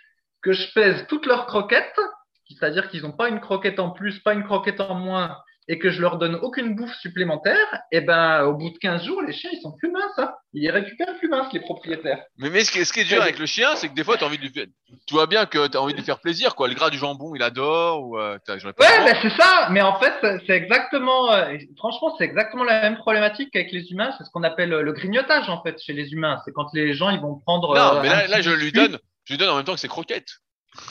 que 0.41 0.54
je 0.54 0.74
pèse 0.74 1.06
toutes 1.08 1.26
leurs 1.26 1.45
croquettes, 1.45 1.99
c'est-à-dire 2.47 2.89
qu'ils 2.89 3.04
n'ont 3.04 3.12
pas 3.12 3.30
une 3.30 3.39
croquette 3.39 3.80
en 3.80 3.91
plus, 3.91 4.20
pas 4.20 4.34
une 4.34 4.43
croquette 4.43 4.82
en 4.82 4.95
moins, 4.95 5.38
et 5.68 5.80
que 5.80 5.89
je 5.89 6.01
leur 6.01 6.18
donne 6.18 6.36
aucune 6.36 6.76
bouffe 6.76 6.93
supplémentaire, 6.95 7.82
et 7.91 8.01
ben 8.01 8.43
au 8.43 8.53
bout 8.53 8.70
de 8.70 8.78
15 8.78 9.03
jours, 9.03 9.22
les 9.22 9.34
chiens, 9.34 9.49
ils 9.53 9.61
sont 9.61 9.72
plus 9.72 9.91
minces. 9.91 10.18
Hein. 10.18 10.34
Ils 10.53 10.70
récupèrent 10.70 11.18
plus 11.18 11.30
minces, 11.30 11.51
les 11.53 11.61
propriétaires. 11.61 12.24
Mais, 12.38 12.49
mais 12.49 12.64
ce, 12.64 12.72
qui, 12.72 12.86
ce 12.86 12.93
qui 12.93 13.01
est 13.01 13.05
dur 13.05 13.22
avec 13.22 13.39
le 13.39 13.45
chien, 13.45 13.76
c'est 13.76 13.89
que 13.89 13.93
des 13.93 14.03
fois, 14.03 14.18
tu 14.18 14.24
envie 14.24 14.38
de 14.38 14.43
lui 14.43 14.51
faire... 14.51 14.66
Tu 15.07 15.14
vois 15.14 15.26
bien 15.26 15.45
que 15.45 15.68
tu 15.68 15.78
as 15.78 15.82
envie 15.82 15.93
de 15.93 15.97
lui 15.97 16.05
faire 16.05 16.20
plaisir, 16.20 16.55
quoi. 16.55 16.68
Le 16.68 16.76
gras 16.76 16.89
du 16.89 16.97
jambon, 16.97 17.34
il 17.36 17.41
adore, 17.41 18.03
ou... 18.03 18.20
Euh, 18.20 18.38
pas 18.45 18.53
Ouais, 18.55 19.14
temps. 19.14 19.20
c'est 19.22 19.41
ça. 19.41 19.70
Mais 19.72 19.82
en 19.82 19.99
fait, 19.99 20.14
c'est 20.45 20.53
exactement, 20.53 21.32
euh, 21.32 21.57
franchement, 21.78 22.14
c'est 22.18 22.26
exactement 22.26 22.64
la 22.64 22.82
même 22.82 22.97
problématique 22.97 23.49
qu'avec 23.51 23.72
les 23.72 23.91
humains. 23.91 24.14
C'est 24.18 24.26
ce 24.26 24.30
qu'on 24.32 24.43
appelle 24.43 24.70
le 24.70 24.91
grignotage, 24.91 25.49
en 25.49 25.61
fait, 25.64 25.82
chez 25.82 25.93
les 25.93 26.11
humains. 26.11 26.39
C'est 26.45 26.51
quand 26.51 26.68
les 26.74 26.93
gens, 26.93 27.09
ils 27.09 27.20
vont 27.22 27.39
prendre. 27.39 27.76
Non, 27.76 27.97
euh, 27.97 28.01
mais 28.01 28.09
là, 28.09 28.28
là, 28.28 28.41
je 28.41 28.51
lui 28.51 28.72
donne, 28.72 28.99
je 29.26 29.34
lui 29.34 29.38
donne 29.38 29.49
en 29.49 29.55
même 29.55 29.66
temps 29.66 29.74
que 29.74 29.80
ses 29.80 29.88
croquettes. 29.88 30.39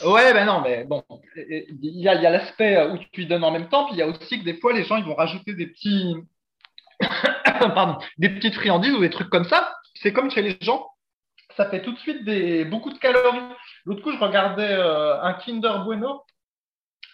Ouais, 0.04 0.32
ben 0.32 0.44
non, 0.44 0.60
mais 0.60 0.84
bon, 0.84 1.02
il 1.36 2.00
y 2.00 2.08
a, 2.08 2.30
l'aspect 2.30 2.80
où 2.86 2.98
tu 2.98 3.22
lui 3.22 3.26
donnes 3.26 3.44
en 3.44 3.50
même 3.50 3.68
temps, 3.68 3.86
puis 3.86 3.94
il 3.94 3.98
y 3.98 4.02
a 4.02 4.06
aussi 4.06 4.38
que 4.38 4.44
des 4.44 4.58
fois, 4.58 4.72
les 4.72 4.84
gens, 4.84 4.96
ils 4.96 5.04
vont 5.04 5.14
rajouter 5.14 5.54
des 5.54 5.66
petits, 5.66 6.14
pardon, 7.74 7.98
des 8.18 8.30
petites 8.30 8.54
friandises 8.54 8.94
ou 8.94 9.00
des 9.00 9.10
trucs 9.10 9.30
comme 9.30 9.44
ça. 9.44 9.74
C'est 9.94 10.12
comme 10.12 10.30
chez 10.30 10.42
les 10.42 10.56
gens, 10.60 10.92
ça 11.56 11.68
fait 11.68 11.82
tout 11.82 11.92
de 11.92 11.98
suite 11.98 12.24
des, 12.24 12.64
beaucoup 12.64 12.92
de 12.92 12.98
calories. 12.98 13.40
L'autre 13.84 14.02
coup, 14.02 14.12
je 14.12 14.18
regardais 14.18 14.72
euh, 14.72 15.20
un 15.20 15.34
Kinder 15.34 15.84
Bueno. 15.84 16.24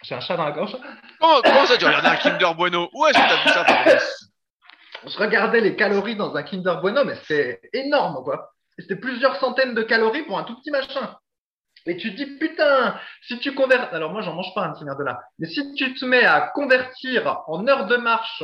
J'ai 0.02 0.14
un 0.14 0.20
chat 0.20 0.36
dans 0.36 0.44
la 0.44 0.52
gorge. 0.52 0.76
Comment, 1.20 1.40
comment 1.42 1.66
ça, 1.66 1.76
tu 1.76 1.84
regardes 1.84 2.06
un 2.06 2.16
Kinder 2.16 2.54
Bueno? 2.54 2.88
Où 2.92 3.06
est-ce 3.06 3.18
que 3.18 3.28
t'as 3.28 3.84
vu 3.84 3.90
ça, 3.90 4.06
Je 5.06 5.18
regardais 5.18 5.60
les 5.60 5.74
calories 5.74 6.16
dans 6.16 6.34
un 6.36 6.42
Kinder 6.42 6.76
Bueno, 6.80 7.04
mais 7.04 7.16
c'était 7.16 7.60
énorme, 7.72 8.22
quoi. 8.22 8.52
C'était 8.78 8.96
plusieurs 8.96 9.36
centaines 9.36 9.74
de 9.74 9.82
calories 9.82 10.22
pour 10.22 10.38
un 10.38 10.44
tout 10.44 10.56
petit 10.60 10.70
machin. 10.70 11.16
Et 11.86 11.96
tu 11.96 12.10
dis, 12.12 12.26
putain, 12.38 12.98
si 13.22 13.38
tu 13.38 13.54
convertis, 13.54 13.94
alors 13.94 14.12
moi, 14.12 14.22
j'en 14.22 14.34
mange 14.34 14.54
pas 14.54 14.62
un 14.62 14.72
petit 14.72 14.84
de 14.84 15.04
là, 15.04 15.20
mais 15.38 15.46
si 15.46 15.74
tu 15.74 15.94
te 15.94 16.04
mets 16.04 16.24
à 16.24 16.40
convertir 16.54 17.42
en 17.46 17.66
heures 17.66 17.86
de 17.86 17.96
marche 17.96 18.42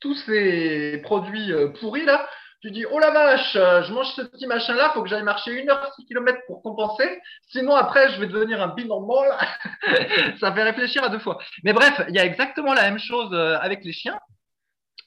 tous 0.00 0.14
ces 0.26 1.00
produits 1.02 1.52
euh, 1.52 1.68
pourris 1.80 2.04
là, 2.04 2.28
tu 2.62 2.70
dis, 2.70 2.86
oh 2.86 2.98
la 3.00 3.10
vache, 3.10 3.56
euh, 3.56 3.82
je 3.82 3.92
mange 3.92 4.06
ce 4.14 4.22
petit 4.22 4.46
machin 4.46 4.74
là, 4.74 4.90
faut 4.94 5.02
que 5.02 5.08
j'aille 5.08 5.24
marcher 5.24 5.50
une 5.52 5.68
heure 5.68 5.92
6 5.96 6.06
km 6.06 6.38
pour 6.46 6.62
compenser, 6.62 7.20
sinon 7.48 7.74
après, 7.74 8.10
je 8.12 8.20
vais 8.20 8.28
devenir 8.28 8.62
un 8.62 8.68
binormal. 8.68 9.36
Ça 10.40 10.52
fait 10.52 10.62
réfléchir 10.62 11.02
à 11.02 11.08
deux 11.08 11.18
fois. 11.18 11.38
Mais 11.64 11.72
bref, 11.72 12.00
il 12.08 12.14
y 12.14 12.20
a 12.20 12.24
exactement 12.24 12.72
la 12.72 12.82
même 12.82 13.00
chose 13.00 13.30
euh, 13.32 13.58
avec 13.60 13.84
les 13.84 13.92
chiens. 13.92 14.18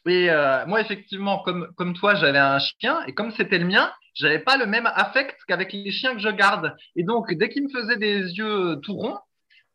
Et 0.08 0.30
euh, 0.30 0.66
moi, 0.68 0.82
effectivement, 0.82 1.40
comme, 1.40 1.68
comme 1.76 1.94
toi, 1.96 2.16
j'avais 2.16 2.38
un 2.40 2.60
chien, 2.60 3.04
et 3.08 3.14
comme 3.14 3.32
c'était 3.32 3.58
le 3.58 3.66
mien, 3.66 3.92
j'avais 4.14 4.40
pas 4.40 4.56
le 4.58 4.66
même 4.68 4.88
affect 4.94 5.36
qu'avec 5.48 5.74
les 5.74 5.92
chiens 5.92 6.14
que 6.14 6.22
je 6.22 6.30
garde. 6.30 6.76
Et 6.96 7.04
donc, 7.04 7.34
dès 7.34 7.50
qu'il 7.50 7.64
me 7.64 7.70
faisait 7.70 7.98
des 7.98 8.20
yeux 8.34 8.78
tout 8.84 8.96
ronds, 8.96 9.18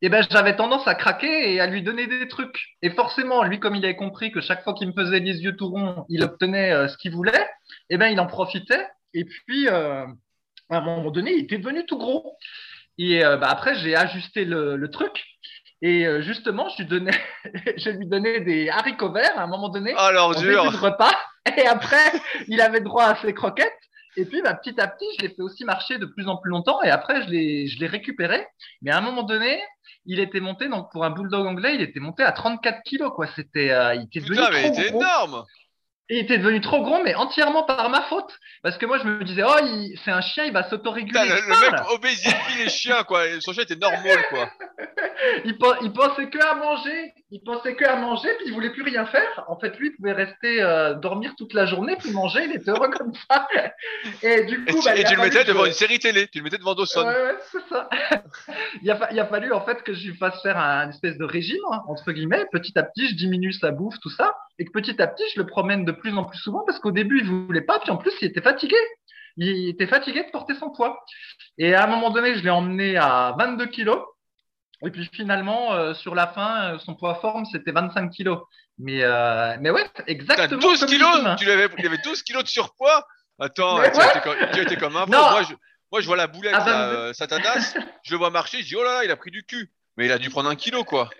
eh 0.03 0.09
ben, 0.09 0.25
j'avais 0.31 0.57
tendance 0.57 0.87
à 0.89 0.95
craquer 0.95 1.53
et 1.53 1.61
à 1.61 1.67
lui 1.67 1.83
donner 1.83 2.07
des 2.07 2.29
trucs. 2.29 2.59
Et 2.81 2.91
forcément, 2.91 3.43
lui, 3.43 3.59
comme 3.61 3.75
il 3.75 3.85
avait 3.85 3.97
compris 3.97 4.31
que 4.33 4.41
chaque 4.41 4.63
fois 4.65 4.73
qu'il 4.75 4.89
me 4.89 4.93
faisait 4.93 5.21
les 5.21 5.43
yeux 5.43 5.57
tout 5.57 5.69
ronds, 5.69 6.07
il 6.09 6.23
obtenait 6.23 6.73
euh, 6.73 6.89
ce 6.89 6.97
qu'il 6.97 7.13
voulait, 7.13 7.49
eh 7.91 7.99
ben, 7.99 8.09
il 8.09 8.21
en 8.21 8.27
profitait. 8.27 8.87
Et 9.15 9.25
puis, 9.25 9.69
euh, 9.69 10.07
à 10.71 10.79
un 10.79 10.81
moment 10.81 11.11
donné, 11.11 11.33
il 11.35 11.45
était 11.45 11.59
devenu 11.59 11.85
tout 11.87 11.99
gros. 11.99 12.37
Et 12.99 13.21
bah, 13.21 13.49
après, 13.49 13.75
j'ai 13.77 13.97
ajusté 13.97 14.45
le, 14.45 14.77
le 14.77 14.91
truc. 14.91 15.25
Et 15.83 16.07
euh, 16.07 16.21
justement, 16.21 16.69
je 16.69 16.83
lui 16.83 16.87
donnais, 16.87 17.19
je 17.77 17.91
lui 17.91 18.07
donnais 18.07 18.41
des 18.41 18.69
haricots 18.69 19.13
verts 19.13 19.39
à 19.39 19.43
un 19.43 19.47
moment 19.47 19.69
donné 19.69 19.95
Oh, 19.97 20.17
en 20.19 20.33
début 20.33 20.53
de 20.53 20.77
repas. 20.77 21.15
Et 21.57 21.67
après, 21.67 22.13
il 22.49 22.61
avait 22.61 22.81
droit 22.81 23.05
à 23.05 23.17
ses 23.17 23.33
croquettes. 23.33 23.73
Et 24.17 24.25
puis, 24.25 24.43
bah, 24.43 24.55
petit 24.55 24.79
à 24.81 24.89
petit, 24.89 25.07
je 25.19 25.23
l'ai 25.23 25.29
fait 25.31 25.43
aussi 25.43 25.65
marcher 25.65 25.99
de 25.99 26.05
plus 26.05 26.29
en 26.29 26.37
plus 26.37 26.51
longtemps. 26.51 26.83
Et 26.83 26.91
après, 26.91 27.23
je 27.23 27.29
l'ai, 27.31 27.87
récupéré. 27.87 28.47
Mais 28.83 28.91
à 28.91 28.99
un 28.99 29.01
moment 29.01 29.23
donné, 29.23 29.63
il 30.05 30.19
était 30.19 30.41
monté, 30.41 30.69
donc 30.69 30.91
pour 30.91 31.05
un 31.05 31.11
bulldog 31.11 31.47
anglais, 31.47 31.75
il 31.75 31.81
était 31.81 32.01
monté 32.01 32.23
à 32.23 32.33
34 32.33 32.83
kilos, 32.83 33.13
quoi. 33.15 33.27
C'était, 33.37 33.71
euh, 33.71 33.95
il 33.95 34.03
était 34.03 34.21
devenu 34.21 34.37
Putain, 34.37 34.51
mais 34.51 34.67
il 34.67 34.73
trop 34.73 34.81
était 34.81 34.91
gros. 34.91 35.01
énorme 35.01 35.45
il 36.11 36.19
était 36.19 36.39
devenu 36.39 36.61
trop 36.61 36.83
gros, 36.83 37.03
mais 37.03 37.15
entièrement 37.15 37.63
par 37.63 37.89
ma 37.89 38.03
faute. 38.03 38.31
Parce 38.63 38.77
que 38.77 38.85
moi, 38.87 38.99
je 38.99 39.05
me 39.05 39.25
disais, 39.25 39.43
oh, 39.47 39.57
il- 39.63 39.99
c'est 40.05 40.11
un 40.11 40.21
chien, 40.21 40.45
il 40.45 40.53
va 40.53 40.69
s'autoréguler. 40.69 41.13
Putain, 41.21 41.25
le, 41.35 41.41
le 41.41 41.71
mec 41.71 41.81
obésifie 41.93 42.59
les 42.59 42.69
chiens, 42.69 43.05
quoi. 43.05 43.23
Son 43.41 43.53
chien 43.53 43.63
était 43.63 43.77
normal, 43.77 44.19
quoi. 44.29 44.51
il, 45.45 45.57
pen- 45.57 45.77
il 45.83 45.93
pensait 45.93 46.29
que 46.29 46.39
à 46.39 46.55
manger. 46.57 47.13
Il 47.33 47.41
pensait 47.45 47.77
que 47.77 47.85
à 47.85 47.95
manger, 47.95 48.29
puis 48.39 48.47
il 48.49 48.53
voulait 48.53 48.71
plus 48.71 48.83
rien 48.83 49.07
faire. 49.07 49.45
En 49.47 49.57
fait, 49.59 49.79
lui, 49.79 49.89
il 49.91 49.97
pouvait 49.97 50.13
rester 50.13 50.61
euh, 50.63 50.95
dormir 50.95 51.33
toute 51.39 51.55
la 51.55 51.65
journée, 51.65 51.95
puis 51.97 52.11
manger. 52.11 52.45
Il 52.45 52.57
était 52.57 52.71
heureux 52.73 52.91
comme 52.99 53.13
ça. 53.31 53.47
Et 54.23 54.45
du 54.45 54.65
Et 54.67 54.73
coup, 54.73 54.81
tu, 54.81 54.85
bah, 54.85 54.97
et 54.97 55.05
tu 55.05 55.15
le 55.15 55.23
mettais 55.23 55.43
que- 55.45 55.49
devant 55.49 55.65
une 55.65 55.73
série 55.73 55.99
télé, 56.01 56.27
tu 56.27 56.39
le 56.39 56.45
mettais 56.45 56.59
devant 56.59 56.75
Dawson. 56.75 57.07
Ouais, 57.07 57.15
ouais, 57.15 57.37
c'est 57.53 57.69
ça. 57.73 57.89
il, 58.83 58.91
a, 58.91 58.97
fa- 58.97 59.09
il 59.13 59.21
a 59.21 59.27
fallu 59.27 59.53
en 59.53 59.65
fait 59.65 59.83
que 59.85 59.95
je 59.95 60.09
lui 60.09 60.17
fasse 60.17 60.43
faire 60.43 60.59
un 60.59 60.89
espèce 60.91 61.17
de 61.19 61.25
régime, 61.25 61.61
hein, 61.73 61.83
entre 61.89 62.11
guillemets. 62.13 62.47
Petit 62.51 62.77
à 62.79 62.83
petit, 62.83 63.09
je 63.11 63.15
diminue 63.15 63.53
sa 63.53 63.71
bouffe, 63.71 63.99
tout 64.03 64.11
ça. 64.11 64.35
Et 64.61 64.65
que 64.65 64.71
petit 64.71 65.03
à 65.03 65.09
petit, 65.09 65.25
je 65.35 65.41
le 65.41 65.47
promène 65.47 65.85
de 65.85 65.91
plus 65.91 66.17
en 66.17 66.25
plus 66.25 66.39
souvent 66.39 66.63
parce 66.65 66.79
qu'au 66.79 66.93
début, 66.93 67.19
il 67.21 67.27
voulait 67.27 67.61
pas. 67.61 67.81
Puis 67.81 67.91
en 67.91 67.97
plus, 67.97 68.13
il 68.21 68.29
était 68.29 68.41
fatigué. 68.41 68.77
Il 69.37 69.69
était 69.71 69.89
fatigué 69.89 70.23
de 70.23 70.31
porter 70.31 70.55
son 70.55 70.71
poids. 70.71 71.03
Et 71.59 71.75
à 71.75 71.85
un 71.85 71.87
moment 71.89 72.11
donné, 72.11 72.37
je 72.37 72.45
l'ai 72.45 72.51
emmené 72.51 72.97
à 72.97 73.35
22 73.39 73.67
kilos. 73.67 74.01
Et 74.85 74.91
puis 74.91 75.09
finalement, 75.13 75.73
euh, 75.73 75.95
sur 75.95 76.15
la 76.15 76.29
fin, 76.29 76.75
euh, 76.75 76.79
son 76.79 76.95
poids 76.95 77.17
forme, 77.17 77.45
c'était 77.47 77.73
25 77.73 78.11
kilos. 78.11 78.39
Mais, 78.79 79.03
euh, 79.03 79.57
mais 79.61 79.71
ouais, 79.71 79.85
exactement 80.07 80.61
12 80.61 80.81
comme 80.81 80.89
kilos 80.89 81.37
tu 81.39 81.45
l'avais, 81.45 81.69
Il 81.79 81.87
avait 81.87 81.99
12 81.99 82.23
kilos 82.23 82.45
de 82.45 82.49
surpoids 82.49 83.07
Attends, 83.39 83.77
tu, 83.77 83.83
as 83.83 83.97
ouais. 83.97 84.11
été 84.11 84.21
comme, 84.21 84.37
tu 84.53 84.61
été 84.61 84.77
comme 84.77 84.97
un 84.97 85.01
fou. 85.07 85.13
Moi 85.13 85.43
je, 85.43 85.55
moi, 85.93 86.01
je 86.01 86.07
vois 86.07 86.17
la 86.17 86.29
boulette, 86.29 86.55
Ah, 86.55 86.65
là, 86.65 86.89
euh, 86.91 87.13
Satanas, 87.13 87.75
je 88.05 88.13
le 88.13 88.19
vois 88.19 88.31
marcher, 88.31 88.63
je 88.63 88.69
dis, 88.69 88.77
oh 88.77 88.85
là 88.85 88.95
là, 88.95 89.05
il 89.05 89.11
a 89.11 89.17
pris 89.17 89.31
du 89.31 89.43
cul. 89.43 89.73
Mais 89.97 90.07
il 90.07 90.13
a 90.13 90.19
dû 90.19 90.31
prendre 90.31 90.49
un 90.49 90.55
kilo, 90.55 90.85
quoi. 90.85 91.11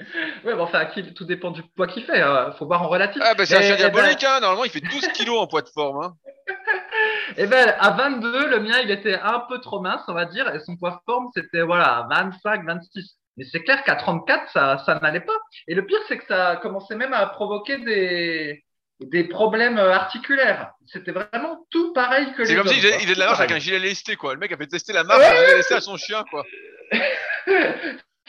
Ouais, 0.44 0.54
bon, 0.54 0.62
enfin, 0.62 0.86
tout 1.16 1.24
dépend 1.24 1.50
du 1.50 1.62
poids 1.62 1.86
qu'il 1.86 2.04
fait. 2.04 2.20
euh, 2.22 2.52
faut 2.52 2.66
voir 2.66 2.82
en 2.82 2.88
relatif. 2.88 3.22
Ah, 3.24 3.34
bah 3.34 3.44
c'est 3.46 3.56
un 3.56 3.60
chien 3.62 3.74
et 3.76 3.82
ben- 3.82 3.90
diabolique, 3.90 4.24
hein. 4.24 4.40
Normalement, 4.40 4.64
il 4.64 4.70
fait 4.70 4.80
12 4.80 5.08
kilos 5.08 5.38
en 5.38 5.46
poids 5.46 5.62
de 5.62 5.68
forme, 5.68 6.02
hein. 6.04 6.14
Et 7.36 7.46
ben 7.46 7.74
à 7.78 7.90
22, 7.92 8.48
le 8.48 8.60
mien, 8.60 8.78
il 8.82 8.90
était 8.90 9.14
un 9.14 9.40
peu 9.48 9.60
trop 9.60 9.80
mince, 9.80 10.02
on 10.08 10.14
va 10.14 10.24
dire, 10.24 10.52
et 10.54 10.58
son 10.60 10.76
poids 10.76 11.00
forme, 11.06 11.28
c'était 11.34 11.62
voilà, 11.62 12.06
25, 12.10 12.64
26. 12.66 13.16
Mais 13.36 13.44
c'est 13.50 13.62
clair 13.62 13.84
qu'à 13.84 13.94
34, 13.94 14.50
ça, 14.52 14.78
ça 14.84 14.98
n'allait 15.00 15.20
pas. 15.20 15.36
Et 15.68 15.74
le 15.74 15.86
pire, 15.86 16.00
c'est 16.08 16.18
que 16.18 16.26
ça 16.26 16.56
commençait 16.60 16.96
même 16.96 17.12
à 17.14 17.24
provoquer 17.26 17.78
des, 17.78 18.64
des 19.00 19.24
problèmes 19.24 19.78
articulaires. 19.78 20.72
C'était 20.86 21.12
vraiment 21.12 21.64
tout 21.70 21.92
pareil 21.92 22.32
que 22.32 22.42
les 22.42 22.46
C'est 22.48 22.56
comme 22.56 22.66
s'il 22.66 22.82
quoi. 22.82 22.98
faisait 22.98 23.14
de 23.14 23.18
la 23.18 23.26
marche 23.26 23.38
avec 23.38 23.52
un 23.52 23.58
gilet 23.60 23.78
lesté, 23.78 24.16
quoi. 24.16 24.34
Le 24.34 24.40
mec 24.40 24.50
a 24.52 24.56
fait 24.56 24.66
tester 24.66 24.92
la 24.92 25.04
marche 25.04 25.20
Ouais, 25.20 25.36
gilet 25.46 25.56
lesté 25.58 25.74
à 25.74 25.80
son 25.80 25.96
chien, 25.96 26.24
quoi. 26.30 26.44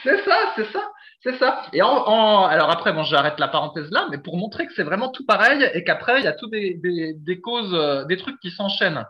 C'est 0.03 0.23
ça, 0.25 0.53
c'est 0.55 0.71
ça, 0.71 0.91
c'est 1.23 1.37
ça. 1.37 1.63
Et 1.73 1.81
en, 1.81 2.45
alors 2.45 2.69
après, 2.71 2.93
bon, 2.93 3.03
j'arrête 3.03 3.39
la 3.39 3.47
parenthèse 3.47 3.89
là, 3.91 4.07
mais 4.09 4.17
pour 4.17 4.37
montrer 4.37 4.65
que 4.65 4.73
c'est 4.73 4.83
vraiment 4.83 5.09
tout 5.09 5.25
pareil 5.25 5.69
et 5.73 5.83
qu'après, 5.83 6.19
il 6.19 6.23
y 6.23 6.27
a 6.27 6.33
tout 6.33 6.47
des, 6.47 6.75
des, 6.75 7.13
des 7.13 7.41
causes, 7.41 7.73
euh, 7.73 8.05
des 8.05 8.17
trucs 8.17 8.39
qui 8.39 8.51
s'enchaînent. 8.51 9.05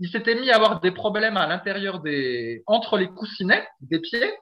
Il 0.00 0.08
s'était 0.08 0.34
mis 0.34 0.50
à 0.50 0.56
avoir 0.56 0.80
des 0.80 0.90
problèmes 0.90 1.36
à 1.36 1.46
l'intérieur 1.46 2.00
des, 2.00 2.62
entre 2.66 2.98
les 2.98 3.08
coussinets 3.08 3.66
des 3.80 4.00
pieds. 4.00 4.32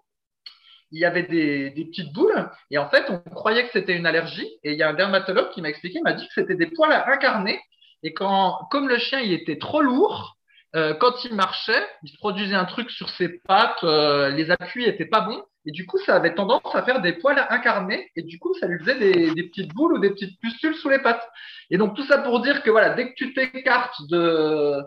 Il 0.90 1.00
y 1.00 1.04
avait 1.04 1.22
des, 1.22 1.70
des 1.70 1.84
petites 1.86 2.12
boules 2.12 2.50
et 2.70 2.78
en 2.78 2.88
fait, 2.88 3.06
on 3.08 3.18
croyait 3.30 3.64
que 3.64 3.72
c'était 3.72 3.96
une 3.96 4.06
allergie. 4.06 4.48
Et 4.64 4.72
il 4.72 4.78
y 4.78 4.82
a 4.82 4.88
un 4.90 4.94
dermatologue 4.94 5.50
qui 5.50 5.62
m'a 5.62 5.68
expliqué, 5.68 5.98
il 5.98 6.02
m'a 6.02 6.12
dit 6.12 6.26
que 6.26 6.32
c'était 6.34 6.56
des 6.56 6.66
poils 6.66 6.92
à 6.92 7.08
incarner 7.10 7.60
et 8.02 8.12
quand, 8.14 8.58
comme 8.70 8.88
le 8.88 8.98
chien, 8.98 9.20
il 9.20 9.32
était 9.32 9.58
trop 9.58 9.80
lourd, 9.80 10.36
euh, 10.74 10.94
quand 10.94 11.24
il 11.24 11.34
marchait, 11.34 11.86
il 12.02 12.10
se 12.10 12.16
produisait 12.16 12.54
un 12.54 12.64
truc 12.64 12.90
sur 12.90 13.10
ses 13.10 13.28
pattes, 13.28 13.84
euh, 13.84 14.30
les 14.30 14.50
appuis 14.50 14.84
étaient 14.84 15.04
pas 15.06 15.20
bons, 15.20 15.42
et 15.66 15.70
du 15.70 15.86
coup, 15.86 15.98
ça 15.98 16.16
avait 16.16 16.34
tendance 16.34 16.74
à 16.74 16.82
faire 16.82 17.00
des 17.00 17.12
poils 17.12 17.46
incarnés, 17.50 18.10
et 18.16 18.22
du 18.22 18.38
coup, 18.38 18.54
ça 18.58 18.66
lui 18.66 18.78
faisait 18.78 18.98
des, 18.98 19.34
des 19.34 19.42
petites 19.44 19.72
boules 19.74 19.94
ou 19.94 19.98
des 19.98 20.10
petites 20.10 20.40
pustules 20.40 20.74
sous 20.74 20.88
les 20.88 20.98
pattes. 20.98 21.28
Et 21.70 21.78
donc, 21.78 21.94
tout 21.94 22.04
ça 22.04 22.18
pour 22.18 22.40
dire 22.40 22.62
que 22.62 22.70
voilà, 22.70 22.90
dès 22.90 23.10
que 23.10 23.14
tu 23.16 23.34
t'écartes 23.34 24.00
de 24.08 24.82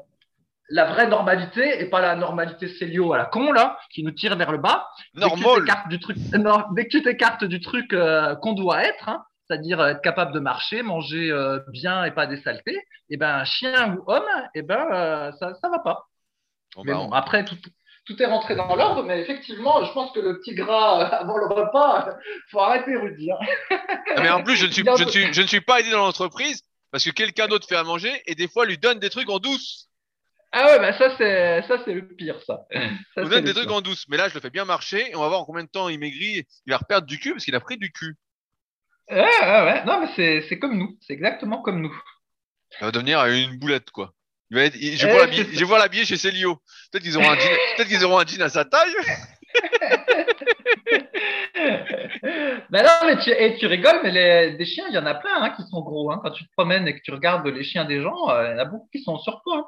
la 0.70 0.86
vraie 0.86 1.08
normalité, 1.08 1.82
et 1.82 1.90
pas 1.90 2.02
la 2.02 2.16
normalité 2.16 2.68
célio 2.68 3.14
à 3.14 3.18
la 3.18 3.26
con, 3.26 3.52
là, 3.52 3.78
qui 3.92 4.04
nous 4.04 4.12
tire 4.12 4.36
vers 4.36 4.52
le 4.52 4.58
bas, 4.58 4.88
dès 5.14 5.22
que 5.30 5.36
tu 5.36 5.42
Normal. 5.42 5.62
t'écartes 5.62 5.88
du 5.90 6.00
truc, 6.00 6.18
non, 6.34 6.64
dès 6.72 6.86
que 6.86 6.90
tu 6.90 7.04
t'écartes 7.04 7.44
du 7.46 7.60
truc 7.62 7.94
euh, 7.94 8.36
qu'on 8.36 8.54
doit 8.54 8.84
être, 8.84 9.08
hein, 9.08 9.24
c'est-à-dire 9.48 9.86
être 9.86 10.02
capable 10.02 10.34
de 10.34 10.40
marcher, 10.40 10.82
manger 10.84 11.32
euh, 11.32 11.60
bien 11.70 12.04
et 12.06 12.12
pas 12.12 12.28
des 12.28 12.42
saletés, 12.42 12.78
et 13.10 13.18
ben 13.18 13.44
chien 13.46 13.96
ou 13.96 14.04
homme, 14.08 14.24
et 14.56 14.62
ben 14.62 14.88
euh, 14.92 15.32
ça 15.40 15.54
ça 15.62 15.70
va 15.70 15.80
pas. 15.80 16.06
Bon, 16.76 16.84
mais 16.84 16.94
bah, 16.94 17.00
bon, 17.00 17.10
on- 17.10 17.12
après 17.12 17.46
tout 17.46 17.56
tout 18.06 18.22
est 18.22 18.26
rentré 18.28 18.56
dans 18.56 18.76
l'ordre, 18.76 19.04
mais 19.04 19.22
effectivement, 19.22 19.84
je 19.84 19.92
pense 19.94 20.12
que 20.14 20.20
le 20.20 20.40
petit 20.40 20.54
gras 20.54 21.02
euh, 21.02 21.16
avant 21.22 21.38
le 21.38 21.48
repas, 21.48 22.10
faut 22.52 22.60
arrêter 22.60 22.96
Rudy. 22.96 23.32
hein. 23.32 23.38
Ah, 24.16 24.22
mais 24.22 24.30
en 24.30 24.44
plus, 24.44 24.56
je 24.56 24.66
ne 24.68 24.72
suis, 24.72 24.84
Il 24.84 24.98
je 24.98 25.04
ne 25.04 25.10
suis, 25.10 25.34
je 25.34 25.42
ne 25.42 25.48
suis 25.48 25.62
pas 25.62 25.80
aidé 25.80 25.90
dans 25.92 26.00
l'entreprise 26.06 26.62
parce 26.92 27.04
que 27.04 27.10
quelqu'un 27.12 27.48
d'autre 27.48 27.68
fait 27.68 27.76
à 27.76 27.84
manger 27.84 28.22
et 28.28 28.36
des 28.36 28.48
fois 28.48 28.66
lui 28.66 28.78
donne 28.78 29.00
des 29.00 29.10
trucs 29.10 29.30
en 29.30 29.40
douce. 29.40 29.90
Ah 30.52 30.66
ouais, 30.68 30.80
bah 30.80 30.94
ça 30.98 31.16
c'est 31.18 31.64
ça 31.68 31.82
c'est 31.84 31.94
le 31.94 32.08
pire 32.16 32.42
ça. 32.46 32.66
Ça, 32.72 32.80
Il 33.22 33.24
nous 33.24 33.30
donne 33.30 33.44
des 33.44 33.54
trucs 33.54 33.72
en 33.72 33.82
douce. 33.82 34.06
Mais 34.08 34.18
là, 34.18 34.30
je 34.30 34.34
le 34.36 34.40
fais 34.40 34.50
bien 34.50 34.64
marcher 34.66 35.12
et 35.12 35.16
on 35.16 35.22
va 35.22 35.28
voir 35.28 35.42
en 35.42 35.46
combien 35.46 35.64
de 35.64 35.70
temps 35.70 35.90
il 35.90 36.00
maigrit. 36.00 36.46
Il 36.66 36.72
va 36.72 36.78
reperdre 36.78 37.08
du 37.08 37.20
cul 37.20 37.32
parce 37.34 37.44
qu'il 37.46 37.56
a 37.56 37.60
pris 37.60 37.78
du 37.78 37.92
cul. 37.92 38.16
Ouais, 39.10 39.18
ouais, 39.20 39.64
ouais. 39.66 39.84
Non, 39.86 40.02
mais 40.02 40.42
c'est 40.48 40.60
comme 40.60 40.78
nous, 40.78 40.98
c'est 41.02 41.14
exactement 41.14 41.62
comme 41.62 41.82
nous. 41.82 41.96
Il 42.82 42.86
va 42.86 42.92
devenir 42.92 43.24
une 43.26 43.58
boulette, 43.58 43.92
quoi. 43.92 44.14
Il 44.52 44.58
va 44.58 44.64
être, 44.64 44.76
il- 44.76 44.98
je, 44.98 45.08
Eh, 45.08 45.44
ça. 45.44 45.50
je 45.54 45.66
voir 45.66 45.80
l'habiller 45.80 46.06
chez 46.06 46.18
Célio. 46.18 46.56
Peut-être 46.92 47.04
qu'ils 47.04 47.18
auront 47.18 47.30
un 47.30 47.36
jean, 47.40 47.50
peut-être 47.78 47.88
qu'ils 47.88 48.04
auront 48.06 48.20
un 48.20 48.26
jean 48.26 48.42
à 48.42 48.50
sa 48.50 48.66
taille. 48.66 48.94
Ben 52.70 52.84
non, 52.84 52.90
mais 53.08 53.18
tu, 53.20 53.30
et 53.32 53.56
tu 53.58 53.68
rigoles, 53.68 54.00
mais 54.04 54.12
les, 54.12 54.58
des 54.58 54.66
chiens, 54.66 54.86
il 54.90 54.94
y 54.96 54.98
en 54.98 55.06
a 55.06 55.16
plein 55.16 55.42
hein, 55.42 55.52
qui 55.56 55.64
sont 55.70 55.82
gros. 55.82 56.12
Hein. 56.12 56.20
Quand 56.24 56.32
tu 56.32 56.44
te 56.46 56.52
promènes 56.52 56.88
et 56.88 56.96
que 56.98 57.02
tu 57.04 57.12
regardes 57.12 57.46
les 57.48 57.64
chiens 57.64 57.86
des 57.86 58.02
gens, 58.02 58.30
euh, 58.30 58.48
il 58.48 58.52
y 58.52 58.56
en 58.56 58.60
a 58.60 58.66
beaucoup 58.66 58.90
qui 58.92 59.02
sont 59.02 59.14
en 59.14 59.20
surpoids. 59.20 59.58
hein. 59.60 59.66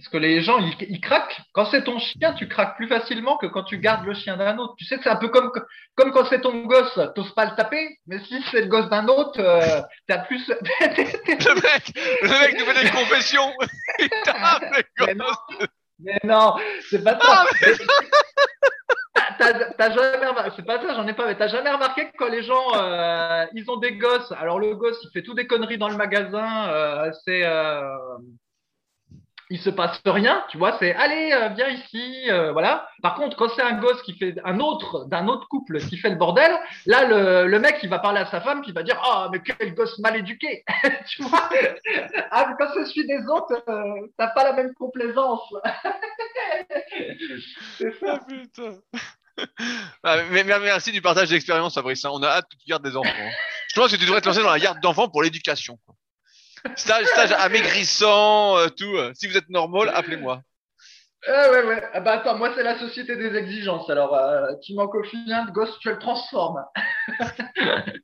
Parce 0.00 0.08
que 0.08 0.16
les 0.16 0.40
gens, 0.40 0.58
ils, 0.58 0.74
ils 0.88 1.00
craquent. 1.00 1.38
Quand 1.52 1.66
c'est 1.66 1.84
ton 1.84 1.98
chien, 1.98 2.32
tu 2.32 2.48
craques 2.48 2.76
plus 2.76 2.88
facilement 2.88 3.36
que 3.36 3.46
quand 3.46 3.64
tu 3.64 3.78
gardes 3.78 4.06
le 4.06 4.14
chien 4.14 4.38
d'un 4.38 4.56
autre. 4.56 4.74
Tu 4.78 4.86
sais 4.86 4.96
que 4.96 5.02
c'est 5.02 5.10
un 5.10 5.16
peu 5.16 5.28
comme, 5.28 5.52
comme 5.94 6.10
quand 6.10 6.24
c'est 6.24 6.40
ton 6.40 6.62
gosse, 6.64 6.98
t'oses 7.14 7.34
pas 7.34 7.44
le 7.44 7.54
taper, 7.54 7.98
mais 8.06 8.18
si 8.24 8.42
c'est 8.50 8.62
le 8.62 8.68
gosse 8.68 8.88
d'un 8.88 9.06
autre, 9.08 9.38
euh, 9.38 9.82
t'as 10.08 10.18
plus. 10.18 10.40
Le 10.48 11.54
mec, 11.54 11.92
le 12.22 12.28
mec 12.28 12.58
nous 12.58 12.64
fait 12.64 12.84
des 12.84 12.90
confessions. 12.90 13.52
Il 13.98 14.08
tape 14.24 14.62
les 14.74 15.06
Mais 15.06 15.14
non, 15.14 15.26
mais 15.98 16.18
non, 16.24 16.54
c'est 16.88 17.04
pas 17.04 17.18
ça. 17.20 17.44
T'as- 19.38 19.52
T'as 19.52 19.72
t'as 19.72 19.90
jamais 19.90 20.26
remarqué, 20.26 20.50
c'est 20.56 20.64
pas 20.66 20.80
ça, 20.80 20.94
j'en 20.94 21.06
ai 21.06 21.14
pas, 21.14 21.26
mais 21.26 21.36
t'as 21.36 21.48
jamais 21.48 21.70
remarqué 21.70 22.06
que 22.10 22.16
quand 22.18 22.28
les 22.28 22.42
gens, 22.42 22.64
euh, 22.76 23.46
ils 23.54 23.68
ont 23.70 23.76
des 23.76 23.92
gosses, 23.96 24.32
alors 24.32 24.58
le 24.58 24.74
gosse, 24.74 24.98
il 25.02 25.10
fait 25.12 25.22
tout 25.22 25.34
des 25.34 25.46
conneries 25.46 25.78
dans 25.78 25.88
le 25.88 25.96
magasin, 25.96 26.68
euh, 26.68 27.10
c'est, 27.24 27.44
euh, 27.44 27.82
il 29.50 29.60
se 29.60 29.68
passe 29.68 30.00
rien, 30.06 30.44
tu 30.48 30.58
vois, 30.58 30.76
c'est, 30.78 30.94
allez, 30.94 31.32
euh, 31.32 31.48
viens 31.48 31.68
ici, 31.68 32.30
euh, 32.30 32.52
voilà. 32.52 32.88
Par 33.02 33.16
contre, 33.16 33.36
quand 33.36 33.48
c'est 33.56 33.62
un 33.62 33.80
gosse 33.80 34.00
qui 34.02 34.16
fait 34.16 34.36
un 34.44 34.60
autre, 34.60 35.06
d'un 35.06 35.26
autre 35.26 35.48
couple 35.48 35.80
qui 35.80 35.98
fait 35.98 36.10
le 36.10 36.14
bordel, 36.14 36.52
là, 36.86 37.04
le, 37.04 37.58
mec, 37.58 37.78
il 37.82 37.88
va 37.88 37.98
parler 37.98 38.20
à 38.20 38.26
sa 38.26 38.40
femme, 38.40 38.62
qui 38.62 38.70
va 38.70 38.84
dire, 38.84 38.96
ah, 39.04 39.28
mais 39.32 39.40
quel 39.42 39.74
gosse 39.74 39.98
mal 39.98 40.16
éduqué, 40.16 40.62
tu 41.08 41.22
vois. 41.24 41.48
Ah, 42.30 42.46
mais 42.48 42.54
quand 42.58 42.72
c'est 42.74 42.84
celui 42.86 43.06
des 43.08 43.26
autres, 43.28 43.60
euh, 43.68 44.06
t'as 44.16 44.28
pas 44.28 44.44
la 44.44 44.52
même 44.52 44.72
complaisance. 44.74 45.42
c'est 47.78 47.92
ça. 47.98 48.20
Ah. 48.58 49.42
Ah, 50.04 50.16
mais 50.30 50.44
merci 50.44 50.92
du 50.92 51.00
partage 51.02 51.30
d'expérience, 51.30 51.74
Fabrice. 51.74 52.04
hein. 52.04 52.10
On 52.12 52.22
a 52.22 52.28
hâte 52.28 52.46
que 52.50 52.56
tu 52.56 52.66
gardes 52.68 52.84
des 52.84 52.96
enfants. 52.96 53.08
hein. 53.08 53.30
Je 53.68 53.80
pense 53.80 53.90
que 53.90 53.96
tu 53.96 54.04
devrais 54.04 54.20
te 54.20 54.26
lancer 54.28 54.42
dans 54.42 54.50
la 54.50 54.58
garde 54.58 54.80
d'enfants 54.80 55.08
pour 55.08 55.22
l'éducation. 55.22 55.78
Stage, 56.76 57.06
stage 57.06 57.32
amaigrissant, 57.32 58.58
euh, 58.58 58.68
tout. 58.68 58.96
euh. 58.96 59.12
Si 59.14 59.26
vous 59.26 59.36
êtes 59.36 59.48
normal, 59.48 59.90
appelez-moi. 59.94 60.42
Ah 61.26 61.50
ouais, 61.50 61.64
ouais. 61.64 61.82
Ah 61.92 62.00
bah 62.00 62.12
attends, 62.12 62.38
moi 62.38 62.52
c'est 62.54 62.62
la 62.62 62.78
société 62.78 63.16
des 63.16 63.34
exigences. 63.36 63.88
Alors, 63.90 64.14
euh, 64.14 64.52
tu 64.62 64.74
manques 64.74 64.94
au 64.94 65.02
fin 65.04 65.44
de 65.44 65.50
gosse, 65.50 65.78
tu 65.80 65.90
le 65.90 65.98
transformes. 65.98 66.64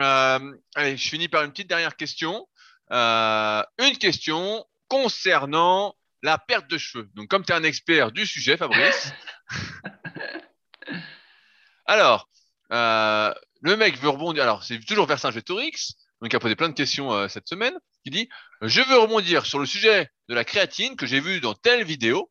Euh, 0.00 0.38
allez, 0.76 0.96
je 0.96 1.08
finis 1.08 1.26
par 1.26 1.42
une 1.42 1.50
petite 1.50 1.68
dernière 1.68 1.96
question. 1.96 2.46
Euh, 2.92 3.62
une 3.80 3.98
question 3.98 4.64
concernant 4.86 5.96
la 6.22 6.38
perte 6.38 6.68
de 6.68 6.78
cheveux. 6.78 7.08
Donc, 7.14 7.26
comme 7.28 7.44
tu 7.44 7.50
es 7.50 7.54
un 7.56 7.64
expert 7.64 8.12
du 8.12 8.24
sujet, 8.24 8.56
Fabrice. 8.56 9.12
alors, 11.86 12.28
euh, 12.72 13.32
le 13.62 13.76
mec 13.76 13.98
veut 13.98 14.08
rebondir. 14.08 14.42
Alors, 14.44 14.62
c'est 14.62 14.78
toujours 14.80 15.06
Vercingétorix, 15.06 15.96
donc 16.20 16.32
il 16.32 16.36
a 16.36 16.40
posé 16.40 16.56
plein 16.56 16.68
de 16.68 16.74
questions 16.74 17.12
euh, 17.12 17.28
cette 17.28 17.48
semaine, 17.48 17.74
qui 18.04 18.10
dit 18.10 18.28
Je 18.62 18.80
veux 18.80 18.98
rebondir 18.98 19.46
sur 19.46 19.58
le 19.58 19.66
sujet 19.66 20.10
de 20.28 20.34
la 20.34 20.44
créatine 20.44 20.96
que 20.96 21.06
j'ai 21.06 21.20
vu 21.20 21.40
dans 21.40 21.54
telle 21.54 21.84
vidéo, 21.84 22.30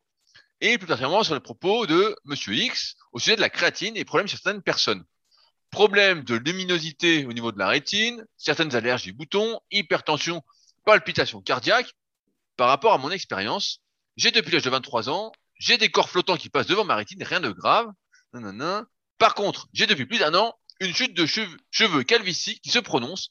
et 0.60 0.76
plus 0.76 0.86
particulièrement 0.86 1.24
sur 1.24 1.34
les 1.34 1.40
propos 1.40 1.86
de 1.86 2.16
Monsieur 2.24 2.54
X 2.54 2.96
au 3.12 3.18
sujet 3.18 3.36
de 3.36 3.40
la 3.40 3.50
créatine 3.50 3.96
et 3.96 4.04
problèmes 4.04 4.28
chez 4.28 4.36
certaines 4.36 4.62
personnes. 4.62 5.04
Problème 5.70 6.22
de 6.24 6.34
luminosité 6.34 7.24
au 7.26 7.32
niveau 7.32 7.52
de 7.52 7.58
la 7.58 7.68
rétine, 7.68 8.24
certaines 8.36 8.74
allergies 8.74 9.12
boutons, 9.12 9.60
hypertension, 9.70 10.42
palpitations 10.84 11.40
cardiaques. 11.40 11.94
Par 12.56 12.68
rapport 12.68 12.92
à 12.92 12.98
mon 12.98 13.10
expérience, 13.10 13.80
j'ai 14.16 14.32
depuis 14.32 14.52
l'âge 14.52 14.62
de 14.62 14.70
23 14.70 15.08
ans, 15.10 15.32
j'ai 15.58 15.78
des 15.78 15.90
corps 15.90 16.10
flottants 16.10 16.36
qui 16.36 16.50
passent 16.50 16.66
devant 16.66 16.84
ma 16.84 16.96
rétine, 16.96 17.22
rien 17.22 17.40
de 17.40 17.50
grave. 17.50 17.86
Par 19.18 19.34
contre, 19.34 19.68
j'ai 19.72 19.86
depuis 19.86 20.06
plus 20.06 20.18
d'un 20.18 20.34
an 20.34 20.54
une 20.80 20.94
chute 20.94 21.14
de 21.14 21.26
cheveux, 21.26 21.56
cheveux 21.70 22.02
qui 22.02 22.70
se 22.70 22.78
prononce 22.78 23.30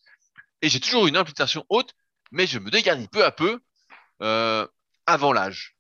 et 0.61 0.69
j'ai 0.69 0.79
toujours 0.79 1.07
une 1.07 1.17
implication 1.17 1.65
haute, 1.69 1.93
mais 2.31 2.47
je 2.47 2.59
me 2.59 2.69
dégarnis 2.69 3.07
peu 3.07 3.23
à 3.23 3.31
peu 3.31 3.59
euh, 4.21 4.67
avant 5.05 5.33
l'âge. 5.33 5.75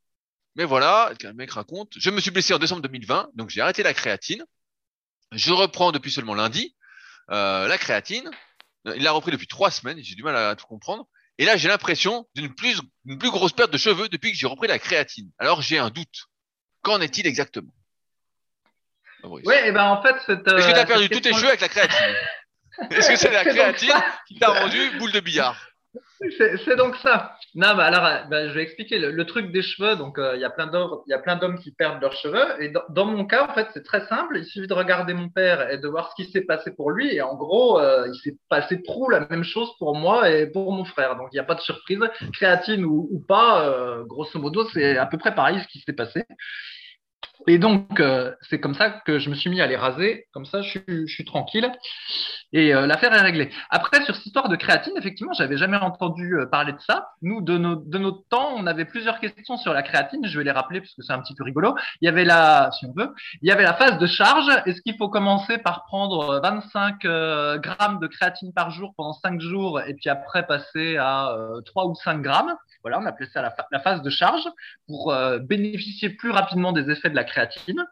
Mais 0.55 0.63
voilà, 0.63 1.11
le 1.21 1.33
mec 1.33 1.51
raconte, 1.51 1.93
je 1.97 2.09
me 2.09 2.19
suis 2.19 2.31
blessé 2.31 2.53
en 2.53 2.59
décembre 2.59 2.81
2020, 2.81 3.29
donc 3.35 3.49
j'ai 3.49 3.61
arrêté 3.61 3.83
la 3.83 3.93
créatine. 3.93 4.43
Je 5.31 5.51
reprends 5.51 5.91
depuis 5.91 6.11
seulement 6.11 6.35
lundi 6.35 6.75
euh, 7.29 7.67
la 7.67 7.77
créatine. 7.77 8.29
Il 8.85 9.03
l'a 9.03 9.11
repris 9.11 9.31
depuis 9.31 9.47
trois 9.47 9.69
semaines, 9.69 9.99
j'ai 10.01 10.15
du 10.15 10.23
mal 10.23 10.35
à 10.35 10.55
tout 10.55 10.65
comprendre. 10.65 11.07
Et 11.37 11.45
là, 11.45 11.57
j'ai 11.57 11.67
l'impression 11.67 12.27
d'une 12.35 12.53
plus, 12.53 12.81
une 13.05 13.19
plus 13.19 13.29
grosse 13.29 13.51
perte 13.51 13.71
de 13.71 13.77
cheveux 13.77 14.09
depuis 14.09 14.31
que 14.31 14.37
j'ai 14.37 14.47
repris 14.47 14.67
la 14.67 14.79
créatine. 14.79 15.29
Alors, 15.37 15.61
j'ai 15.61 15.77
un 15.77 15.89
doute. 15.89 16.27
Qu'en 16.81 17.01
est-il 17.01 17.27
exactement? 17.27 17.73
Ouais, 19.23 19.67
et 19.67 19.71
ben 19.71 19.83
en 19.83 20.01
fait, 20.01 20.15
cette, 20.25 20.47
Est-ce 20.47 20.67
que 20.67 20.71
tu 20.71 20.77
euh, 20.77 20.81
as 20.81 20.85
perdu 20.85 21.03
cette 21.03 21.11
tous 21.11 21.19
tes 21.19 21.33
cheveux 21.33 21.49
avec 21.49 21.61
la 21.61 21.69
créatine? 21.69 22.15
Est-ce 22.91 23.09
que 23.09 23.15
c'est 23.15 23.31
la 23.31 23.43
créatine 23.45 23.93
qui 24.27 24.35
t'a 24.39 24.49
rendu 24.49 24.77
boule 24.99 25.11
de 25.11 25.19
billard 25.19 25.55
C'est 26.65 26.75
donc 26.75 26.95
ça. 26.97 27.35
Non, 27.55 27.75
bah 27.75 27.85
alors, 27.85 28.05
euh, 28.05 28.23
bah, 28.29 28.47
je 28.49 28.53
vais 28.53 28.63
expliquer 28.63 28.97
le, 28.99 29.11
le 29.11 29.25
truc 29.25 29.51
des 29.51 29.61
cheveux. 29.61 29.95
Donc, 29.95 30.17
euh, 30.19 30.35
il 30.35 30.41
y 30.41 30.45
a 30.45 30.49
plein 30.49 30.67
d'hommes, 30.67 30.99
il 31.07 31.11
y 31.11 31.13
a 31.13 31.19
plein 31.19 31.35
d'hommes 31.35 31.59
qui 31.59 31.71
perdent 31.71 32.01
leurs 32.01 32.13
cheveux. 32.13 32.61
Et 32.61 32.69
dans, 32.69 32.81
dans 32.89 33.05
mon 33.05 33.25
cas, 33.25 33.47
en 33.49 33.53
fait, 33.53 33.67
c'est 33.73 33.83
très 33.83 34.05
simple. 34.07 34.37
Il 34.37 34.45
suffit 34.45 34.67
de 34.67 34.73
regarder 34.73 35.13
mon 35.13 35.29
père 35.29 35.69
et 35.71 35.77
de 35.77 35.87
voir 35.87 36.11
ce 36.11 36.23
qui 36.23 36.29
s'est 36.31 36.41
passé 36.41 36.71
pour 36.75 36.91
lui. 36.91 37.13
Et 37.15 37.21
en 37.21 37.35
gros, 37.35 37.79
euh, 37.79 38.07
il 38.11 38.19
s'est 38.19 38.37
passé 38.49 38.81
trop 38.83 39.09
la 39.09 39.27
même 39.27 39.43
chose 39.43 39.69
pour 39.79 39.95
moi 39.95 40.29
et 40.29 40.47
pour 40.47 40.71
mon 40.71 40.85
frère. 40.85 41.15
Donc, 41.17 41.29
il 41.31 41.35
n'y 41.35 41.39
a 41.39 41.43
pas 41.43 41.55
de 41.55 41.61
surprise, 41.61 41.99
créatine 42.33 42.83
ou, 42.85 43.07
ou 43.11 43.19
pas. 43.19 43.67
euh, 43.67 44.03
grosso 44.05 44.39
modo, 44.39 44.67
c'est 44.73 44.97
à 44.97 45.05
peu 45.05 45.17
près 45.17 45.33
pareil 45.35 45.59
ce 45.61 45.67
qui 45.67 45.79
s'est 45.79 45.93
passé. 45.93 46.25
Et 47.45 47.59
donc, 47.59 47.99
euh, 47.99 48.33
c'est 48.41 48.59
comme 48.59 48.73
ça 48.73 48.89
que 48.89 49.19
je 49.19 49.29
me 49.29 49.35
suis 49.35 49.49
mis 49.49 49.61
à 49.61 49.67
les 49.67 49.75
raser. 49.75 50.25
Comme 50.33 50.45
ça, 50.45 50.61
je 50.61 50.69
suis, 50.69 50.83
je 50.87 51.13
suis 51.13 51.25
tranquille. 51.25 51.71
Et 52.53 52.73
euh, 52.73 52.87
l'affaire 52.87 53.13
est 53.13 53.21
réglée. 53.21 53.51
Après, 53.69 54.03
sur 54.03 54.15
cette 54.15 54.25
histoire 54.25 54.49
de 54.49 54.55
créatine, 54.55 54.93
effectivement, 54.97 55.33
j'avais 55.33 55.57
jamais 55.57 55.77
entendu 55.77 56.35
euh, 56.35 56.45
parler 56.45 56.73
de 56.73 56.79
ça. 56.79 57.09
Nous, 57.21 57.41
de, 57.41 57.57
de 57.57 57.97
notre 57.97 58.27
temps, 58.29 58.53
on 58.55 58.65
avait 58.65 58.85
plusieurs 58.85 59.19
questions 59.19 59.57
sur 59.57 59.73
la 59.73 59.83
créatine. 59.83 60.25
Je 60.25 60.37
vais 60.37 60.43
les 60.43 60.51
rappeler 60.51 60.81
parce 60.81 60.93
que 60.95 61.03
c'est 61.03 61.13
un 61.13 61.21
petit 61.21 61.35
peu 61.35 61.43
rigolo. 61.43 61.75
Il 62.01 62.05
y 62.05 62.09
avait 62.09 62.25
la, 62.25 62.71
si 62.71 62.85
on 62.85 62.93
veut, 62.93 63.13
il 63.41 63.47
y 63.47 63.51
avait 63.51 63.63
la 63.63 63.73
phase 63.73 63.99
de 63.99 64.07
charge. 64.07 64.47
Est-ce 64.65 64.81
qu'il 64.81 64.97
faut 64.97 65.09
commencer 65.09 65.57
par 65.57 65.85
prendre 65.85 66.39
25 66.41 66.99
grammes 67.61 67.99
de 67.99 68.07
créatine 68.07 68.53
par 68.53 68.71
jour 68.71 68.93
pendant 68.97 69.13
5 69.13 69.39
jours 69.41 69.81
et 69.81 69.93
puis 69.93 70.09
après 70.09 70.45
passer 70.47 70.97
à 70.97 71.35
3 71.65 71.85
ou 71.85 71.95
5 71.95 72.21
grammes? 72.21 72.55
Voilà, 72.83 72.99
on 72.99 73.05
appelait 73.05 73.27
ça 73.27 73.41
la, 73.41 73.79
phase 73.79 74.01
de 74.01 74.09
charge 74.09 74.47
pour 74.87 75.15
bénéficier 75.41 76.09
plus 76.09 76.31
rapidement 76.31 76.71
des 76.71 76.89
effets 76.89 77.09
de 77.09 77.15
la 77.15 77.23
créatine. 77.23 77.83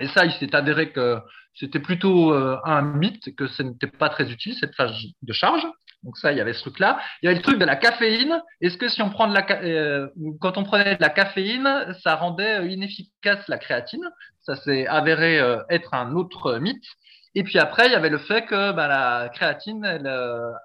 Et 0.00 0.08
ça, 0.08 0.24
il 0.24 0.32
s'est 0.32 0.54
avéré 0.54 0.92
que 0.92 1.20
c'était 1.54 1.80
plutôt 1.80 2.32
euh, 2.32 2.58
un 2.64 2.82
mythe, 2.82 3.34
que 3.36 3.46
ce 3.46 3.62
n'était 3.62 3.86
pas 3.86 4.08
très 4.08 4.30
utile, 4.30 4.54
cette 4.54 4.74
phase 4.74 4.94
de 5.22 5.32
charge. 5.32 5.66
Donc 6.02 6.16
ça, 6.16 6.32
il 6.32 6.38
y 6.38 6.40
avait 6.40 6.54
ce 6.54 6.60
truc-là. 6.60 6.98
Il 7.22 7.26
y 7.26 7.28
avait 7.28 7.36
le 7.36 7.42
truc 7.42 7.58
de 7.58 7.64
la 7.64 7.76
caféine. 7.76 8.40
Est-ce 8.62 8.78
que 8.78 8.88
si 8.88 9.02
on 9.02 9.10
prend 9.10 9.28
de 9.28 9.34
la, 9.34 9.46
euh, 9.62 10.08
quand 10.40 10.56
on 10.56 10.64
prenait 10.64 10.96
de 10.96 11.02
la 11.02 11.10
caféine, 11.10 11.94
ça 12.02 12.16
rendait 12.16 12.66
inefficace 12.72 13.46
la 13.48 13.58
créatine? 13.58 14.08
Ça 14.40 14.56
s'est 14.56 14.86
avéré 14.86 15.38
euh, 15.38 15.58
être 15.68 15.92
un 15.92 16.12
autre 16.14 16.58
mythe. 16.58 16.86
Et 17.34 17.44
puis 17.44 17.58
après, 17.58 17.86
il 17.86 17.92
y 17.92 17.94
avait 17.94 18.10
le 18.10 18.18
fait 18.18 18.44
que 18.46 18.72
bah, 18.72 18.88
la 18.88 19.28
créatine, 19.28 19.84
elle 19.84 20.12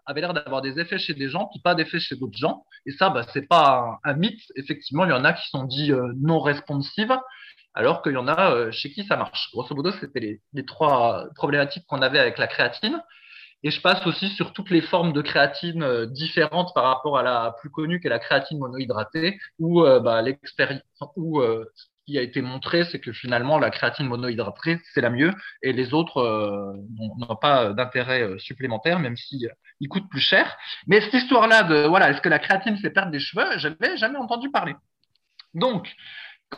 avait 0.06 0.22
l'air 0.22 0.34
d'avoir 0.34 0.62
des 0.62 0.80
effets 0.80 0.98
chez 0.98 1.14
des 1.14 1.30
gens, 1.30 1.48
puis 1.52 1.62
pas 1.62 1.76
d'effets 1.76 2.00
chez 2.00 2.16
d'autres 2.16 2.38
gens. 2.38 2.66
Et 2.88 2.92
ça, 2.92 3.10
bah, 3.10 3.24
c'est 3.34 3.48
pas 3.48 4.00
un, 4.04 4.14
mythe. 4.16 4.42
Effectivement, 4.56 5.06
il 5.06 5.12
y 5.12 5.14
en 5.14 5.24
a 5.26 5.34
qui 5.34 5.48
sont 5.50 5.64
dits 5.64 5.92
non 6.16 6.40
responsives 6.40 7.16
alors 7.76 8.02
qu'il 8.02 8.14
y 8.14 8.18
en 8.18 8.28
a 8.28 8.52
euh, 8.52 8.72
chez 8.72 8.92
qui 8.92 9.06
ça 9.06 9.18
marche. 9.18 9.50
Grosso 9.52 9.76
modo, 9.76 9.92
c'était 9.92 10.40
les, 10.54 10.66
trois 10.66 11.26
problématiques 11.36 11.86
qu'on 11.88 12.02
avait 12.02 12.20
avec 12.20 12.38
la 12.38 12.48
créatine. 12.48 13.02
Et 13.64 13.72
je 13.72 13.82
passe 13.82 14.06
aussi 14.08 14.30
sur 14.30 14.54
toutes 14.54 14.70
les 14.70 14.82
formes 14.82 15.12
de 15.12 15.22
créatine 15.22 15.84
euh, 15.84 16.06
différentes 16.06 16.74
par 16.74 16.86
rapport 16.86 17.18
à 17.18 17.24
la 17.24 17.54
plus 17.60 17.70
connue 17.70 18.00
qui 18.00 18.08
est 18.08 18.10
la 18.10 18.20
créatine 18.20 18.60
monohydratée, 18.60 19.38
euh, 19.62 20.00
bah, 20.00 20.22
l'expérience, 20.22 20.82
qui 22.06 22.18
a 22.18 22.22
été 22.22 22.42
montré, 22.42 22.86
c'est 22.86 23.00
que 23.00 23.12
finalement 23.12 23.60
la 23.60 23.70
créatine 23.70 24.08
monohydratée 24.08 24.80
c'est 24.94 25.02
la 25.02 25.10
mieux, 25.10 25.32
et 25.62 25.74
les 25.74 25.94
autres 25.94 26.76
n'ont 27.18 27.36
pas 27.36 27.74
d'intérêt 27.74 28.38
supplémentaire, 28.38 29.00
même 29.00 29.18
s'ils 29.18 29.50
ils 29.80 29.90
coûtent 29.90 30.10
plus 30.10 30.22
cher. 30.22 30.56
Mais 30.88 31.02
cette 31.02 31.14
histoire-là 31.14 31.64
de 31.64 31.88
voilà, 31.88 32.10
est-ce 32.10 32.22
que 32.22 32.30
la 32.30 32.40
créatine 32.40 32.78
fait 32.78 32.90
perdre 32.90 33.12
des 33.12 33.20
cheveux, 33.20 33.58
je 33.58 33.68
n'avais 33.68 33.98
jamais 33.98 34.18
entendu 34.18 34.50
parler. 34.50 34.76
Donc, 35.54 35.94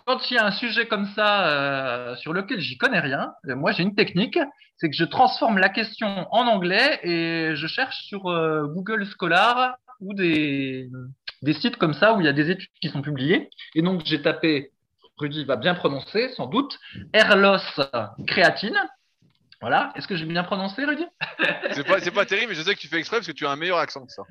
quand 0.05 0.29
il 0.29 0.35
y 0.35 0.37
a 0.37 0.45
un 0.45 0.51
sujet 0.51 0.87
comme 0.87 1.05
ça 1.15 1.47
euh, 1.47 2.15
sur 2.17 2.33
lequel 2.33 2.59
j'y 2.59 2.77
connais 2.77 2.99
rien, 2.99 3.33
euh, 3.47 3.55
moi 3.55 3.71
j'ai 3.71 3.83
une 3.83 3.95
technique, 3.95 4.39
c'est 4.77 4.89
que 4.89 4.95
je 4.95 5.05
transforme 5.05 5.57
la 5.57 5.69
question 5.69 6.27
en 6.31 6.47
anglais 6.47 6.99
et 7.03 7.55
je 7.55 7.67
cherche 7.67 8.03
sur 8.05 8.27
euh, 8.27 8.67
Google 8.67 9.05
Scholar 9.05 9.77
ou 9.99 10.13
des 10.13 10.89
sites 11.59 11.77
comme 11.77 11.93
ça 11.93 12.13
où 12.13 12.21
il 12.21 12.25
y 12.25 12.29
a 12.29 12.33
des 12.33 12.51
études 12.51 12.69
qui 12.81 12.89
sont 12.89 13.01
publiées. 13.01 13.49
Et 13.75 13.81
donc 13.81 14.01
j'ai 14.05 14.21
tapé, 14.21 14.71
Rudy 15.17 15.45
va 15.45 15.55
bien 15.55 15.75
prononcer 15.75 16.29
sans 16.29 16.47
doute, 16.47 16.79
Airloss 17.13 17.79
créatine. 18.27 18.77
Voilà. 19.59 19.91
Est-ce 19.95 20.07
que 20.07 20.15
j'ai 20.15 20.25
bien 20.25 20.43
prononcé, 20.43 20.85
Rudy? 20.85 21.05
C'est 21.71 21.85
pas, 21.85 21.99
pas 21.99 22.25
terrible, 22.25 22.49
mais 22.49 22.55
je 22.55 22.61
sais 22.61 22.75
que 22.75 22.79
tu 22.79 22.87
fais 22.87 22.99
exprès 22.99 23.17
parce 23.17 23.27
que 23.27 23.31
tu 23.31 23.47
as 23.47 23.49
un 23.49 23.55
meilleur 23.55 23.79
accent 23.79 24.05
que 24.05 24.11
ça. 24.11 24.21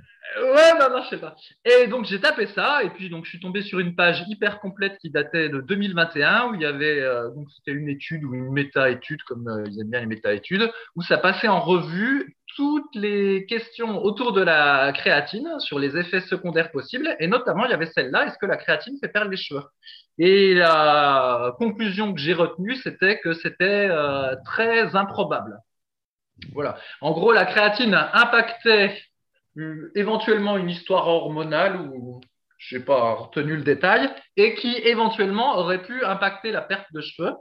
Ouais, 0.40 0.78
non, 0.78 0.88
non, 0.90 1.02
je 1.02 1.08
sais 1.08 1.18
pas. 1.18 1.34
Et 1.64 1.88
donc 1.88 2.04
j'ai 2.04 2.20
tapé 2.20 2.46
ça, 2.48 2.84
et 2.84 2.90
puis 2.90 3.10
donc 3.10 3.24
je 3.24 3.30
suis 3.30 3.40
tombé 3.40 3.62
sur 3.62 3.80
une 3.80 3.96
page 3.96 4.22
hyper 4.28 4.60
complète 4.60 4.98
qui 4.98 5.10
datait 5.10 5.48
de 5.48 5.60
2021, 5.60 6.50
où 6.50 6.54
il 6.54 6.60
y 6.60 6.66
avait 6.66 7.00
euh, 7.00 7.30
donc 7.30 7.48
c'était 7.56 7.72
une 7.72 7.88
étude 7.88 8.22
ou 8.24 8.34
une 8.34 8.52
méta-étude, 8.52 9.22
comme 9.24 9.48
euh, 9.48 9.64
ils 9.66 9.80
aiment 9.80 9.90
bien 9.90 10.00
les 10.00 10.06
méta-études, 10.06 10.70
où 10.94 11.02
ça 11.02 11.18
passait 11.18 11.48
en 11.48 11.60
revue 11.60 12.36
toutes 12.54 12.94
les 12.94 13.46
questions 13.46 14.02
autour 14.04 14.32
de 14.32 14.42
la 14.42 14.92
créatine 14.92 15.58
sur 15.58 15.78
les 15.78 15.96
effets 15.96 16.20
secondaires 16.20 16.70
possibles, 16.70 17.16
et 17.18 17.26
notamment 17.26 17.64
il 17.64 17.70
y 17.70 17.74
avait 17.74 17.86
celle-là 17.86 18.26
est-ce 18.26 18.38
que 18.38 18.46
la 18.46 18.56
créatine 18.56 18.96
fait 19.00 19.08
perdre 19.08 19.30
les 19.30 19.36
cheveux? 19.36 19.64
Et 20.18 20.54
la 20.54 21.54
conclusion 21.58 22.14
que 22.14 22.20
j'ai 22.20 22.32
retenue, 22.32 22.74
c'était 22.76 23.20
que 23.20 23.34
c'était 23.34 23.88
euh, 23.90 24.34
très 24.44 24.96
improbable. 24.96 25.58
Voilà. 26.52 26.78
En 27.00 27.12
gros, 27.12 27.32
la 27.32 27.44
créatine 27.44 27.94
impactait 27.94 28.98
éventuellement 29.94 30.56
une 30.56 30.70
histoire 30.70 31.06
hormonale 31.08 31.80
ou 31.80 32.20
je 32.58 32.76
n'ai 32.76 32.84
pas 32.84 33.14
retenu 33.14 33.56
le 33.56 33.62
détail 33.62 34.10
et 34.36 34.54
qui 34.54 34.74
éventuellement 34.76 35.56
aurait 35.58 35.82
pu 35.82 36.04
impacter 36.04 36.50
la 36.50 36.62
perte 36.62 36.92
de 36.92 37.00
cheveux. 37.00 37.32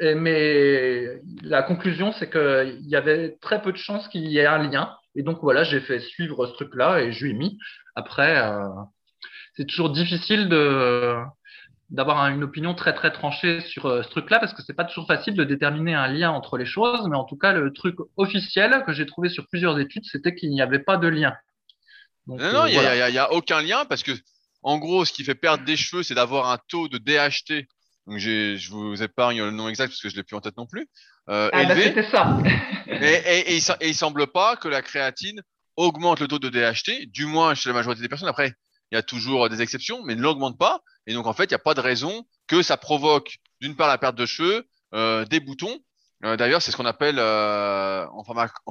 mais 0.00 1.20
la 1.42 1.62
conclusion, 1.62 2.12
c'est 2.12 2.30
qu'il 2.30 2.86
y 2.88 2.96
avait 2.96 3.36
très 3.40 3.60
peu 3.62 3.72
de 3.72 3.78
chances 3.78 4.08
qu'il 4.08 4.26
y 4.26 4.38
ait 4.38 4.46
un 4.46 4.58
lien. 4.58 4.96
Et 5.14 5.22
donc 5.22 5.38
voilà, 5.42 5.64
j'ai 5.64 5.80
fait 5.80 6.00
suivre 6.00 6.46
ce 6.46 6.52
truc-là 6.52 7.00
et 7.00 7.12
je 7.12 7.24
lui 7.24 7.32
ai 7.32 7.34
mis. 7.34 7.58
Après, 7.96 8.40
euh, 8.40 8.68
c'est 9.56 9.66
toujours 9.66 9.90
difficile 9.90 10.48
de, 10.48 11.16
d'avoir 11.90 12.28
une 12.28 12.42
opinion 12.42 12.74
très 12.74 12.94
très 12.94 13.10
tranchée 13.10 13.60
sur 13.62 13.86
euh, 13.86 14.02
ce 14.02 14.08
truc-là 14.08 14.38
parce 14.38 14.52
que 14.52 14.62
c'est 14.62 14.74
pas 14.74 14.84
toujours 14.84 15.06
facile 15.06 15.34
de 15.34 15.44
déterminer 15.44 15.94
un 15.94 16.06
lien 16.08 16.30
entre 16.30 16.58
les 16.58 16.66
choses, 16.66 17.06
mais 17.08 17.16
en 17.16 17.24
tout 17.24 17.36
cas 17.36 17.52
le 17.52 17.72
truc 17.72 17.96
officiel 18.16 18.82
que 18.86 18.92
j'ai 18.92 19.06
trouvé 19.06 19.30
sur 19.30 19.46
plusieurs 19.48 19.78
études, 19.78 20.04
c'était 20.04 20.34
qu'il 20.34 20.50
n'y 20.50 20.60
avait 20.60 20.80
pas 20.80 20.98
de 20.98 21.08
lien. 21.08 21.34
non, 22.26 22.36
non, 22.36 22.66
il 22.66 22.78
n'y 22.78 23.18
a, 23.18 23.32
aucun 23.32 23.62
lien 23.62 23.84
parce 23.86 24.02
que 24.02 24.12
en 24.62 24.78
gros, 24.78 25.04
ce 25.04 25.12
qui 25.12 25.24
fait 25.24 25.34
perdre 25.34 25.64
des 25.64 25.76
cheveux, 25.76 26.02
c'est 26.02 26.14
d'avoir 26.14 26.50
un 26.50 26.58
taux 26.68 26.88
de 26.88 26.98
DHT. 26.98 27.66
Donc 28.06 28.18
je 28.18 28.70
vous 28.70 29.02
épargne 29.02 29.42
le 29.42 29.50
nom 29.50 29.68
exact 29.68 29.88
parce 29.88 30.00
que 30.00 30.08
je 30.08 30.16
l'ai 30.16 30.22
plus 30.22 30.36
en 30.36 30.40
tête 30.40 30.56
non 30.56 30.66
plus. 30.66 30.88
Euh, 31.28 31.50
ah, 31.52 31.64
bah, 31.64 32.02
ça. 32.10 32.38
et, 32.86 33.54
et, 33.54 33.60
il, 33.82 33.94
semble 33.94 34.26
pas 34.26 34.56
que 34.56 34.68
la 34.68 34.82
créatine 34.82 35.42
augmente 35.76 36.20
le 36.20 36.28
taux 36.28 36.38
de 36.38 36.48
DHT, 36.48 37.10
du 37.10 37.26
moins 37.26 37.54
chez 37.54 37.68
la 37.68 37.74
majorité 37.74 38.02
des 38.02 38.08
personnes. 38.08 38.28
Après, 38.28 38.52
il 38.90 38.94
y 38.94 38.98
a 38.98 39.02
toujours 39.02 39.48
des 39.50 39.60
exceptions, 39.60 40.02
mais 40.04 40.14
ne 40.14 40.22
l'augmente 40.22 40.58
pas. 40.58 40.80
Et 41.08 41.14
donc, 41.14 41.26
en 41.26 41.32
fait, 41.32 41.44
il 41.44 41.48
n'y 41.48 41.54
a 41.54 41.58
pas 41.58 41.72
de 41.72 41.80
raison 41.80 42.26
que 42.46 42.62
ça 42.62 42.76
provoque, 42.76 43.38
d'une 43.62 43.74
part, 43.74 43.88
la 43.88 43.96
perte 43.96 44.14
de 44.14 44.26
cheveux, 44.26 44.68
euh, 44.94 45.24
des 45.24 45.40
boutons. 45.40 45.78
Euh, 46.22 46.36
d'ailleurs, 46.36 46.60
c'est 46.60 46.70
ce 46.70 46.76
qu'on 46.76 46.84
appelle 46.84 47.18
euh, 47.18 48.06
en, 48.10 48.24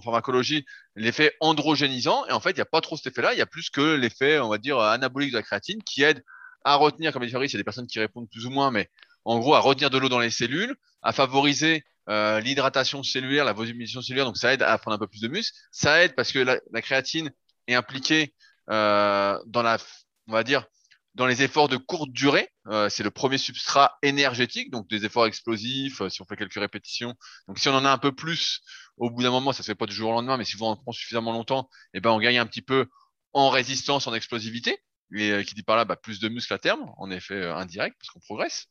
pharmacologie 0.04 0.64
l'effet 0.96 1.36
androgénisant. 1.40 2.28
Et 2.28 2.34
en 2.34 2.40
fait, 2.40 2.52
il 2.52 2.58
n'y 2.58 2.62
a 2.62 2.66
pas 2.66 2.80
trop 2.80 2.96
cet 2.96 3.08
effet-là. 3.08 3.34
Il 3.34 3.40
y 3.40 3.42
a 3.42 3.48
plus 3.48 3.72
que 3.72 3.96
l'effet, 3.96 4.38
on 4.40 4.50
va 4.50 4.60
dire, 4.60 4.80
anabolique 4.80 5.32
de 5.32 5.38
la 5.38 5.42
créatine 5.42 5.82
qui 5.82 6.04
aide 6.04 6.24
à 6.64 6.76
retenir, 6.76 7.12
comme 7.12 7.26
dit 7.26 7.32
Fabrice, 7.32 7.54
il 7.54 7.56
y 7.56 7.58
a 7.58 7.62
des 7.62 7.64
personnes 7.64 7.88
qui 7.88 7.98
répondent 8.00 8.30
plus 8.30 8.46
ou 8.46 8.52
moins, 8.52 8.70
mais 8.70 8.88
en 9.26 9.40
gros, 9.40 9.56
à 9.56 9.60
retenir 9.60 9.90
de 9.90 9.98
l'eau 9.98 10.10
dans 10.10 10.20
les 10.20 10.30
cellules, 10.30 10.76
à 11.02 11.14
favoriser 11.14 11.86
l'hydratation 12.08 13.02
cellulaire, 13.02 13.46
la 13.46 13.54
volumisation 13.54 14.02
cellulaire. 14.02 14.26
Donc, 14.26 14.38
ça 14.38 14.54
aide 14.54 14.62
à 14.62 14.78
prendre 14.78 14.96
un 14.96 15.00
peu 15.00 15.08
plus 15.08 15.22
de 15.22 15.28
muscle. 15.28 15.58
Ça 15.72 16.04
aide 16.04 16.14
parce 16.14 16.32
que 16.32 16.40
la, 16.40 16.82
créatine 16.84 17.32
est 17.68 17.74
impliquée 17.74 18.36
dans 18.68 19.42
la 19.64 19.78
on 20.28 20.34
va 20.34 20.44
dire, 20.44 20.66
dans 21.18 21.26
les 21.26 21.42
efforts 21.42 21.68
de 21.68 21.78
courte 21.78 22.12
durée. 22.12 22.48
Euh, 22.68 22.90
c'est 22.90 23.02
le 23.02 23.10
premier 23.10 23.40
substrat 23.40 23.98
énergétique, 24.04 24.70
donc 24.70 24.88
des 24.88 25.04
efforts 25.04 25.26
explosifs, 25.26 26.00
euh, 26.02 26.10
si 26.10 26.22
on 26.22 26.26
fait 26.26 26.38
quelques 26.38 26.54
répétitions. 26.54 27.16
Donc 27.48 27.58
si 27.58 27.68
on 27.70 27.74
en 27.74 27.86
a 27.86 27.92
un 27.92 27.98
peu 27.98 28.12
plus, 28.12 28.62
au 28.98 29.10
bout 29.10 29.24
d'un 29.24 29.32
moment, 29.32 29.52
ça 29.52 29.64
se 29.64 29.72
fait 29.72 29.76
pas 29.76 29.88
du 29.88 29.96
jour 29.96 30.12
au 30.12 30.14
lendemain, 30.14 30.38
mais 30.38 30.46
si 30.46 30.56
on 30.62 30.68
en 30.68 30.76
prend 30.76 30.92
suffisamment 30.92 31.32
longtemps, 31.32 31.70
eh 31.96 32.02
ben 32.02 32.12
on 32.12 32.20
gagne 32.20 32.38
un 32.38 32.46
petit 32.46 32.62
peu 32.62 32.86
en 33.34 33.50
résistance, 33.50 34.06
en 34.06 34.14
explosivité, 34.14 34.78
et 35.16 35.32
euh, 35.32 35.44
qui 35.44 35.56
dit 35.56 35.64
par 35.64 35.76
là 35.76 35.86
bah, 35.86 35.96
plus 35.96 36.20
de 36.20 36.30
muscles 36.30 36.54
à 36.54 36.60
terme, 36.60 36.88
en 36.98 37.10
effet 37.10 37.44
indirect, 37.50 37.98
parce 38.00 38.12
qu'on 38.12 38.20
progresse. 38.20 38.68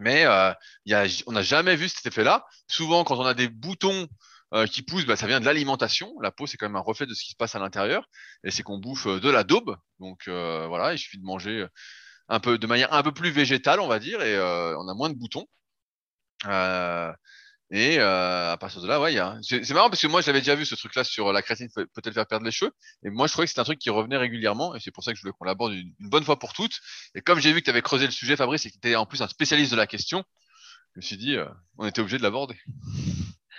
Mais 0.00 0.22
y 0.22 0.94
a, 0.94 1.06
on 1.28 1.32
n'a 1.32 1.42
jamais 1.42 1.76
vu 1.76 1.88
cet 1.88 2.06
effet-là. 2.06 2.44
Souvent, 2.66 3.04
quand 3.04 3.18
on 3.18 3.24
a 3.24 3.34
des 3.34 3.48
boutons 3.48 4.08
euh, 4.54 4.66
qui 4.66 4.82
pousse, 4.82 5.06
bah, 5.06 5.16
ça 5.16 5.26
vient 5.26 5.40
de 5.40 5.46
l'alimentation. 5.46 6.12
La 6.20 6.30
peau, 6.30 6.46
c'est 6.46 6.58
quand 6.58 6.66
même 6.66 6.76
un 6.76 6.80
reflet 6.80 7.06
de 7.06 7.14
ce 7.14 7.24
qui 7.24 7.30
se 7.30 7.36
passe 7.36 7.54
à 7.54 7.58
l'intérieur. 7.58 8.06
Et 8.44 8.50
c'est 8.50 8.62
qu'on 8.62 8.78
bouffe 8.78 9.06
euh, 9.06 9.18
de 9.18 9.30
la 9.30 9.44
daube. 9.44 9.76
Donc 9.98 10.28
euh, 10.28 10.66
voilà, 10.66 10.92
il 10.92 10.98
suffit 10.98 11.18
de 11.18 11.24
manger 11.24 11.66
un 12.28 12.40
peu 12.40 12.58
de 12.58 12.66
manière 12.66 12.92
un 12.92 13.02
peu 13.02 13.12
plus 13.12 13.30
végétale, 13.30 13.80
on 13.80 13.88
va 13.88 13.98
dire, 13.98 14.20
et 14.22 14.38
on 14.38 14.88
a 14.88 14.94
moins 14.94 15.10
de 15.10 15.14
boutons. 15.14 15.46
et 17.70 17.98
à 17.98 18.56
partir 18.60 18.82
de 18.82 18.86
là, 18.86 19.00
ouais, 19.00 19.16
c'est 19.42 19.70
marrant 19.70 19.88
parce 19.88 20.02
que 20.02 20.06
moi, 20.06 20.20
j'avais 20.20 20.40
déjà 20.40 20.54
vu 20.54 20.66
ce 20.66 20.74
truc-là 20.74 21.04
sur 21.04 21.32
la 21.32 21.42
créatine 21.42 21.68
peut-être 21.74 22.12
faire 22.12 22.26
perdre 22.26 22.44
les 22.44 22.50
cheveux. 22.50 22.72
Et 23.04 23.10
moi, 23.10 23.26
je 23.26 23.32
trouvais 23.32 23.46
que 23.46 23.50
c'était 23.50 23.60
un 23.60 23.64
truc 23.64 23.78
qui 23.78 23.90
revenait 23.90 24.18
régulièrement. 24.18 24.74
Et 24.74 24.80
c'est 24.80 24.90
pour 24.90 25.02
ça 25.04 25.12
que 25.12 25.16
je 25.16 25.22
voulais 25.22 25.34
qu'on 25.38 25.44
l'aborde 25.46 25.72
une, 25.72 25.94
bonne 26.00 26.24
fois 26.24 26.38
pour 26.38 26.52
toutes. 26.52 26.78
Et 27.14 27.22
comme 27.22 27.40
j'ai 27.40 27.52
vu 27.52 27.60
que 27.60 27.64
tu 27.64 27.70
avais 27.70 27.82
creusé 27.82 28.04
le 28.06 28.12
sujet, 28.12 28.36
Fabrice, 28.36 28.66
et 28.66 28.70
que 28.70 28.74
tu 28.74 28.88
étais 28.88 28.96
en 28.96 29.06
plus 29.06 29.22
un 29.22 29.28
spécialiste 29.28 29.72
de 29.72 29.76
la 29.76 29.86
question, 29.86 30.24
je 30.94 31.00
me 31.00 31.02
suis 31.02 31.16
dit, 31.16 31.36
on 31.78 31.86
était 31.86 32.00
obligé 32.00 32.18
de 32.18 32.22
l'aborder. 32.22 32.58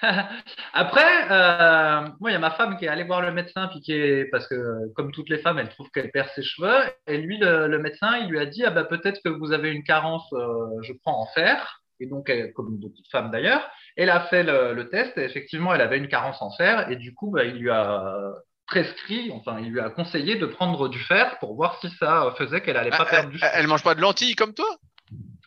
Après, 0.74 1.32
euh, 1.32 2.07
moi, 2.20 2.30
il 2.30 2.34
y 2.34 2.36
a 2.36 2.40
ma 2.40 2.52
femme 2.52 2.78
qui 2.78 2.86
est 2.86 2.90
allée 2.90 3.03
voir 3.03 3.22
le 3.22 3.32
médecin, 3.32 3.68
puis 3.68 3.82
qui 3.82 3.94
est, 3.94 4.26
parce 4.32 4.48
que 4.48 4.91
comme 4.95 5.11
toutes 5.11 5.30
les 5.30 5.38
femmes, 5.38 5.60
elle 5.60 5.70
trouve 5.70 5.90
qu'elle 5.91 6.11
perd 6.11 6.30
ses 6.36 6.44
cheveux. 6.44 6.84
Et 7.07 7.18
lui, 7.18 7.38
le, 7.38 7.78
médecin, 7.80 8.18
il 8.18 8.30
lui 8.30 8.40
a 8.40 8.45
dit, 8.45 8.64
ah 8.65 8.72
bah, 8.72 8.84
peut-être 8.84 9.22
que 9.24 9.30
vous 9.30 9.52
avez 9.52 9.72
une 9.72 9.84
carence, 9.84 10.28
euh, 10.34 10.82
je 10.82 10.94
prends 11.02 11.22
en 11.22 11.28
fer. 11.28 11.82
Et 11.99 12.07
donc, 12.07 12.30
comme 12.56 12.78
beaucoup 12.78 13.02
de 13.02 13.07
femmes 13.11 13.32
d'ailleurs, 13.32 13.65
elle 13.95 14.10
a 14.10 14.22
fait 14.22 14.44
le, 14.44 14.90
test 14.90 15.18
et 15.18 15.24
effectivement, 15.24 15.74
elle 15.74 15.82
avait 15.82 15.98
une 15.98 16.10
carence 16.10 16.41
en 16.41 16.52
fer. 16.52 16.90
Et 16.90 16.98
du 16.98 17.14
coup, 17.14 17.32
bah, 17.32 17.45
il 17.45 17.56
lui 17.56 17.70
a 17.70 18.34
prescrit, 18.68 19.32
enfin, 19.32 19.60
il 19.60 19.70
lui 19.70 19.80
a 19.80 19.90
conseillé 19.90 20.36
de 20.36 20.45
prendre 20.45 20.90
du 20.90 20.99
fer 20.99 21.38
pour 21.40 21.56
voir 21.56 21.80
si 21.80 21.90
ça 21.99 22.34
faisait 22.38 22.61
qu'elle 22.61 22.78
allait 22.78 22.90
pas 22.90 23.06
ah, 23.07 23.10
perdre 23.10 23.30
du 23.30 23.38
cheveu. 23.38 23.52
Elle 23.53 23.68
mange 23.68 23.84
pas 23.84 23.95
de 23.95 24.02
lentilles 24.02 24.36
comme 24.36 24.53
toi? 24.53 24.68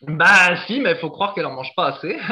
Bah 0.03 0.55
si, 0.67 0.79
mais 0.79 0.91
il 0.91 0.97
faut 0.97 1.09
croire 1.09 1.33
qu'elle 1.33 1.45
en 1.47 1.53
mange 1.53 1.73
pas 1.75 1.87
assez. 1.87 2.17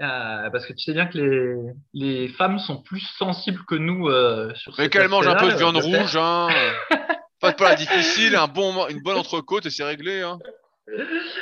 Euh, 0.00 0.50
parce 0.50 0.64
que 0.64 0.72
tu 0.74 0.78
sais 0.84 0.92
bien 0.92 1.06
que 1.06 1.18
les, 1.18 1.72
les 1.92 2.28
femmes 2.28 2.60
sont 2.60 2.80
plus 2.80 3.00
sensibles 3.18 3.64
que 3.66 3.74
nous 3.74 4.06
euh, 4.08 4.54
sur 4.54 4.72
Mais 4.78 4.88
qu'elle 4.88 5.08
mange 5.08 5.26
un 5.26 5.34
peu 5.34 5.46
de 5.46 5.52
aspect-là, 5.54 5.72
viande 5.72 5.82
rouge, 5.84 6.16
hein. 6.16 6.46
Pas 7.40 7.50
de 7.50 7.56
plat 7.56 7.74
difficile, 7.74 8.36
un 8.36 8.46
bon, 8.46 8.86
une 8.86 9.02
bonne 9.02 9.16
entrecôte 9.18 9.66
et 9.66 9.70
c'est 9.70 9.82
réglé, 9.82 10.22
hein. 10.22 10.38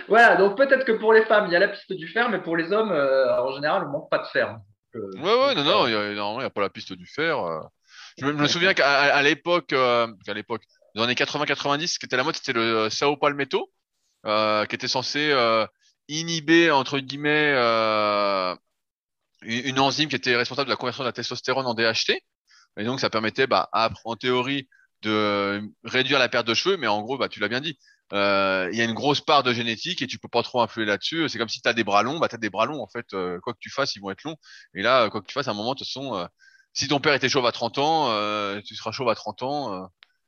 Voilà, 0.09 0.36
donc 0.36 0.57
peut-être 0.57 0.86
que 0.86 0.93
pour 0.93 1.12
les 1.12 1.24
femmes, 1.27 1.47
il 1.48 1.53
y 1.53 1.57
a 1.57 1.59
la 1.59 1.69
piste 1.69 1.93
du 1.93 2.09
fer, 2.09 2.31
mais 2.31 2.40
pour 2.40 2.57
les 2.57 2.73
hommes, 2.73 2.93
euh, 2.93 3.43
en 3.43 3.53
général, 3.55 3.85
on 3.86 3.90
manque 3.90 4.11
pas 4.11 4.19
de 4.19 4.27
fer. 4.28 4.57
Euh, 4.94 5.01
Ouais, 5.16 5.35
ouais, 5.47 5.55
non, 5.55 5.65
non, 5.65 5.86
il 5.86 5.94
a, 5.94 6.15
n'y 6.15 6.44
a 6.44 6.51
pas 6.51 6.62
la 6.62 6.70
piste 6.70 6.94
du 6.94 7.07
fer. 7.07 7.39
euh. 7.39 7.61
Je 8.19 8.24
me, 8.24 8.32
je 8.32 8.36
me 8.39 8.47
souviens 8.48 8.73
qu'à 8.73 8.89
à, 9.15 9.23
l'époque, 9.23 9.74
euh, 9.74 10.07
à 10.27 10.32
l'époque, 10.32 10.62
dans 10.94 11.03
les 11.03 11.09
années 11.09 11.15
80-90, 11.15 11.86
ce 11.89 11.98
qui 11.98 12.07
était 12.07 12.16
la 12.16 12.24
mode, 12.24 12.36
c'était 12.36 12.55
le 12.55 12.89
Sao 12.89 13.16
Palmetto, 13.19 13.59
euh, 13.61 13.66
qui 14.66 14.74
était 14.74 14.89
censé 14.89 15.31
euh, 15.31 15.66
inhiber, 16.09 16.70
entre 16.70 16.98
guillemets, 16.98 17.53
euh, 17.55 18.55
une, 19.43 19.66
une 19.66 19.78
enzyme 19.81 20.09
qui 20.09 20.16
était 20.16 20.36
responsable 20.36 20.66
de 20.69 20.73
la 20.73 20.77
conversion 20.77 21.03
de 21.05 21.09
la 21.09 21.12
testostérone 21.12 21.66
en 21.66 21.74
DHT. 21.74 22.23
Et 22.78 22.85
donc, 22.85 23.01
ça 23.01 23.11
permettait, 23.11 23.47
bah, 23.47 23.69
à- 23.73 23.90
en 24.05 24.16
théorie, 24.16 24.69
de 25.03 25.62
réduire 25.85 26.19
la 26.19 26.28
perte 26.28 26.47
de 26.47 26.55
cheveux, 26.55 26.77
mais 26.78 26.86
en 26.86 27.03
gros, 27.03 27.19
bah, 27.19 27.28
tu 27.28 27.40
l'as 27.40 27.48
bien 27.48 27.61
dit, 27.61 27.78
euh, 28.12 28.69
il 28.73 28.78
y 28.78 28.81
a 28.82 28.85
une 28.85 28.94
grosse 28.94 29.20
part 29.20 29.43
de 29.43 29.53
génétique 29.53 30.03
et 30.03 30.07
tu 30.07 30.19
peux 30.19 30.28
pas 30.28 30.43
trop 30.43 30.61
influer 30.62 30.86
là-dessus. 30.86 31.28
C'est 31.28 31.39
comme 31.39 31.48
si 31.48 31.61
tu 31.61 31.69
as 31.69 31.74
des 31.74 31.85
bras 31.85 32.03
longs, 32.03 32.19
bah, 32.19 32.28
tu 32.28 32.35
as 32.36 32.39
des 32.39 32.51
bras 32.51 32.66
longs, 32.66 32.81
en 32.82 32.89
fait. 32.89 33.07
euh, 33.15 33.39
quoi 33.40 33.53
que 33.55 33.59
tu 33.61 33.70
fasses, 33.70 33.94
ils 33.97 34.01
vont 34.01 34.11
être 34.11 34.24
longs. 34.24 34.36
Et 34.74 34.82
là, 34.82 35.05
euh, 35.05 35.11
quoi 35.11 35.20
que 35.20 35.27
tu 35.27 35.32
fasses, 35.35 35.48
à 35.48 35.53
un 35.53 35.55
moment, 35.55 35.74
de 35.74 35.78
toute 35.78 35.86
façon, 35.89 36.15
euh, 36.16 36.27
si 36.73 36.89
ton 36.89 37.01
père 37.01 37.15
était 37.15 37.28
chauve 37.28 37.47
à 37.47 37.53
30 37.53 37.78
ans, 37.78 38.11
euh, 38.11 38.61
tu 38.62 38.74
seras 38.77 38.93
chauve 38.93 39.09
à 39.09 39.15
30 39.15 39.43
ans, 39.43 39.74
euh, 39.85 39.86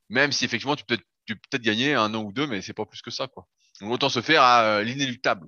même 0.09 0.31
si 0.31 0.45
effectivement, 0.45 0.75
tu 0.75 0.83
peux 0.85 0.95
peut-être 0.97 1.07
tu 1.25 1.35
peux 1.35 1.41
peut-être 1.51 1.61
gagner 1.63 1.93
un 1.93 2.13
an 2.15 2.23
ou 2.23 2.33
deux, 2.33 2.47
mais 2.47 2.61
c'est 2.61 2.73
pas 2.73 2.85
plus 2.87 3.01
que 3.03 3.11
ça, 3.11 3.27
quoi. 3.27 3.45
Donc, 3.81 3.91
autant 3.91 4.09
se 4.09 4.21
faire 4.21 4.41
à 4.41 4.63
euh, 4.63 4.83
l'inéluctable. 4.83 5.47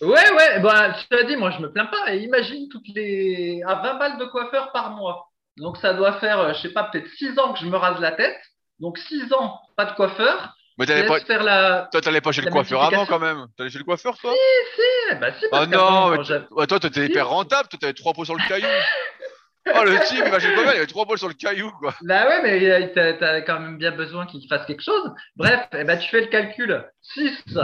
Ouais, 0.00 0.08
ouais, 0.08 0.60
bah, 0.60 0.94
tu 0.94 1.06
l'as 1.10 1.24
dit, 1.24 1.36
moi 1.36 1.50
je 1.50 1.58
me 1.58 1.72
plains 1.72 1.86
pas. 1.86 2.14
Et 2.14 2.18
imagine 2.18 2.68
toutes 2.68 2.86
les. 2.94 3.62
à 3.66 3.76
20 3.76 3.94
balles 3.94 4.18
de 4.18 4.26
coiffeur 4.26 4.70
par 4.72 4.90
mois. 4.92 5.28
Donc 5.56 5.76
ça 5.78 5.92
doit 5.92 6.20
faire, 6.20 6.38
euh, 6.38 6.52
je 6.54 6.60
sais 6.60 6.72
pas, 6.72 6.84
peut-être 6.84 7.08
6 7.16 7.36
ans 7.38 7.52
que 7.52 7.58
je 7.58 7.66
me 7.66 7.76
rase 7.76 8.00
la 8.00 8.12
tête. 8.12 8.38
Donc 8.78 8.96
6 8.96 9.32
ans, 9.32 9.60
pas 9.76 9.86
de 9.86 9.92
coiffeur. 9.92 10.54
Mais 10.78 10.86
t'allais 10.86 11.08
pas, 11.08 11.18
faire 11.18 11.42
la. 11.42 11.88
toi, 11.90 12.00
t'allais 12.00 12.20
pas 12.20 12.30
chez 12.30 12.42
le 12.42 12.50
coiffeur 12.52 12.84
avant, 12.84 13.04
quand 13.06 13.18
même. 13.18 13.46
T'allais 13.56 13.70
chez 13.70 13.78
le 13.78 13.84
coiffeur, 13.84 14.16
toi? 14.16 14.32
Eh, 14.32 15.14
bah 15.16 15.32
si, 15.36 15.46
parce 15.50 15.66
non, 15.66 16.10
mais 16.10 16.18
Ouais, 16.52 16.68
toi, 16.68 16.78
t'étais 16.78 17.06
hyper 17.06 17.28
rentable, 17.28 17.68
toi, 17.68 17.78
t'avais 17.80 17.94
trois 17.94 18.12
pots 18.12 18.24
sur 18.24 18.36
le 18.36 18.48
caillou. 18.48 18.66
Oh, 19.74 19.84
le 19.84 20.06
type, 20.06 20.22
il 20.24 20.30
va 20.30 20.38
chez 20.38 20.48
le 20.48 20.54
coiffeur, 20.54 20.74
il 20.74 20.78
avait 20.78 20.86
trois 20.86 21.06
pots 21.06 21.16
sur 21.16 21.28
le 21.28 21.34
caillou, 21.34 21.70
quoi. 21.78 21.94
Bah 22.02 22.26
ouais, 22.28 22.42
mais 22.42 22.70
euh, 22.70 22.86
t'as, 22.94 23.12
t'as 23.14 23.40
quand 23.42 23.60
même 23.60 23.78
bien 23.78 23.92
besoin 23.92 24.26
qu'il 24.26 24.46
fasse 24.48 24.66
quelque 24.66 24.82
chose. 24.82 25.12
Bref, 25.36 25.66
eh 25.76 25.84
ben, 25.84 25.98
tu 25.98 26.08
fais 26.08 26.20
le 26.20 26.26
calcul. 26.26 26.84
6, 27.14 27.58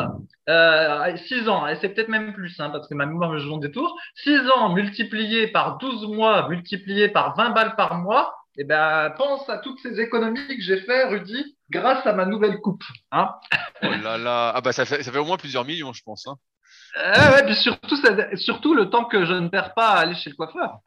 euh, 0.49 1.17
6 1.17 1.49
ans, 1.49 1.67
et 1.67 1.77
c'est 1.77 1.91
peut-être 1.91 2.09
même 2.09 2.33
plus, 2.33 2.59
hein, 2.61 2.71
parce 2.71 2.89
que 2.89 2.95
ma 2.95 3.07
mémoire 3.07 3.31
me 3.31 3.39
joue 3.39 3.59
des 3.59 3.71
tours. 3.71 3.97
6 4.23 4.49
ans 4.51 4.71
multiplié 4.71 5.49
par 5.49 5.79
12 5.79 6.07
mois, 6.09 6.49
multiplié 6.49 7.09
par 7.09 7.37
20 7.37 7.51
balles 7.51 7.77
par 7.77 7.97
mois, 7.97 8.35
eh 8.57 8.65
ben, 8.65 9.11
pense 9.17 9.49
à 9.51 9.59
toutes 9.59 9.81
ces 9.81 10.01
économies 10.01 10.47
que 10.47 10.63
j'ai 10.63 10.79
fait, 10.79 11.05
Rudy, 11.05 11.57
grâce 11.71 12.07
à 12.07 12.13
ma 12.13 12.25
nouvelle 12.25 12.61
coupe. 12.61 12.85
Hein. 13.11 13.31
Oh 13.83 13.89
là 14.03 14.17
là. 14.17 14.53
Ah, 14.55 14.61
bah, 14.61 14.73
ça 14.73 14.85
fait, 14.85 15.03
ça 15.03 15.13
fait 15.13 15.19
au 15.19 15.25
moins 15.25 15.37
plusieurs 15.37 15.65
millions, 15.65 15.93
je 15.93 16.03
pense, 16.05 16.27
hein. 16.27 16.37
Euh, 16.97 17.33
ouais, 17.33 17.45
puis 17.45 17.57
surtout, 17.57 17.97
surtout 18.37 18.75
le 18.75 18.89
temps 18.89 19.05
que 19.05 19.25
je 19.25 19.33
ne 19.33 19.49
perds 19.49 19.75
pas 19.75 19.89
à 19.89 19.99
aller 19.99 20.15
chez 20.15 20.31
le 20.31 20.37
coiffeur. 20.37 20.79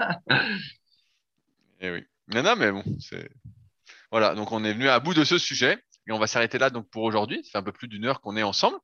Eh 1.80 1.92
oui. 1.92 2.04
Non, 2.30 2.44
non, 2.44 2.56
mais 2.56 2.72
bon, 2.72 2.84
c'est. 3.00 3.30
Voilà, 4.12 4.36
donc 4.36 4.52
on 4.52 4.64
est 4.64 4.74
venu 4.74 4.90
à 4.90 5.00
bout 5.00 5.14
de 5.14 5.24
ce 5.24 5.38
sujet 5.38 5.78
et 6.08 6.12
on 6.12 6.20
va 6.20 6.28
s'arrêter 6.28 6.58
là 6.58 6.70
donc 6.70 6.90
pour 6.90 7.04
aujourd'hui. 7.04 7.44
Ça 7.44 7.52
fait 7.52 7.58
un 7.58 7.64
peu 7.64 7.72
plus 7.72 7.88
d'une 7.88 8.06
heure 8.06 8.22
qu'on 8.22 8.38
est 8.38 8.44
ensemble. 8.44 8.78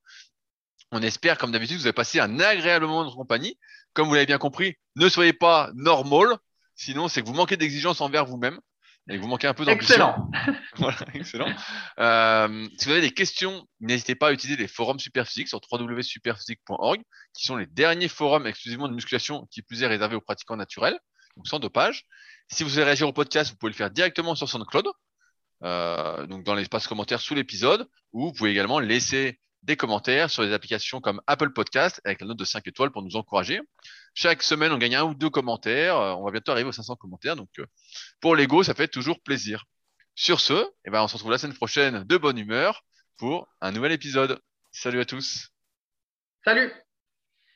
On 0.91 1.01
espère, 1.01 1.37
comme 1.37 1.51
d'habitude, 1.51 1.77
que 1.77 1.81
vous 1.81 1.87
avez 1.87 1.93
passé 1.93 2.19
un 2.19 2.39
agréable 2.39 2.85
moment 2.85 3.09
de 3.09 3.15
compagnie. 3.15 3.57
Comme 3.93 4.07
vous 4.07 4.13
l'avez 4.13 4.25
bien 4.25 4.37
compris, 4.37 4.75
ne 4.95 5.09
soyez 5.09 5.33
pas 5.33 5.71
normal, 5.75 6.27
sinon 6.75 7.07
c'est 7.07 7.21
que 7.21 7.27
vous 7.27 7.33
manquez 7.33 7.57
d'exigence 7.57 8.01
envers 8.01 8.25
vous-même 8.25 8.59
et 9.09 9.17
que 9.17 9.21
vous 9.21 9.27
manquez 9.27 9.47
un 9.47 9.53
peu 9.53 9.65
d'ambition. 9.65 9.95
Excellent. 9.95 10.31
Voilà, 10.77 10.97
excellent. 11.13 11.53
Euh, 11.99 12.67
si 12.77 12.85
vous 12.85 12.91
avez 12.91 13.01
des 13.01 13.11
questions, 13.11 13.67
n'hésitez 13.79 14.15
pas 14.15 14.29
à 14.29 14.31
utiliser 14.31 14.59
les 14.59 14.67
forums 14.67 14.99
Superphysique 14.99 15.47
sur 15.47 15.59
www.superphysique.org, 15.71 17.01
qui 17.33 17.45
sont 17.45 17.55
les 17.55 17.67
derniers 17.67 18.07
forums 18.07 18.47
exclusivement 18.47 18.87
de 18.87 18.93
musculation, 18.93 19.47
qui 19.51 19.61
plus 19.61 19.83
est 19.83 19.87
réservés 19.87 20.15
aux 20.15 20.21
pratiquants 20.21 20.55
naturels, 20.55 20.97
donc 21.37 21.47
sans 21.47 21.59
dopage. 21.59 22.05
Si 22.47 22.63
vous 22.63 22.69
voulez 22.69 22.83
réagir 22.83 23.07
au 23.07 23.13
podcast, 23.13 23.51
vous 23.51 23.57
pouvez 23.57 23.71
le 23.71 23.75
faire 23.75 23.89
directement 23.89 24.35
sur 24.35 24.47
SoundCloud, 24.49 24.87
euh, 25.63 26.27
donc 26.27 26.43
dans 26.43 26.55
l'espace 26.55 26.87
commentaire 26.87 27.21
sous 27.21 27.35
l'épisode, 27.35 27.87
ou 28.11 28.27
vous 28.27 28.33
pouvez 28.33 28.51
également 28.51 28.79
laisser 28.79 29.39
des 29.63 29.77
commentaires 29.77 30.29
sur 30.29 30.43
des 30.43 30.53
applications 30.53 30.99
comme 30.99 31.21
Apple 31.25 31.51
Podcast 31.51 32.01
avec 32.03 32.21
la 32.21 32.27
note 32.27 32.37
de 32.37 32.45
5 32.45 32.67
étoiles 32.67 32.91
pour 32.91 33.01
nous 33.01 33.15
encourager. 33.15 33.61
Chaque 34.13 34.43
semaine, 34.43 34.71
on 34.71 34.77
gagne 34.77 34.95
un 34.95 35.03
ou 35.03 35.15
deux 35.15 35.29
commentaires. 35.29 35.97
Euh, 35.97 36.13
On 36.13 36.23
va 36.23 36.31
bientôt 36.31 36.51
arriver 36.51 36.69
aux 36.69 36.73
500 36.73 36.95
commentaires. 36.97 37.35
Donc, 37.35 37.49
euh, 37.59 37.65
pour 38.19 38.35
l'ego, 38.35 38.63
ça 38.63 38.73
fait 38.73 38.87
toujours 38.87 39.21
plaisir. 39.21 39.65
Sur 40.15 40.41
ce, 40.41 40.69
eh 40.85 40.91
ben, 40.91 41.01
on 41.01 41.07
se 41.07 41.13
retrouve 41.13 41.31
la 41.31 41.37
semaine 41.37 41.55
prochaine 41.55 42.03
de 42.03 42.17
bonne 42.17 42.37
humeur 42.37 42.83
pour 43.17 43.47
un 43.61 43.71
nouvel 43.71 43.93
épisode. 43.93 44.39
Salut 44.71 44.99
à 44.99 45.05
tous. 45.05 45.49
Salut. 46.43 46.71